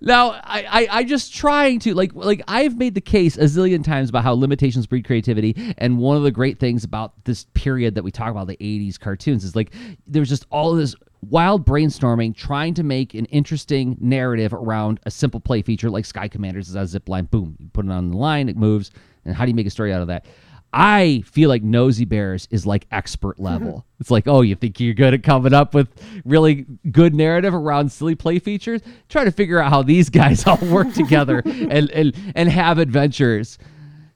Now, 0.00 0.30
I, 0.30 0.64
I, 0.70 0.88
I 0.90 1.04
just 1.04 1.34
trying 1.34 1.80
to 1.80 1.94
like 1.94 2.14
like 2.14 2.42
I've 2.46 2.76
made 2.76 2.94
the 2.94 3.00
case 3.00 3.36
a 3.36 3.42
zillion 3.42 3.82
times 3.82 4.10
about 4.10 4.22
how 4.22 4.32
limitations 4.34 4.86
breed 4.86 5.04
creativity, 5.04 5.74
and 5.78 5.98
one 5.98 6.16
of 6.16 6.22
the 6.22 6.30
great 6.30 6.60
things 6.60 6.84
about 6.84 7.24
this 7.24 7.46
period 7.54 7.96
that 7.96 8.04
we 8.04 8.10
talk 8.10 8.30
about 8.30 8.46
the 8.46 8.56
'80s 8.58 8.98
cartoons 8.98 9.44
is 9.44 9.56
like 9.56 9.74
there's 10.06 10.28
just 10.28 10.46
all 10.50 10.74
this 10.74 10.94
wild 11.28 11.66
brainstorming 11.66 12.34
trying 12.36 12.74
to 12.74 12.84
make 12.84 13.14
an 13.14 13.24
interesting 13.26 13.96
narrative 14.00 14.54
around 14.54 15.00
a 15.04 15.10
simple 15.10 15.40
play 15.40 15.62
feature 15.62 15.90
like 15.90 16.04
Sky 16.04 16.28
Commanders 16.28 16.68
is 16.68 16.76
a 16.76 16.86
zip 16.86 17.08
line. 17.08 17.24
Boom, 17.24 17.56
you 17.58 17.68
put 17.72 17.84
it 17.84 17.90
on 17.90 18.10
the 18.10 18.16
line, 18.16 18.48
it 18.48 18.56
moves, 18.56 18.92
and 19.24 19.34
how 19.34 19.44
do 19.44 19.50
you 19.50 19.54
make 19.54 19.66
a 19.66 19.70
story 19.70 19.92
out 19.92 20.00
of 20.00 20.08
that? 20.08 20.26
I 20.72 21.22
feel 21.24 21.48
like 21.48 21.62
Nosy 21.62 22.04
Bears 22.04 22.46
is 22.50 22.66
like 22.66 22.86
expert 22.90 23.38
level. 23.40 23.84
it's 24.00 24.10
like, 24.10 24.26
oh, 24.28 24.42
you 24.42 24.54
think 24.54 24.78
you're 24.80 24.94
good 24.94 25.14
at 25.14 25.22
coming 25.22 25.54
up 25.54 25.74
with 25.74 25.88
really 26.24 26.66
good 26.90 27.14
narrative 27.14 27.54
around 27.54 27.90
silly 27.90 28.14
play 28.14 28.38
features? 28.38 28.80
Try 29.08 29.24
to 29.24 29.32
figure 29.32 29.60
out 29.60 29.70
how 29.70 29.82
these 29.82 30.10
guys 30.10 30.46
all 30.46 30.58
work 30.58 30.92
together 30.92 31.38
and, 31.44 31.90
and 31.90 32.14
and 32.34 32.48
have 32.48 32.78
adventures. 32.78 33.58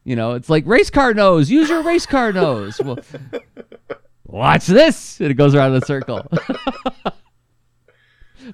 You 0.05 0.17
know, 0.17 0.33
it's 0.33 0.51
like 0.51 0.67
race 0.67 0.91
car 0.91 1.15
nose. 1.15 1.51
Use 1.51 1.69
your 1.69 1.83
race 1.83 2.07
car 2.07 2.33
nose. 2.33 2.81
Well, 2.81 2.99
watch 4.27 4.67
this, 4.67 5.21
and 5.21 5.31
it 5.31 5.35
goes 5.35 5.55
around 5.55 5.75
in 5.75 5.83
a 5.83 5.87
circle. 5.87 6.27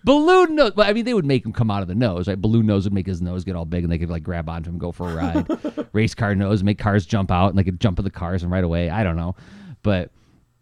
Balloon 0.04 0.54
nose. 0.54 0.72
But 0.74 0.88
I 0.88 0.92
mean, 0.92 1.04
they 1.04 1.14
would 1.14 1.24
make 1.24 1.44
him 1.44 1.52
come 1.52 1.70
out 1.70 1.82
of 1.82 1.88
the 1.88 1.94
nose, 1.94 2.28
right? 2.28 2.40
Balloon 2.40 2.66
nose 2.66 2.84
would 2.84 2.92
make 2.92 3.06
his 3.06 3.22
nose 3.22 3.44
get 3.44 3.56
all 3.56 3.64
big, 3.64 3.84
and 3.84 3.92
they 3.92 3.98
could 3.98 4.10
like 4.10 4.22
grab 4.22 4.48
onto 4.48 4.70
him, 4.70 4.78
go 4.78 4.92
for 4.92 5.10
a 5.10 5.14
ride. 5.14 5.88
Race 5.92 6.14
car 6.14 6.34
nose, 6.34 6.62
make 6.62 6.78
cars 6.78 7.06
jump 7.06 7.30
out, 7.30 7.48
and 7.48 7.58
they 7.58 7.64
could 7.64 7.80
jump 7.80 7.98
in 7.98 8.04
the 8.04 8.10
cars 8.10 8.42
and 8.42 8.52
right 8.52 8.64
away. 8.64 8.90
I 8.90 9.02
don't 9.02 9.16
know, 9.16 9.36
but 9.82 10.10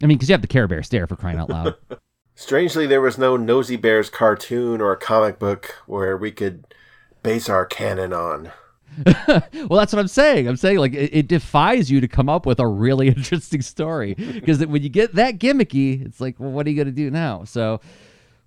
I 0.01 0.05
mean, 0.05 0.17
because 0.17 0.29
you 0.29 0.33
have 0.33 0.41
the 0.41 0.47
Care 0.47 0.67
Bear 0.67 0.83
stare 0.83 1.07
for 1.07 1.15
crying 1.15 1.39
out 1.39 1.49
loud. 1.49 1.75
Strangely, 2.35 2.85
there 2.85 3.01
was 3.01 3.17
no 3.17 3.35
Nosy 3.35 3.77
Bears 3.77 4.11
cartoon 4.11 4.79
or 4.79 4.95
comic 4.95 5.39
book 5.39 5.75
where 5.87 6.15
we 6.15 6.31
could 6.31 6.65
base 7.23 7.49
our 7.49 7.65
canon 7.65 8.13
on. 8.13 8.51
well, 9.27 9.79
that's 9.79 9.93
what 9.93 9.99
I'm 9.99 10.07
saying. 10.07 10.47
I'm 10.47 10.55
saying 10.55 10.77
like 10.77 10.93
it, 10.93 11.09
it 11.13 11.27
defies 11.27 11.91
you 11.91 12.01
to 12.01 12.07
come 12.07 12.29
up 12.29 12.45
with 12.45 12.59
a 12.59 12.67
really 12.67 13.07
interesting 13.07 13.61
story 13.61 14.13
because 14.13 14.65
when 14.65 14.81
you 14.81 14.89
get 14.89 15.15
that 15.15 15.39
gimmicky, 15.39 16.05
it's 16.05 16.19
like, 16.19 16.39
well, 16.39 16.51
what 16.51 16.65
are 16.65 16.69
you 16.69 16.75
going 16.75 16.87
to 16.87 16.91
do 16.91 17.11
now? 17.11 17.43
So, 17.43 17.79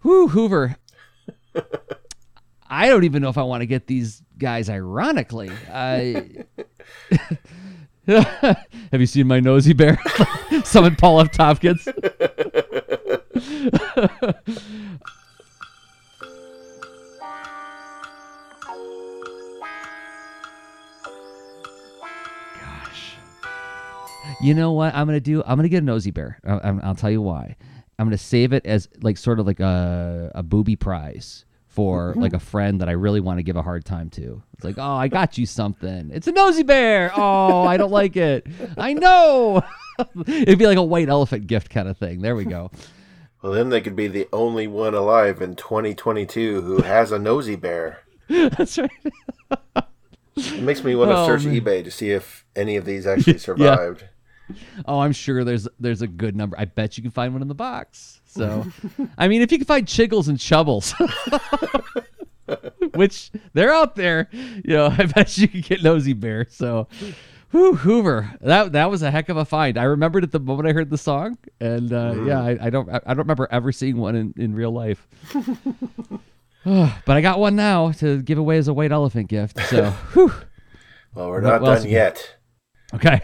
whoo, 0.02 0.28
Hoover. 0.28 0.76
I 2.68 2.88
don't 2.88 3.04
even 3.04 3.20
know 3.22 3.28
if 3.28 3.38
I 3.38 3.42
want 3.42 3.62
to 3.62 3.66
get 3.66 3.86
these 3.86 4.22
guys. 4.38 4.70
Ironically, 4.70 5.50
I. 5.72 6.44
Have 8.06 9.00
you 9.00 9.06
seen 9.06 9.26
my 9.26 9.40
nosy 9.40 9.72
bear? 9.72 9.98
Summon 10.64 10.96
Paul 10.96 11.20
F. 11.20 11.32
Tompkins. 11.32 11.86
Gosh. 22.60 23.16
You 24.40 24.54
know 24.54 24.72
what 24.72 24.94
I'm 24.94 25.06
gonna 25.06 25.20
do? 25.20 25.42
I'm 25.44 25.56
gonna 25.56 25.68
get 25.68 25.82
a 25.82 25.86
nosy 25.86 26.10
bear. 26.10 26.38
I, 26.44 26.70
will 26.70 26.94
tell 26.94 27.10
you 27.10 27.22
why. 27.22 27.56
I'm 28.00 28.06
gonna 28.06 28.16
save 28.16 28.54
it 28.54 28.64
as 28.64 28.88
like 29.02 29.18
sort 29.18 29.40
of 29.40 29.46
like 29.46 29.60
a 29.60 30.32
a 30.34 30.42
booby 30.42 30.74
prize 30.74 31.44
for 31.68 32.12
mm-hmm. 32.12 32.20
like 32.20 32.32
a 32.32 32.40
friend 32.40 32.80
that 32.80 32.88
I 32.88 32.92
really 32.92 33.20
want 33.20 33.38
to 33.38 33.42
give 33.42 33.56
a 33.56 33.62
hard 33.62 33.84
time 33.84 34.08
to. 34.10 34.42
It's 34.54 34.64
like, 34.64 34.78
oh, 34.78 34.94
I 34.96 35.08
got 35.08 35.36
you 35.36 35.44
something. 35.44 36.10
It's 36.10 36.26
a 36.26 36.32
nosy 36.32 36.62
bear. 36.62 37.12
Oh, 37.14 37.62
I 37.62 37.76
don't 37.76 37.92
like 37.92 38.16
it. 38.16 38.46
I 38.78 38.94
know. 38.94 39.62
It'd 40.26 40.58
be 40.58 40.66
like 40.66 40.78
a 40.78 40.82
white 40.82 41.10
elephant 41.10 41.46
gift 41.46 41.68
kind 41.68 41.88
of 41.88 41.98
thing. 41.98 42.22
There 42.22 42.34
we 42.36 42.44
go. 42.44 42.70
Well, 43.42 43.52
then 43.52 43.70
they 43.70 43.80
could 43.80 43.96
be 43.96 44.06
the 44.06 44.28
only 44.34 44.66
one 44.66 44.92
alive 44.92 45.40
in 45.40 45.56
2022 45.56 46.60
who 46.60 46.82
has 46.82 47.10
a 47.10 47.18
nosy 47.18 47.56
bear. 47.56 48.00
That's 48.28 48.76
right. 48.76 48.90
it 50.36 50.60
makes 50.60 50.84
me 50.84 50.94
want 50.94 51.10
to 51.10 51.16
Oh, 51.16 51.26
search 51.26 51.46
man. 51.46 51.58
eBay 51.58 51.82
to 51.82 51.90
see 51.90 52.10
if 52.10 52.44
any 52.54 52.76
of 52.76 52.84
these 52.84 53.06
actually 53.06 53.38
survived. 53.38 54.04
Oh, 54.86 55.00
I'm 55.00 55.12
sure 55.12 55.44
there's 55.44 55.68
there's 55.78 56.02
a 56.02 56.06
good 56.06 56.36
number. 56.36 56.58
I 56.58 56.64
bet 56.64 56.96
you 56.96 57.02
can 57.02 57.10
find 57.10 57.32
one 57.32 57.42
in 57.42 57.48
the 57.48 57.54
box. 57.54 58.20
So, 58.26 58.64
I 59.18 59.26
mean, 59.26 59.42
if 59.42 59.50
you 59.50 59.58
can 59.58 59.66
find 59.66 59.86
Chiggles 59.86 60.28
and 60.28 60.38
Chubbles, 60.38 60.94
which 62.94 63.30
they're 63.54 63.72
out 63.72 63.96
there, 63.96 64.28
you 64.32 64.62
know, 64.74 64.86
I 64.98 65.06
bet 65.06 65.36
you 65.36 65.48
can 65.48 65.62
get 65.62 65.82
Nosy 65.82 66.12
Bear. 66.12 66.46
So, 66.48 66.86
whew, 67.50 67.74
Hoover, 67.74 68.30
that 68.40 68.72
that 68.72 68.90
was 68.90 69.02
a 69.02 69.10
heck 69.10 69.28
of 69.28 69.36
a 69.36 69.44
find. 69.44 69.76
I 69.76 69.84
remembered 69.84 70.24
it 70.24 70.30
the 70.30 70.40
moment 70.40 70.68
I 70.68 70.72
heard 70.72 70.90
the 70.90 70.98
song, 70.98 71.38
and 71.60 71.92
uh, 71.92 72.14
yeah, 72.24 72.40
I, 72.40 72.66
I 72.66 72.70
don't 72.70 72.88
I 72.88 73.00
don't 73.08 73.18
remember 73.18 73.48
ever 73.50 73.72
seeing 73.72 73.96
one 73.96 74.14
in, 74.14 74.34
in 74.36 74.54
real 74.54 74.70
life. 74.70 75.08
but 76.64 77.16
I 77.16 77.20
got 77.20 77.38
one 77.40 77.56
now 77.56 77.92
to 77.92 78.22
give 78.22 78.38
away 78.38 78.58
as 78.58 78.68
a 78.68 78.74
white 78.74 78.92
elephant 78.92 79.28
gift. 79.28 79.58
So, 79.66 79.90
whew. 80.12 80.32
Well, 81.14 81.30
we're 81.30 81.40
not 81.40 81.66
else 81.66 81.82
done 81.82 81.90
yet. 81.90 82.36
Okay. 82.94 83.20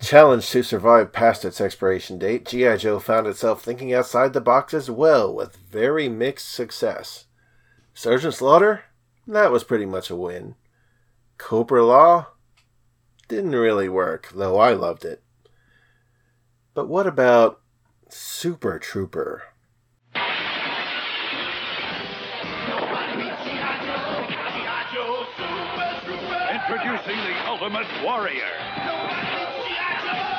Challenged 0.00 0.50
to 0.52 0.62
survive 0.62 1.12
past 1.12 1.44
its 1.44 1.60
expiration 1.60 2.18
date, 2.18 2.44
G.I. 2.46 2.76
Joe 2.78 2.98
found 2.98 3.26
itself 3.26 3.62
thinking 3.62 3.94
outside 3.94 4.32
the 4.32 4.40
box 4.40 4.74
as 4.74 4.90
well, 4.90 5.32
with 5.32 5.56
very 5.56 6.08
mixed 6.08 6.52
success. 6.52 7.26
Sergeant 7.94 8.34
Slaughter? 8.34 8.84
That 9.26 9.50
was 9.52 9.64
pretty 9.64 9.86
much 9.86 10.10
a 10.10 10.16
win. 10.16 10.54
Cobra-La? 11.38 12.26
Didn't 13.28 13.52
really 13.52 13.88
work, 13.88 14.30
though 14.34 14.58
I 14.58 14.72
loved 14.72 15.04
it. 15.04 15.22
But 16.74 16.88
what 16.88 17.06
about 17.06 17.60
Super 18.08 18.78
Trooper? 18.78 19.42
Introducing 26.52 27.16
the 27.16 27.46
Ultimate 27.46 27.86
Warrior. 28.04 28.65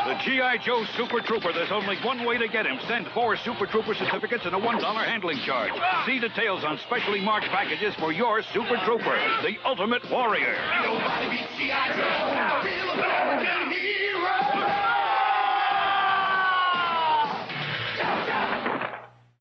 The 0.07 0.15
G.I. 0.23 0.63
Joe 0.63 0.85
Super 0.95 1.19
Trooper. 1.19 1.51
There's 1.51 1.69
only 1.69 1.97
one 1.99 2.23
way 2.23 2.37
to 2.37 2.47
get 2.47 2.65
him. 2.65 2.79
Send 2.87 3.07
four 3.13 3.35
Super 3.43 3.65
Trooper 3.67 3.93
certificates 3.93 4.45
and 4.45 4.55
a 4.55 4.57
$1 4.57 4.79
handling 5.03 5.37
charge. 5.45 5.73
See 6.05 6.17
details 6.17 6.63
on 6.63 6.79
specially 6.87 7.19
marked 7.19 7.47
packages 7.47 7.93
for 7.99 8.13
your 8.13 8.41
Super 8.53 8.79
Trooper, 8.85 9.19
the 9.43 9.57
Ultimate 9.65 10.09
Warrior. 10.09 10.55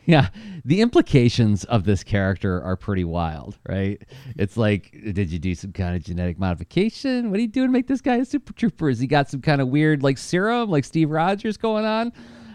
Yeah, 0.09 0.29
the 0.65 0.83
implications 0.83 1.65
of 1.65 1.85
this 1.85 2.05
character 2.05 2.63
are 2.63 2.77
pretty 2.77 3.03
wild, 3.03 3.59
right? 3.69 4.01
It's 4.37 4.57
like, 4.57 4.93
did 4.93 5.33
you 5.33 5.41
do 5.41 5.53
some 5.57 5.73
kind 5.73 5.97
of 5.97 6.05
genetic 6.05 6.39
modification? 6.39 7.29
What 7.29 7.39
are 7.39 7.41
you 7.41 7.49
doing 7.49 7.67
to 7.67 7.73
make 7.73 7.89
this 7.89 8.01
guy 8.01 8.15
a 8.17 8.25
super 8.25 8.53
trooper? 8.53 8.89
Has 8.89 9.01
he 9.01 9.09
got 9.09 9.29
some 9.29 9.41
kind 9.41 9.61
of 9.61 9.67
weird 9.67 10.05
like 10.05 10.17
serum, 10.17 10.71
like 10.71 10.85
Steve 10.85 11.11
Rogers 11.11 11.57
going 11.57 11.85
on? 11.85 12.13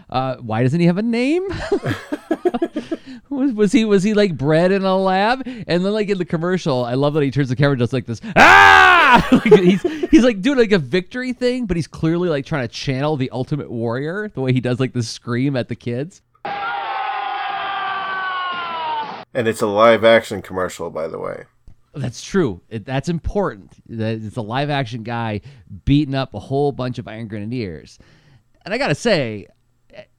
Uh, 0.08 0.36
why 0.36 0.62
doesn't 0.62 0.80
he 0.80 0.86
have 0.86 0.96
a 0.96 1.02
name? 1.02 1.46
was, 3.28 3.52
was 3.52 3.72
he 3.72 3.84
was 3.84 4.02
he 4.02 4.14
like 4.14 4.36
bred 4.36 4.72
in 4.72 4.82
a 4.82 4.96
lab? 4.96 5.42
And 5.46 5.84
then 5.84 5.92
like 5.92 6.08
in 6.08 6.16
the 6.16 6.24
commercial, 6.24 6.86
I 6.86 6.94
love 6.94 7.12
that 7.14 7.22
he 7.22 7.30
turns 7.30 7.50
the 7.50 7.56
camera 7.56 7.76
just 7.76 7.92
like 7.92 8.06
this. 8.06 8.22
Ah! 8.34 9.28
like, 9.32 9.60
he's 9.60 9.82
he's 10.10 10.24
like 10.24 10.40
doing 10.40 10.58
like 10.58 10.72
a 10.72 10.78
victory 10.78 11.34
thing, 11.34 11.66
but 11.66 11.76
he's 11.76 11.86
clearly 11.86 12.30
like 12.30 12.46
trying 12.46 12.66
to 12.66 12.72
channel 12.74 13.18
the 13.18 13.30
Ultimate 13.30 13.70
Warrior 13.70 14.28
the 14.28 14.40
way 14.40 14.54
he 14.54 14.60
does 14.60 14.80
like 14.80 14.94
the 14.94 15.02
scream 15.02 15.54
at 15.54 15.68
the 15.68 15.76
kids. 15.76 16.22
And 19.34 19.48
it's 19.48 19.62
a 19.62 19.66
live 19.66 20.04
action 20.04 20.42
commercial, 20.42 20.90
by 20.90 21.08
the 21.08 21.18
way. 21.18 21.44
That's 21.94 22.22
true. 22.22 22.60
It, 22.68 22.84
that's 22.84 23.08
important. 23.08 23.74
That 23.88 24.22
it's 24.22 24.36
a 24.36 24.42
live 24.42 24.70
action 24.70 25.02
guy 25.02 25.42
beating 25.84 26.14
up 26.14 26.34
a 26.34 26.38
whole 26.38 26.72
bunch 26.72 26.98
of 26.98 27.06
Iron 27.06 27.28
Grenadiers. 27.28 27.98
And 28.64 28.72
I 28.72 28.78
gotta 28.78 28.94
say, 28.94 29.46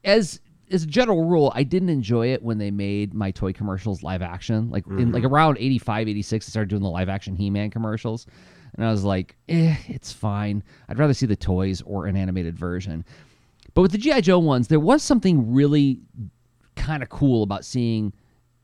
as 0.04 0.40
as 0.72 0.84
a 0.84 0.88
general 0.88 1.26
rule, 1.26 1.52
I 1.56 1.64
didn't 1.64 1.90
enjoy 1.90 2.28
it 2.28 2.42
when 2.42 2.58
they 2.58 2.72
made 2.72 3.14
my 3.14 3.32
toy 3.32 3.54
commercials 3.54 4.04
live 4.04 4.22
action. 4.22 4.70
Like 4.70 4.86
in 4.88 5.12
like 5.12 5.24
around 5.24 5.58
85, 5.60 6.08
86, 6.08 6.46
they 6.46 6.50
started 6.50 6.70
doing 6.70 6.82
the 6.82 6.90
live 6.90 7.10
action 7.10 7.36
He 7.36 7.50
Man 7.50 7.70
commercials. 7.70 8.26
And 8.76 8.86
I 8.86 8.92
was 8.92 9.04
like, 9.04 9.36
eh, 9.50 9.76
it's 9.88 10.12
fine. 10.12 10.64
I'd 10.90 10.98
rather 10.98 11.14
see 11.14 11.28
the 11.28 11.36
toys 11.36 11.82
or 11.86 12.08
an 12.08 12.16
animated 12.16 12.58
version. 12.58 13.06
But 13.76 13.84
with 13.84 13.92
the 13.92 13.98
G.I. 13.98 14.22
Joe 14.22 14.40
ones, 14.40 14.68
there 14.68 14.80
was 14.80 15.04
something 15.04 15.54
really 15.54 16.00
kind 16.76 17.04
of 17.04 17.10
cool 17.10 17.44
about 17.44 17.66
seeing 17.66 18.14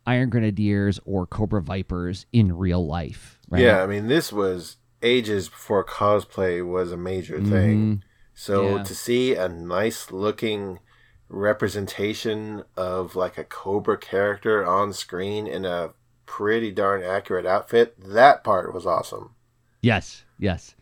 Iron 0.09 0.29
Grenadiers 0.29 0.99
or 1.05 1.27
Cobra 1.27 1.61
Vipers 1.61 2.25
in 2.33 2.55
real 2.57 2.85
life. 2.85 3.39
Right? 3.49 3.61
Yeah, 3.61 3.83
I 3.83 3.87
mean, 3.87 4.07
this 4.07 4.33
was 4.33 4.77
ages 5.03 5.49
before 5.49 5.85
cosplay 5.85 6.65
was 6.67 6.91
a 6.91 6.97
major 6.97 7.39
thing. 7.39 7.97
Mhm. 7.97 8.01
So 8.33 8.77
Yeah. 8.77 8.83
to 8.83 8.95
see 8.95 9.35
a 9.35 9.47
nice 9.47 10.11
looking 10.11 10.79
representation 11.29 12.63
of 12.77 13.15
like 13.15 13.37
a 13.37 13.43
Cobra 13.43 13.97
character 13.97 14.65
on 14.65 14.93
screen 14.93 15.45
in 15.47 15.65
a 15.65 15.91
pretty 16.25 16.71
darn 16.71 17.03
accurate 17.03 17.45
outfit, 17.45 17.95
that 17.99 18.43
part 18.43 18.73
was 18.73 18.85
awesome. 18.85 19.31
Yes, 19.81 20.23
yes. 20.37 20.75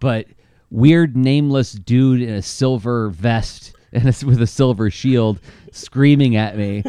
But 0.00 0.26
weird 0.70 1.16
nameless 1.16 1.72
dude 1.72 2.20
in 2.22 2.30
a 2.34 2.42
silver 2.42 3.08
vest 3.10 3.72
and 3.92 4.04
with 4.04 4.40
a 4.42 4.46
silver 4.46 4.90
shield 4.90 5.40
screaming 5.72 6.36
at 6.36 6.56
me. 6.58 6.84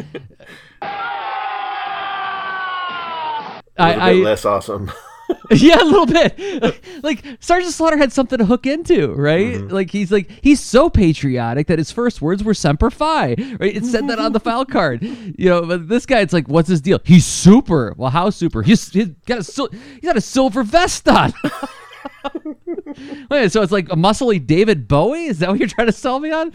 I, 3.80 3.92
bit 3.94 4.00
I 4.00 4.12
less 4.12 4.44
awesome. 4.44 4.90
yeah, 5.50 5.82
a 5.82 5.84
little 5.84 6.06
bit. 6.06 6.84
Like 7.02 7.24
Sergeant 7.40 7.72
Slaughter 7.72 7.96
had 7.96 8.12
something 8.12 8.38
to 8.38 8.44
hook 8.44 8.66
into, 8.66 9.14
right? 9.14 9.54
Mm-hmm. 9.54 9.68
Like 9.68 9.90
he's 9.90 10.12
like 10.12 10.30
he's 10.42 10.60
so 10.60 10.90
patriotic 10.90 11.66
that 11.68 11.78
his 11.78 11.90
first 11.90 12.20
words 12.20 12.44
were 12.44 12.52
"Semper 12.52 12.90
Fi," 12.90 13.28
right? 13.28 13.74
It 13.74 13.86
said 13.86 14.06
that 14.08 14.18
on 14.18 14.32
the 14.32 14.40
file 14.40 14.66
card, 14.66 15.02
you 15.02 15.48
know. 15.48 15.62
But 15.62 15.88
this 15.88 16.04
guy, 16.04 16.20
it's 16.20 16.34
like, 16.34 16.46
what's 16.46 16.68
his 16.68 16.82
deal? 16.82 17.00
He's 17.04 17.24
super. 17.24 17.94
Well, 17.96 18.10
how 18.10 18.28
super? 18.28 18.62
He's, 18.62 18.92
he's 18.92 19.08
got 19.24 19.38
a 19.38 19.44
sil- 19.44 19.72
he's 19.72 20.02
got 20.02 20.18
a 20.18 20.20
silver 20.20 20.62
vest 20.62 21.08
on. 21.08 21.32
Wait, 23.30 23.50
so 23.50 23.62
it's 23.62 23.72
like 23.72 23.90
a 23.90 23.96
muscly 23.96 24.44
David 24.44 24.86
Bowie? 24.86 25.24
Is 25.24 25.38
that 25.38 25.48
what 25.48 25.58
you're 25.58 25.68
trying 25.68 25.86
to 25.86 25.92
sell 25.92 26.20
me 26.20 26.30
on? 26.30 26.52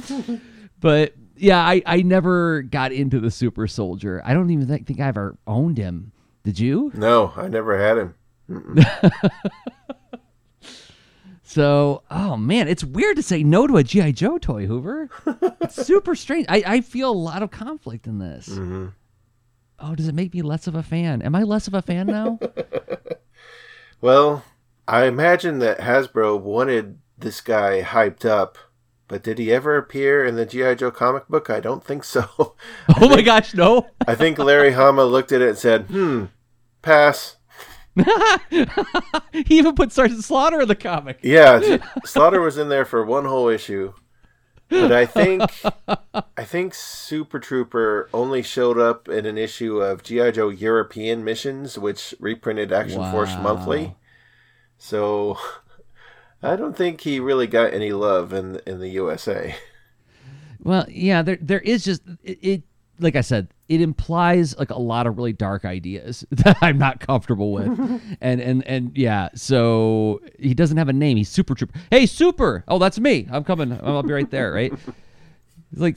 But 0.80 1.16
yeah, 1.36 1.60
I, 1.60 1.82
I 1.86 2.02
never 2.04 2.62
got 2.62 2.92
into 2.92 3.20
the 3.20 3.32
super 3.32 3.66
soldier. 3.68 4.22
I 4.24 4.34
don't 4.34 4.52
even 4.52 4.68
think, 4.68 4.86
think 4.86 5.00
I 5.00 5.08
ever 5.08 5.38
owned 5.48 5.78
him. 5.78 6.12
Did 6.46 6.60
you? 6.60 6.92
No, 6.96 7.34
I 7.36 7.50
never 7.50 7.78
had 7.78 7.98
him. 7.98 8.16
So, 11.48 12.04
oh 12.12 12.36
man, 12.36 12.68
it's 12.68 12.84
weird 12.84 13.16
to 13.16 13.24
say 13.24 13.42
no 13.42 13.66
to 13.66 13.78
a 13.78 13.84
GI 13.84 14.12
Joe 14.12 14.38
toy, 14.38 14.66
Hoover. 14.66 15.10
It's 15.62 15.76
super 15.86 16.14
strange. 16.14 16.48
I, 16.50 16.64
I 16.66 16.82
feel 16.82 17.10
a 17.10 17.14
lot 17.14 17.44
of 17.44 17.52
conflict 17.52 18.08
in 18.08 18.20
this. 18.20 18.50
Mm-hmm. 18.50 18.88
Oh, 19.80 19.96
does 19.96 20.10
it 20.10 20.16
make 20.16 20.34
me 20.34 20.42
less 20.42 20.68
of 20.68 20.76
a 20.76 20.84
fan? 20.84 21.22
Am 21.22 21.34
I 21.34 21.44
less 21.44 21.68
of 21.68 21.74
a 21.74 21.82
fan 21.82 22.08
now? 22.08 22.40
Well, 24.02 24.44
I 24.88 25.06
imagine 25.06 25.60
that 25.60 25.80
Hasbro 25.80 26.40
wanted 26.42 27.00
this 27.18 27.42
guy 27.42 27.82
hyped 27.82 28.26
up, 28.26 28.58
but 29.08 29.24
did 29.24 29.38
he 29.38 29.52
ever 29.52 29.78
appear 29.78 30.26
in 30.26 30.36
the 30.36 30.46
G.I. 30.46 30.76
Joe 30.76 30.92
comic 30.92 31.28
book? 31.28 31.50
I 31.50 31.60
don't 31.60 31.84
think 31.84 32.04
so. 32.04 32.28
oh 32.40 33.10
my 33.10 33.22
gosh, 33.22 33.54
no. 33.54 33.88
I 34.08 34.16
think 34.16 34.38
Larry 34.38 34.72
Hama 34.72 35.06
looked 35.06 35.32
at 35.32 35.42
it 35.42 35.50
and 35.50 35.58
said, 35.58 35.86
hmm, 35.86 36.26
pass. 36.82 37.38
he 39.32 39.46
even 39.50 39.76
put 39.76 39.92
Sergeant 39.92 40.24
Slaughter 40.24 40.62
in 40.62 40.68
the 40.68 40.76
comic. 40.76 41.20
Yeah, 41.22 41.78
Slaughter 42.06 42.42
was 42.42 42.58
in 42.58 42.70
there 42.70 42.86
for 42.86 43.06
one 43.06 43.26
whole 43.26 43.48
issue. 43.48 43.94
But 44.68 44.92
I 44.92 45.06
think 45.06 45.44
I 46.36 46.44
think 46.44 46.74
Super 46.74 47.40
Trooper 47.40 48.10
only 48.12 48.42
showed 48.42 48.80
up 48.80 49.08
in 49.08 49.28
an 49.28 49.38
issue 49.38 49.80
of 49.80 50.02
GI 50.02 50.34
Joe 50.34 50.50
European 50.50 51.24
Missions, 51.24 51.78
which 51.78 52.16
reprinted 52.20 52.74
Action 52.74 53.00
wow. 53.00 53.12
Force 53.12 53.36
Monthly. 53.36 53.96
So 54.80 55.38
I 56.46 56.56
don't 56.56 56.78
think 56.78 57.02
he 57.02 57.20
really 57.20 57.48
got 57.48 57.74
any 57.74 57.92
love 57.92 58.34
in 58.34 58.62
in 58.66 58.80
the 58.80 58.90
USA. 58.90 59.56
Well, 60.64 60.86
yeah, 60.90 61.22
there 61.22 61.38
there 61.42 61.60
is 61.60 61.84
just 61.84 62.02
it, 62.24 62.40
it 62.42 62.64
like 63.00 63.16
I 63.16 63.22
said, 63.22 63.50
it 63.68 63.82
implies 63.82 64.58
like 64.58 64.70
a 64.70 64.80
lot 64.80 65.08
of 65.08 65.18
really 65.18 65.34
dark 65.34 65.66
ideas 65.66 66.26
that 66.32 66.58
I'm 66.62 66.78
not 66.78 67.00
comfortable 67.00 67.52
with. 67.52 67.68
and 68.22 68.42
and 68.42 68.66
and 68.66 68.92
yeah, 68.96 69.30
so 69.36 70.22
he 70.40 70.54
doesn't 70.54 70.78
have 70.78 70.90
a 70.90 70.94
name. 70.94 71.18
He's 71.18 71.30
Super 71.30 71.56
Trooper. 71.56 71.78
Hey, 71.90 72.06
Super! 72.06 72.64
Oh, 72.68 72.80
that's 72.80 73.00
me. 73.00 73.28
I'm 73.32 73.44
coming. 73.44 73.78
I'll 73.84 74.04
be 74.04 74.14
right 74.14 74.30
there, 74.30 74.52
right? 74.52 74.72
He's 75.72 75.80
like 75.80 75.96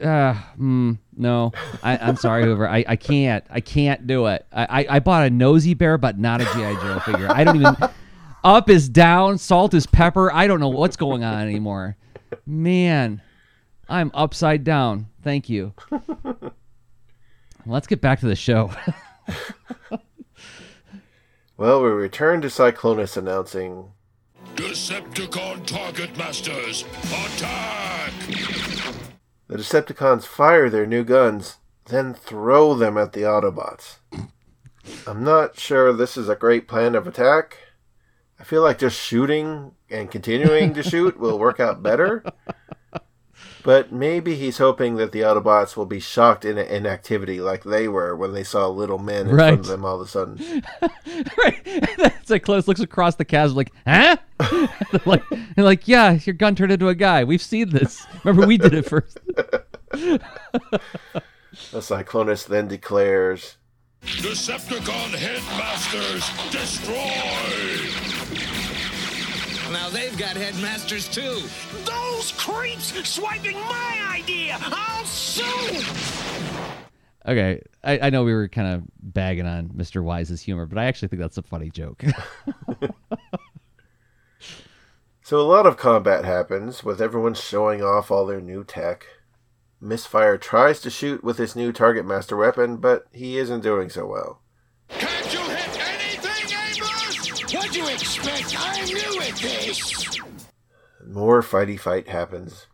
uh 0.00 0.34
mm, 0.58 0.98
no. 1.16 1.52
I, 1.82 1.96
I'm 1.98 2.16
sorry, 2.16 2.44
Hoover. 2.44 2.68
I, 2.68 2.84
I 2.86 2.96
can't. 2.96 3.44
I 3.48 3.60
can't 3.60 4.06
do 4.06 4.26
it. 4.26 4.44
I, 4.52 4.64
I, 4.64 4.96
I 4.96 4.98
bought 5.00 5.26
a 5.26 5.30
nosy 5.30 5.74
bear, 5.74 5.98
but 5.98 6.18
not 6.18 6.40
a 6.40 6.44
G.I. 6.44 6.74
Joe 6.82 6.98
figure. 7.00 7.30
I 7.30 7.44
don't 7.44 7.56
even 7.56 7.76
up 8.44 8.70
is 8.70 8.88
down, 8.88 9.38
salt 9.38 9.74
is 9.74 9.86
pepper. 9.86 10.30
I 10.32 10.46
don't 10.46 10.60
know 10.60 10.68
what's 10.68 10.96
going 10.96 11.24
on 11.24 11.42
anymore. 11.42 11.96
Man, 12.46 13.22
I'm 13.88 14.10
upside 14.14 14.62
down. 14.62 15.06
Thank 15.22 15.48
you. 15.48 15.72
Let's 17.66 17.86
get 17.86 18.00
back 18.02 18.20
to 18.20 18.26
the 18.26 18.36
show. 18.36 18.70
well, 21.56 21.82
we 21.82 21.88
return 21.88 22.42
to 22.42 22.48
Cyclonus 22.48 23.16
announcing 23.16 23.90
Decepticon 24.54 25.66
target 25.66 26.16
masters, 26.16 26.84
attack! 27.04 28.12
The 29.48 29.56
Decepticons 29.56 30.24
fire 30.26 30.70
their 30.70 30.86
new 30.86 31.02
guns, 31.02 31.56
then 31.86 32.14
throw 32.14 32.74
them 32.74 32.96
at 32.96 33.14
the 33.14 33.22
Autobots. 33.22 33.96
I'm 35.06 35.24
not 35.24 35.58
sure 35.58 35.92
this 35.92 36.16
is 36.16 36.28
a 36.28 36.36
great 36.36 36.68
plan 36.68 36.94
of 36.94 37.06
attack. 37.06 37.58
I 38.44 38.46
feel 38.46 38.60
like 38.60 38.78
just 38.78 39.00
shooting 39.00 39.72
and 39.88 40.10
continuing 40.10 40.74
to 40.74 40.82
shoot 40.82 41.18
will 41.18 41.38
work 41.38 41.60
out 41.60 41.82
better. 41.82 42.22
But 43.62 43.90
maybe 43.90 44.34
he's 44.34 44.58
hoping 44.58 44.96
that 44.96 45.12
the 45.12 45.20
Autobots 45.20 45.78
will 45.78 45.86
be 45.86 45.98
shocked 45.98 46.44
in 46.44 46.58
inactivity 46.58 47.40
like 47.40 47.64
they 47.64 47.88
were 47.88 48.14
when 48.14 48.34
they 48.34 48.44
saw 48.44 48.68
little 48.68 48.98
men 48.98 49.28
in 49.28 49.34
right. 49.34 49.46
front 49.54 49.60
of 49.60 49.66
them 49.68 49.86
all 49.86 49.98
of 49.98 50.06
a 50.06 50.10
sudden. 50.10 50.62
right. 51.38 51.58
It's 52.20 52.30
like 52.30 52.42
close 52.42 52.68
looks 52.68 52.80
across 52.80 53.16
the 53.16 53.24
chasm 53.24 53.56
like, 53.56 53.72
huh? 53.86 54.16
like, 55.06 55.22
like, 55.56 55.88
yeah, 55.88 56.18
your 56.24 56.34
gun 56.34 56.54
turned 56.54 56.72
into 56.72 56.88
a 56.88 56.94
guy. 56.94 57.24
We've 57.24 57.40
seen 57.40 57.70
this. 57.70 58.06
Remember, 58.24 58.46
we 58.46 58.58
did 58.58 58.72
it 58.72 58.86
first. 58.86 59.18
the 59.90 60.20
Cyclonus 61.52 62.46
then 62.46 62.68
declares 62.68 63.56
Decepticon 64.04 65.14
headmasters 65.14 66.30
destroy! 66.50 68.03
Now 69.74 69.90
they've 69.90 70.16
got 70.16 70.36
headmasters 70.36 71.08
too. 71.08 71.42
Those 71.84 72.32
creeps 72.32 72.92
swiping 73.08 73.56
my 73.56 74.08
idea! 74.08 74.56
I'll 74.60 75.04
sue! 75.04 75.82
Okay, 77.26 77.60
I, 77.82 77.98
I 77.98 78.10
know 78.10 78.22
we 78.22 78.32
were 78.34 78.48
kind 78.48 78.68
of 78.74 78.84
bagging 79.00 79.46
on 79.46 79.70
Mr. 79.70 80.02
Wise's 80.02 80.40
humor, 80.40 80.66
but 80.66 80.78
I 80.78 80.84
actually 80.84 81.08
think 81.08 81.20
that's 81.20 81.38
a 81.38 81.42
funny 81.42 81.70
joke. 81.70 82.04
so 85.22 85.40
a 85.40 85.42
lot 85.42 85.66
of 85.66 85.76
combat 85.76 86.24
happens, 86.24 86.84
with 86.84 87.02
everyone 87.02 87.34
showing 87.34 87.82
off 87.82 88.10
all 88.10 88.26
their 88.26 88.40
new 88.40 88.62
tech. 88.62 89.06
Misfire 89.80 90.38
tries 90.38 90.80
to 90.82 90.90
shoot 90.90 91.24
with 91.24 91.38
his 91.38 91.56
new 91.56 91.72
Target 91.72 92.06
Master 92.06 92.36
weapon, 92.36 92.76
but 92.76 93.06
he 93.12 93.38
isn't 93.38 93.62
doing 93.62 93.88
so 93.90 94.06
well. 94.06 94.40
Can't 94.88 95.32
you 95.32 95.43
expect? 97.94 98.54
I 98.58 98.84
knew 98.84 99.20
it, 99.20 99.36
this! 99.36 100.20
More 101.06 101.42
fighty 101.42 101.78
fight 101.78 102.08
happens. 102.08 102.66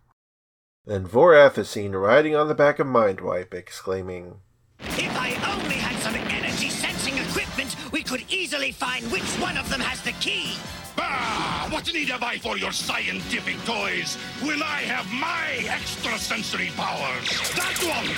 Then 0.86 1.06
Vorath 1.06 1.58
is 1.58 1.68
seen 1.68 1.92
riding 1.92 2.34
on 2.34 2.48
the 2.48 2.54
back 2.54 2.78
of 2.78 2.86
Mindwipe, 2.86 3.54
exclaiming, 3.54 4.40
If 4.80 5.16
I 5.16 5.30
only 5.52 5.76
had 5.76 6.00
some 6.02 6.14
energy 6.14 6.70
sensing 6.70 7.18
equipment, 7.18 7.76
we 7.92 8.02
could 8.02 8.24
easily 8.28 8.72
find 8.72 9.04
which 9.12 9.28
one 9.38 9.56
of 9.56 9.68
them 9.68 9.80
has 9.80 10.00
the 10.02 10.12
key! 10.12 10.56
Bah! 10.96 11.68
What 11.70 11.92
need 11.92 12.08
have 12.08 12.22
I 12.22 12.38
for 12.38 12.56
your 12.56 12.72
scientific 12.72 13.56
toys 13.64 14.16
when 14.42 14.62
I 14.62 14.80
have 14.88 15.06
my 15.12 15.64
extrasensory 15.72 16.70
powers? 16.76 17.28
That 17.54 17.78
one! 17.84 18.08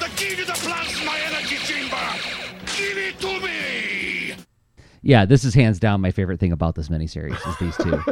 The 0.00 0.14
key 0.16 0.34
to 0.36 0.44
the 0.44 0.52
plasma 0.52 1.12
energy 1.26 1.56
chamber! 1.56 2.08
Give 2.76 2.98
it 2.98 3.20
to 3.20 3.40
me! 3.40 4.34
Yeah, 5.02 5.24
this 5.24 5.44
is 5.44 5.54
hands 5.54 5.78
down 5.78 6.00
my 6.00 6.10
favorite 6.10 6.40
thing 6.40 6.52
about 6.52 6.74
this 6.74 6.88
miniseries 6.88 7.38
is 7.48 7.56
these 7.58 7.76
two. 7.76 8.02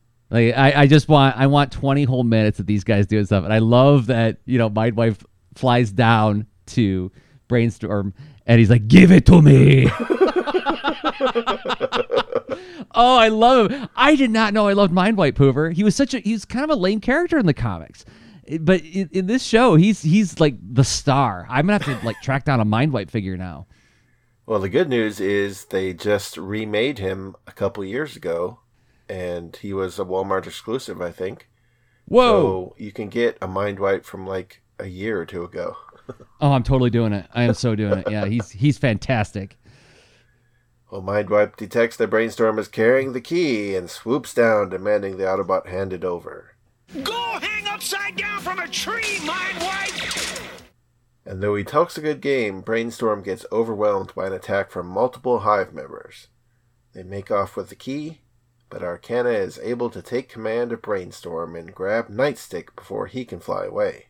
like 0.30 0.56
I, 0.56 0.82
I 0.82 0.86
just 0.86 1.08
want 1.08 1.36
I 1.36 1.46
want 1.46 1.72
20 1.72 2.04
whole 2.04 2.24
minutes 2.24 2.58
of 2.58 2.66
these 2.66 2.84
guys 2.84 3.06
doing 3.06 3.24
stuff. 3.24 3.44
And 3.44 3.52
I 3.52 3.58
love 3.58 4.06
that, 4.06 4.38
you 4.44 4.58
know, 4.58 4.70
Mindwipe 4.70 5.24
flies 5.54 5.90
down 5.90 6.46
to 6.66 7.10
brainstorm 7.48 8.14
and 8.46 8.58
he's 8.58 8.70
like, 8.70 8.88
Give 8.88 9.12
it 9.12 9.26
to 9.26 9.40
me. 9.42 9.88
oh, 12.94 13.16
I 13.16 13.28
love 13.28 13.70
him. 13.70 13.88
I 13.94 14.16
did 14.16 14.30
not 14.30 14.54
know 14.54 14.68
I 14.68 14.72
loved 14.72 14.92
Mindwipe 14.92 15.38
Hoover. 15.38 15.70
He 15.70 15.84
was 15.84 15.94
such 15.96 16.14
a 16.14 16.18
he's 16.18 16.44
kind 16.44 16.64
of 16.64 16.70
a 16.70 16.76
lame 16.76 17.00
character 17.00 17.38
in 17.38 17.46
the 17.46 17.54
comics. 17.54 18.04
But 18.60 18.82
in, 18.82 19.10
in 19.12 19.26
this 19.26 19.42
show, 19.42 19.76
he's 19.76 20.02
he's 20.02 20.40
like 20.40 20.56
the 20.60 20.84
star. 20.84 21.46
I'm 21.50 21.66
gonna 21.66 21.84
have 21.84 22.00
to 22.00 22.06
like 22.06 22.20
track 22.22 22.44
down 22.44 22.60
a 22.60 22.64
Mindwipe 22.64 23.10
figure 23.10 23.36
now. 23.36 23.66
Well, 24.48 24.60
the 24.60 24.70
good 24.70 24.88
news 24.88 25.20
is 25.20 25.66
they 25.66 25.92
just 25.92 26.38
remade 26.38 26.98
him 26.98 27.36
a 27.46 27.52
couple 27.52 27.84
years 27.84 28.16
ago, 28.16 28.60
and 29.06 29.54
he 29.54 29.74
was 29.74 29.98
a 29.98 30.06
Walmart 30.06 30.46
exclusive, 30.46 31.02
I 31.02 31.10
think. 31.10 31.50
Whoa! 32.06 32.72
So 32.72 32.74
you 32.78 32.90
can 32.90 33.10
get 33.10 33.36
a 33.42 33.46
Mindwipe 33.46 34.06
from 34.06 34.26
like 34.26 34.62
a 34.78 34.86
year 34.86 35.20
or 35.20 35.26
two 35.26 35.44
ago. 35.44 35.76
oh, 36.40 36.52
I'm 36.52 36.62
totally 36.62 36.88
doing 36.88 37.12
it. 37.12 37.26
I 37.34 37.42
am 37.42 37.52
so 37.52 37.74
doing 37.74 37.98
it. 37.98 38.10
Yeah, 38.10 38.24
he's 38.24 38.48
he's 38.48 38.78
fantastic. 38.78 39.58
Well, 40.90 41.02
Mindwipe 41.02 41.56
detects 41.56 41.98
that 41.98 42.08
Brainstorm 42.08 42.58
is 42.58 42.68
carrying 42.68 43.12
the 43.12 43.20
key 43.20 43.76
and 43.76 43.90
swoops 43.90 44.32
down, 44.32 44.70
demanding 44.70 45.18
the 45.18 45.24
Autobot 45.24 45.66
hand 45.66 45.92
it 45.92 46.04
over. 46.04 46.54
Go 47.02 47.38
hang 47.38 47.68
upside 47.68 48.16
down 48.16 48.40
from 48.40 48.60
a 48.60 48.68
tree, 48.68 49.18
Mindwipe! 49.18 49.77
And 51.28 51.42
though 51.42 51.54
he 51.56 51.62
talks 51.62 51.98
a 51.98 52.00
good 52.00 52.22
game, 52.22 52.62
Brainstorm 52.62 53.22
gets 53.22 53.44
overwhelmed 53.52 54.14
by 54.14 54.28
an 54.28 54.32
attack 54.32 54.70
from 54.70 54.86
multiple 54.86 55.40
Hive 55.40 55.74
members. 55.74 56.28
They 56.94 57.02
make 57.02 57.30
off 57.30 57.54
with 57.54 57.68
the 57.68 57.74
key, 57.74 58.22
but 58.70 58.82
Arcana 58.82 59.28
is 59.28 59.60
able 59.62 59.90
to 59.90 60.00
take 60.00 60.30
command 60.30 60.72
of 60.72 60.80
Brainstorm 60.80 61.54
and 61.54 61.74
grab 61.74 62.08
Nightstick 62.08 62.74
before 62.74 63.08
he 63.08 63.26
can 63.26 63.40
fly 63.40 63.66
away. 63.66 64.06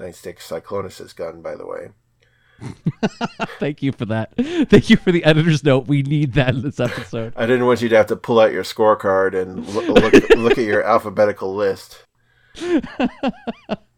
Nightstick's 0.00 0.48
Cyclonus' 0.48 1.14
gun, 1.14 1.42
by 1.42 1.54
the 1.54 1.66
way. 1.66 1.90
Thank 3.58 3.82
you 3.82 3.92
for 3.92 4.06
that. 4.06 4.32
Thank 4.70 4.88
you 4.88 4.96
for 4.96 5.12
the 5.12 5.24
editor's 5.24 5.62
note. 5.62 5.86
We 5.86 6.02
need 6.02 6.32
that 6.32 6.54
in 6.54 6.62
this 6.62 6.80
episode. 6.80 7.34
I 7.36 7.44
didn't 7.44 7.66
want 7.66 7.82
you 7.82 7.90
to 7.90 7.96
have 7.98 8.06
to 8.06 8.16
pull 8.16 8.40
out 8.40 8.52
your 8.52 8.64
scorecard 8.64 9.38
and 9.38 9.68
look, 9.68 9.86
look, 9.86 10.30
look 10.30 10.52
at 10.52 10.64
your 10.64 10.82
alphabetical 10.86 11.54
list. 11.54 12.06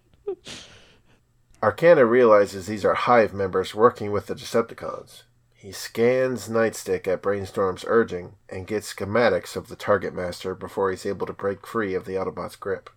Arcana 1.65 2.05
realizes 2.05 2.67
these 2.67 2.85
are 2.85 2.93
Hive 2.93 3.33
members 3.33 3.75
working 3.75 4.13
with 4.13 4.27
the 4.27 4.35
Decepticons. 4.35 5.23
He 5.55 5.73
scans 5.73 6.47
Nightstick 6.47 7.09
at 7.09 7.23
Brainstorm's 7.23 7.87
urging 7.89 8.35
and 8.51 8.67
gets 8.67 8.93
schematics 8.93 9.57
of 9.57 9.69
the 9.69 9.75
Target 9.75 10.13
Master 10.13 10.55
before 10.55 10.91
he's 10.91 11.07
able 11.07 11.27
to 11.27 11.33
break 11.33 11.67
free 11.67 11.95
of 11.95 12.05
the 12.05 12.17
Autobot's 12.17 12.57
grip. 12.57 12.91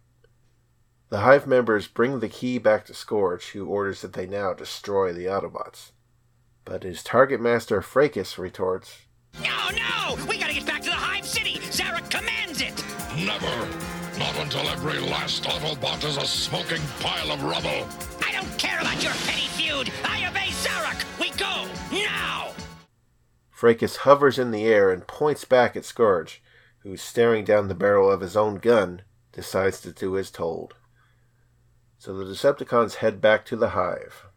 The 1.07 1.19
Hive 1.19 1.47
members 1.47 1.87
bring 1.87 2.19
the 2.19 2.27
key 2.27 2.57
back 2.57 2.85
to 2.87 2.93
Scourge, 2.93 3.51
who 3.51 3.67
orders 3.67 4.01
that 4.01 4.11
they 4.11 4.27
now 4.27 4.51
destroy 4.51 5.13
the 5.13 5.27
Autobots. 5.27 5.91
But 6.65 6.83
his 6.83 7.03
Target 7.03 7.39
Master 7.39 7.81
Fracas 7.81 8.37
retorts, 8.37 9.03
No, 9.41 9.69
no! 9.71 10.25
We 10.27 10.37
gotta 10.37 10.53
get 10.53 10.65
back 10.65 10.81
to 10.81 10.89
the 10.89 10.95
Hive 10.97 11.25
City! 11.25 11.59
Zarak 11.71 12.11
commands 12.11 12.59
it! 12.59 12.83
Never. 13.15 13.47
Not 14.19 14.37
until 14.39 14.67
every 14.67 14.99
last 14.99 15.43
Autobot 15.43 16.03
is 16.03 16.17
a 16.17 16.25
smoking 16.25 16.81
pile 16.99 17.31
of 17.31 17.41
rubble. 17.43 17.87
I 18.47 18.49
don't 18.49 18.59
care 18.59 18.79
about 18.79 19.03
your 19.03 19.11
petty 19.11 19.47
feud! 19.47 19.91
I 20.05 20.25
obey 20.25 20.47
Zarak! 20.51 21.03
We 21.19 21.31
go! 21.31 21.67
Now! 21.91 22.53
Fracas 23.51 23.97
hovers 23.97 24.39
in 24.39 24.51
the 24.51 24.63
air 24.63 24.89
and 24.89 25.05
points 25.05 25.43
back 25.43 25.75
at 25.75 25.83
Scourge, 25.83 26.41
who, 26.79 26.95
staring 26.95 27.43
down 27.43 27.67
the 27.67 27.75
barrel 27.75 28.09
of 28.09 28.21
his 28.21 28.37
own 28.37 28.55
gun, 28.55 29.01
decides 29.33 29.81
to 29.81 29.91
do 29.91 30.17
as 30.17 30.31
told. 30.31 30.75
So 31.97 32.13
the 32.15 32.23
Decepticons 32.23 32.95
head 32.95 33.19
back 33.19 33.45
to 33.47 33.57
the 33.57 33.69
hive. 33.71 34.27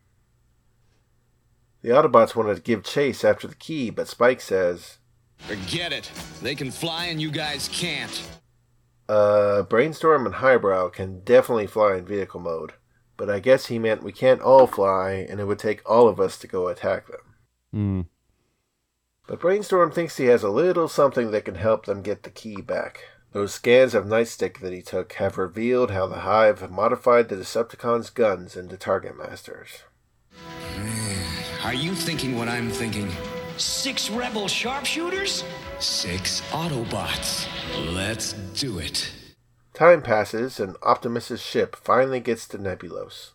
The 1.83 1.91
Autobots 1.91 2.35
wanted 2.35 2.57
to 2.57 2.63
give 2.63 2.83
chase 2.83 3.25
after 3.25 3.47
the 3.47 3.55
key, 3.55 3.91
but 3.91 4.09
Spike 4.09 4.41
says, 4.41 4.99
Forget 5.39 5.93
it. 5.93 6.11
They 6.43 6.57
can 6.57 6.73
fly 6.73 7.05
and 7.07 7.21
you 7.23 7.31
guys 7.31 7.69
can't. 7.73 8.29
uh, 9.09 9.63
Brainstorm 9.63 10.27
and 10.27 10.35
Highbrow 10.35 10.89
can 10.89 11.21
definitely 11.21 11.69
fly 11.69 11.95
in 11.97 12.05
vehicle 12.05 12.41
mode, 12.41 12.73
but 13.21 13.29
I 13.29 13.39
guess 13.39 13.67
he 13.67 13.79
meant 13.79 14.03
we 14.03 14.13
can't 14.13 14.41
all 14.41 14.67
fly 14.67 15.27
and 15.29 15.41
it 15.41 15.45
would 15.45 15.59
take 15.59 15.83
all 15.85 16.09
of 16.09 16.19
us 16.19 16.39
to 16.39 16.47
go 16.47 16.69
attack 16.69 17.07
them. 17.07 17.21
Hmm. 17.71 18.01
But 19.27 19.41
Brainstorm 19.41 19.93
thinks 19.93 20.17
he 20.17 20.25
has 20.25 20.43
a 20.43 20.49
little 20.49 20.89
something 20.89 21.31
that 21.31 21.45
can 21.45 21.57
help 21.57 21.85
them 21.85 22.01
get 22.01 22.23
the 22.23 22.31
key 22.31 22.63
back. 22.63 23.05
Those 23.33 23.53
scans 23.53 23.95
of 23.95 24.07
Nightstick 24.07 24.61
that 24.61 24.73
he 24.73 24.81
took 24.81 25.13
have 25.13 25.37
revealed 25.37 25.91
how 25.91 26.07
the 26.07 26.21
Hive 26.21 26.61
have 26.61 26.71
modified 26.71 27.29
the 27.29 27.37
Decepticons' 27.37 28.13
guns 28.15 28.57
into 28.57 28.79
Target 28.79 29.19
Masters. 29.19 29.83
Are 31.63 31.75
you 31.75 31.95
thinking 31.95 32.39
what 32.39 32.49
I'm 32.49 32.71
thinking? 32.71 33.11
Six 33.59 34.09
rebel 34.09 34.49
sharpshooters? 34.49 35.45
Six 35.79 36.41
Autobots. 36.53 37.47
Let's 37.95 38.33
do 38.55 38.79
it. 38.79 39.13
Time 39.81 40.03
passes 40.03 40.61
and 40.61 40.77
Optimus's 40.83 41.41
ship 41.41 41.75
finally 41.75 42.21
gets 42.21 42.47
to 42.49 42.59
Nebulos. 42.59 43.31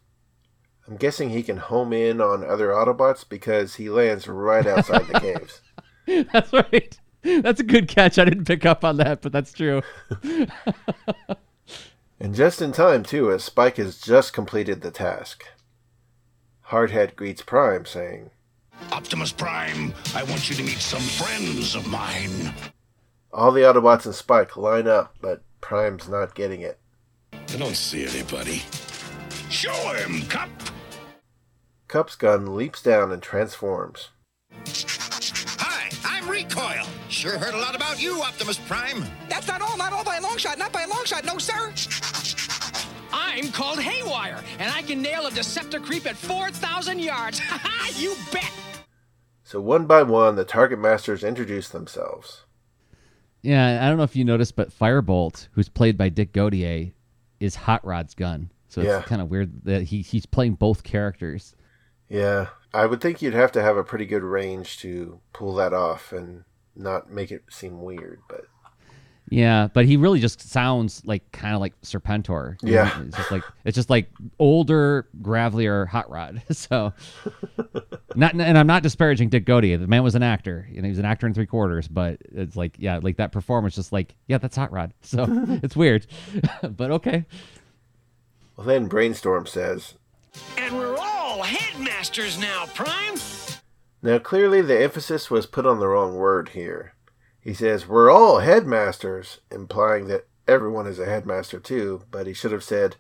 I'm 0.88 0.96
guessing 0.96 1.32
he 1.32 1.42
can 1.42 1.58
home 1.58 1.92
in 1.92 2.22
on 2.22 2.44
other 2.44 2.68
Autobots 2.68 3.28
because 3.28 3.78
he 3.78 3.90
lands 3.90 4.28
right 4.28 4.68
outside 4.68 5.08
the 5.08 5.20
caves. 6.06 6.28
That's 6.32 6.54
right. 6.54 7.00
That's 7.24 7.62
a 7.62 7.64
good 7.64 7.88
catch. 7.88 8.20
I 8.20 8.26
didn't 8.26 8.46
pick 8.46 8.64
up 8.64 8.86
on 8.86 8.98
that, 8.98 9.24
but 9.24 9.32
that's 9.32 9.54
true. 9.54 9.82
And 12.20 12.34
just 12.34 12.62
in 12.62 12.72
time, 12.72 13.04
too, 13.04 13.32
as 13.32 13.44
Spike 13.44 13.76
has 13.78 14.00
just 14.00 14.32
completed 14.32 14.82
the 14.82 14.90
task. 14.90 15.44
Hardhead 16.70 17.16
greets 17.16 17.42
Prime, 17.42 17.86
saying, 17.86 18.30
Optimus 18.92 19.34
Prime, 19.34 19.94
I 20.16 20.24
want 20.24 20.50
you 20.50 20.56
to 20.56 20.64
meet 20.64 20.80
some 20.80 21.02
friends 21.02 21.76
of 21.76 21.86
mine. 21.88 22.54
All 23.34 23.52
the 23.52 23.62
Autobots 23.62 24.06
and 24.06 24.16
Spike 24.16 24.56
line 24.56 24.88
up, 24.88 25.16
but 25.20 25.44
Prime's 25.66 26.08
not 26.08 26.36
getting 26.36 26.62
it. 26.62 26.78
I 27.34 27.56
don't 27.58 27.76
see 27.76 28.06
anybody. 28.06 28.62
Show 29.50 29.74
him, 29.96 30.22
Kup! 30.28 30.48
Kup's 31.88 32.16
gun 32.16 32.56
leaps 32.56 32.84
down 32.84 33.12
and 33.12 33.20
transforms. 33.20 34.10
Hi, 35.58 35.90
I'm 36.06 36.30
Recoil. 36.30 36.86
Sure 37.10 37.40
heard 37.40 37.56
a 37.56 37.58
lot 37.58 37.76
about 37.76 38.00
you, 38.00 38.22
Optimus 38.22 38.60
Prime. 38.68 39.04
That's 39.28 39.48
not 39.48 39.64
all, 39.64 39.76
not 39.76 39.92
all 39.92 40.04
by 40.04 40.18
a 40.18 40.22
long 40.22 40.38
shot, 40.38 40.60
not 40.60 40.72
by 40.72 40.84
a 40.84 40.88
long 40.88 41.04
shot, 41.04 41.26
no 41.26 41.40
sir. 41.40 41.74
I'm 43.12 43.52
called 43.52 43.80
Haywire, 43.80 44.44
and 44.60 44.72
I 44.72 44.84
can 44.84 45.02
nail 45.02 45.26
a 45.26 45.32
Deceptor 45.32 45.80
creep 45.80 46.06
at 46.06 46.16
4,000 46.16 47.00
yards. 47.00 47.40
Ha 47.44 47.60
ha! 47.64 47.92
You 47.98 48.16
bet! 48.32 48.52
So 49.44 49.60
one 49.60 49.88
by 49.88 50.04
one, 50.04 50.36
the 50.36 50.46
Target 50.46 50.78
Masters 50.78 51.24
introduce 51.24 51.70
themselves. 51.70 52.45
Yeah, 53.46 53.86
I 53.86 53.88
don't 53.88 53.98
know 53.98 54.04
if 54.04 54.16
you 54.16 54.26
noticed, 54.26 54.56
but 54.56 54.72
Firebolt, 54.72 55.48
who's 55.52 55.70
played 55.70 55.98
by 55.98 56.10
Dick 56.10 56.34
Gautier, 56.34 56.92
is 57.40 57.56
Hot 57.56 57.86
Rod's 57.86 58.16
gun. 58.16 58.50
So 58.70 58.82
it's 58.82 58.90
Yeah. 58.90 59.02
kind 59.04 59.22
of 59.22 59.30
weird 59.30 59.64
that 59.66 59.84
he 59.84 60.02
he's 60.02 60.26
playing 60.26 60.56
both 60.56 60.84
characters. 60.84 61.56
Yeah, 62.10 62.48
I 62.74 62.86
would 62.88 63.02
think 63.02 63.22
you'd 63.22 63.34
have 63.34 63.52
to 63.54 63.62
have 63.62 63.78
a 63.78 63.84
pretty 63.84 64.06
good 64.06 64.24
range 64.24 64.78
to 64.80 65.20
pull 65.34 65.54
that 65.56 65.74
off 65.74 66.12
and 66.12 66.44
not 66.76 67.10
make 67.12 67.32
it 67.32 67.44
seem 67.50 67.82
weird, 67.82 68.22
but 68.28 68.46
Yeah, 69.30 69.70
but 69.74 69.86
he 69.86 69.98
really 69.98 70.20
just 70.20 70.40
sounds 70.42 71.02
like 71.06 71.32
kind 71.32 71.56
of 71.56 71.62
like 71.62 71.80
Serpentor. 71.82 72.58
Yeah. 72.62 72.96
know? 72.98 73.06
it's 73.08 73.18
just 73.18 73.32
like 73.32 73.44
it's 73.64 73.76
just 73.76 73.90
like 73.90 74.10
older, 74.38 75.08
gravelier 75.22 75.88
Hot 75.88 76.10
Rod. 76.10 76.44
so, 76.52 76.94
not 78.16 78.34
and 78.34 78.58
I'm 78.58 78.68
not 78.68 78.84
disparaging 78.84 79.30
Dick 79.30 79.46
Gautier. 79.46 79.78
The 79.78 79.88
man 79.88 80.04
was 80.04 80.16
an 80.16 80.24
actor. 80.24 80.68
You 80.72 80.82
know, 80.82 80.86
he 80.86 80.92
was 80.92 81.00
an 81.00 81.06
actor 81.06 81.26
in 81.26 81.34
three 81.34 81.48
quarters. 81.48 81.88
But 81.88 82.22
it's 82.32 82.56
like, 82.56 82.76
yeah, 82.78 83.00
like 83.02 83.18
that 83.18 83.32
performance, 83.32 83.76
just 83.76 83.92
like, 83.92 84.16
yeah, 84.28 84.38
that's 84.38 84.56
Hot 84.58 84.72
Rod. 84.72 84.94
So 85.02 85.26
it's 85.64 85.76
weird, 85.76 86.06
but 86.62 86.92
okay. 86.92 87.26
well, 88.56 88.68
then 88.68 88.88
Brainstorm 88.88 89.48
says, 89.48 89.96
And 90.58 90.78
we're 90.78 90.98
all 90.98 91.42
headmasters 91.42 92.38
now, 92.38 92.66
Prime. 92.76 93.16
Now, 94.04 94.20
clearly 94.20 94.62
the 94.62 94.80
emphasis 94.80 95.32
was 95.32 95.48
put 95.48 95.66
on 95.66 95.80
the 95.80 95.88
wrong 95.88 96.16
word 96.16 96.50
here. 96.50 96.95
He 97.46 97.54
says, 97.54 97.88
We're 97.88 98.10
all 98.10 98.40
headmasters, 98.40 99.40
implying 99.52 100.08
that 100.08 100.28
everyone 100.48 100.88
is 100.88 100.98
a 100.98 101.06
headmaster 101.06 101.60
too, 101.60 102.02
but 102.10 102.26
he 102.26 102.34
should 102.34 102.52
have 102.52 102.64
said, 102.64 102.96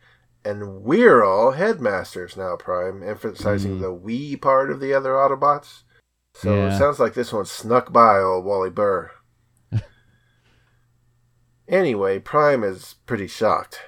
And 0.46 0.84
we're 0.84 1.24
all 1.24 1.52
headmasters 1.52 2.38
now, 2.38 2.56
Prime, 2.56 3.02
emphasizing 3.02 3.78
hmm. 3.78 3.82
the 3.82 3.92
we 3.92 4.36
part 4.36 4.70
of 4.70 4.80
the 4.80 4.94
other 4.94 5.14
Autobots. 5.14 5.82
So 6.36 6.54
Yeah. 6.54 6.76
it 6.76 6.78
sounds 6.78 7.00
like 7.00 7.16
this 7.16 7.34
one 7.34 7.46
snuck 7.46 7.92
by 7.92 8.20
old 8.20 8.46
Wally 8.46 8.70
Burr. 8.70 9.10
anyway, 11.68 12.20
Prime 12.20 12.64
is 12.64 12.96
pretty 13.08 13.28
shocked. 13.28 13.80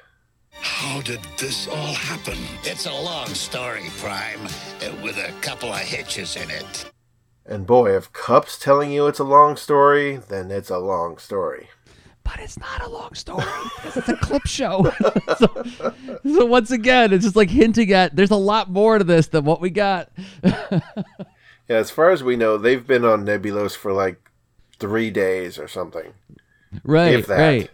How 0.54 1.02
did 1.02 1.20
this 1.38 1.68
all 1.68 1.94
happen? 1.94 2.38
It's 2.64 2.88
a 2.88 2.92
long 2.92 3.28
story, 3.28 3.92
Prime, 3.98 4.42
with 5.04 5.18
a 5.18 5.32
couple 5.42 5.72
of 5.72 5.80
hitches 5.82 6.36
in 6.36 6.50
it. 6.50 6.90
And 7.48 7.66
boy, 7.66 7.96
if 7.96 8.12
Kup's 8.12 8.60
telling 8.60 8.92
you 8.92 9.08
it's 9.08 9.20
a 9.20 9.24
long 9.24 9.56
story, 9.56 10.18
then 10.18 10.52
it's 10.52 10.70
a 10.70 10.78
long 10.80 11.18
story. 11.18 11.70
But 12.24 12.40
it's 12.42 12.60
not 12.60 12.82
a 12.86 12.90
long 12.90 13.14
story 13.14 13.46
because 13.76 13.96
it's 13.98 14.10
a 14.10 14.18
clip 14.18 14.46
show. 14.46 14.92
so, 15.38 15.64
so 16.26 16.46
once 16.46 16.72
again, 16.72 17.14
it's 17.14 17.24
just 17.24 17.38
like 17.38 17.50
hinting 17.50 17.94
at 17.94 18.18
there's 18.18 18.32
a 18.32 18.36
lot 18.36 18.70
more 18.70 18.98
to 18.98 19.04
this 19.06 19.28
than 19.28 19.46
what 19.46 19.62
we 19.62 19.70
got. 19.70 20.10
Yeah, 21.70 21.76
as 21.80 21.92
far 21.92 22.12
as 22.12 22.24
we 22.24 22.38
know, 22.38 22.58
they've 22.58 22.88
been 22.88 23.04
on 23.04 23.26
Nebulos 23.26 23.76
for 23.76 23.92
like 23.92 24.32
three 24.80 25.12
days 25.12 25.60
or 25.60 25.68
something. 25.68 26.14
right, 26.86 27.14
If 27.16 27.28
that. 27.28 27.38
right. 27.38 27.70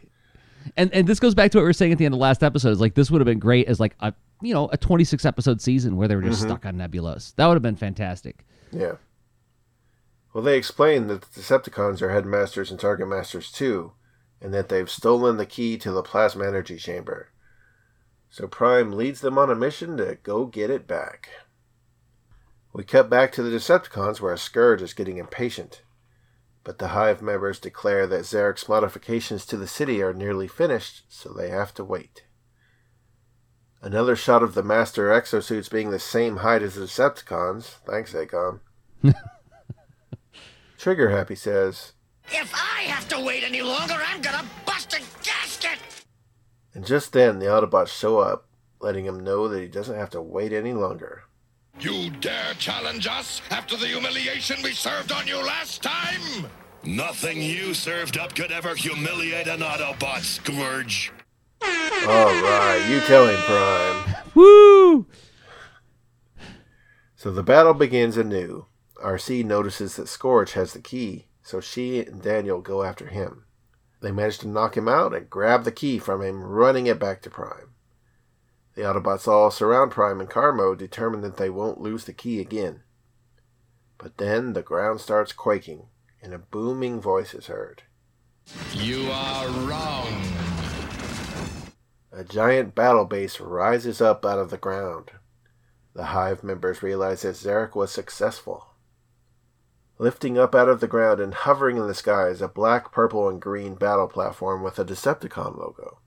And 0.76 0.92
and 0.96 1.06
this 1.08 1.20
goes 1.20 1.36
back 1.36 1.52
to 1.52 1.60
what 1.60 1.62
we 1.62 1.68
were 1.68 1.74
saying 1.74 1.92
at 1.92 2.00
the 2.00 2.06
end 2.06 2.16
of 2.16 2.18
the 2.18 2.24
last 2.24 2.42
episode. 2.42 2.70
Is 2.72 2.82
like 2.82 2.96
this 2.96 3.12
would 3.12 3.22
have 3.22 3.28
been 3.28 3.38
great 3.38 3.68
as 3.68 3.80
like 3.80 3.96
a 4.00 4.12
you 4.42 4.52
know 4.54 4.68
a 4.72 4.78
26 4.78 5.26
episode 5.26 5.62
season 5.62 5.96
where 5.96 6.08
they 6.08 6.16
were 6.16 6.24
just 6.24 6.42
Mhm. 6.42 6.48
stuck 6.48 6.66
on 6.66 6.76
Nebulos. 6.76 7.36
That 7.36 7.46
would 7.46 7.54
have 7.54 7.62
been 7.62 7.76
fantastic. 7.76 8.44
Yeah. 8.72 8.94
Well, 10.34 10.44
they 10.44 10.58
explain 10.58 11.08
that 11.08 11.22
the 11.22 11.42
Decepticons 11.42 12.02
are 12.02 12.10
headmasters 12.10 12.72
and 12.72 12.80
target 12.80 13.08
masters 13.08 13.52
too, 13.52 13.94
and 14.42 14.54
that 14.54 14.68
they've 14.68 14.90
stolen 14.90 15.38
the 15.38 15.46
key 15.46 15.78
to 15.78 15.92
the 15.92 16.02
plasma 16.02 16.48
energy 16.48 16.78
chamber. 16.78 17.30
So 18.32 18.48
Prime 18.48 18.92
leads 18.92 19.22
them 19.22 19.38
on 19.38 19.52
a 19.52 19.56
mission 19.56 19.96
to 19.98 20.18
go 20.24 20.48
get 20.48 20.72
it 20.72 20.88
back. 20.88 21.30
We 22.74 22.84
cut 22.84 23.08
back 23.08 23.32
to 23.34 23.44
the 23.44 23.56
Decepticons 23.56 24.20
where 24.20 24.34
a 24.34 24.38
Scourge 24.40 24.82
is 24.82 24.94
getting 24.94 25.20
impatient. 25.20 25.84
But 26.64 26.80
the 26.80 26.90
Hive 26.90 27.22
members 27.22 27.60
declare 27.60 28.08
that 28.08 28.22
Zarak's 28.22 28.68
modifications 28.68 29.46
to 29.46 29.58
the 29.58 29.68
city 29.68 30.02
are 30.02 30.14
nearly 30.14 30.48
finished, 30.48 31.04
so 31.10 31.32
they 31.32 31.50
have 31.50 31.76
to 31.76 31.84
wait. 31.84 32.24
Another 33.84 34.16
shot 34.16 34.42
of 34.42 34.56
the 34.56 34.64
Master 34.64 35.10
exosuits 35.10 35.70
being 35.70 35.92
the 35.92 36.00
same 36.00 36.38
height 36.38 36.64
as 36.64 36.74
the 36.74 36.86
Decepticons. 36.86 37.66
Thanks, 37.86 38.14
AKOM. 38.14 38.62
Trigger 40.84 41.12
Happy 41.12 41.36
says, 41.36 41.94
If 42.28 42.54
I 42.54 42.82
have 42.82 43.08
to 43.08 43.24
wait 43.24 43.46
any 43.46 43.62
longer, 43.62 43.96
I'm 44.06 44.20
gonna 44.20 44.44
bust 44.66 44.94
a 44.94 45.00
gasket! 45.24 45.80
and 46.74 46.86
just 46.86 47.14
then 47.14 47.40
the 47.40 47.46
Autobots 47.46 47.88
show 47.88 48.18
up, 48.18 48.50
letting 48.82 49.06
him 49.06 49.24
know 49.24 49.48
that 49.48 49.62
he 49.62 49.70
doesn't 49.70 49.96
have 49.96 50.10
to 50.10 50.22
wait 50.22 50.52
any 50.52 50.74
longer. 50.74 51.24
You 51.80 52.10
dare 52.10 52.54
challenge 52.56 53.08
us 53.08 53.42
after 53.50 53.78
the 53.78 53.88
humiliation 53.88 54.58
we 54.62 54.74
served 54.74 55.14
on 55.14 55.26
you 55.26 55.38
last 55.38 55.82
time? 55.82 56.50
Nothing 56.84 57.42
you 57.42 57.74
served 57.74 58.18
up 58.18 58.36
could 58.36 58.52
ever 58.52 58.76
humiliate 58.76 59.48
an 59.48 59.62
Autobot, 59.62 60.20
Scourge. 60.20 61.14
Alright, 61.64 62.90
you 62.90 63.00
tell 63.08 63.26
him, 63.26 63.40
Prime. 63.46 64.16
Woo! 64.36 65.06
So 67.16 67.32
the 67.32 67.42
battle 67.42 67.74
begins 67.74 68.18
anew. 68.18 68.66
Arcee 69.04 69.44
notices 69.44 69.98
that 69.98 70.08
Scourge 70.08 70.54
has 70.54 70.74
the 70.74 70.80
key, 70.80 71.28
so 71.42 71.60
she 71.60 72.00
and 72.00 72.22
Daniel 72.22 72.62
go 72.62 72.84
after 72.84 73.08
him. 73.08 73.46
They 74.02 74.12
manage 74.12 74.40
to 74.40 74.48
knock 74.48 74.76
him 74.76 74.88
out 74.88 75.14
and 75.14 75.30
grab 75.30 75.66
the 75.66 75.72
key 75.72 76.00
from 76.00 76.22
him, 76.22 76.42
running 76.42 76.88
it 76.88 77.00
back 77.00 77.22
to 77.22 77.30
Prime. 77.30 77.74
The 78.76 78.82
Autobots 78.82 79.28
all 79.28 79.52
surround 79.52 79.92
Prime 79.92 80.20
in 80.20 80.28
car 80.28 80.52
mode, 80.52 80.80
determined 80.80 81.24
that 81.24 81.38
they 81.38 81.50
won't 81.50 81.80
lose 81.80 82.06
the 82.06 82.14
key 82.14 82.40
again. 82.40 82.82
But 83.98 84.18
then 84.18 84.54
the 84.54 84.64
ground 84.64 85.00
starts 85.00 85.32
quaking, 85.32 85.88
and 86.22 86.34
a 86.34 86.40
booming 86.40 87.00
voice 87.00 87.34
is 87.34 87.48
heard. 87.48 87.84
You 88.74 89.10
are 89.12 89.48
wrong. 89.48 90.08
A 92.12 92.24
giant 92.24 92.76
battle 92.76 93.06
base 93.06 93.40
rises 93.40 94.02
up 94.02 94.26
out 94.26 94.40
of 94.40 94.50
the 94.50 94.58
ground. 94.58 95.12
The 95.94 96.06
Hive 96.06 96.44
members 96.44 96.84
realize 96.84 97.22
that 97.22 97.36
Zarak 97.36 97.76
was 97.76 97.92
successful. 97.92 98.73
Lifting 100.04 100.38
up 100.38 100.54
out 100.54 100.68
of 100.68 100.82
the 100.82 100.88
ground 100.90 101.22
and 101.22 101.34
hovering 101.34 101.78
in 101.78 101.88
the 101.88 101.94
sky 101.94 102.28
is 102.28 102.42
a 102.42 102.50
black, 102.50 102.92
purple, 102.92 103.30
and 103.30 103.42
green 103.42 103.76
battle 103.76 104.10
platform 104.10 104.62
with 104.62 104.78
a 104.78 104.84
Decepticon 104.84 105.58
logo. 105.58 106.00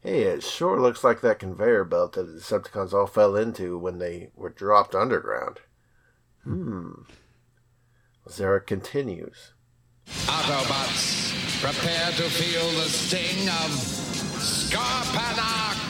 Hey, 0.00 0.22
it 0.22 0.42
sure 0.42 0.80
looks 0.80 1.04
like 1.04 1.20
that 1.20 1.38
conveyor 1.38 1.84
belt 1.84 2.14
that 2.14 2.24
the 2.24 2.40
Decepticons 2.40 2.92
all 2.92 3.06
fell 3.06 3.36
into 3.36 3.78
when 3.78 4.00
they 4.00 4.32
were 4.34 4.50
dropped 4.50 4.96
underground. 4.96 5.60
Hmm. 6.42 7.02
Zarak 8.28 8.66
continues. 8.66 9.52
Autobots, 10.08 11.62
prepare 11.62 12.10
to 12.10 12.28
feel 12.30 12.68
the 12.82 12.88
sting 12.88 13.48
of 13.48 13.70
Scorponok! 14.40 15.89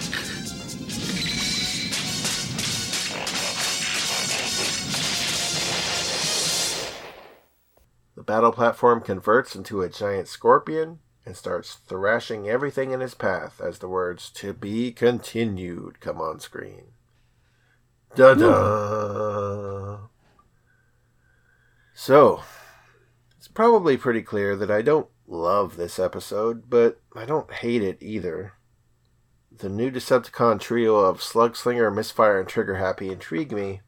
The 8.21 8.25
battle 8.25 8.53
platform 8.53 9.01
converts 9.01 9.57
into 9.57 9.81
a 9.81 9.89
giant 9.89 10.29
scorpion 10.29 10.99
and 11.25 11.35
starts 11.35 11.77
thrashing 11.87 12.51
everything 12.51 12.91
in 12.91 13.01
its 13.01 13.15
path 13.15 13.63
as 13.63 13.79
the 13.79 13.89
words 13.89 14.29
to 14.33 14.53
be 14.53 14.93
continued 14.93 16.01
come 16.01 16.21
on 16.21 16.39
screen. 16.39 16.89
Da 18.15 18.35
da. 18.35 20.01
So, 21.95 22.43
it's 23.39 23.49
probably 23.49 23.97
pretty 23.97 24.21
clear 24.21 24.55
that 24.55 24.71
I 24.71 24.83
don't 24.83 25.09
love 25.27 25.79
this 25.79 25.99
episode, 25.99 26.69
but 26.69 27.01
I 27.17 27.25
don't 27.25 27.51
hate 27.51 27.83
it 27.83 28.03
either. 28.03 28.53
The 29.51 29.71
new 29.71 29.91
Decepticon 29.91 30.61
trio 30.61 30.97
of 30.97 31.23
Slugslinger, 31.23 31.91
Misfire, 31.95 32.39
and 32.39 32.47
Trigger 32.47 32.77
Happy 32.77 33.09
intrigue 33.09 33.51
me, 33.53 33.81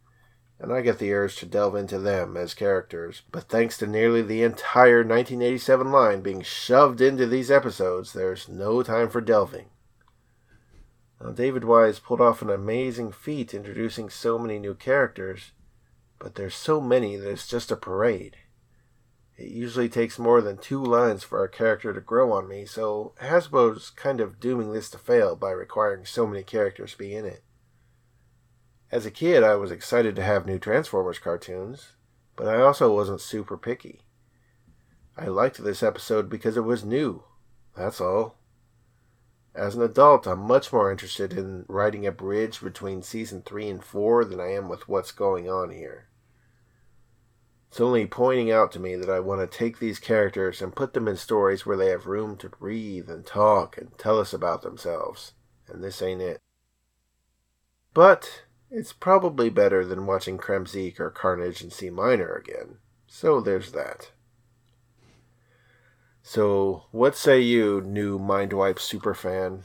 and 0.63 0.73
I 0.73 0.81
get 0.81 1.01
the 1.01 1.13
urge 1.13 1.37
to 1.37 1.47
delve 1.47 1.75
into 1.75 1.99
them 1.99 2.37
as 2.37 2.55
characters. 2.55 3.23
But 3.33 3.49
thanks 3.49 3.77
to 3.79 3.87
nearly 3.87 4.23
the 4.23 4.45
entire 4.45 4.99
1987 4.99 5.91
line 5.91 6.21
being 6.21 6.41
shoved 6.41 7.01
into 7.01 7.27
these 7.27 7.51
episodes, 7.51 8.13
there's 8.13 8.49
no 8.49 8.85
time 8.85 9.11
for 9.11 9.21
delving. 9.21 9.67
Now, 11.21 11.33
David 11.33 11.65
Wise 11.65 11.99
pulled 11.99 12.21
off 12.21 12.43
an 12.43 12.51
amazing 12.51 13.11
feat 13.11 13.53
introducing 13.53 14.09
so 14.09 14.39
many 14.39 14.61
new 14.61 14.75
characters, 14.75 15.51
but 16.21 16.37
there's 16.37 16.55
so 16.55 16.81
many 16.81 17.17
that 17.17 17.29
it's 17.29 17.49
just 17.49 17.73
a 17.73 17.77
parade. 17.77 18.37
It 19.37 19.49
usually 19.49 19.89
takes 19.89 20.17
more 20.17 20.41
than 20.41 20.59
two 20.59 20.83
lines 20.83 21.25
for 21.25 21.43
a 21.43 21.49
character 21.49 21.93
to 21.93 22.01
grow 22.01 22.31
on 22.33 22.47
me, 22.47 22.67
so 22.67 23.15
Hasbro's 23.21 23.91
kind 23.91 24.21
of 24.21 24.39
dooming 24.39 24.73
this 24.73 24.91
to 24.91 24.99
fail 24.99 25.35
by 25.35 25.51
requiring 25.51 26.05
so 26.05 26.25
many 26.25 26.45
characters 26.45 26.93
to 26.93 26.99
be 26.99 27.17
in 27.17 27.25
it. 27.25 27.43
As 28.93 29.06
a 29.06 29.10
kid, 29.10 29.43
I 29.43 29.55
was 29.55 29.70
excited 29.70 30.14
to 30.16 30.23
have 30.23 30.44
new 30.44 30.59
Transformers 30.59 31.19
cartoons, 31.19 31.93
but 32.36 32.47
I 32.47 32.60
also 32.60 32.94
wasn't 32.94 33.23
super 33.23 33.56
picky. 33.56 34.02
I 35.16 35.28
liked 35.28 35.64
this 35.64 35.82
episode 35.82 36.28
because 36.28 36.59
it 36.59 36.64
was 36.64 36.85
new. 36.85 37.24
That's 37.74 38.02
all. 38.02 38.36
As 39.55 39.74
an 39.74 39.82
adult, 39.82 40.27
I'm 40.27 40.40
much 40.40 40.74
more 40.74 40.90
interested 40.90 41.32
in 41.32 41.64
writing 41.69 42.06
a 42.06 42.12
bridge 42.12 42.60
between 42.60 43.02
season 43.02 43.40
3 43.40 43.70
and 43.70 43.85
4 43.85 44.27
than 44.27 44.40
I 44.40 44.52
am 44.52 44.69
with 44.69 44.89
what's 44.89 45.10
going 45.10 45.48
on 45.48 45.70
here. 45.70 46.09
It's 47.70 47.81
only 47.81 48.05
pointing 48.05 48.51
out 48.51 48.73
to 48.73 48.78
me 48.78 48.97
that 48.97 49.09
I 49.09 49.20
want 49.20 49.40
to 49.40 49.59
take 49.59 49.78
these 49.78 49.98
characters 49.98 50.60
and 50.60 50.77
put 50.77 50.93
them 50.93 51.09
in 51.09 51.16
stories 51.16 51.64
where 51.64 51.78
they 51.78 51.89
have 51.89 52.05
room 52.05 52.36
to 52.36 52.51
breathe 52.51 53.09
and 53.09 53.24
talk 53.24 53.78
and 53.78 53.97
tell 53.97 54.19
us 54.19 54.35
about 54.35 54.60
themselves, 54.60 55.32
and 55.66 55.82
this 55.82 56.02
ain't 56.02 56.20
it. 56.20 56.43
But 57.94 58.43
it's 58.73 58.93
probably 58.93 59.51
better 59.51 59.85
than 59.85 60.07
watching 60.07 60.39
Kremzeek 60.39 60.99
or 60.99 61.11
Carnage 61.11 61.62
in 61.62 61.70
C 61.70 61.90
minor 61.90 62.35
again, 62.35 62.78
so 63.07 63.40
there's 63.40 63.73
that. 63.73 64.11
So, 66.23 66.85
what 66.93 67.16
say 67.16 67.40
you, 67.40 67.82
new 67.82 68.19
Mindwipe 68.19 68.78
superfan? 68.78 69.62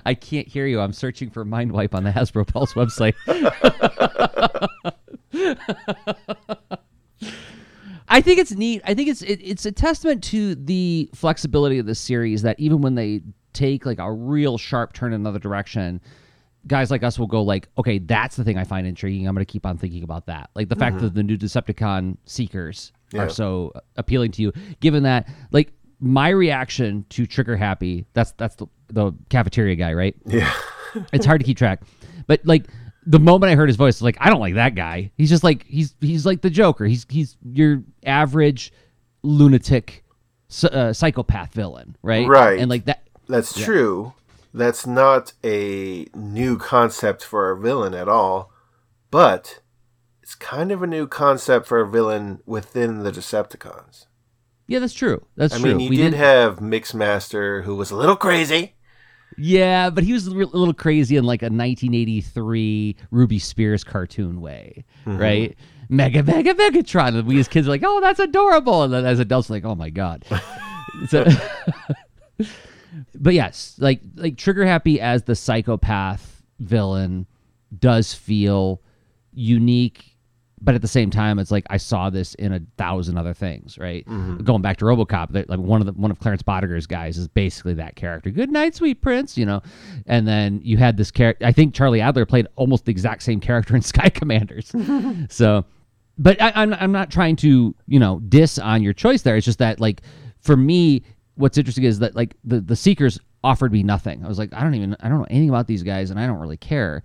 I 0.06 0.14
can't 0.14 0.48
hear 0.48 0.66
you. 0.66 0.80
I'm 0.80 0.92
searching 0.92 1.30
for 1.30 1.44
Mindwipe 1.44 1.94
on 1.94 2.02
the 2.02 2.10
Hasbro 2.10 2.46
Pulse 2.46 2.72
website. 2.72 3.14
I 8.08 8.20
think 8.20 8.40
it's 8.40 8.52
neat. 8.52 8.82
I 8.84 8.94
think 8.94 9.08
it's 9.08 9.22
it, 9.22 9.40
it's 9.42 9.66
a 9.66 9.72
testament 9.72 10.24
to 10.24 10.56
the 10.56 11.08
flexibility 11.14 11.78
of 11.78 11.86
the 11.86 11.94
series 11.94 12.42
that 12.42 12.58
even 12.58 12.80
when 12.80 12.96
they 12.96 13.22
take 13.52 13.86
like 13.86 13.98
a 13.98 14.10
real 14.10 14.58
sharp 14.58 14.94
turn 14.94 15.12
in 15.12 15.20
another 15.20 15.38
direction, 15.38 16.00
guys 16.66 16.90
like 16.90 17.02
us 17.02 17.18
will 17.18 17.26
go 17.26 17.42
like, 17.42 17.68
okay, 17.78 17.98
that's 17.98 18.36
the 18.36 18.44
thing 18.44 18.58
I 18.58 18.64
find 18.64 18.86
intriguing. 18.86 19.26
I'm 19.26 19.34
going 19.34 19.44
to 19.44 19.50
keep 19.50 19.64
on 19.66 19.78
thinking 19.78 20.02
about 20.02 20.26
that. 20.26 20.50
Like 20.54 20.68
the 20.68 20.76
fact 20.76 20.96
Mhm. 20.96 21.00
that 21.00 21.14
the 21.14 21.22
new 21.22 21.36
Decepticon 21.38 22.16
seekers 22.24 22.92
Yeah. 23.12 23.22
are 23.22 23.28
so 23.30 23.72
appealing 23.96 24.32
to 24.32 24.42
you, 24.42 24.52
given 24.80 25.02
that 25.04 25.28
like 25.52 25.72
my 26.00 26.28
reaction 26.30 27.04
to 27.10 27.26
Trigger 27.26 27.56
Happy, 27.56 28.06
that's 28.12 28.32
that's 28.32 28.56
the, 28.56 28.66
the 28.88 29.12
cafeteria 29.30 29.74
guy, 29.76 29.92
right? 29.94 30.14
Yeah. 30.26 30.52
it's 31.12 31.26
hard 31.26 31.40
to 31.40 31.44
keep 31.46 31.56
track, 31.58 31.82
but 32.26 32.40
like 32.44 32.66
the 33.06 33.18
moment 33.18 33.50
I 33.50 33.54
heard 33.54 33.68
his 33.68 33.76
voice, 33.76 34.02
like 34.02 34.16
I 34.20 34.28
don't 34.30 34.40
like 34.40 34.54
that 34.54 34.74
guy. 34.74 35.10
He's 35.16 35.30
just 35.30 35.42
like 35.44 35.64
he's 35.66 35.94
he's 36.00 36.26
like 36.26 36.42
the 36.42 36.50
Joker. 36.50 36.84
He's 36.84 37.06
he's 37.08 37.36
your 37.42 37.82
average 38.04 38.72
lunatic, 39.22 40.04
uh, 40.64 40.92
psychopath 40.92 41.52
villain, 41.54 41.96
right? 42.02 42.26
Right. 42.26 42.58
and 42.58 42.68
like 42.70 42.84
that. 42.86 43.02
That's 43.28 43.56
Yeah. 43.58 43.64
true. 43.64 44.12
That's 44.52 44.86
not 44.86 45.32
a 45.44 46.06
new 46.14 46.58
concept 46.58 47.24
for 47.24 47.50
a 47.50 47.58
villain 47.60 47.94
at 47.94 48.08
all, 48.08 48.52
but 49.10 49.60
it's 50.22 50.34
kind 50.34 50.72
of 50.72 50.82
a 50.82 50.86
new 50.86 51.06
concept 51.06 51.66
for 51.66 51.80
a 51.80 51.88
villain 51.88 52.40
within 52.46 53.02
the 53.04 53.12
Decepticons. 53.12 54.06
Yeah, 54.66 54.78
that's 54.80 54.94
true. 54.94 55.24
That's 55.36 55.54
I 55.54 55.58
true. 55.58 55.68
mean, 55.70 55.80
you 55.80 55.90
We 55.90 55.96
did 55.96 56.02
didn't- 56.10 56.18
have 56.18 56.56
Mixmaster, 56.58 57.64
who 57.64 57.74
was 57.76 57.90
a 57.90 57.96
little 57.96 58.16
crazy. 58.16 58.74
Yeah, 59.38 59.90
but 59.90 60.02
he 60.04 60.12
was 60.12 60.26
a 60.26 60.30
little 60.32 60.74
crazy 60.74 61.16
in 61.16 61.24
like 61.24 61.42
a 61.42 61.48
1983 61.50 62.96
Ruby 63.10 63.38
Spears 63.38 63.84
cartoon 63.84 64.40
way, 64.40 64.84
Mhm. 65.06 65.18
right? 65.18 65.56
Mega, 65.88 66.22
mega, 66.22 66.54
Megatron. 66.54 67.16
And 67.16 67.26
we 67.26 67.38
as 67.40 67.48
kids 67.48 67.66
are 67.66 67.70
like, 67.70 67.82
oh, 67.84 68.00
that's 68.00 68.20
adorable. 68.20 68.82
And 68.82 68.92
then 68.92 69.06
as 69.06 69.18
adults, 69.20 69.48
like, 69.50 69.64
oh 69.64 69.74
my 69.76 69.90
God. 69.90 70.24
so, 71.08 71.24
but 73.14 73.34
yes, 73.34 73.76
like 73.78 74.00
like 74.16 74.36
Trigger 74.36 74.66
Happy 74.66 75.00
as 75.00 75.22
the 75.24 75.34
psychopath 75.34 76.42
villain 76.58 77.26
does 77.78 78.12
feel 78.12 78.80
unique, 79.32 80.16
but 80.60 80.74
at 80.74 80.82
the 80.82 80.88
same 80.88 81.10
time, 81.10 81.38
it's 81.38 81.50
like 81.50 81.64
I 81.70 81.76
saw 81.76 82.10
this 82.10 82.34
in 82.34 82.52
a 82.52 82.60
thousand 82.76 83.16
other 83.16 83.32
things, 83.32 83.78
right? 83.78 84.04
Mhm. 84.06 84.44
Going 84.44 84.60
back 84.60 84.76
to 84.78 84.84
RoboCop, 84.84 85.48
like 85.48 85.58
one 85.58 85.80
of 85.80 85.86
the 85.86 85.92
one 85.92 86.10
of 86.10 86.18
Clarence 86.18 86.42
Boddicker's 86.42 86.86
guys 86.86 87.16
is 87.16 87.28
basically 87.28 87.74
that 87.74 87.96
character. 87.96 88.30
Good 88.30 88.50
night, 88.50 88.74
sweet 88.74 89.00
prince, 89.00 89.38
you 89.38 89.46
know. 89.46 89.62
And 90.06 90.26
then 90.26 90.60
you 90.62 90.76
had 90.76 90.96
this 90.96 91.10
character. 91.10 91.46
I 91.46 91.52
think 91.52 91.74
Charlie 91.74 92.00
Adler 92.00 92.26
played 92.26 92.46
almost 92.56 92.84
the 92.84 92.90
exact 92.90 93.22
same 93.22 93.40
character 93.40 93.74
in 93.76 93.82
Sky 93.94 94.08
Commanders. 94.10 94.72
so, 95.30 95.64
but 96.18 96.40
I, 96.42 96.52
I'm 96.56 96.74
I'm 96.74 96.92
not 96.92 97.10
trying 97.10 97.36
to 97.36 97.74
you 97.86 97.98
know 97.98 98.20
diss 98.28 98.58
on 98.58 98.82
your 98.82 98.92
choice 98.92 99.22
there. 99.22 99.36
It's 99.36 99.46
just 99.46 99.60
that 99.60 99.80
like 99.80 100.02
for 100.40 100.56
me, 100.56 101.02
what's 101.40 101.58
interesting 101.58 101.84
is 101.84 101.98
that 102.00 102.14
like 102.14 102.36
the 102.44 102.60
the 102.60 102.76
Seekers 102.76 103.18
offered 103.42 103.72
me 103.72 103.82
nothing. 103.82 104.24
I 104.24 104.28
was 104.28 104.38
like, 104.38 104.52
I 104.52 104.62
don't 104.62 104.74
even 104.74 104.96
I 105.00 105.08
don't 105.08 105.18
know 105.18 105.26
anything 105.30 105.48
about 105.48 105.66
these 105.66 105.82
guys, 105.82 106.10
and 106.10 106.20
I 106.20 106.26
don't 106.26 106.38
really 106.38 106.56
care. 106.56 107.02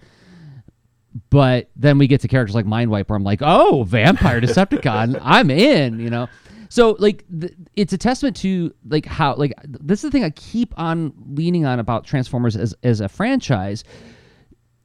But 1.30 1.70
then 1.78 1.98
we 1.98 2.07
get 2.07 2.22
to 2.22 2.28
characters 2.28 2.56
like 2.56 2.66
Mindwipe, 2.66 3.07
where 3.10 3.16
I'm 3.16 3.24
like, 3.24 3.41
oh, 3.41 3.84
vampire 3.84 4.41
Decepticon, 4.41 5.20
I'm 5.24 5.49
in, 5.49 5.99
you 5.99 6.10
know. 6.10 6.28
So 6.68 6.98
like, 6.99 7.24
th- 7.40 7.53
it's 7.78 7.94
a 7.94 7.98
testament 7.98 8.36
to 8.38 8.74
like 8.90 9.06
how 9.06 9.36
like 9.36 9.53
this 9.64 9.99
is 9.99 10.10
the 10.10 10.12
thing 10.12 10.26
I 10.26 10.32
keep 10.32 10.78
on 10.78 11.14
leaning 11.30 11.66
on 11.66 11.80
about 11.80 12.06
Transformers 12.06 12.57
as 12.57 12.76
as 12.84 12.99
a 12.99 13.07
franchise. 13.07 13.84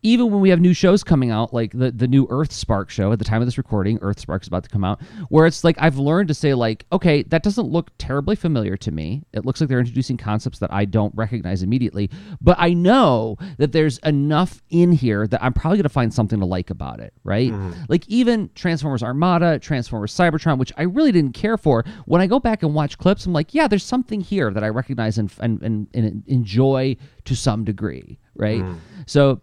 Even 0.02 0.30
when 0.30 0.40
we 0.40 0.50
have 0.50 0.60
new 0.60 0.72
shows 0.72 1.04
coming 1.04 1.30
out, 1.30 1.52
like 1.52 1.72
the, 1.72 1.90
the 1.90 2.08
new 2.08 2.26
Earth 2.30 2.52
Spark 2.52 2.90
show 2.90 3.12
at 3.12 3.18
the 3.18 3.24
time 3.24 3.42
of 3.42 3.46
this 3.46 3.58
recording, 3.58 3.98
Earth 4.00 4.20
Spark 4.20 4.42
is 4.42 4.48
about 4.48 4.62
to 4.64 4.70
come 4.70 4.84
out, 4.84 5.00
where 5.28 5.46
it's 5.46 5.62
like 5.62 5.76
I've 5.78 5.98
learned 5.98 6.28
to 6.28 6.34
say, 6.34 6.54
like, 6.54 6.86
okay, 6.92 7.22
that 7.24 7.42
doesn't 7.42 7.66
look 7.66 7.90
terribly 7.98 8.36
familiar 8.36 8.76
to 8.78 8.90
me. 8.90 9.22
It 9.32 9.44
looks 9.44 9.60
like 9.60 9.68
they're 9.68 9.78
introducing 9.80 10.16
concepts 10.16 10.58
that 10.60 10.72
I 10.72 10.84
don't 10.84 11.14
recognize 11.14 11.62
immediately, 11.62 12.10
but 12.40 12.56
I 12.58 12.72
know 12.72 13.36
that 13.58 13.72
there's 13.72 13.98
enough 13.98 14.62
in 14.70 14.92
here 14.92 15.26
that 15.26 15.42
I'm 15.42 15.52
probably 15.52 15.78
going 15.78 15.84
to 15.84 15.88
find 15.90 16.12
something 16.12 16.40
to 16.40 16.46
like 16.46 16.70
about 16.70 17.00
it, 17.00 17.12
right? 17.22 17.50
Mm-hmm. 17.50 17.72
Like 17.88 18.08
even 18.08 18.50
Transformers 18.54 19.02
Armada, 19.02 19.58
Transformers 19.58 20.14
Cybertron, 20.14 20.58
which 20.58 20.72
I 20.76 20.82
really 20.82 21.12
didn't 21.12 21.34
care 21.34 21.58
for, 21.58 21.84
when 22.06 22.20
I 22.20 22.26
go 22.26 22.40
back 22.40 22.62
and 22.62 22.74
watch 22.74 22.96
clips, 22.96 23.26
I'm 23.26 23.32
like, 23.32 23.54
yeah, 23.54 23.68
there's 23.68 23.84
something 23.84 24.20
here 24.20 24.50
that 24.50 24.64
I 24.64 24.68
recognize 24.68 25.18
and, 25.18 25.30
and, 25.40 25.62
and, 25.62 25.88
and 25.94 26.22
enjoy 26.26 26.96
to 27.24 27.36
some 27.36 27.64
degree, 27.64 28.18
right? 28.34 28.62
Mm. 28.62 28.78
So, 29.06 29.40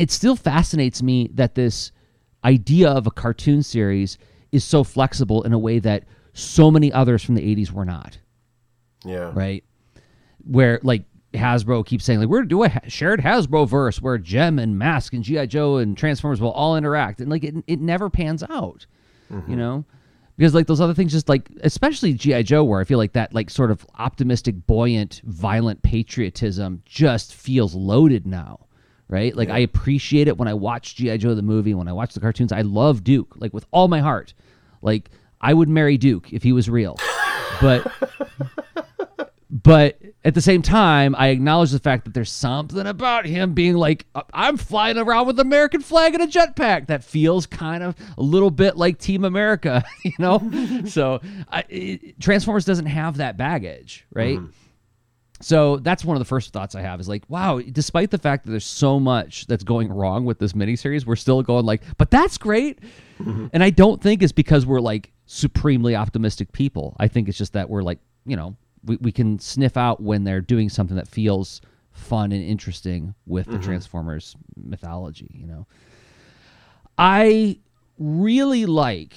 it 0.00 0.10
still 0.10 0.36
fascinates 0.36 1.02
me 1.02 1.30
that 1.34 1.54
this 1.54 1.92
idea 2.44 2.90
of 2.90 3.06
a 3.06 3.10
cartoon 3.10 3.62
series 3.62 4.18
is 4.50 4.64
so 4.64 4.82
flexible 4.82 5.42
in 5.42 5.52
a 5.52 5.58
way 5.58 5.78
that 5.78 6.04
so 6.32 6.70
many 6.70 6.92
others 6.92 7.22
from 7.22 7.34
the 7.34 7.42
80s 7.42 7.70
were 7.70 7.84
not. 7.84 8.18
Yeah. 9.04 9.30
right? 9.34 9.64
Where 10.44 10.80
like 10.82 11.04
hasbro 11.32 11.86
keeps 11.86 12.04
saying 12.04 12.18
like 12.18 12.28
we're 12.28 12.38
gonna 12.38 12.48
do 12.48 12.64
a 12.64 12.80
shared 12.88 13.20
hasbro 13.20 13.68
verse 13.68 14.02
where 14.02 14.18
Jem 14.18 14.58
and 14.58 14.76
mask 14.76 15.12
and 15.12 15.22
gi 15.22 15.46
joe 15.46 15.76
and 15.76 15.96
transformers 15.96 16.40
will 16.40 16.50
all 16.50 16.76
interact. 16.76 17.20
And 17.20 17.30
like 17.30 17.44
it, 17.44 17.54
it 17.66 17.80
never 17.80 18.10
pans 18.10 18.42
out 18.42 18.86
you 19.30 19.36
mm-hmm. 19.36 19.56
know? 19.56 19.84
Because 20.36 20.54
like 20.54 20.66
those 20.66 20.80
other 20.80 20.94
things 20.94 21.12
just 21.12 21.28
like 21.28 21.50
especially 21.62 22.14
gi 22.14 22.42
joe 22.44 22.64
where 22.64 22.80
i 22.80 22.84
feel 22.84 22.96
like 22.96 23.12
that 23.12 23.34
like 23.34 23.50
sort 23.50 23.70
of 23.70 23.86
optimistic 23.98 24.66
buoyant 24.66 25.20
violent 25.24 25.82
patriotism 25.82 26.82
just 26.86 27.34
feels 27.34 27.74
loaded 27.74 28.26
now 28.26 28.58
right? 29.10 29.36
Like 29.36 29.50
i 29.50 29.58
appreciate 29.58 30.28
it 30.28 30.38
when 30.38 30.48
i 30.48 30.54
watch 30.54 30.96
gi 30.96 31.18
joe 31.18 31.34
the 31.34 31.42
movie 31.42 31.74
when 31.74 31.88
i 31.88 31.92
watch 31.92 32.14
the 32.14 32.20
cartoons. 32.20 32.52
I 32.52 32.62
love 32.62 33.04
duke 33.04 33.34
like 33.36 33.52
with 33.52 33.66
all 33.70 33.88
my 33.88 34.00
heart. 34.00 34.32
Like 34.80 35.10
i 35.40 35.52
would 35.52 35.68
marry 35.68 35.98
duke 35.98 36.32
if 36.32 36.42
he 36.42 36.52
was 36.52 36.70
real. 36.70 36.96
But 37.60 37.92
but 39.50 39.98
at 40.24 40.34
the 40.34 40.40
same 40.40 40.62
time, 40.62 41.14
I 41.16 41.28
acknowledge 41.28 41.70
the 41.70 41.78
fact 41.78 42.04
that 42.04 42.14
there's 42.14 42.30
something 42.30 42.86
about 42.86 43.26
him 43.26 43.54
being 43.54 43.74
like, 43.74 44.06
"Uh, 44.14 44.22
I'm 44.32 44.56
flying 44.56 44.96
around 44.96 45.26
with 45.26 45.36
the 45.36 45.42
American 45.42 45.80
flag 45.80 46.14
in 46.14 46.20
a 46.20 46.26
jetpack. 46.26 46.86
That 46.86 47.02
feels 47.02 47.46
kind 47.46 47.82
of 47.82 47.94
a 48.16 48.22
little 48.22 48.50
bit 48.50 48.76
like 48.76 48.98
Team 48.98 49.24
America, 49.24 49.84
you 50.04 50.12
know? 50.18 50.82
so 50.86 51.20
I, 51.48 51.64
it, 51.68 52.20
Transformers 52.20 52.64
doesn't 52.64 52.86
have 52.86 53.16
that 53.16 53.36
baggage, 53.36 54.06
right? 54.12 54.38
So 55.42 55.76
that's 55.78 56.04
one 56.04 56.16
of 56.16 56.18
the 56.20 56.26
first 56.26 56.52
thoughts 56.52 56.74
I 56.74 56.82
have 56.82 57.00
is 57.00 57.08
like, 57.08 57.24
wow, 57.28 57.60
despite 57.60 58.10
the 58.10 58.18
fact 58.18 58.44
that 58.44 58.50
there's 58.50 58.64
so 58.64 59.00
much 59.00 59.46
that's 59.46 59.64
going 59.64 59.90
wrong 59.90 60.26
with 60.26 60.38
this 60.38 60.52
miniseries, 60.52 61.06
we're 61.06 61.16
still 61.16 61.42
going 61.42 61.64
like, 61.64 61.82
but 61.96 62.10
that's 62.10 62.36
great. 62.36 62.78
And 63.52 63.62
I 63.62 63.70
don't 63.70 64.00
think 64.02 64.22
it's 64.22 64.32
because 64.32 64.64
we're 64.66 64.80
like 64.80 65.12
supremely 65.26 65.94
optimistic 65.96 66.52
people. 66.52 66.96
I 66.98 67.08
think 67.08 67.28
it's 67.28 67.38
just 67.38 67.52
that 67.54 67.68
we're 67.70 67.82
like, 67.82 67.98
you 68.26 68.36
know, 68.36 68.56
we, 68.84 68.96
we 68.96 69.12
can 69.12 69.38
sniff 69.38 69.76
out 69.76 70.02
when 70.02 70.24
they're 70.24 70.40
doing 70.40 70.68
something 70.68 70.96
that 70.96 71.08
feels 71.08 71.60
fun 71.92 72.32
and 72.32 72.42
interesting 72.42 73.14
with 73.26 73.46
the 73.46 73.58
Mhm. 73.58 73.62
Transformers 73.62 74.36
mythology, 74.56 75.30
you 75.34 75.46
know. 75.46 75.66
I 76.98 77.58
really 77.98 78.66
like 78.66 79.14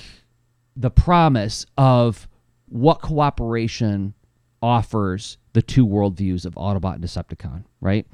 the 0.76 0.90
promise 0.92 1.66
of 1.78 2.28
what 2.68 3.02
cooperation 3.02 4.14
offers 4.62 5.38
the 5.54 5.62
two 5.62 5.88
worldviews 5.88 6.46
of 6.46 6.56
Autobot 6.56 6.96
and 6.96 7.04
Decepticon, 7.04 7.64
right? 7.80 8.06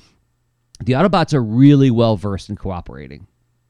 The 0.84 0.94
Autobots 0.94 1.34
are 1.34 1.44
really 1.44 1.92
well 1.92 2.16
versed 2.16 2.50
in 2.50 2.56
cooperating. 2.56 3.28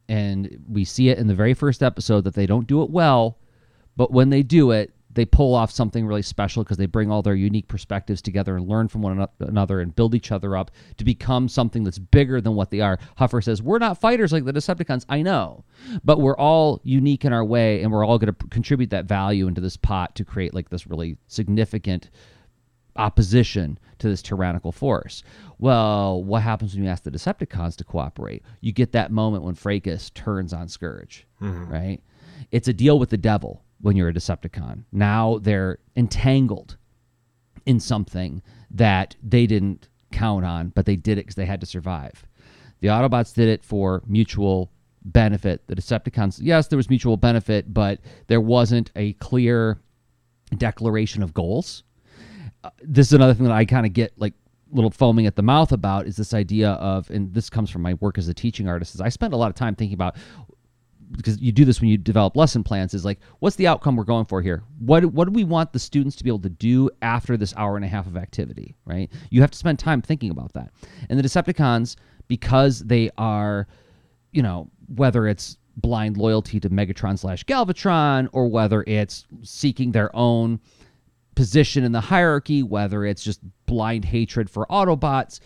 And 0.07 0.63
we 0.67 0.85
see 0.85 1.09
it 1.09 1.19
in 1.19 1.27
the 1.27 1.35
very 1.35 1.53
first 1.53 1.83
episode 1.83 2.23
that 2.23 2.33
they 2.33 2.47
don't 2.47 2.67
do 2.67 2.81
it 2.81 2.89
well, 2.89 3.37
but 3.95 4.11
when 4.11 4.29
they 4.29 4.41
do 4.41 4.71
it, 4.71 4.93
they 5.11 5.25
pull 5.25 5.55
off 5.55 5.71
something 5.71 6.05
really 6.05 6.21
special 6.21 6.63
because 6.63 6.77
they 6.77 6.85
bring 6.85 7.11
all 7.11 7.21
their 7.21 7.35
unique 7.35 7.67
perspectives 7.67 8.21
together 8.21 8.55
and 8.55 8.67
learn 8.67 8.87
from 8.87 9.01
one 9.01 9.27
another 9.39 9.81
and 9.81 9.95
build 9.95 10.13
each 10.13 10.31
other 10.31 10.55
up 10.55 10.71
to 10.97 11.03
become 11.03 11.47
something 11.47 11.83
that's 11.83 11.97
bigger 11.97 12.39
than 12.39 12.55
what 12.55 12.69
they 12.69 12.79
are. 12.79 12.99
Huffer 13.17 13.43
says, 13.43 13.61
We're 13.61 13.79
not 13.79 13.99
fighters 13.99 14.31
like 14.31 14.45
the 14.45 14.53
Decepticons. 14.53 15.05
I 15.09 15.23
know, 15.23 15.65
but 16.03 16.19
we're 16.19 16.37
all 16.37 16.79
unique 16.83 17.25
in 17.25 17.33
our 17.33 17.43
way 17.43 17.81
and 17.81 17.91
we're 17.91 18.05
all 18.05 18.19
going 18.19 18.33
to 18.33 18.47
contribute 18.47 18.91
that 18.91 19.05
value 19.05 19.47
into 19.47 19.61
this 19.61 19.77
pot 19.77 20.15
to 20.15 20.25
create 20.25 20.53
like 20.53 20.69
this 20.69 20.85
really 20.85 21.17
significant 21.27 22.11
opposition 22.99 23.77
to 23.99 24.07
this 24.07 24.21
tyrannical 24.21 24.71
force. 24.71 25.23
Well, 25.57 26.23
what 26.23 26.41
happens 26.43 26.73
when 26.73 26.83
you 26.83 26.89
ask 26.89 27.03
the 27.03 27.11
Decepticons 27.11 27.75
to 27.77 27.83
cooperate? 27.83 28.43
You 28.61 28.71
get 28.71 28.91
that 28.93 29.11
moment 29.11 29.43
when 29.43 29.55
Fracas 29.55 30.09
turns 30.11 30.53
on 30.53 30.67
Scourge, 30.67 31.25
Mhm. 31.41 31.69
right? 31.69 32.01
It's 32.51 32.67
a 32.67 32.73
deal 32.73 32.97
with 32.99 33.09
the 33.09 33.17
devil 33.17 33.63
when 33.81 33.95
you're 33.95 34.09
a 34.09 34.13
Decepticon. 34.13 34.83
Now 34.91 35.39
they're 35.39 35.79
entangled 35.95 36.77
in 37.65 37.79
something 37.79 38.41
that 38.71 39.15
they 39.23 39.45
didn't 39.47 39.89
count 40.11 40.45
on, 40.45 40.69
but 40.69 40.85
they 40.85 40.95
did 40.95 41.17
it 41.17 41.21
because 41.21 41.35
they 41.35 41.45
had 41.45 41.59
to 41.61 41.65
survive. 41.67 42.25
The 42.79 42.87
Autobots 42.87 43.33
did 43.33 43.49
it 43.49 43.63
for 43.63 44.01
mutual 44.07 44.71
benefit. 45.03 45.67
The 45.67 45.75
Decepticons, 45.75 46.39
yes, 46.41 46.67
there 46.67 46.77
was 46.77 46.89
mutual 46.89 47.17
benefit, 47.17 47.73
but 47.73 47.99
there 48.27 48.41
wasn't 48.41 48.91
a 48.95 49.13
clear 49.13 49.79
declaration 50.57 51.21
of 51.21 51.33
goals. 51.33 51.83
Uh, 52.63 52.69
this 52.81 53.07
is 53.07 53.13
another 53.13 53.33
thing 53.33 53.45
that 53.45 53.53
I 53.53 53.65
kind 53.65 53.85
of 53.85 53.93
get 53.93 54.13
like 54.17 54.33
little 54.71 54.91
foaming 54.91 55.25
at 55.25 55.35
the 55.35 55.41
mouth 55.41 55.71
about 55.71 56.07
is 56.07 56.15
this 56.15 56.33
idea 56.33 56.71
of, 56.71 57.09
and 57.09 57.33
this 57.33 57.49
comes 57.49 57.69
from 57.69 57.81
my 57.81 57.95
work 57.95 58.17
as 58.17 58.27
a 58.27 58.33
teaching 58.33 58.67
artist, 58.67 58.95
is 58.95 59.01
I 59.01 59.09
spend 59.09 59.33
a 59.33 59.37
lot 59.37 59.49
of 59.49 59.55
time 59.55 59.75
thinking 59.75 59.95
about 59.95 60.15
because 61.11 61.41
you 61.41 61.51
do 61.51 61.65
this 61.65 61.81
when 61.81 61.89
you 61.89 61.97
develop 61.97 62.35
lesson 62.35 62.63
plans 62.63 62.93
is 62.93 63.03
like 63.03 63.19
what's 63.39 63.55
the 63.55 63.65
outcome 63.65 63.95
we're 63.95 64.03
going 64.03 64.25
for 64.25 64.41
here? 64.41 64.63
What 64.79 65.05
what 65.05 65.25
do 65.25 65.31
we 65.31 65.43
want 65.43 65.73
the 65.73 65.79
students 65.79 66.15
to 66.17 66.23
be 66.23 66.29
able 66.29 66.39
to 66.41 66.49
do 66.49 66.89
after 67.01 67.35
this 67.35 67.53
hour 67.55 67.75
and 67.75 67.85
a 67.85 67.87
half 67.87 68.07
of 68.07 68.15
activity 68.17 68.75
right? 68.85 69.11
You 69.29 69.41
have 69.41 69.51
to 69.51 69.57
spend 69.57 69.79
time 69.79 70.01
thinking 70.01 70.29
about 70.29 70.53
that. 70.53 70.71
And 71.09 71.17
the 71.17 71.23
decepticons 71.23 71.95
because 72.27 72.79
they 72.81 73.09
are 73.17 73.67
you 74.31 74.43
know 74.43 74.69
whether 74.95 75.27
it's 75.27 75.57
blind 75.77 76.17
loyalty 76.17 76.59
to 76.59 76.69
megatron 76.69 77.17
slash 77.17 77.43
galvatron 77.45 78.27
or 78.31 78.47
whether 78.47 78.83
it's 78.85 79.25
seeking 79.41 79.91
their 79.91 80.15
own 80.15 80.59
position 81.35 81.83
in 81.83 81.91
the 81.91 82.01
hierarchy 82.01 82.63
whether 82.63 83.05
it's 83.05 83.23
just 83.23 83.39
blind 83.65 84.05
hatred 84.05 84.49
for 84.49 84.65
autobots 84.69 85.39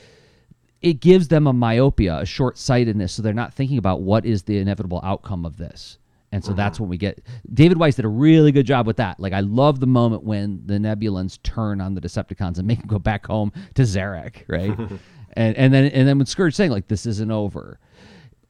it 0.83 0.99
gives 0.99 1.29
them 1.29 1.47
a 1.47 1.53
myopia, 1.53 2.19
a 2.19 2.25
short 2.25 2.57
sightedness, 2.57 3.13
so 3.13 3.21
they're 3.21 3.33
not 3.33 3.53
thinking 3.53 3.77
about 3.77 4.01
what 4.01 4.25
is 4.25 4.43
the 4.43 4.57
inevitable 4.57 4.99
outcome 5.01 5.45
of 5.45 5.55
this. 5.55 5.97
And 6.33 6.43
so 6.43 6.51
that's 6.51 6.75
mm-hmm. 6.75 6.83
when 6.83 6.89
we 6.89 6.97
get 6.97 7.23
David 7.53 7.79
Wise 7.79 7.95
did 7.95 8.05
a 8.05 8.09
really 8.09 8.51
good 8.51 8.65
job 8.65 8.85
with 8.85 8.97
that. 8.97 9.19
Like 9.19 9.33
I 9.33 9.39
love 9.39 9.79
the 9.79 9.87
moment 9.87 10.23
when 10.23 10.61
the 10.65 10.79
Nebulans 10.79 11.41
turn 11.43 11.79
on 11.79 11.93
the 11.93 12.01
Decepticons 12.01 12.57
and 12.57 12.67
make 12.67 12.79
them 12.79 12.87
go 12.87 12.99
back 12.99 13.27
home 13.27 13.53
to 13.75 13.83
Zarak, 13.83 14.43
right? 14.47 14.77
and 15.33 15.55
and 15.55 15.73
then 15.73 15.85
and 15.85 16.07
then 16.07 16.17
when 16.17 16.25
Scourge 16.25 16.55
saying 16.55 16.71
like 16.71 16.87
this 16.87 17.05
isn't 17.05 17.31
over, 17.31 17.79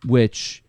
which 0.05 0.63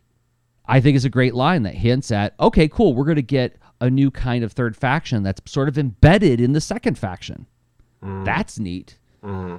I 0.66 0.80
think 0.80 0.96
is 0.96 1.04
a 1.04 1.10
great 1.10 1.34
line 1.34 1.62
that 1.62 1.74
hints 1.74 2.10
at 2.10 2.34
okay, 2.40 2.66
cool, 2.68 2.94
we're 2.94 3.04
gonna 3.04 3.22
get 3.22 3.56
a 3.84 3.90
new 3.90 4.10
kind 4.10 4.42
of 4.42 4.52
third 4.52 4.74
faction 4.76 5.22
that's 5.22 5.40
sort 5.50 5.68
of 5.68 5.76
embedded 5.76 6.40
in 6.40 6.52
the 6.52 6.60
second 6.60 6.98
faction. 6.98 7.46
Mm. 8.02 8.24
That's 8.24 8.58
neat 8.58 8.98
mm-hmm. 9.22 9.56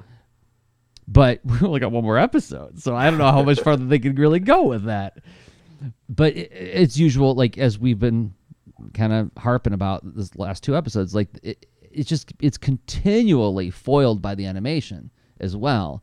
but 1.08 1.40
we 1.44 1.58
only 1.66 1.80
got 1.80 1.92
one 1.92 2.04
more 2.04 2.18
episode, 2.18 2.80
so 2.80 2.94
I 2.94 3.08
don't 3.08 3.18
know 3.18 3.30
how 3.30 3.42
much 3.42 3.60
farther 3.60 3.84
they 3.84 3.98
can 3.98 4.14
really 4.14 4.40
go 4.40 4.64
with 4.64 4.84
that. 4.84 5.18
But 6.08 6.36
it, 6.36 6.50
it's 6.52 6.96
usual, 6.96 7.34
like 7.34 7.58
as 7.58 7.78
we've 7.78 7.98
been 7.98 8.34
kind 8.94 9.12
of 9.12 9.30
harping 9.36 9.72
about 9.72 10.02
this 10.16 10.34
last 10.36 10.62
two 10.62 10.76
episodes, 10.76 11.14
like 11.14 11.28
it, 11.42 11.66
it's 11.80 12.08
just 12.08 12.32
it's 12.40 12.58
continually 12.58 13.70
foiled 13.70 14.22
by 14.22 14.34
the 14.34 14.46
animation 14.46 15.10
as 15.40 15.56
well, 15.56 16.02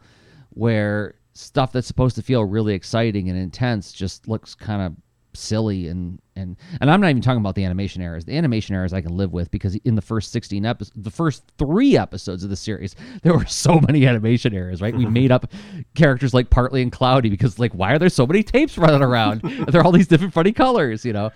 where 0.51 1.15
stuff 1.33 1.71
that's 1.71 1.87
supposed 1.87 2.15
to 2.15 2.21
feel 2.21 2.45
really 2.45 2.73
exciting 2.73 3.29
and 3.29 3.37
intense 3.37 3.91
just 3.91 4.27
looks 4.27 4.53
kind 4.53 4.81
of 4.81 4.93
silly 5.35 5.88
and 5.88 6.22
and 6.35 6.57
and 6.81 6.89
I'm 6.89 7.01
not 7.01 7.10
even 7.10 7.22
talking 7.22 7.39
about 7.39 7.55
the 7.55 7.65
animation 7.65 8.01
errors. 8.01 8.26
The 8.26 8.38
animation 8.38 8.76
errors 8.76 8.93
I 8.93 9.01
can 9.01 9.15
live 9.15 9.34
with 9.34 9.51
because 9.51 9.76
in 9.76 9.95
the 9.95 10.01
first 10.01 10.31
16 10.31 10.65
episodes, 10.65 10.91
the 10.95 11.11
first 11.11 11.43
3 11.57 11.97
episodes 11.97 12.43
of 12.43 12.49
the 12.49 12.55
series, 12.55 12.95
there 13.23 13.34
were 13.34 13.45
so 13.45 13.80
many 13.80 14.05
animation 14.05 14.53
errors, 14.53 14.81
right? 14.81 14.95
We 14.95 15.05
made 15.05 15.31
up 15.31 15.51
characters 15.95 16.34
like 16.34 16.49
Partly 16.49 16.81
and 16.81 16.91
Cloudy 16.91 17.30
because 17.30 17.60
like 17.60 17.73
why 17.73 17.93
are 17.93 17.99
there 17.99 18.10
so 18.10 18.26
many 18.26 18.43
tapes 18.43 18.77
running 18.77 19.01
around? 19.01 19.41
They're 19.69 19.84
all 19.84 19.91
these 19.91 20.07
different 20.07 20.34
funny 20.34 20.51
colors, 20.51 21.05
you 21.05 21.14
know. 21.14 21.31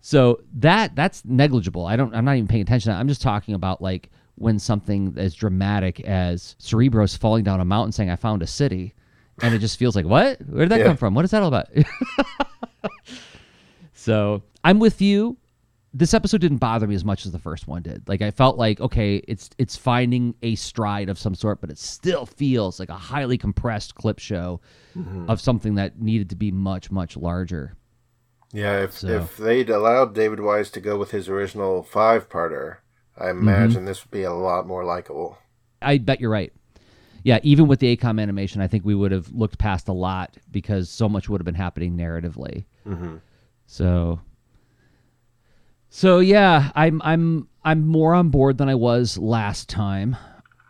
So 0.00 0.42
that 0.54 0.94
that's 0.94 1.24
negligible. 1.24 1.86
I 1.86 1.96
don't 1.96 2.14
I'm 2.14 2.24
not 2.24 2.36
even 2.36 2.48
paying 2.48 2.62
attention. 2.62 2.92
I'm 2.92 3.08
just 3.08 3.22
talking 3.22 3.54
about 3.54 3.82
like 3.82 4.10
when 4.36 4.58
something 4.58 5.14
as 5.16 5.34
dramatic 5.34 6.00
as 6.00 6.54
Cerebros 6.60 7.18
falling 7.18 7.44
down 7.44 7.60
a 7.60 7.64
mountain 7.64 7.92
saying 7.92 8.10
I 8.10 8.16
found 8.16 8.42
a 8.42 8.46
city 8.46 8.94
and 9.42 9.54
it 9.54 9.58
just 9.58 9.78
feels 9.78 9.94
like 9.96 10.06
what? 10.06 10.40
Where 10.42 10.64
did 10.66 10.70
that 10.70 10.80
Yeah. 10.80 10.86
come 10.86 10.96
from? 10.96 11.14
What 11.14 11.24
is 11.24 11.30
that 11.32 11.42
all 11.42 11.48
about? 11.48 11.68
So 13.94 14.42
I'm 14.64 14.78
with 14.78 15.00
you. 15.02 15.36
this 15.94 16.12
episode 16.14 16.40
didn't 16.40 16.58
bother 16.58 16.86
me 16.86 16.94
as 16.94 17.04
much 17.04 17.24
as 17.26 17.32
the 17.32 17.38
first 17.38 17.66
one 17.66 17.82
did. 17.82 18.06
Like 18.08 18.22
I 18.22 18.30
felt 18.30 18.56
like 18.58 18.80
okay, 18.80 19.16
it's 19.26 19.50
it's 19.58 19.74
finding 19.76 20.34
a 20.42 20.54
stride 20.54 21.08
of 21.08 21.18
some 21.18 21.34
sort, 21.34 21.60
but 21.60 21.70
it 21.70 21.78
still 21.78 22.26
feels 22.26 22.78
like 22.78 22.90
a 22.90 22.94
highly 22.96 23.36
compressed 23.38 23.94
clip 23.94 24.18
show 24.18 24.60
Mhm. 24.96 25.28
of 25.28 25.40
something 25.40 25.74
that 25.76 26.00
needed 26.00 26.30
to 26.30 26.36
be 26.36 26.52
much 26.52 26.90
much 26.90 27.16
larger. 27.16 27.74
Yeah, 28.52 28.82
if 28.84 28.92
So- 28.98 29.08
if 29.08 29.36
they'd 29.36 29.68
allowed 29.70 30.14
David 30.14 30.40
Wise 30.40 30.70
to 30.72 30.80
go 30.80 30.96
with 30.96 31.10
his 31.10 31.28
original 31.28 31.82
five 31.82 32.28
parter, 32.28 32.76
I 33.16 33.26
Mm-hmm. 33.26 33.48
imagine 33.48 33.84
this 33.84 34.04
would 34.04 34.10
be 34.12 34.22
a 34.22 34.32
lot 34.32 34.66
more 34.66 34.84
likable. 34.84 35.38
I 35.82 35.98
bet 35.98 36.20
you're 36.20 36.30
right. 36.30 36.52
Yeah, 37.24 37.40
even 37.42 37.66
with 37.66 37.80
the 37.80 37.96
AKOM 37.96 38.20
animation, 38.20 38.60
I 38.60 38.66
think 38.68 38.84
we 38.84 38.94
would 38.94 39.12
have 39.12 39.30
looked 39.32 39.58
past 39.58 39.88
a 39.88 39.92
lot 39.92 40.36
because 40.50 40.88
so 40.88 41.08
much 41.08 41.28
would 41.28 41.40
have 41.40 41.44
been 41.46 41.54
happening 41.54 41.96
narratively. 41.96 42.64
Mhm. 42.86 43.20
So, 43.66 44.20
so 45.90 46.18
yeah, 46.20 46.70
I'm 46.74 47.00
I'm 47.04 47.48
I'm 47.64 47.86
more 47.86 48.14
on 48.14 48.28
board 48.30 48.58
than 48.58 48.68
I 48.68 48.74
was 48.74 49.18
last 49.18 49.68
time. 49.68 50.16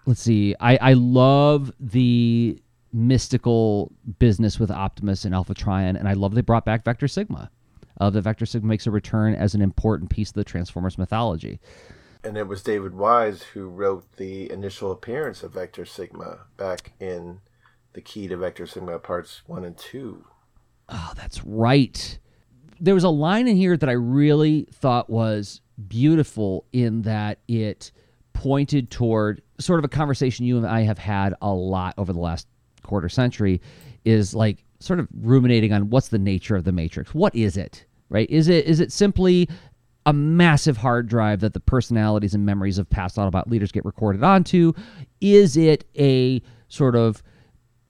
Let's 0.06 0.20
see. 0.22 0.54
I 0.60 0.76
I 0.78 0.92
love 0.94 1.72
the 1.78 2.60
mystical 2.92 3.92
business 4.18 4.58
with 4.58 4.70
Optimus 4.70 5.24
and 5.24 5.34
Alpha 5.34 5.54
Trion, 5.54 5.96
and 5.96 6.08
I 6.08 6.14
love 6.14 6.34
they 6.34 6.40
brought 6.40 6.64
back 6.64 6.84
Vector 6.84 7.08
Sigma. 7.08 7.50
Uh, 8.00 8.08
the 8.10 8.20
Vector 8.22 8.46
Sigma 8.46 8.68
makes 8.68 8.86
a 8.86 8.90
return 8.90 9.34
as 9.34 9.54
an 9.54 9.60
important 9.60 10.08
piece 10.08 10.28
of 10.30 10.34
the 10.34 10.44
Transformers 10.44 10.96
mythology. 10.98 11.60
And 12.24 12.36
it 12.36 12.48
was 12.48 12.62
David 12.62 12.94
Wise 12.94 13.42
who 13.42 13.68
wrote 13.68 14.16
the 14.16 14.50
initial 14.50 14.90
appearance 14.90 15.42
of 15.42 15.54
Vector 15.54 15.84
Sigma 15.84 16.40
back 16.56 16.92
in 17.00 17.40
the 17.92 18.00
Key 18.00 18.28
to 18.28 18.36
Vector 18.36 18.66
Sigma 18.66 18.98
parts 18.98 19.42
one 19.46 19.64
and 19.64 19.76
two. 19.76 20.24
Oh, 20.88 21.12
that's 21.16 21.44
right. 21.44 22.18
There 22.80 22.94
was 22.94 23.04
a 23.04 23.08
line 23.08 23.48
in 23.48 23.56
here 23.56 23.76
that 23.76 23.88
I 23.88 23.92
really 23.92 24.68
thought 24.72 25.10
was 25.10 25.60
beautiful 25.86 26.64
in 26.72 27.02
that 27.02 27.38
it 27.46 27.92
pointed 28.32 28.90
toward 28.90 29.42
sort 29.58 29.78
of 29.78 29.84
a 29.84 29.88
conversation 29.88 30.46
you 30.46 30.56
and 30.56 30.66
I 30.66 30.82
have 30.82 30.98
had 30.98 31.34
a 31.42 31.52
lot 31.52 31.94
over 31.98 32.12
the 32.12 32.20
last 32.20 32.46
quarter 32.82 33.08
century 33.08 33.60
is 34.04 34.34
like 34.34 34.64
sort 34.80 35.00
of 35.00 35.08
ruminating 35.12 35.72
on 35.72 35.90
what's 35.90 36.08
the 36.08 36.18
nature 36.18 36.56
of 36.56 36.64
the 36.64 36.72
matrix. 36.72 37.14
What 37.14 37.34
is 37.34 37.56
it? 37.56 37.84
Right? 38.08 38.30
Is 38.30 38.48
it 38.48 38.64
is 38.64 38.80
it 38.80 38.92
simply 38.92 39.48
a 40.08 40.12
massive 40.14 40.78
hard 40.78 41.06
drive 41.06 41.40
that 41.40 41.52
the 41.52 41.60
personalities 41.60 42.32
and 42.32 42.46
memories 42.46 42.78
of 42.78 42.88
past 42.88 43.16
Autobot 43.16 43.46
leaders 43.50 43.70
get 43.70 43.84
recorded 43.84 44.24
onto? 44.24 44.72
Is 45.20 45.54
it 45.54 45.84
a 45.98 46.40
sort 46.68 46.96
of 46.96 47.22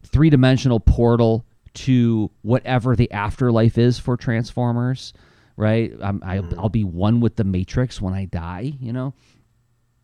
three 0.03 0.29
dimensional 0.29 0.81
portal 0.81 1.47
to 1.75 2.29
whatever 2.43 2.97
the 2.97 3.09
afterlife 3.13 3.79
is 3.79 4.01
for 4.01 4.17
Transformers, 4.17 5.13
right? 5.57 5.93
I'm, 6.03 6.21
I, 6.25 6.43
I'll 6.59 6.69
be 6.69 6.83
one 6.83 7.21
with 7.21 7.37
the 7.37 7.45
Matrix 7.45 8.01
when 8.01 8.15
I 8.15 8.25
die, 8.25 8.73
you 8.81 8.93
know? 8.93 9.15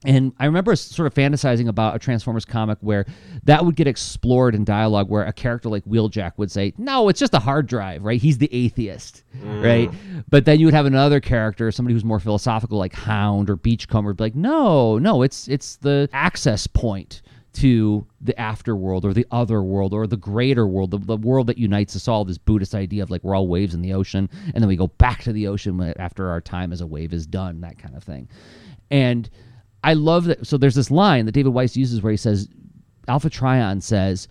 And 0.05 0.32
I 0.39 0.47
remember 0.47 0.76
sort 0.76 1.06
of 1.06 1.14
fantasizing 1.14 1.68
about 1.68 1.97
a 1.97 1.98
Transformers 1.98 2.44
comic 2.44 2.78
where 2.81 3.06
that 3.44 3.64
would 3.64 3.76
get 3.76 3.86
explored 3.86 4.55
in 4.55 4.64
dialogue, 4.64 5.09
where 5.09 5.24
a 5.24 5.32
character 5.32 5.68
like 5.68 5.85
Wheeljack 5.85 6.32
would 6.36 6.51
say, 6.51 6.74
No, 6.76 7.09
it's 7.09 7.20
just 7.20 7.35
a 7.35 7.39
hard 7.39 7.66
drive, 7.66 8.05
right? 8.05 8.20
He's 8.20 8.39
the 8.39 8.48
atheist, 8.52 9.22
mm. 9.36 9.64
right? 9.64 9.90
But 10.28 10.44
then 10.44 10.60
you 10.60 10.66
would 10.66 10.74
have 10.74 10.86
another 10.86 11.20
character, 11.20 11.70
somebody 11.72 11.94
who's 11.94 12.05
more 12.05 12.20
philosophical, 12.20 12.78
like 12.78 12.93
Hound 12.93 13.48
or 13.48 13.56
Beachcomber, 13.56 14.12
be 14.12 14.24
like, 14.24 14.35
No, 14.35 14.98
no, 14.98 15.22
it's 15.22 15.48
it's 15.48 15.76
the 15.76 16.09
access 16.12 16.66
point 16.66 17.22
to 17.55 18.05
the 18.20 18.35
afterworld 18.35 19.05
or 19.05 19.14
the 19.14 19.26
other 19.31 19.62
world 19.62 19.94
or 19.94 20.06
the 20.06 20.16
greater 20.16 20.66
world, 20.66 20.90
the, 20.90 20.98
the 20.98 21.16
world 21.16 21.47
that 21.47 21.56
unites 21.56 21.94
us 21.94 22.09
all, 22.09 22.24
this 22.24 22.36
Buddhist 22.36 22.74
idea 22.74 23.02
of 23.02 23.10
like 23.10 23.22
we're 23.22 23.35
all 23.35 23.47
waves 23.48 23.74
in 23.74 23.81
the 23.81 23.94
ocean, 23.94 24.28
and 24.47 24.56
then 24.56 24.68
we 24.68 24.76
go 24.76 24.89
back 24.89 25.22
to 25.22 25.32
the 25.32 25.47
ocean 25.47 25.78
when- 25.78 25.94
after 25.98 26.28
our 26.28 26.40
time 26.40 26.72
as 26.72 26.81
a 26.81 26.86
wave 26.86 27.14
is 27.14 27.26
done, 27.26 27.60
that 27.60 27.78
kind 27.78 27.97
of 27.97 28.02
thing. 28.02 28.28
And 28.90 29.31
I 29.85 29.93
love 29.93 30.24
that. 30.24 30.47
So 30.47 30.56
there's 30.56 30.74
this 30.74 30.90
line 30.90 31.27
that 31.27 31.32
David 31.32 31.52
Wise 31.52 31.77
uses 31.77 32.02
where 32.02 32.11
he 32.11 32.16
says, 32.16 32.48
Alpha 33.06 33.28
Trion 33.28 33.82
says, 33.82 34.28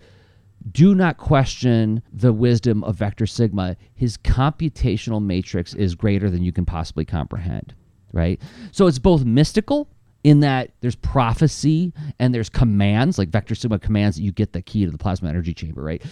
do 0.72 0.94
not 0.94 1.16
question 1.16 2.02
the 2.12 2.32
wisdom 2.32 2.82
of 2.84 2.96
Vector 2.96 3.26
Sigma. 3.26 3.76
His 3.94 4.16
computational 4.16 5.22
matrix 5.22 5.74
is 5.74 5.94
greater 5.94 6.28
than 6.28 6.42
you 6.42 6.52
can 6.52 6.64
possibly 6.64 7.04
comprehend, 7.04 7.74
right? 8.12 8.40
So 8.72 8.86
it's 8.86 8.98
both 8.98 9.24
mystical 9.24 9.88
in 10.24 10.40
that 10.40 10.72
there's 10.80 10.96
prophecy 10.96 11.92
and 12.18 12.34
there's 12.34 12.48
commands, 12.48 13.18
like 13.18 13.28
Vector 13.28 13.54
Sigma 13.54 13.78
commands 13.78 14.16
that 14.16 14.22
you 14.22 14.32
get 14.32 14.52
the 14.52 14.62
key 14.62 14.86
to 14.86 14.90
the 14.90 14.98
plasma 14.98 15.28
energy 15.28 15.54
chamber, 15.54 15.82
right? 15.82 16.02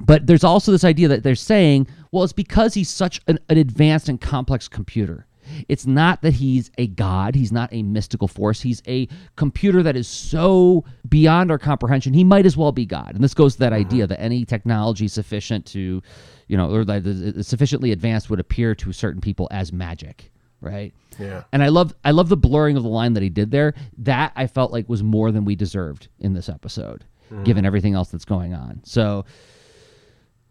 But 0.00 0.26
there's 0.26 0.44
also 0.44 0.72
this 0.72 0.84
idea 0.84 1.08
that 1.08 1.22
they're 1.22 1.34
saying, 1.34 1.88
well, 2.12 2.24
it's 2.24 2.32
because 2.32 2.72
he's 2.72 2.88
such 2.88 3.20
an, 3.26 3.38
an 3.48 3.58
advanced 3.58 4.08
and 4.08 4.20
complex 4.20 4.68
computer. 4.68 5.26
It's 5.68 5.86
not 5.86 6.22
that 6.22 6.34
he's 6.34 6.70
a 6.78 6.86
god, 6.86 7.34
he's 7.34 7.52
not 7.52 7.68
a 7.72 7.82
mystical 7.82 8.28
force, 8.28 8.60
he's 8.60 8.82
a 8.86 9.08
computer 9.36 9.82
that 9.82 9.96
is 9.96 10.08
so 10.08 10.84
beyond 11.08 11.50
our 11.50 11.58
comprehension, 11.58 12.12
he 12.14 12.24
might 12.24 12.46
as 12.46 12.56
well 12.56 12.72
be 12.72 12.86
God. 12.86 13.14
And 13.14 13.22
this 13.22 13.34
goes 13.34 13.54
to 13.54 13.58
that 13.60 13.72
idea 13.72 14.06
that 14.06 14.20
any 14.20 14.44
technology 14.44 15.08
sufficient 15.08 15.66
to, 15.66 16.02
you 16.48 16.56
know, 16.56 16.70
or 16.70 16.84
that 16.84 17.06
is 17.06 17.46
sufficiently 17.46 17.92
advanced 17.92 18.30
would 18.30 18.40
appear 18.40 18.74
to 18.76 18.92
certain 18.92 19.20
people 19.20 19.48
as 19.50 19.72
magic, 19.72 20.30
right? 20.60 20.92
Yeah. 21.18 21.44
And 21.52 21.62
I 21.62 21.68
love 21.68 21.94
I 22.04 22.10
love 22.12 22.28
the 22.28 22.36
blurring 22.36 22.76
of 22.76 22.82
the 22.82 22.88
line 22.88 23.12
that 23.14 23.22
he 23.22 23.28
did 23.28 23.50
there. 23.50 23.74
That 23.98 24.32
I 24.36 24.46
felt 24.46 24.72
like 24.72 24.88
was 24.88 25.02
more 25.02 25.30
than 25.30 25.44
we 25.44 25.56
deserved 25.56 26.08
in 26.18 26.32
this 26.32 26.48
episode, 26.48 27.04
Mhm. 27.30 27.44
given 27.44 27.66
everything 27.66 27.94
else 27.94 28.10
that's 28.10 28.24
going 28.24 28.54
on. 28.54 28.80
So 28.84 29.24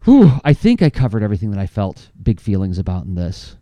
whew, 0.04 0.32
I 0.44 0.52
think 0.52 0.82
I 0.82 0.90
covered 0.90 1.22
everything 1.22 1.50
that 1.50 1.60
I 1.60 1.66
felt 1.66 2.10
big 2.22 2.40
feelings 2.40 2.78
about 2.78 3.04
in 3.06 3.14
this. 3.14 3.56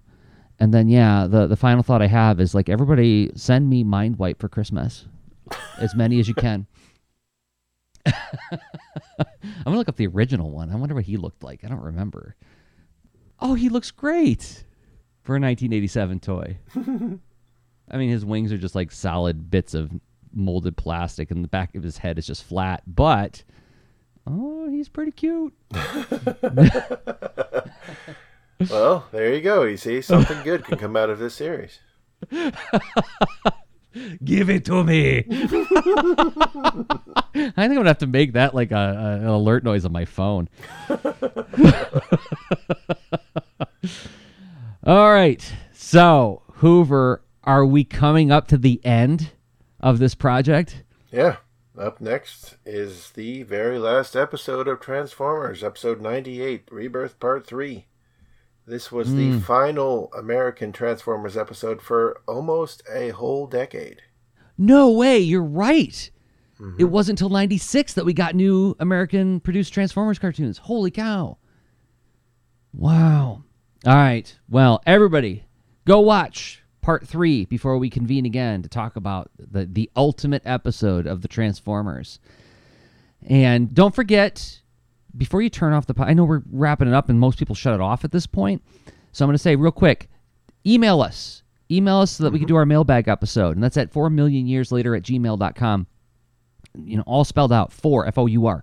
And 0.61 0.75
then 0.75 0.89
yeah, 0.89 1.27
the 1.27 1.47
the 1.47 1.57
final 1.57 1.83
thought 1.83 2.03
I 2.03 2.07
have 2.07 2.39
is 2.39 2.55
like 2.55 2.69
everybody 2.69 3.31
send 3.35 3.69
me 3.69 3.83
Mindwipe 3.83 4.39
for 4.39 4.49
Christmas. 4.49 5.07
As 5.79 5.95
many 5.97 6.21
as 6.21 6.29
you 6.29 6.35
can. 6.35 6.67
I'm 8.07 8.13
gonna 9.65 9.77
look 9.77 9.89
up 9.89 9.97
the 9.97 10.07
original 10.07 10.51
one. 10.51 10.71
I 10.71 10.77
wonder 10.77 10.95
what 10.95 11.05
he 11.05 11.17
looked 11.17 11.43
like. 11.43 11.65
I 11.65 11.69
don't 11.69 11.83
remember. 11.83 12.37
Oh, 13.41 13.55
he 13.55 13.71
looks 13.71 13.91
great 13.91 14.65
for 15.23 15.35
a 15.35 15.41
1987 15.41 16.21
toy. 16.21 16.59
I 17.91 17.97
mean, 17.97 18.11
his 18.11 18.25
wings 18.25 18.53
are 18.53 18.59
just 18.59 18.75
like 18.75 18.93
solid 18.93 19.51
bits 19.51 19.75
of 19.75 19.91
molded 20.33 20.77
plastic, 20.77 21.31
and 21.31 21.43
the 21.43 21.49
back 21.49 21.75
of 21.75 21.83
his 21.83 21.97
head 21.99 22.19
is 22.19 22.27
just 22.27 22.45
flat. 22.45 22.83
But 22.87 23.43
oh, 24.27 24.69
he's 24.69 24.91
pretty 24.91 25.13
cute. 25.13 25.55
Well, 28.69 29.07
there 29.13 29.33
you 29.35 29.41
go. 29.41 29.63
You 29.63 29.77
see, 29.77 30.03
something 30.03 30.43
good 30.43 30.65
can 30.65 30.77
come 30.79 30.97
out 30.97 31.09
of 31.11 31.19
this 31.19 31.35
series. 31.35 31.79
Give 34.23 34.51
it 34.51 34.65
to 34.67 34.85
me. 34.85 35.25
I 35.31 35.43
think 37.33 37.57
I'm 37.57 37.75
gonna 37.75 37.89
have 37.89 37.99
to 37.99 38.07
make 38.07 38.35
that 38.35 38.55
like 38.55 38.71
a, 38.71 38.77
a- 38.77 39.15
an 39.21 39.27
alert 39.27 39.65
noise 39.65 39.85
on 39.85 39.93
my 39.93 40.05
phone. 40.05 40.49
All 44.85 45.13
right, 45.13 45.53
so 45.73 46.43
Hoover, 46.55 47.23
are 47.45 47.67
we 47.67 47.85
coming 47.85 48.31
up 48.31 48.49
to 48.49 48.57
the 48.59 48.81
end 48.85 49.31
of 49.81 49.99
this 49.99 50.15
project? 50.15 50.85
Yeah. 51.13 51.37
Up 51.79 52.01
next 52.01 52.57
is 52.67 53.13
the 53.13 53.43
very 53.45 53.79
last 53.79 54.15
episode 54.17 54.69
of 54.69 54.81
Transformers, 54.81 55.63
episode 55.65 56.01
98, 56.01 56.69
Rebirth 56.71 57.19
Part 57.21 57.47
3. 57.47 57.87
This 58.71 58.93
was 58.93 59.13
the 59.13 59.33
Mm. 59.33 59.43
final 59.43 60.13
American 60.17 60.71
Transformers 60.71 61.37
episode 61.37 61.83
for 61.83 62.21
almost 62.29 62.83
a 62.91 63.09
whole 63.11 63.49
decade. 63.49 64.01
No 64.57 64.93
way, 64.93 65.19
you're 65.19 65.43
right. 65.43 66.11
It 66.79 66.85
wasn't 66.85 67.19
until 67.19 67.31
96 67.31 67.95
that 67.95 68.05
we 68.05 68.13
got 68.13 68.35
new 68.35 68.77
American 68.79 69.41
produced 69.41 69.73
Transformers 69.73 70.19
cartoons. 70.19 70.59
Holy 70.59 70.91
cow. 70.91 71.39
Wow. 72.73 73.43
All 73.87 73.95
right. 73.95 74.39
Well, 74.49 74.83
everybody, 74.87 75.45
go 75.87 76.01
watch 76.01 76.63
part 76.83 77.09
three 77.09 77.47
before 77.47 77.79
we 77.79 77.91
convene 77.91 78.27
again 78.27 78.63
to 78.63 78.69
talk 78.69 78.95
about 78.97 79.31
the, 79.39 79.65
the 79.67 79.91
ultimate 79.97 80.43
episode 80.45 81.07
of 81.07 81.23
the 81.23 81.29
Transformers. 81.29 82.19
And 83.27 83.75
don't 83.75 83.95
forget, 83.95 84.60
before 85.17 85.43
you 85.43 85.51
turn 85.51 85.73
off 85.73 85.87
the 85.87 85.95
po- 85.95 86.05
I 86.05 86.13
know 86.13 86.25
we're 86.25 86.43
wrapping 86.51 86.89
it 86.89 86.95
up 86.95 87.09
and 87.09 87.19
most 87.19 87.39
people 87.39 87.55
shut 87.55 87.75
it 87.75 87.81
off 87.81 88.05
at 88.05 88.13
this 88.13 88.27
point. 88.27 88.63
So 89.13 89.25
I'm 89.25 89.29
going 89.29 89.35
to 89.35 89.43
say 89.43 89.57
real 89.57 89.73
quick 89.73 90.09
email 90.67 91.01
us. 91.01 91.43
Email 91.71 91.99
us 91.99 92.13
so 92.13 92.25
that 92.25 92.33
we 92.33 92.39
can 92.39 92.47
mm-hmm. 92.47 92.55
do 92.55 92.57
our 92.57 92.67
mailbag 92.67 93.09
episode. 93.09 93.57
And 93.57 93.63
that's 93.63 93.77
at 93.77 93.93
4 93.93 94.11
million 94.11 94.47
years 94.47 94.73
later 94.73 94.95
at 94.95 95.03
gmail.com. 95.03 95.87
You 96.75 96.97
know, 96.97 97.05
all 97.07 97.25
spelled 97.25 97.53
out, 97.53 97.73
4, 97.73 98.07
F 98.07 98.19
O 98.19 98.27
U 98.27 98.47
R. 98.47 98.63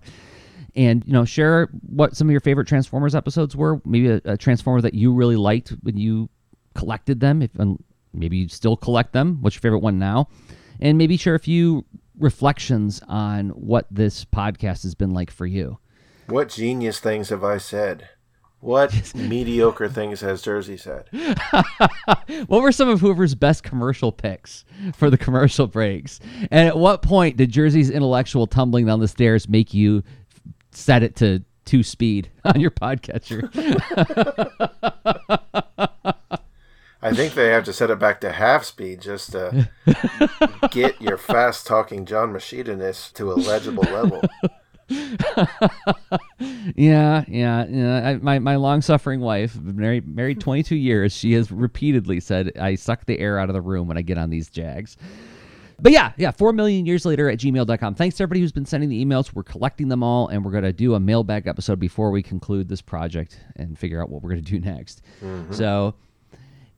And, 0.76 1.04
you 1.06 1.12
know, 1.12 1.24
share 1.24 1.68
what 1.86 2.16
some 2.16 2.28
of 2.28 2.32
your 2.32 2.40
favorite 2.40 2.68
Transformers 2.68 3.14
episodes 3.14 3.56
were. 3.56 3.80
Maybe 3.84 4.08
a, 4.08 4.20
a 4.24 4.36
Transformer 4.36 4.80
that 4.82 4.94
you 4.94 5.12
really 5.12 5.36
liked 5.36 5.70
when 5.82 5.96
you 5.96 6.28
collected 6.74 7.20
them. 7.20 7.42
If 7.42 7.54
and 7.58 7.82
Maybe 8.12 8.38
you 8.38 8.48
still 8.48 8.76
collect 8.76 9.12
them. 9.12 9.38
What's 9.40 9.56
your 9.56 9.60
favorite 9.60 9.80
one 9.80 9.98
now? 9.98 10.28
And 10.80 10.98
maybe 10.98 11.16
share 11.16 11.34
a 11.34 11.40
few 11.40 11.84
reflections 12.18 13.00
on 13.08 13.50
what 13.50 13.86
this 13.90 14.24
podcast 14.24 14.82
has 14.82 14.94
been 14.94 15.12
like 15.12 15.30
for 15.30 15.46
you. 15.46 15.78
What 16.28 16.50
genius 16.50 17.00
things 17.00 17.30
have 17.30 17.42
I 17.42 17.56
said? 17.56 18.10
What 18.60 19.14
mediocre 19.14 19.88
things 19.88 20.20
has 20.20 20.42
Jerzy 20.42 20.78
said? 20.78 21.08
what 22.48 22.60
were 22.60 22.72
some 22.72 22.90
of 22.90 23.00
Hoover's 23.00 23.34
best 23.34 23.62
commercial 23.62 24.12
picks 24.12 24.66
for 24.94 25.08
the 25.08 25.16
commercial 25.16 25.66
breaks? 25.66 26.20
And 26.50 26.68
at 26.68 26.76
what 26.76 27.00
point 27.00 27.38
did 27.38 27.50
Jerzy's 27.50 27.88
intellectual 27.88 28.46
tumbling 28.46 28.84
down 28.84 29.00
the 29.00 29.08
stairs 29.08 29.48
make 29.48 29.72
you 29.72 30.02
set 30.70 31.02
it 31.02 31.16
to 31.16 31.42
two 31.64 31.82
speed 31.82 32.30
on 32.44 32.60
your 32.60 32.72
podcatcher? 32.72 33.48
I 37.00 37.14
think 37.14 37.32
they 37.34 37.48
have 37.48 37.64
to 37.64 37.72
set 37.72 37.90
it 37.90 37.98
back 37.98 38.20
to 38.20 38.32
half 38.32 38.64
speed 38.64 39.00
just 39.00 39.32
to 39.32 39.70
get 40.72 41.00
your 41.00 41.16
fast 41.16 41.66
talking 41.66 42.04
John 42.04 42.34
Moschitta 42.34 43.12
to 43.14 43.32
a 43.32 43.34
legible 43.34 43.84
level. 43.84 44.20
yeah, 46.74 47.24
yeah, 47.28 47.66
yeah. 47.68 48.08
I, 48.08 48.16
my 48.16 48.38
my 48.38 48.56
long 48.56 48.80
suffering 48.80 49.20
wife, 49.20 49.56
married 49.56 50.08
married 50.08 50.40
22 50.40 50.76
years, 50.76 51.12
she 51.14 51.32
has 51.34 51.52
repeatedly 51.52 52.20
said 52.20 52.52
I 52.58 52.74
suck 52.74 53.04
the 53.06 53.18
air 53.18 53.38
out 53.38 53.50
of 53.50 53.54
the 53.54 53.60
room 53.60 53.88
when 53.88 53.98
I 53.98 54.02
get 54.02 54.18
on 54.18 54.30
these 54.30 54.48
jags. 54.48 54.96
But 55.80 55.92
yeah, 55.92 56.12
yeah, 56.16 56.32
4 56.32 56.52
million 56.52 56.86
years 56.86 57.04
later 57.04 57.30
at 57.30 57.38
gmail.com. 57.38 57.94
Thanks 57.94 58.16
to 58.16 58.24
everybody 58.24 58.40
who's 58.40 58.50
been 58.50 58.66
sending 58.66 58.88
the 58.88 59.04
emails. 59.04 59.32
We're 59.32 59.44
collecting 59.44 59.88
them 59.88 60.02
all, 60.02 60.26
and 60.26 60.44
we're 60.44 60.50
going 60.50 60.64
to 60.64 60.72
do 60.72 60.94
a 60.94 61.00
mailbag 61.00 61.46
episode 61.46 61.78
before 61.78 62.10
we 62.10 62.20
conclude 62.20 62.68
this 62.68 62.82
project 62.82 63.38
and 63.54 63.78
figure 63.78 64.02
out 64.02 64.10
what 64.10 64.22
we're 64.22 64.30
going 64.30 64.42
to 64.42 64.50
do 64.50 64.58
next. 64.58 65.02
Mm-hmm. 65.22 65.52
So 65.52 65.94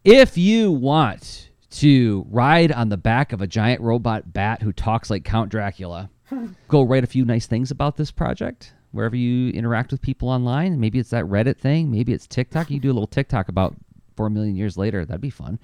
if 0.04 0.36
you 0.36 0.70
want 0.70 1.50
to 1.70 2.26
ride 2.28 2.72
on 2.72 2.90
the 2.90 2.96
back 2.98 3.32
of 3.32 3.40
a 3.40 3.46
giant 3.46 3.80
robot 3.80 4.32
bat 4.32 4.60
who 4.60 4.72
talks 4.72 5.08
like 5.08 5.24
Count 5.24 5.50
Dracula, 5.50 6.10
go 6.68 6.82
write 6.82 7.04
a 7.04 7.08
few 7.08 7.24
nice 7.24 7.46
things 7.46 7.70
about 7.70 7.96
this 7.96 8.10
project 8.10 8.72
wherever 8.92 9.16
you 9.16 9.50
interact 9.50 9.92
with 9.92 10.02
people 10.02 10.28
online. 10.28 10.80
Maybe 10.80 10.98
it's 10.98 11.10
that 11.10 11.24
Reddit 11.24 11.58
thing, 11.58 11.90
maybe 11.90 12.12
it's 12.12 12.26
TikTok. 12.26 12.70
You 12.70 12.80
do 12.80 12.90
a 12.90 12.94
little 12.94 13.06
TikTok 13.06 13.48
about 13.48 13.76
4 14.16 14.30
million 14.30 14.56
years 14.56 14.76
later. 14.76 15.04
That'd 15.04 15.20
be 15.20 15.30
fun. 15.30 15.58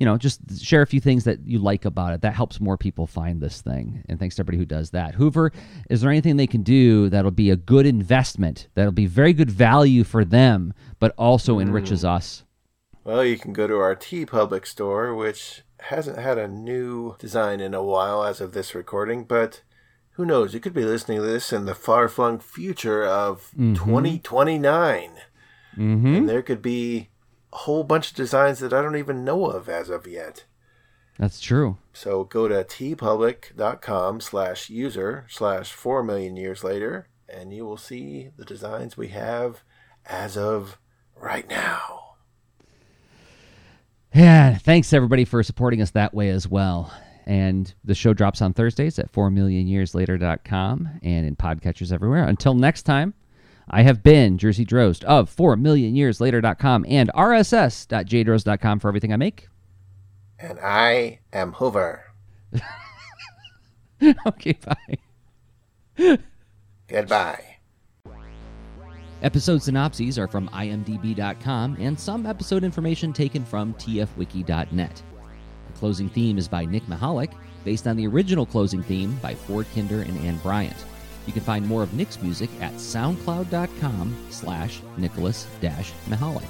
You 0.00 0.06
know, 0.06 0.16
just 0.16 0.60
share 0.60 0.82
a 0.82 0.86
few 0.86 1.00
things 1.00 1.22
that 1.22 1.46
you 1.46 1.60
like 1.60 1.84
about 1.84 2.14
it. 2.14 2.22
That 2.22 2.34
helps 2.34 2.60
more 2.60 2.76
people 2.76 3.06
find 3.06 3.40
this 3.40 3.60
thing. 3.60 4.02
And 4.08 4.18
thanks 4.18 4.34
to 4.36 4.42
everybody 4.42 4.58
who 4.58 4.64
does 4.64 4.90
that. 4.90 5.14
Hoover, 5.14 5.52
is 5.88 6.00
there 6.00 6.10
anything 6.10 6.36
they 6.36 6.48
can 6.48 6.62
do 6.62 7.08
that'll 7.08 7.30
be 7.30 7.50
a 7.50 7.56
good 7.56 7.86
investment, 7.86 8.66
that'll 8.74 8.90
be 8.90 9.06
very 9.06 9.32
good 9.32 9.50
value 9.50 10.02
for 10.02 10.24
them, 10.24 10.74
but 10.98 11.14
also 11.16 11.54
hmm. 11.54 11.60
enriches 11.60 12.04
us? 12.04 12.42
Well, 13.04 13.24
you 13.24 13.38
can 13.38 13.52
go 13.52 13.68
to 13.68 13.76
our 13.76 13.94
TeePublic 13.94 14.66
store, 14.66 15.14
which 15.14 15.62
hasn't 15.80 16.18
had 16.18 16.38
a 16.38 16.48
new 16.48 17.16
design 17.18 17.60
in 17.60 17.74
a 17.74 17.82
while 17.82 18.24
as 18.24 18.40
of 18.40 18.52
this 18.52 18.74
recording, 18.74 19.24
but 19.24 19.62
who 20.14 20.24
knows? 20.24 20.54
You 20.54 20.60
could 20.60 20.74
be 20.74 20.84
listening 20.84 21.18
to 21.18 21.26
this 21.26 21.52
in 21.52 21.64
the 21.66 21.74
far 21.74 22.08
flung 22.08 22.38
future 22.38 23.04
of 23.04 23.50
Mhm. 23.58 23.76
2029. 23.76 25.10
Mm-hmm. 25.76 26.06
And 26.14 26.28
there 26.28 26.42
could 26.42 26.62
be 26.62 27.08
a 27.52 27.56
whole 27.58 27.84
bunch 27.84 28.10
of 28.10 28.16
designs 28.16 28.58
that 28.60 28.72
I 28.72 28.80
don't 28.82 28.96
even 28.96 29.24
know 29.24 29.46
of 29.46 29.68
as 29.68 29.88
of 29.90 30.06
yet. 30.06 30.44
That's 31.18 31.40
true. 31.40 31.78
So 31.92 32.24
go 32.24 32.48
to 32.48 32.64
teepublic.com 32.64 34.20
slash 34.20 34.68
user 34.70 35.26
slash 35.28 35.72
4 35.72 36.02
million 36.02 36.36
years 36.36 36.64
later, 36.64 37.08
and 37.28 37.52
you 37.52 37.64
will 37.64 37.76
see 37.76 38.30
the 38.36 38.44
designs 38.44 38.96
we 38.96 39.08
have 39.08 39.62
as 40.06 40.36
of 40.36 40.78
right 41.16 41.48
now. 41.48 42.00
Yeah, 44.12 44.58
thanks 44.58 44.92
everybody 44.92 45.24
for 45.24 45.42
supporting 45.42 45.80
us 45.82 45.90
that 45.92 46.14
way 46.14 46.28
as 46.28 46.46
well. 46.48 46.92
And 47.24 47.72
the 47.82 47.94
show 47.94 48.12
drops 48.12 48.42
on 48.42 48.52
Thursdays 48.52 48.98
at 48.98 49.10
4millionyearslater.com 49.12 51.00
and 51.02 51.26
in 51.26 51.36
podcatchers 51.36 51.92
everywhere. 51.92 52.24
Until 52.24 52.54
next 52.54 52.82
time, 52.82 53.14
I 53.68 53.82
have 53.82 54.02
been 54.02 54.36
Jerzy 54.36 54.66
Drozd 54.66 55.04
of 55.04 55.34
4millionyearslater.com 55.34 56.84
and 56.88 57.10
rss.jdrost.com 57.14 58.78
for 58.78 58.88
everything 58.88 59.12
I 59.12 59.16
make. 59.16 59.48
And 60.38 60.58
I 60.60 61.20
am 61.32 61.52
Hoover. 61.52 62.04
okay, 64.26 64.58
bye. 65.96 66.18
Goodbye. 66.88 67.56
Episode 69.22 69.62
synopses 69.62 70.18
are 70.18 70.28
from 70.28 70.48
imdb.com 70.50 71.76
and 71.80 71.98
some 71.98 72.26
episode 72.26 72.62
information 72.62 73.12
taken 73.12 73.42
from 73.42 73.72
tfwiki.net. 73.74 75.02
Closing 75.84 76.08
theme 76.08 76.38
is 76.38 76.48
by 76.48 76.64
Nick 76.64 76.84
Mehalick, 76.84 77.32
based 77.62 77.86
on 77.86 77.94
the 77.94 78.06
original 78.06 78.46
closing 78.46 78.82
theme 78.82 79.16
by 79.16 79.34
Ford 79.34 79.66
Kinder 79.74 80.00
and 80.00 80.18
Ann 80.20 80.38
Bryant. 80.38 80.82
You 81.26 81.34
can 81.34 81.42
find 81.42 81.66
more 81.66 81.82
of 81.82 81.92
Nick's 81.92 82.22
music 82.22 82.48
at 82.62 82.72
soundcloud.com 82.72 84.16
slash 84.30 84.80
Nicholas 84.96 85.46
Mehalick. 85.60 86.48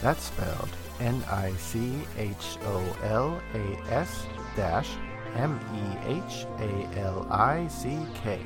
That's 0.00 0.24
spelled 0.24 0.70
N 0.98 1.22
I 1.28 1.52
C 1.56 1.92
H 2.16 2.56
O 2.62 2.96
L 3.02 3.38
A 3.52 3.92
S 3.92 4.24
dash 4.56 4.88
M 5.34 5.60
E 5.74 6.08
H 6.08 6.46
A 6.58 6.98
L 6.98 7.26
I 7.30 7.68
C 7.68 7.98
K. 8.14 8.40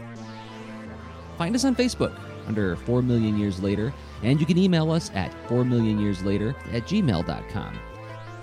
Find 1.38 1.54
us 1.54 1.64
on 1.64 1.76
Facebook 1.76 2.18
under 2.48 2.74
4 2.74 3.02
Million 3.02 3.38
Years 3.38 3.62
Later, 3.62 3.94
and 4.24 4.40
you 4.40 4.46
can 4.46 4.58
email 4.58 4.90
us 4.90 5.12
at 5.14 5.32
4 5.48 5.64
Million 5.64 6.00
Years 6.00 6.24
Later 6.24 6.56
at 6.72 6.88
gmail.com. 6.88 7.78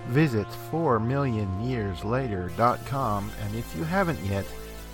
Visit 0.08 0.48
4millionyearslater.com, 0.72 3.32
and 3.44 3.56
if 3.56 3.76
you 3.76 3.84
haven't 3.84 4.24
yet, 4.26 4.46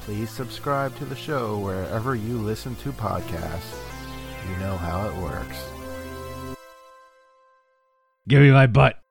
please 0.01 0.29
subscribe 0.29 0.93
to 0.97 1.05
the 1.05 1.15
show 1.15 1.57
wherever 1.59 2.15
you 2.15 2.37
listen 2.37 2.75
to 2.77 2.91
podcasts. 2.91 3.79
You 4.49 4.57
know 4.57 4.75
how 4.77 5.07
it 5.07 5.15
works. 5.17 5.57
Give 8.27 8.41
me 8.41 8.51
my 8.51 8.67
butt. 8.67 9.02